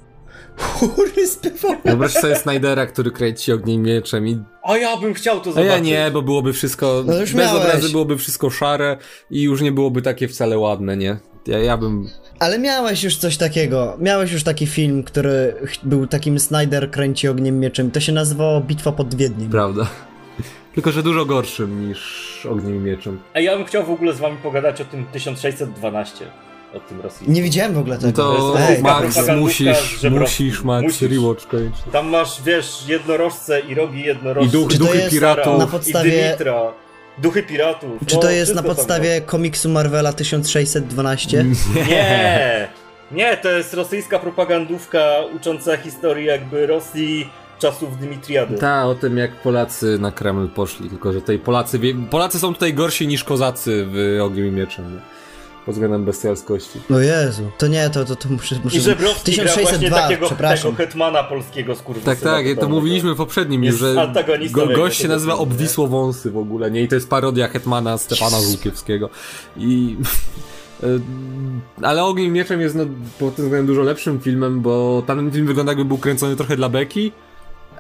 Kury 0.57 1.27
spywał. 1.27 1.73
Wyobraź 1.85 2.13
sobie 2.13 2.37
Snydera, 2.37 2.87
który 2.87 3.11
kręci 3.11 3.53
ogniem 3.53 3.83
mieczem 3.83 4.29
i... 4.29 4.43
A 4.63 4.77
ja 4.77 4.97
bym 4.97 5.15
chciał 5.15 5.41
to 5.41 5.51
A 5.51 5.53
zobaczyć. 5.53 5.71
ja 5.73 5.79
nie, 5.79 6.11
bo 6.11 6.23
byłoby 6.23 6.53
wszystko... 6.53 7.03
No 7.07 7.21
już 7.21 7.33
bez 7.33 7.47
miałeś. 7.47 7.65
obrazy 7.67 7.89
byłoby 7.93 8.19
wszystko 8.19 8.51
szare 8.51 8.97
i 9.31 9.43
już 9.43 9.61
nie 9.63 9.73
byłoby 9.73 10.03
takie 10.03 10.29
wcale 10.29 10.59
ładne, 10.59 10.97
nie? 10.97 11.17
Ja, 11.47 11.59
ja 11.59 11.77
bym... 11.77 12.09
Ale 12.45 12.59
miałeś 12.59 13.03
już 13.03 13.17
coś 13.17 13.37
takiego. 13.37 13.97
Miałeś 14.01 14.33
już 14.33 14.43
taki 14.43 14.67
film, 14.67 15.03
który 15.03 15.55
był 15.83 16.07
takim 16.07 16.39
Snyder 16.39 16.91
kręci 16.91 17.29
ogniem 17.29 17.61
mieczem. 17.61 17.91
To 17.91 18.01
się 18.01 18.13
nazywało 18.13 18.61
Bitwa 18.61 18.93
pod 18.93 19.15
Wiedniem. 19.15 19.51
Prawda. 19.51 19.87
Tylko, 20.75 20.93
że 20.93 21.03
dużo 21.03 21.25
gorszym 21.25 21.89
niż 21.89 22.01
ogniem 22.51 22.77
i 22.77 22.79
mieczem. 22.79 23.19
A 23.35 23.41
ja 23.41 23.57
bym 23.57 23.67
chciał 23.67 23.85
w 23.87 23.91
ogóle 23.91 24.13
z 24.15 24.19
wami 24.19 24.37
pogadać 24.37 24.81
o 24.81 24.85
tym 24.85 25.05
1612. 25.13 26.25
O 26.75 26.81
tym 26.81 27.01
rosyjskim. 27.01 27.35
Nie 27.35 27.43
widziałem 27.43 27.75
w 27.75 27.79
ogóle 27.79 27.99
tego. 27.99 28.13
To 28.13 28.55
taka 28.55 28.83
Max, 28.83 29.17
musisz, 29.39 30.03
musisz, 30.11 30.63
Max, 30.65 30.83
Musisz. 30.85 31.11
rewatch 31.11 31.47
koniecznie. 31.49 31.93
Tam 31.93 32.09
masz, 32.09 32.43
wiesz, 32.43 32.85
jednorożce 32.89 33.61
i 33.61 33.75
rogi 33.75 34.03
jednorożce. 34.03 34.49
I 34.49 34.61
duch, 34.61 34.73
to 34.73 34.79
duchy 34.79 35.09
piratów. 35.11 35.59
na 35.59 35.67
podstawie- 35.67 36.09
I 36.09 36.23
Dymitra. 36.23 36.84
Duchy 37.19 37.43
piratów. 37.43 38.01
Czy 38.07 38.15
no, 38.15 38.21
to 38.21 38.31
jest 38.31 38.55
na 38.55 38.63
wszystko 38.63 38.69
tam 38.69 38.77
podstawie 38.77 39.21
komiksu 39.21 39.69
Marvela 39.69 40.13
1612? 40.13 41.45
było. 41.45 41.87
Nie! 41.87 42.69
Nie, 43.13 43.37
to 43.37 43.51
jest 43.51 43.75
rosyjska 43.75 44.19
propagandówka 44.19 45.11
ucząca 45.37 45.77
historii 45.77 46.27
jakby 46.27 46.67
Rosji 46.67 47.31
czasów 47.59 47.99
Dymitriady. 47.99 48.59
Ta, 48.59 48.87
o 48.87 48.95
tym 48.95 49.19
jak 49.19 49.31
Polacy 49.43 49.99
na 49.99 50.13
Kreml 50.13 50.49
poszli, 50.49 50.91
tylko 50.91 51.13
że 51.13 51.21
tutaj 51.21 51.39
Polacy, 51.39 51.79
wie- 51.79 51.95
Polacy 52.11 52.39
są 52.39 52.53
tutaj 52.55 52.75
gorsi 52.75 53.07
niż 53.07 53.25
kozacy 53.25 53.87
w 53.89 54.19
ogniem 54.23 54.47
i 54.47 54.51
mieczem. 54.51 54.95
Nie? 54.95 55.01
Pod 55.67 55.75
względem 55.75 56.05
bestialskości. 56.05 56.81
O 56.95 56.99
Jezu, 56.99 57.51
to 57.59 57.67
nie, 57.67 57.91
to, 57.91 58.05
to, 58.05 58.17
to 58.17 58.29
muszę... 58.29 58.57
muszę... 58.65 58.77
I 58.77 58.81
Żebrowski 58.81 59.33
gra 59.33 59.45
właśnie 59.45 59.63
1602, 59.63 60.03
takiego, 60.03 60.27
przepraszam. 60.27 60.71
tego 60.71 60.77
hetmana 60.77 61.25
polskiego 61.25 61.75
skurwysyna. 61.75 62.15
Tak, 62.15 62.25
tak, 62.25 62.61
to 62.61 62.69
mówiliśmy 62.69 63.15
w 63.15 63.17
poprzednim 63.17 63.65
już, 63.65 63.77
że 63.77 64.13
go, 64.51 64.67
gość 64.67 65.01
się 65.01 65.09
nazywa? 65.09 65.35
Obwisło 65.35 65.87
Wąsy 65.87 66.31
w 66.31 66.39
ogóle, 66.39 66.71
nie? 66.71 66.83
I 66.83 66.89
to 66.89 66.95
jest 66.95 67.11
parodia 67.11 67.49
Hetmana 67.49 67.99
Stefana 67.99 68.41
Żółkiewskiego. 68.41 69.11
I... 69.57 69.97
e, 70.83 70.87
Ale 71.83 72.05
Ogniem 72.05 72.27
i 72.27 72.31
Mieczem 72.31 72.61
jest 72.61 72.75
no, 72.75 72.85
pod 73.19 73.37
tym 73.37 73.45
względem 73.45 73.67
dużo 73.67 73.83
lepszym 73.83 74.21
filmem, 74.21 74.61
bo 74.61 75.03
ten 75.07 75.31
film 75.31 75.47
wygląda 75.47 75.73
jakby 75.73 75.85
był 75.85 75.99
kręcony 75.99 76.37
trochę 76.37 76.57
dla 76.57 76.69
beki, 76.69 77.13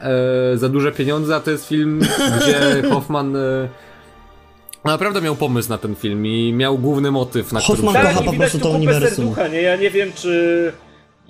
e, 0.01 0.59
za 0.59 0.68
duże 0.68 0.93
pieniądze, 0.93 1.37
a 1.37 1.41
to 1.41 1.51
jest 1.51 1.68
film, 1.68 2.01
gdzie 2.41 2.59
Hoffman 2.93 3.37
e, 3.37 3.68
naprawdę 4.93 5.20
miał 5.20 5.37
pomysł 5.37 5.68
na 5.68 5.78
ten 5.78 5.95
film 5.95 6.26
i 6.26 6.53
miał 6.53 6.78
główny 6.78 7.11
motyw, 7.11 7.53
na 7.53 7.61
Hoffman 7.61 7.95
którym... 7.95 8.07
kocha 8.07 8.14
Tak, 8.16 8.24
po 8.26 8.32
widać 8.32 8.51
prostu 8.51 8.59
tu 8.59 8.72
to 8.72 8.78
uniwersum. 8.78 9.11
serducha, 9.11 9.49
nie? 9.49 9.62
Ja 9.62 9.76
nie 9.76 9.91
wiem, 9.91 10.12
czy... 10.16 10.72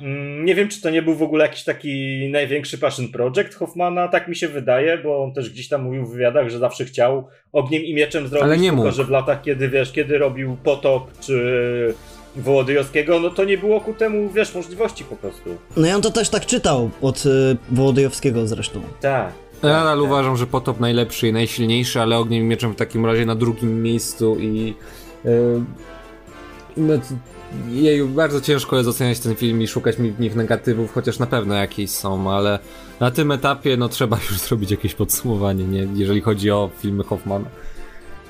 mm, 0.01 0.45
Nie 0.45 0.55
wiem, 0.55 0.69
czy 0.69 0.81
to 0.81 0.91
nie 0.91 1.03
był 1.03 1.15
w 1.15 1.23
ogóle 1.23 1.45
jakiś 1.47 1.65
taki 1.65 2.29
największy 2.33 2.79
passion 2.79 3.09
project 3.09 3.55
Hoffmana, 3.55 4.09
tak 4.09 4.29
mi 4.29 4.37
się 4.37 4.49
wydaje, 4.49 4.99
bo 4.99 5.25
on 5.25 5.33
też 5.33 5.51
gdzieś 5.51 5.69
tam 5.69 5.83
mówił 5.83 6.07
w 6.07 6.13
wywiadach, 6.13 6.49
że 6.49 6.59
zawsze 6.59 6.85
chciał 6.85 7.29
ogniem 7.53 7.83
i 7.83 7.95
mieczem 7.95 8.29
zrobić, 8.29 8.45
Ale 8.45 8.57
nie 8.59 8.71
tylko 8.71 8.85
mógł. 8.85 8.97
że 8.97 9.05
w 9.05 9.11
latach, 9.11 9.43
kiedy 9.43 9.69
wiesz, 9.69 9.93
kiedy 9.93 10.19
robił 10.19 10.57
Potop 10.65 11.21
czy 11.21 11.95
Wołodyjowskiego, 12.37 13.21
no 13.21 13.31
to 13.31 13.45
nie 13.45 13.59
było 13.59 13.81
ku 13.81 13.93
temu, 13.95 14.31
wiesz, 14.31 14.55
możliwości 14.55 15.05
po 15.05 15.17
prostu. 15.17 15.51
No 15.77 15.87
i 15.89 15.91
on 15.91 16.03
to 16.03 16.11
też 16.11 16.29
tak 16.29 16.47
czytał 16.47 16.91
od 17.03 17.27
y, 17.27 17.57
Wołodyjowskiego 17.71 18.47
zresztą. 18.47 18.81
Tak. 19.01 19.33
Nadal 19.63 20.01
uważam, 20.01 20.37
że 20.37 20.47
Potop 20.47 20.81
najlepszy 20.81 21.29
i 21.29 21.33
najsilniejszy, 21.33 22.01
ale 22.01 22.19
Ogniem 22.19 22.43
i 22.43 22.47
Mieczem 22.47 22.73
w 22.73 22.77
takim 22.77 23.07
razie 23.07 23.27
na 23.27 23.35
drugim 23.35 23.83
miejscu 23.83 24.37
i... 24.41 24.75
Yy, 25.25 25.63
jeju, 27.69 28.09
bardzo 28.09 28.41
ciężko 28.41 28.77
jest 28.77 28.89
oceniać 28.89 29.21
ten 29.21 29.35
film 29.35 29.63
i 29.63 29.67
szukać 29.67 29.99
mi 29.99 30.11
w 30.11 30.21
nich 30.21 30.37
negatywów, 30.37 30.95
chociaż 30.95 31.19
na 31.19 31.27
pewno 31.27 31.55
jakieś 31.55 31.91
są, 31.91 32.31
ale 32.31 32.59
na 33.01 33.11
tym 33.11 33.33
etapie 33.33 33.77
no 33.77 33.89
trzeba 33.89 34.17
już 34.31 34.39
zrobić 34.39 34.71
jakieś 34.71 34.95
podsumowanie, 34.95 35.65
nie? 35.65 35.89
jeżeli 35.95 36.21
chodzi 36.21 36.51
o 36.51 36.71
filmy 36.79 37.05
Hoffmana. 37.05 37.47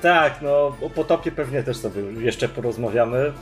Tak, 0.01 0.41
no 0.41 0.75
o 0.81 0.89
Potopie 0.95 1.31
pewnie 1.31 1.63
też 1.63 1.77
sobie 1.77 2.01
jeszcze 2.19 2.49
porozmawiamy. 2.49 3.33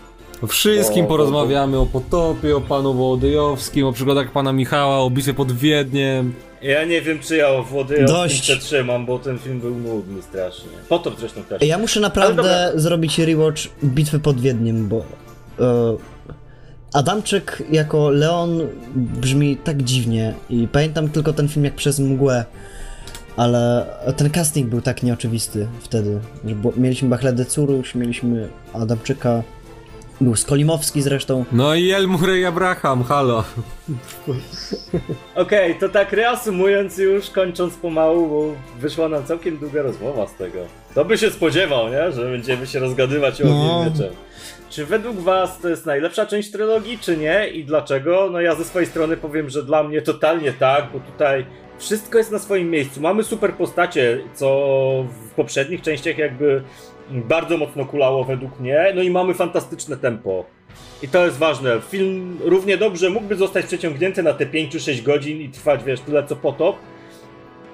O 0.41 0.47
wszystkim 0.47 1.05
O, 1.05 1.07
porozmawiamy, 1.07 1.79
o 1.79 1.85
Potopie, 1.85 2.55
o 2.55 2.61
panu 2.61 2.93
Wołodyjowskim, 2.93 3.85
o 3.85 3.91
przygodach 3.91 4.31
pana 4.31 4.53
Michała, 4.53 4.99
o 4.99 5.09
bitwie 5.09 5.33
pod 5.33 5.51
Wiedniem. 5.51 6.33
Ja 6.63 6.85
nie 6.85 7.01
wiem, 7.01 7.19
czy 7.19 7.35
ja 7.35 7.49
o 7.49 7.65
Dość. 8.07 8.41
przetrzymam, 8.41 9.05
bo 9.05 9.19
ten 9.19 9.39
film 9.39 9.59
był 9.59 9.75
nudny 9.75 10.21
strasznie. 10.21 10.69
Potop 10.89 11.19
zresztą 11.19 11.43
też. 11.43 11.61
Ja 11.61 11.77
muszę 11.77 11.99
naprawdę 11.99 12.71
zrobić 12.75 13.19
rewatch 13.19 13.61
Bitwy 13.83 14.19
pod 14.19 14.41
Wiedniem, 14.41 14.87
bo 14.87 15.05
e, 15.59 15.97
Adamczyk 16.93 17.63
jako 17.71 18.09
Leon 18.09 18.61
brzmi 18.95 19.57
tak 19.57 19.83
dziwnie 19.83 20.33
i 20.49 20.67
pamiętam 20.67 21.09
tylko 21.09 21.33
ten 21.33 21.47
film 21.47 21.65
jak 21.65 21.75
przez 21.75 21.99
mgłę, 21.99 22.45
ale 23.35 23.85
ten 24.17 24.29
casting 24.29 24.69
był 24.69 24.81
tak 24.81 25.03
nieoczywisty 25.03 25.67
wtedy, 25.81 26.19
że 26.45 26.55
mieliśmy 26.77 27.09
Bachledę 27.09 27.45
Curuś, 27.45 27.95
mieliśmy 27.95 28.47
Adamczyka, 28.73 29.43
był 30.23 30.35
Skolimowski 30.35 31.01
zresztą. 31.01 31.45
No 31.51 31.75
i 31.75 31.91
El 31.91 32.07
Murray 32.07 32.45
Abraham, 32.45 33.03
halo. 33.03 33.43
Okej, 35.35 35.75
to 35.75 35.89
tak 35.89 36.11
reasumując 36.13 36.97
już, 36.97 37.29
kończąc 37.29 37.75
pomału, 37.75 38.27
bo 38.29 38.55
wyszła 38.79 39.09
nam 39.09 39.25
całkiem 39.25 39.57
długa 39.57 39.81
rozmowa 39.81 40.27
z 40.27 40.33
tego. 40.35 40.59
To 40.95 41.05
by 41.05 41.17
się 41.17 41.29
spodziewał, 41.31 41.89
nie? 41.89 42.11
Że 42.11 42.25
będziemy 42.31 42.67
się 42.67 42.79
rozgadywać 42.79 43.41
o 43.41 43.45
No. 43.45 43.85
mieczem. 43.85 44.13
Czy 44.69 44.85
według 44.85 45.17
was 45.17 45.59
to 45.59 45.69
jest 45.69 45.85
najlepsza 45.85 46.25
część 46.25 46.51
trylogii, 46.51 46.97
czy 47.01 47.17
nie? 47.17 47.47
I 47.47 47.65
dlaczego? 47.65 48.29
No 48.31 48.41
ja 48.41 48.55
ze 48.55 48.65
swojej 48.65 48.87
strony 48.87 49.17
powiem, 49.17 49.49
że 49.49 49.63
dla 49.63 49.83
mnie 49.83 50.01
totalnie 50.01 50.53
tak, 50.53 50.87
bo 50.93 50.99
tutaj 50.99 51.45
wszystko 51.79 52.17
jest 52.17 52.31
na 52.31 52.39
swoim 52.39 52.69
miejscu. 52.69 53.01
Mamy 53.01 53.23
super 53.23 53.53
postacie, 53.53 54.19
co 54.35 54.47
w 55.27 55.29
poprzednich 55.35 55.81
częściach 55.81 56.17
jakby 56.17 56.63
bardzo 57.11 57.57
mocno 57.57 57.85
kulało 57.85 58.23
według 58.23 58.59
mnie. 58.59 58.93
No 58.95 59.01
i 59.01 59.09
mamy 59.09 59.33
fantastyczne 59.33 59.97
tempo. 59.97 60.45
I 61.03 61.07
to 61.07 61.25
jest 61.25 61.37
ważne. 61.37 61.81
Film 61.89 62.37
równie 62.41 62.77
dobrze 62.77 63.09
mógłby 63.09 63.35
zostać 63.35 63.65
przeciągnięty 63.65 64.23
na 64.23 64.33
te 64.33 64.45
5-6 64.45 65.01
godzin 65.01 65.41
i 65.41 65.49
trwać, 65.49 65.83
wiesz, 65.83 65.99
tyle 65.99 66.27
co 66.27 66.35
potop. 66.35 66.75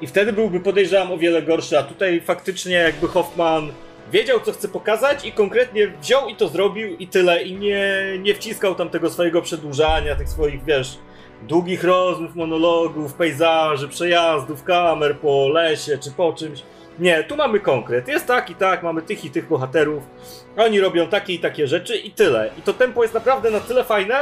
I 0.02 0.08
wtedy 0.08 0.34
byłby, 0.34 0.60
podejrzewam, 0.60 1.12
o 1.12 1.18
wiele 1.18 1.42
gorszy, 1.42 1.80
a 1.80 1.84
tutaj 1.84 2.22
faktycznie 2.22 2.76
jakby 2.76 3.08
Hoffman 3.08 3.72
wiedział, 4.12 4.40
co 4.40 4.52
chce 4.52 4.68
pokazać 4.68 5.26
i 5.26 5.32
konkretnie 5.32 5.88
wziął 6.02 6.30
i 6.30 6.36
to 6.36 6.48
zrobił 6.48 6.98
i 6.98 7.08
tyle. 7.08 7.44
I 7.44 7.56
nie, 7.56 8.04
nie 8.22 8.36
wciskał 8.36 8.76
tam 8.76 8.90
tego 8.90 9.10
swojego 9.10 9.42
przedłużania, 9.42 10.16
tych 10.16 10.30
swoich, 10.30 10.64
wiesz, 10.64 10.98
długich 11.48 11.84
rozmów, 11.84 12.36
monologów, 12.36 13.14
pejzaży, 13.14 13.88
przejazdów, 13.88 14.64
kamer 14.64 15.18
po 15.18 15.50
lesie 15.50 15.98
czy 15.98 16.12
po 16.12 16.34
czymś. 16.34 16.64
Nie, 17.00 17.24
tu 17.24 17.36
mamy 17.36 17.60
konkret. 17.60 18.08
Jest 18.08 18.26
tak 18.26 18.50
i 18.50 18.56
tak, 18.56 18.84
mamy 18.84 19.02
tych 19.02 19.26
i 19.26 19.30
tych 19.32 19.48
bohaterów. 19.48 20.04
Oni 20.58 20.80
robią 20.80 21.08
takie 21.08 21.34
i 21.34 21.40
takie 21.40 21.68
rzeczy 21.68 21.98
i 21.98 22.12
tyle. 22.12 22.50
I 22.60 22.62
to 22.62 22.74
tempo 22.74 23.02
jest 23.02 23.14
naprawdę 23.14 23.52
na 23.52 23.60
tyle 23.60 23.84
fajne, 23.84 24.16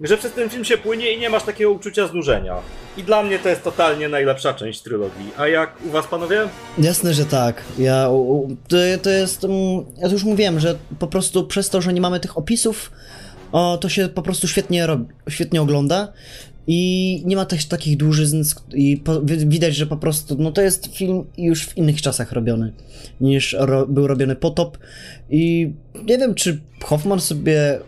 że 0.00 0.16
przez 0.16 0.32
ten 0.32 0.50
film 0.50 0.64
się 0.64 0.78
płynie 0.78 1.12
i 1.12 1.20
nie 1.20 1.30
masz 1.30 1.42
takiego 1.42 1.70
uczucia 1.70 2.06
znużenia. 2.06 2.54
I 2.96 3.02
dla 3.02 3.22
mnie 3.22 3.38
to 3.38 3.48
jest 3.48 3.64
totalnie 3.64 4.08
najlepsza 4.08 4.54
część 4.54 4.82
trylogii. 4.82 5.30
A 5.38 5.48
jak 5.48 5.72
u 5.86 5.90
was 5.90 6.06
panowie? 6.06 6.40
Jasne, 6.78 7.14
że 7.14 7.24
tak. 7.24 7.62
Ja, 7.78 8.04
to, 8.68 8.76
to 9.02 9.10
jest. 9.10 9.44
mm, 9.44 9.84
Ja 9.98 10.08
już 10.08 10.24
mówiłem, 10.24 10.60
że 10.60 10.74
po 10.98 11.06
prostu 11.06 11.46
przez 11.46 11.70
to, 11.70 11.80
że 11.80 11.92
nie 11.92 12.00
mamy 12.00 12.20
tych 12.20 12.38
opisów, 12.38 12.90
o, 13.52 13.78
to 13.80 13.88
się 13.88 14.08
po 14.08 14.22
prostu 14.22 14.48
świetnie, 14.48 14.86
robi, 14.86 15.04
świetnie 15.28 15.62
ogląda. 15.62 16.12
I 16.66 17.22
nie 17.26 17.36
ma 17.36 17.44
też 17.44 17.66
takich 17.66 17.96
dłużyzn, 17.96 18.42
i 18.74 18.96
po, 18.96 19.20
wi- 19.20 19.48
widać, 19.48 19.76
że 19.76 19.86
po 19.86 19.96
prostu 19.96 20.36
no 20.38 20.52
to 20.52 20.62
jest 20.62 20.96
film 20.96 21.24
już 21.38 21.66
w 21.66 21.76
innych 21.76 22.02
czasach 22.02 22.32
robiony 22.32 22.72
niż 23.20 23.56
ro, 23.58 23.86
był 23.86 24.06
robiony 24.06 24.36
potop. 24.36 24.78
I 25.30 25.72
nie 26.06 26.18
wiem, 26.18 26.34
czy 26.34 26.60
Hoffman 26.84 27.20
sobie 27.20 27.78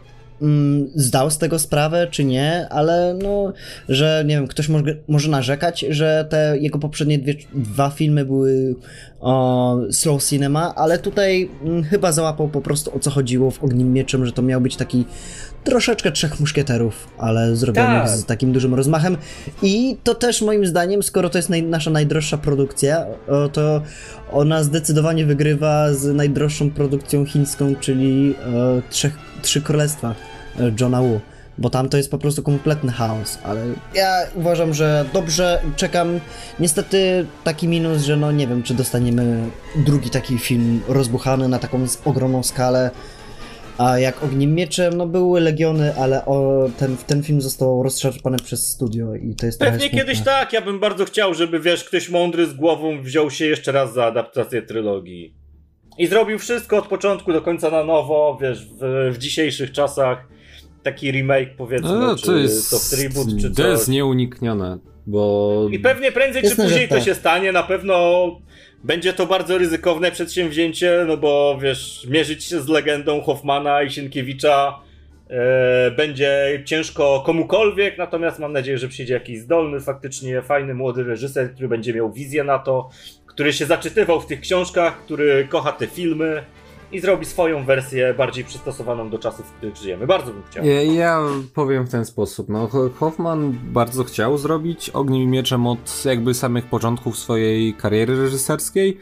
mm, 0.42 0.90
zdał 0.94 1.30
z 1.30 1.38
tego 1.38 1.58
sprawę, 1.58 2.06
czy 2.10 2.24
nie, 2.24 2.68
ale 2.70 3.18
no, 3.22 3.52
że 3.88 4.24
nie 4.26 4.34
wiem, 4.34 4.46
ktoś 4.46 4.68
może, 4.68 4.96
może 5.08 5.30
narzekać, 5.30 5.84
że 5.90 6.26
te 6.30 6.58
jego 6.60 6.78
poprzednie 6.78 7.18
dwie, 7.18 7.34
dwa 7.54 7.90
filmy 7.90 8.24
były 8.24 8.74
o, 9.20 9.78
slow 9.90 10.24
cinema, 10.24 10.74
ale 10.74 10.98
tutaj 10.98 11.50
mm, 11.64 11.84
chyba 11.84 12.12
załapał 12.12 12.48
po 12.48 12.60
prostu 12.60 12.96
o 12.96 12.98
co 12.98 13.10
chodziło 13.10 13.50
w 13.50 13.64
Ogniem 13.64 13.92
Mieczem, 13.92 14.26
że 14.26 14.32
to 14.32 14.42
miał 14.42 14.60
być 14.60 14.76
taki 14.76 15.04
troszeczkę 15.64 16.12
Trzech 16.12 16.40
Muszkieterów, 16.40 17.08
ale 17.18 17.56
zrobionych 17.56 18.02
Tak. 18.02 18.08
z 18.08 18.24
takim 18.24 18.52
dużym 18.52 18.74
rozmachem 18.74 19.16
i 19.62 19.96
to 20.04 20.14
też 20.14 20.42
moim 20.42 20.66
zdaniem, 20.66 21.02
skoro 21.02 21.30
to 21.30 21.38
jest 21.38 21.48
naj, 21.50 21.62
nasza 21.62 21.90
najdroższa 21.90 22.38
produkcja, 22.38 23.06
to 23.52 23.82
ona 24.32 24.62
zdecydowanie 24.62 25.26
wygrywa 25.26 25.92
z 25.92 26.16
najdroższą 26.16 26.70
produkcją 26.70 27.26
chińską, 27.26 27.74
czyli 27.80 28.34
e, 28.78 28.82
Trzech, 28.90 29.18
Trzy 29.42 29.60
Królestwa 29.62 30.14
e, 30.60 30.72
Johna 30.80 31.02
Woo. 31.02 31.20
Bo 31.58 31.70
tam 31.70 31.88
to 31.88 31.96
jest 31.96 32.10
po 32.10 32.18
prostu 32.18 32.42
kompletny 32.42 32.92
chaos, 32.92 33.38
ale 33.44 33.60
ja 33.94 34.16
uważam, 34.34 34.74
że 34.74 35.04
dobrze 35.12 35.62
czekam. 35.76 36.20
Niestety 36.60 37.26
taki 37.44 37.68
minus, 37.68 38.02
że 38.02 38.16
no 38.16 38.32
nie 38.32 38.46
wiem, 38.46 38.62
czy 38.62 38.74
dostaniemy 38.74 39.38
drugi 39.76 40.10
taki 40.10 40.38
film 40.38 40.80
rozbuchany 40.88 41.48
na 41.48 41.58
taką 41.58 41.86
ogromną 42.04 42.42
skalę. 42.42 42.90
A 43.82 43.98
jak 43.98 44.22
Ogniem 44.22 44.54
Mieczem, 44.54 44.96
no 44.96 45.06
były 45.06 45.40
Legiony, 45.40 45.94
ale 45.96 46.24
o, 46.26 46.68
ten, 46.78 46.96
ten 47.06 47.22
film 47.22 47.40
został 47.40 47.82
rozszarpany 47.82 48.38
przez 48.38 48.66
studio 48.66 49.14
i 49.14 49.34
to 49.34 49.46
jest 49.46 49.58
Pewnie 49.58 49.90
kiedyś 49.90 50.20
tak, 50.20 50.52
ja 50.52 50.60
bym 50.60 50.80
bardzo 50.80 51.04
chciał, 51.04 51.34
żeby 51.34 51.60
wiesz, 51.60 51.84
ktoś 51.84 52.08
mądry 52.08 52.46
z 52.46 52.54
głową 52.54 53.02
wziął 53.02 53.30
się 53.30 53.44
jeszcze 53.44 53.72
raz 53.72 53.94
za 53.94 54.04
adaptację 54.04 54.62
trylogii. 54.62 55.34
I 55.98 56.06
zrobił 56.06 56.38
wszystko 56.38 56.76
od 56.76 56.86
początku 56.86 57.32
do 57.32 57.42
końca 57.42 57.70
na 57.70 57.84
nowo, 57.84 58.38
wiesz, 58.42 58.66
w, 58.66 59.10
w 59.14 59.18
dzisiejszych 59.18 59.72
czasach. 59.72 60.28
Taki 60.82 61.10
remake 61.12 61.56
powiedzmy, 61.56 61.88
No, 61.88 62.16
czy 62.16 62.26
to 62.26 62.36
jest, 62.36 62.70
to 62.70 62.96
tribut, 62.96 63.40
czy 63.40 63.50
to 63.50 63.68
jest 63.68 63.84
coś. 63.84 63.94
nieuniknione, 63.94 64.78
bo... 65.06 65.68
I 65.70 65.78
pewnie 65.78 66.12
prędzej 66.12 66.42
czy 66.42 66.48
Jasne, 66.48 66.64
później 66.64 66.88
to 66.88 66.94
tak. 66.94 67.04
się 67.04 67.14
stanie, 67.14 67.52
na 67.52 67.62
pewno 67.62 68.24
będzie 68.84 69.12
to 69.12 69.26
bardzo 69.26 69.58
ryzykowne 69.58 70.10
przedsięwzięcie, 70.10 71.04
no 71.08 71.16
bo 71.16 71.58
wiesz, 71.62 72.06
mierzyć 72.10 72.44
się 72.44 72.60
z 72.60 72.68
legendą 72.68 73.20
Hoffmana 73.20 73.82
i 73.82 73.90
Sienkiewicza 73.90 74.78
e, 75.28 75.90
będzie 75.90 76.62
ciężko 76.64 77.22
komukolwiek, 77.26 77.98
natomiast 77.98 78.38
mam 78.38 78.52
nadzieję, 78.52 78.78
że 78.78 78.88
przyjdzie 78.88 79.14
jakiś 79.14 79.38
zdolny, 79.38 79.80
faktycznie 79.80 80.42
fajny, 80.42 80.74
młody 80.74 81.04
reżyser, 81.04 81.54
który 81.54 81.68
będzie 81.68 81.94
miał 81.94 82.12
wizję 82.12 82.44
na 82.44 82.58
to, 82.58 82.90
który 83.26 83.52
się 83.52 83.66
zaczytywał 83.66 84.20
w 84.20 84.26
tych 84.26 84.40
książkach, 84.40 85.04
który 85.04 85.46
kocha 85.50 85.72
te 85.72 85.86
filmy 85.86 86.42
i 86.92 87.00
zrobi 87.00 87.26
swoją 87.26 87.64
wersję 87.64 88.14
bardziej 88.14 88.44
przystosowaną 88.44 89.10
do 89.10 89.18
czasów, 89.18 89.46
w 89.46 89.52
których 89.52 89.76
żyjemy. 89.76 90.06
Bardzo 90.06 90.32
bym 90.32 90.42
chciał. 90.50 90.64
Ja, 90.64 90.82
ja 90.82 91.20
powiem 91.54 91.86
w 91.86 91.90
ten 91.90 92.04
sposób. 92.04 92.48
No, 92.48 92.68
Ho- 92.68 92.90
Hoffman 92.94 93.58
bardzo 93.64 94.04
chciał 94.04 94.38
zrobić 94.38 94.90
Ogniem 94.90 95.22
i 95.22 95.26
Mieczem 95.26 95.66
od 95.66 96.04
jakby 96.04 96.34
samych 96.34 96.66
początków 96.66 97.18
swojej 97.18 97.74
kariery 97.74 98.16
reżyserskiej 98.16 98.98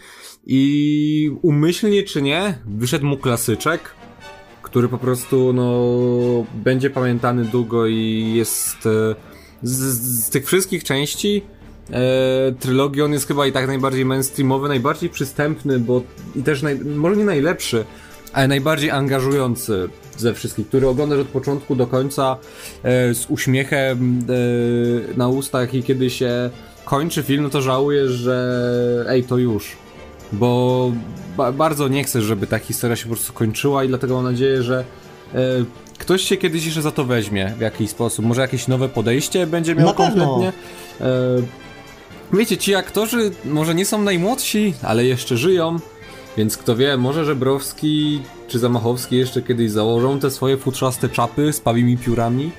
i 0.47 1.31
umyślnie 1.43 2.03
czy 2.03 2.23
nie, 2.23 2.59
wyszedł 2.67 3.07
mu 3.07 3.17
klasyczek, 3.17 3.81
który 4.62 4.89
po 4.89 4.99
prostu 4.99 5.53
no, 5.53 5.83
będzie 6.55 6.91
pamiętany 6.91 7.45
długo 7.45 7.87
i 7.87 8.33
jest 8.35 8.87
e, 8.87 9.15
z, 9.62 9.79
z 10.25 10.31
tych 10.31 10.47
wszystkich 10.47 10.85
części 10.85 11.43
e, 11.93 12.53
trylogii 12.53 13.03
on 13.03 13.12
jest 13.12 13.29
chyba 13.29 13.47
i 13.47 13.53
tak 13.53 13.67
najbardziej 13.67 14.05
mainstreamowy, 14.05 14.69
najbardziej 14.69 15.11
przystępny, 15.11 15.79
bo 15.79 16.03
i 16.37 16.43
też 16.43 16.62
naj, 16.62 16.79
może 16.79 17.17
nie 17.17 17.25
najlepszy, 17.25 17.85
ale 18.33 18.49
najbardziej 18.49 18.91
angażujący 18.91 19.89
ze 20.17 20.35
wszystkich, 20.35 20.69
który 20.69 20.89
oglądasz 20.89 21.19
od 21.19 21.29
początku 21.29 21.77
do 21.77 21.87
końca 21.87 22.37
e, 22.83 23.15
z 23.15 23.27
uśmiechem 23.29 24.19
e, 25.12 25.17
na 25.17 25.29
ustach 25.29 25.75
i 25.75 25.83
kiedy 25.83 26.11
się 26.11 26.51
kończy 26.85 27.23
film, 27.23 27.43
no 27.43 27.51
to 27.51 27.62
żałujesz, 27.62 28.11
że 28.11 29.05
ej, 29.09 29.25
to 29.25 29.39
już. 29.39 29.77
Bo 30.33 30.93
ba 31.37 31.53
bardzo 31.53 31.89
nie 31.89 32.05
chcesz, 32.05 32.25
żeby 32.25 32.47
ta 32.47 32.59
historia 32.59 32.97
się 32.97 33.03
po 33.03 33.15
prostu 33.15 33.33
kończyła 33.33 33.85
i 33.85 33.89
dlatego 33.89 34.15
mam 34.15 34.25
nadzieję, 34.25 34.62
że 34.62 34.85
e, 35.35 35.39
ktoś 35.99 36.23
się 36.23 36.37
kiedyś 36.37 36.65
jeszcze 36.65 36.83
za 36.83 36.91
to 36.91 37.05
weźmie 37.05 37.53
w 37.59 37.61
jakiś 37.61 37.91
sposób. 37.91 38.25
Może 38.25 38.41
jakieś 38.41 38.69
nowe 38.69 38.89
podejście 38.89 39.47
będzie 39.47 39.75
miał 39.75 39.95
kompletnie. 39.95 40.53
E, 41.01 41.07
wiecie, 42.32 42.59
ci 42.59 42.74
aktorzy 42.74 43.31
może 43.44 43.74
nie 43.74 43.85
są 43.85 44.02
najmłodsi, 44.02 44.74
ale 44.82 45.05
jeszcze 45.05 45.36
żyją. 45.36 45.77
Więc 46.36 46.57
kto 46.57 46.77
wie, 46.77 46.97
może 46.97 47.24
Żebrowski 47.24 48.23
czy 48.48 48.59
Zamachowski 48.59 49.16
jeszcze 49.16 49.43
kiedyś 49.43 49.70
założą 49.70 50.20
te 50.20 50.31
swoje 50.31 50.57
futrzaste 50.57 51.09
czapy 51.09 51.52
z 51.52 51.61
pawimi 51.61 51.98
piórami. 51.98 52.51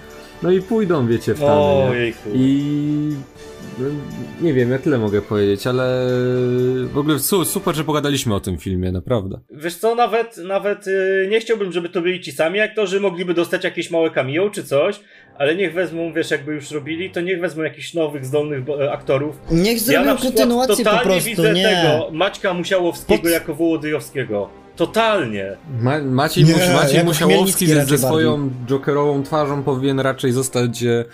No 0.44 0.52
i 0.52 0.62
pójdą, 0.62 1.08
wiecie, 1.08 1.34
w 1.34 1.40
tany. 1.40 2.14
I 2.34 2.62
no, 3.80 3.86
nie 4.42 4.54
wiem, 4.54 4.72
ja 4.72 4.80
tyle 4.80 4.98
mogę 4.98 5.22
powiedzieć, 5.22 5.68
ale 5.68 6.08
w 6.94 6.98
ogóle 6.98 7.20
su 7.20 7.46
super, 7.46 7.76
że 7.76 7.84
pogadaliśmy 7.84 8.36
o 8.36 8.40
tym 8.40 8.58
filmie, 8.58 8.92
naprawdę. 8.92 9.40
Wiesz 9.50 9.76
co, 9.76 9.96
nawet, 9.96 10.38
nawet 10.38 10.88
y, 10.88 11.28
nie 11.32 11.40
chciałbym, 11.40 11.72
żeby 11.72 11.90
to 11.90 12.02
byli 12.02 12.22
ci 12.22 12.32
sami 12.32 12.60
aktorzy, 12.60 13.00
mogliby 13.00 13.34
dostać 13.34 13.64
jakieś 13.64 13.92
małe 13.92 14.10
cameo 14.10 14.50
czy 14.50 14.64
coś, 14.64 15.00
ale 15.38 15.56
niech 15.56 15.74
wezmą, 15.74 16.14
wiesz, 16.14 16.32
jakby 16.32 16.54
już 16.54 16.72
robili, 16.72 17.12
to 17.12 17.22
niech 17.22 17.40
wezmą 17.42 17.64
jakichś 17.64 17.94
nowych, 17.94 18.26
zdolnych 18.26 18.64
e, 18.82 18.92
aktorów. 18.92 19.36
Niech 19.52 19.74
Ja 19.78 19.80
zrobią 19.80 20.06
na 20.06 20.16
przykład 20.16 20.36
kontynuację 20.36 20.76
po 20.86 20.92
totalnie 20.92 21.04
prostu, 21.12 21.30
widzę 21.30 21.54
nie. 21.54 21.64
tego 21.64 22.10
Maćka 22.12 22.54
Musiałowskiego 22.54 23.22
Pod- 23.24 23.32
jako 23.32 23.56
Wołodyjowskiego. 23.56 24.61
Totalnie. 24.86 25.58
Ma 25.82 26.00
Maciej, 26.00 26.44
Nie, 26.44 26.54
Mus 26.54 26.62
Maciej 26.74 27.04
Musiałowski 27.04 27.68
ze, 27.68 27.86
ze 27.86 27.98
swoją 27.98 28.50
jokerową 28.66 29.24
twarzą 29.24 29.64
powinien 29.64 30.00
raczej 30.00 30.32
zostać 30.32 30.84
e, 30.84 31.06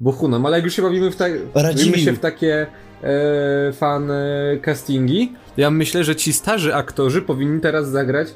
Bohunem, 0.00 0.46
ale 0.46 0.56
jak 0.56 0.64
już 0.64 0.74
się 0.76 0.82
bawimy 0.82 1.10
w, 1.10 1.16
ta 1.16 1.24
bawimy 1.54 1.98
się 1.98 2.12
w 2.12 2.18
takie 2.18 2.66
e, 3.02 3.72
fan 3.72 4.10
e, 4.10 4.56
castingi, 4.62 5.32
ja 5.56 5.70
myślę, 5.70 6.04
że 6.04 6.16
ci 6.16 6.32
starzy 6.32 6.74
aktorzy 6.74 7.22
powinni 7.22 7.60
teraz 7.60 7.88
zagrać 7.88 8.28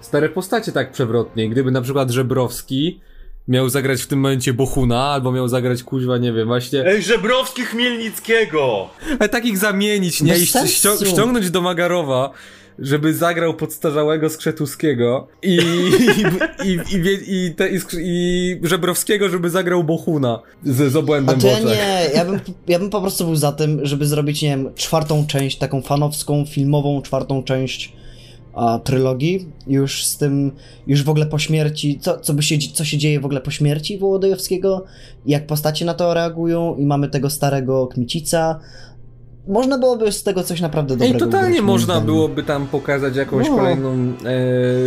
stare 0.00 0.28
postacie 0.28 0.72
tak 0.72 0.92
przewrotnie. 0.92 1.48
Gdyby 1.48 1.70
na 1.70 1.80
przykład 1.80 2.10
Żebrowski 2.10 3.00
miał 3.48 3.68
zagrać 3.68 4.02
w 4.02 4.06
tym 4.06 4.20
momencie 4.20 4.52
Bohuna, 4.52 5.04
albo 5.04 5.32
miał 5.32 5.48
zagrać 5.48 5.82
kuźwa, 5.82 6.18
nie 6.18 6.32
wiem, 6.32 6.48
właśnie 6.48 6.86
Ej, 6.86 7.02
Żebrowski 7.02 7.62
Chmielnickiego! 7.62 8.88
Ale 9.18 9.28
takich 9.28 9.58
zamienić, 9.58 10.22
nie? 10.22 10.32
Bez 10.32 10.42
I 10.42 10.46
ścią- 10.46 11.04
ściągnąć 11.04 11.50
do 11.50 11.60
Magarowa, 11.60 12.30
żeby 12.78 13.14
zagrał 13.14 13.54
podstarzałego 13.54 14.30
Skrzetuskiego 14.30 15.28
i, 15.42 15.56
i, 15.56 16.68
i, 16.68 16.96
i, 16.96 17.46
i, 17.46 17.54
te, 17.54 17.68
i, 17.70 17.80
i 17.98 18.60
Żebrowskiego, 18.62 19.28
żeby 19.28 19.50
zagrał 19.50 19.84
Bohuna 19.84 20.42
z, 20.64 20.92
z 20.92 20.96
A 20.96 20.98
obłędem 20.98 21.40
to 21.40 21.46
ja 21.46 21.56
w 21.56 21.60
oczach. 21.60 21.76
nie, 21.76 22.14
ja 22.14 22.24
bym, 22.24 22.40
ja 22.68 22.78
bym 22.78 22.90
po 22.90 23.00
prostu 23.00 23.24
był 23.24 23.36
za 23.36 23.52
tym, 23.52 23.80
żeby 23.82 24.06
zrobić, 24.06 24.42
nie 24.42 24.48
wiem, 24.48 24.74
czwartą 24.74 25.26
część, 25.26 25.58
taką 25.58 25.82
fanowską, 25.82 26.44
filmową 26.46 27.02
czwartą 27.02 27.42
część 27.42 27.92
a, 28.54 28.78
trylogii, 28.78 29.48
już 29.66 30.04
z 30.04 30.16
tym, 30.16 30.52
już 30.86 31.02
w 31.02 31.08
ogóle 31.08 31.26
po 31.26 31.38
śmierci, 31.38 31.98
co, 32.00 32.18
co, 32.18 32.34
by 32.34 32.42
się, 32.42 32.58
co 32.72 32.84
się 32.84 32.98
dzieje 32.98 33.20
w 33.20 33.24
ogóle 33.24 33.40
po 33.40 33.50
śmierci 33.50 33.98
Wołodyjowskiego, 33.98 34.84
jak 35.26 35.46
postacie 35.46 35.84
na 35.84 35.94
to 35.94 36.14
reagują 36.14 36.76
i 36.76 36.86
mamy 36.86 37.08
tego 37.08 37.30
starego 37.30 37.86
Kmicica. 37.86 38.60
Można 39.48 39.78
byłoby 39.78 40.12
z 40.12 40.22
tego 40.22 40.42
coś 40.42 40.60
naprawdę 40.60 40.94
I 40.94 40.98
dobrego 40.98 41.18
totalnie 41.18 41.46
ugrać, 41.46 41.60
moim 41.62 41.66
można 41.80 42.00
byłoby 42.00 42.42
tam 42.42 42.66
pokazać 42.66 43.16
jakąś 43.16 43.48
No. 43.48 43.56
kolejną 43.56 43.92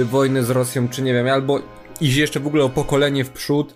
e, 0.01 0.03
wojnę 0.03 0.43
z 0.43 0.49
Rosją, 0.49 0.89
czy 0.89 1.01
nie 1.01 1.13
wiem, 1.13 1.27
albo 1.27 1.59
iść 2.01 2.15
jeszcze 2.17 2.39
w 2.39 2.47
ogóle 2.47 2.63
o 2.63 2.69
pokolenie 2.69 3.23
w 3.23 3.29
przód 3.29 3.73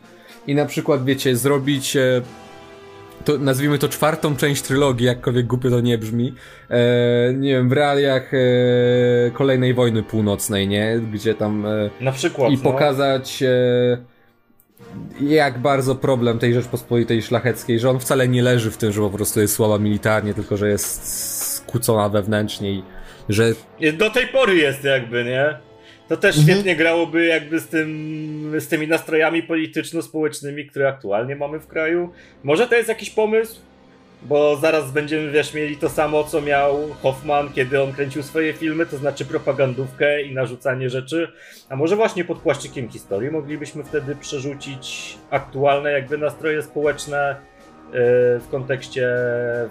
i 0.48 0.56
na 0.56 0.66
przykład, 0.66 1.06
wiecie, 1.06 1.36
zrobić 1.36 1.96
e, 1.96 2.22
to, 3.26 3.38
nazwijmy 3.38 3.80
to 3.80 3.90
czwartą 3.90 4.36
część 4.36 4.62
trylogii, 4.62 5.06
jakkolwiek 5.08 5.48
głupio 5.48 5.70
to 5.70 5.82
nie 5.82 5.98
brzmi, 5.98 6.34
e, 6.70 7.34
nie 7.34 7.50
wiem, 7.50 7.70
w 7.70 7.72
realiach 7.72 8.34
e, 8.34 8.38
kolejnej 9.34 9.74
wojny 9.74 10.04
północnej, 10.04 10.68
nie? 10.68 11.00
Gdzie 11.14 11.34
tam 11.34 11.66
e, 11.66 11.90
Na 12.02 12.12
przykład, 12.12 12.52
i 12.52 12.56
no. 12.58 12.64
pokazać 12.64 13.44
e, 13.44 13.98
jak 15.22 15.60
bardzo 15.60 15.96
problem 15.96 16.40
tej 16.40 16.54
Rzeczpospolitej 16.54 17.22
Szlacheckiej, 17.22 17.80
że 17.80 17.90
on 17.90 18.00
wcale 18.00 18.28
nie 18.28 18.42
leży 18.44 18.72
w 18.72 18.78
tym, 18.78 18.92
że 18.92 19.02
po 19.02 19.10
prostu 19.10 19.40
jest 19.40 19.54
słaba 19.54 19.78
militarnie, 19.78 20.34
tylko 20.34 20.58
że 20.58 20.70
jest 20.70 21.56
skłócona 21.56 22.10
wewnętrznie 22.10 22.72
i 22.72 22.84
że 23.30 23.54
Do 23.94 24.10
tej 24.10 24.28
pory 24.28 24.56
jest 24.56 24.84
jakby, 24.84 25.24
nie? 25.24 25.58
To 26.08 26.18
też 26.18 26.38
Mhm. 26.38 26.54
świetnie 26.56 26.76
grałoby 26.76 27.26
jakby 27.26 27.60
z, 27.60 27.68
tym, 27.68 28.54
z 28.60 28.68
tymi 28.68 28.88
nastrojami 28.88 29.44
polityczno-społecznymi, 29.44 30.66
które 30.68 30.88
aktualnie 30.90 31.36
mamy 31.36 31.60
w 31.60 31.68
kraju. 31.68 32.10
Może 32.44 32.68
to 32.68 32.76
jest 32.76 32.90
jakiś 32.90 33.10
pomysł? 33.10 33.60
Bo 34.22 34.56
zaraz 34.56 34.92
będziemy, 34.92 35.32
wiesz, 35.32 35.54
mieli 35.54 35.78
to 35.78 35.90
samo, 35.90 36.24
co 36.24 36.42
miał 36.42 36.78
Hoffman, 37.02 37.54
kiedy 37.54 37.84
on 37.84 37.94
kręcił 37.94 38.24
swoje 38.24 38.54
filmy, 38.54 38.86
to 38.86 38.98
znaczy 38.98 39.26
propagandówkę 39.26 40.22
i 40.22 40.34
narzucanie 40.34 40.90
rzeczy. 40.90 41.28
A 41.70 41.76
może 41.76 41.96
właśnie 41.96 42.26
pod 42.26 42.40
płaszczykiem 42.40 42.90
historii 42.90 43.32
moglibyśmy 43.32 43.84
wtedy 43.84 44.16
przerzucić 44.16 45.18
aktualne 45.30 45.92
jakby 45.92 46.18
nastroje 46.18 46.64
społeczne 46.64 47.36
yy, 47.86 47.92
w 48.40 48.48
kontekście 48.52 49.10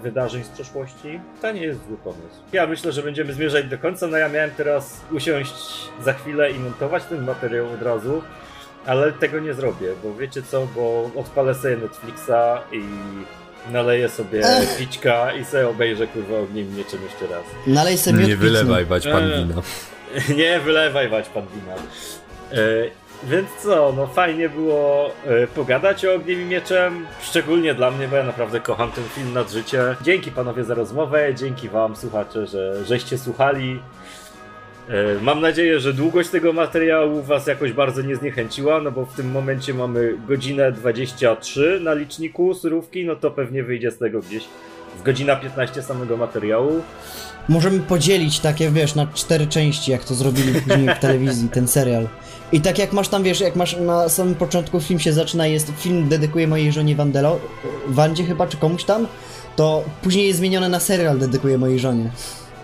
wydarzeń 0.03 0.43
z 0.43 0.49
przeszłości. 0.49 1.19
To 1.41 1.51
nie 1.51 1.61
jest 1.61 1.87
zły 1.87 1.97
pomysł. 1.97 2.41
Ja 2.53 2.67
myślę, 2.67 2.91
że 2.91 3.03
będziemy 3.03 3.33
zmierzać 3.33 3.65
do 3.65 3.77
końca. 3.77 4.07
No 4.07 4.17
ja 4.17 4.29
miałem 4.29 4.51
teraz 4.51 5.01
usiąść 5.11 5.89
za 6.03 6.13
chwilę 6.13 6.51
i 6.51 6.59
montować 6.59 7.03
ten 7.03 7.25
materiał 7.25 7.73
od 7.73 7.81
razu, 7.81 8.21
ale 8.85 9.11
tego 9.11 9.39
nie 9.39 9.53
zrobię, 9.53 9.87
bo 10.03 10.15
wiecie 10.15 10.41
co, 10.41 10.67
bo 10.75 11.11
odpalę 11.15 11.55
sobie 11.55 11.77
Netflixa 11.77 12.61
i 12.71 12.81
naleję 13.71 14.09
sobie 14.09 14.39
Ech. 14.39 14.77
pićka 14.77 15.33
i 15.33 15.45
sobie 15.45 15.69
obejrzę 15.69 16.07
kurwa 16.07 16.39
ogniem 16.39 16.75
mieczem 16.75 16.99
jeszcze 17.03 17.35
raz. 17.35 17.43
Nalej 17.67 17.97
sobie 17.97 18.27
nie 18.27 18.35
wylewaj 18.35 18.85
bać 18.85 19.07
pan 19.07 19.23
Eee. 19.31 19.45
wina. 19.45 19.61
Nie 20.37 20.59
wylewaj 20.59 21.09
wać 21.09 21.29
pan 21.29 21.43
wina. 21.55 21.73
E, 22.51 22.57
więc 23.23 23.49
co, 23.63 23.93
no 23.97 24.07
fajnie 24.07 24.49
było 24.49 25.11
e, 25.25 25.47
pogadać 25.47 26.05
o 26.05 26.13
Ogniem 26.13 26.41
i 26.41 26.45
Mieczem, 26.45 27.05
szczególnie 27.21 27.73
dla 27.73 27.91
mnie, 27.91 28.07
bo 28.07 28.15
ja 28.15 28.23
naprawdę 28.23 28.59
kocham 28.59 28.91
ten 28.91 29.03
film 29.03 29.33
nad 29.33 29.51
życie. 29.51 29.95
Dzięki 30.01 30.31
panowie 30.31 30.63
za 30.63 30.73
rozmowę, 30.73 31.35
dzięki 31.35 31.69
wam 31.69 31.95
słuchacze, 31.95 32.47
że 32.47 32.85
żeście 32.85 33.17
słuchali. 33.17 33.79
E, 34.89 35.21
Mam 35.21 35.41
nadzieję, 35.41 35.79
że 35.79 35.93
długość 35.93 36.29
tego 36.29 36.53
materiału 36.53 37.23
was 37.23 37.47
jakoś 37.47 37.73
bardzo 37.73 38.01
nie 38.01 38.15
zniechęciła, 38.15 38.81
no 38.81 38.91
bo 38.91 39.05
w 39.05 39.13
tym 39.13 39.31
momencie 39.31 39.73
mamy 39.73 40.13
godzinę 40.27 40.71
23 40.71 41.79
na 41.83 41.93
liczniku 41.93 42.53
surówki, 42.53 43.05
no 43.05 43.15
to 43.15 43.31
pewnie 43.31 43.63
wyjdzie 43.63 43.91
z 43.91 43.97
tego 43.97 44.19
gdzieś 44.21 44.43
z 44.99 45.03
godzina 45.03 45.35
15 45.35 45.81
samego 45.81 46.17
materiału. 46.17 46.81
Możemy 47.49 47.79
podzielić 47.79 48.39
takie, 48.39 48.69
wiesz, 48.71 48.95
na 48.95 49.07
cztery 49.13 49.47
części, 49.47 49.91
jak 49.91 50.03
to 50.03 50.15
zrobili 50.15 50.61
później 50.61 50.89
w 50.95 50.99
telewizji, 50.99 51.49
ten 51.49 51.67
serial. 51.67 52.07
I 52.51 52.61
tak 52.61 52.79
jak 52.79 52.93
masz 52.93 53.07
tam, 53.07 53.23
wiesz, 53.23 53.39
jak 53.39 53.55
masz 53.55 53.77
na 53.77 54.09
samym 54.09 54.35
początku 54.35 54.79
film 54.79 54.99
się 54.99 55.13
zaczyna, 55.13 55.47
jest 55.47 55.71
film 55.77 56.09
dedykuję 56.09 56.47
mojej 56.47 56.71
żonie 56.71 56.95
Wandelo, 56.95 57.39
Wandzie 57.87 58.23
chyba, 58.23 58.47
czy 58.47 58.57
komuś 58.57 58.83
tam, 58.83 59.07
to 59.55 59.83
później 60.01 60.27
jest 60.27 60.39
zmienione 60.39 60.69
na 60.69 60.79
serial 60.79 61.19
dedykuję 61.19 61.57
mojej 61.57 61.79
żonie. 61.79 62.11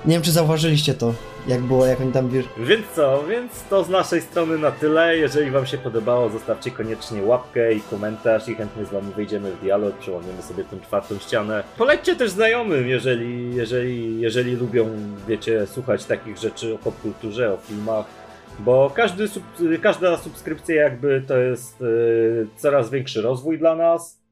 Nie 0.06 0.14
wiem, 0.14 0.22
czy 0.22 0.32
zauważyliście 0.32 0.94
to, 0.94 1.14
jak 1.48 1.62
było, 1.62 1.86
jak 1.86 2.02
oni 2.02 2.12
tam, 2.12 2.30
wiesz... 2.30 2.46
Więc 2.58 2.88
co, 2.96 3.24
więc 3.30 3.64
to 3.70 3.84
z 3.84 3.90
naszej 3.90 4.22
strony 4.22 4.58
na 4.58 4.72
tyle. 4.72 5.18
Jeżeli 5.18 5.52
wam 5.52 5.66
się 5.66 5.78
podobało, 5.78 6.30
zostawcie 6.30 6.72
koniecznie 6.72 7.24
łapkę 7.24 7.74
i 7.74 7.82
komentarz 7.82 8.48
i 8.48 8.56
chętnie 8.56 8.86
z 8.86 8.90
wami 8.90 9.14
wejdziemy 9.16 9.52
w 9.52 9.62
dialog, 9.62 9.98
przełamiemy 9.98 10.42
sobie 10.42 10.64
tę 10.64 10.80
czwartą 10.80 11.20
ścianę. 11.20 11.64
Polećcie 11.78 12.16
też 12.16 12.30
znajomym, 12.30 12.88
jeżeli, 12.88 13.56
jeżeli, 13.56 14.22
jeżeli 14.22 14.56
lubią, 14.56 14.90
wiecie, 15.28 15.68
słuchać 15.68 16.06
takich 16.06 16.38
rzeczy 16.38 16.74
o 16.74 16.78
popkulturze, 16.78 17.54
o 17.54 17.58
filmach. 17.58 18.06
Bo 18.60 18.92
każdy 18.96 19.28
sub, 19.28 19.44
każda 19.82 20.18
subskrypcja 20.18 20.76
jakby 20.76 21.24
to 21.28 21.38
jest 21.38 21.82
yy, 21.82 22.48
coraz 22.58 22.90
większy 22.90 23.22
rozwój 23.22 23.60
dla 23.60 23.76
nas. 23.76 24.24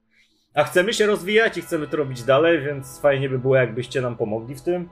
A 0.53 0.63
chcemy 0.63 0.93
się 0.93 1.05
rozwijać 1.05 1.57
i 1.57 1.61
chcemy 1.61 1.88
to 1.88 1.97
robić 1.97 2.23
dalej, 2.23 2.61
więc 2.61 2.99
fajnie 2.99 3.29
by 3.29 3.39
było 3.39 3.55
jakbyście 3.55 4.01
nam 4.01 4.17
pomogli 4.17 4.55
w 4.55 4.61
tym. 4.61 4.89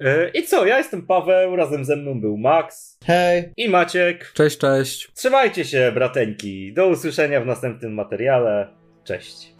Yy, 0.00 0.30
I 0.34 0.42
co, 0.42 0.66
ja 0.66 0.78
jestem 0.78 1.06
Paweł, 1.06 1.56
razem 1.56 1.84
ze 1.84 1.96
mną 1.96 2.20
był 2.20 2.36
Max 2.36 2.98
Hej! 3.06 3.52
i 3.56 3.68
Maciek. 3.68 4.32
Cześć, 4.34 4.58
cześć. 4.58 5.10
Trzymajcie 5.14 5.64
się, 5.64 5.92
brateńki. 5.94 6.72
Do 6.72 6.88
usłyszenia 6.88 7.40
w 7.40 7.46
następnym 7.46 7.94
materiale. 7.94 8.68
Cześć. 9.04 9.54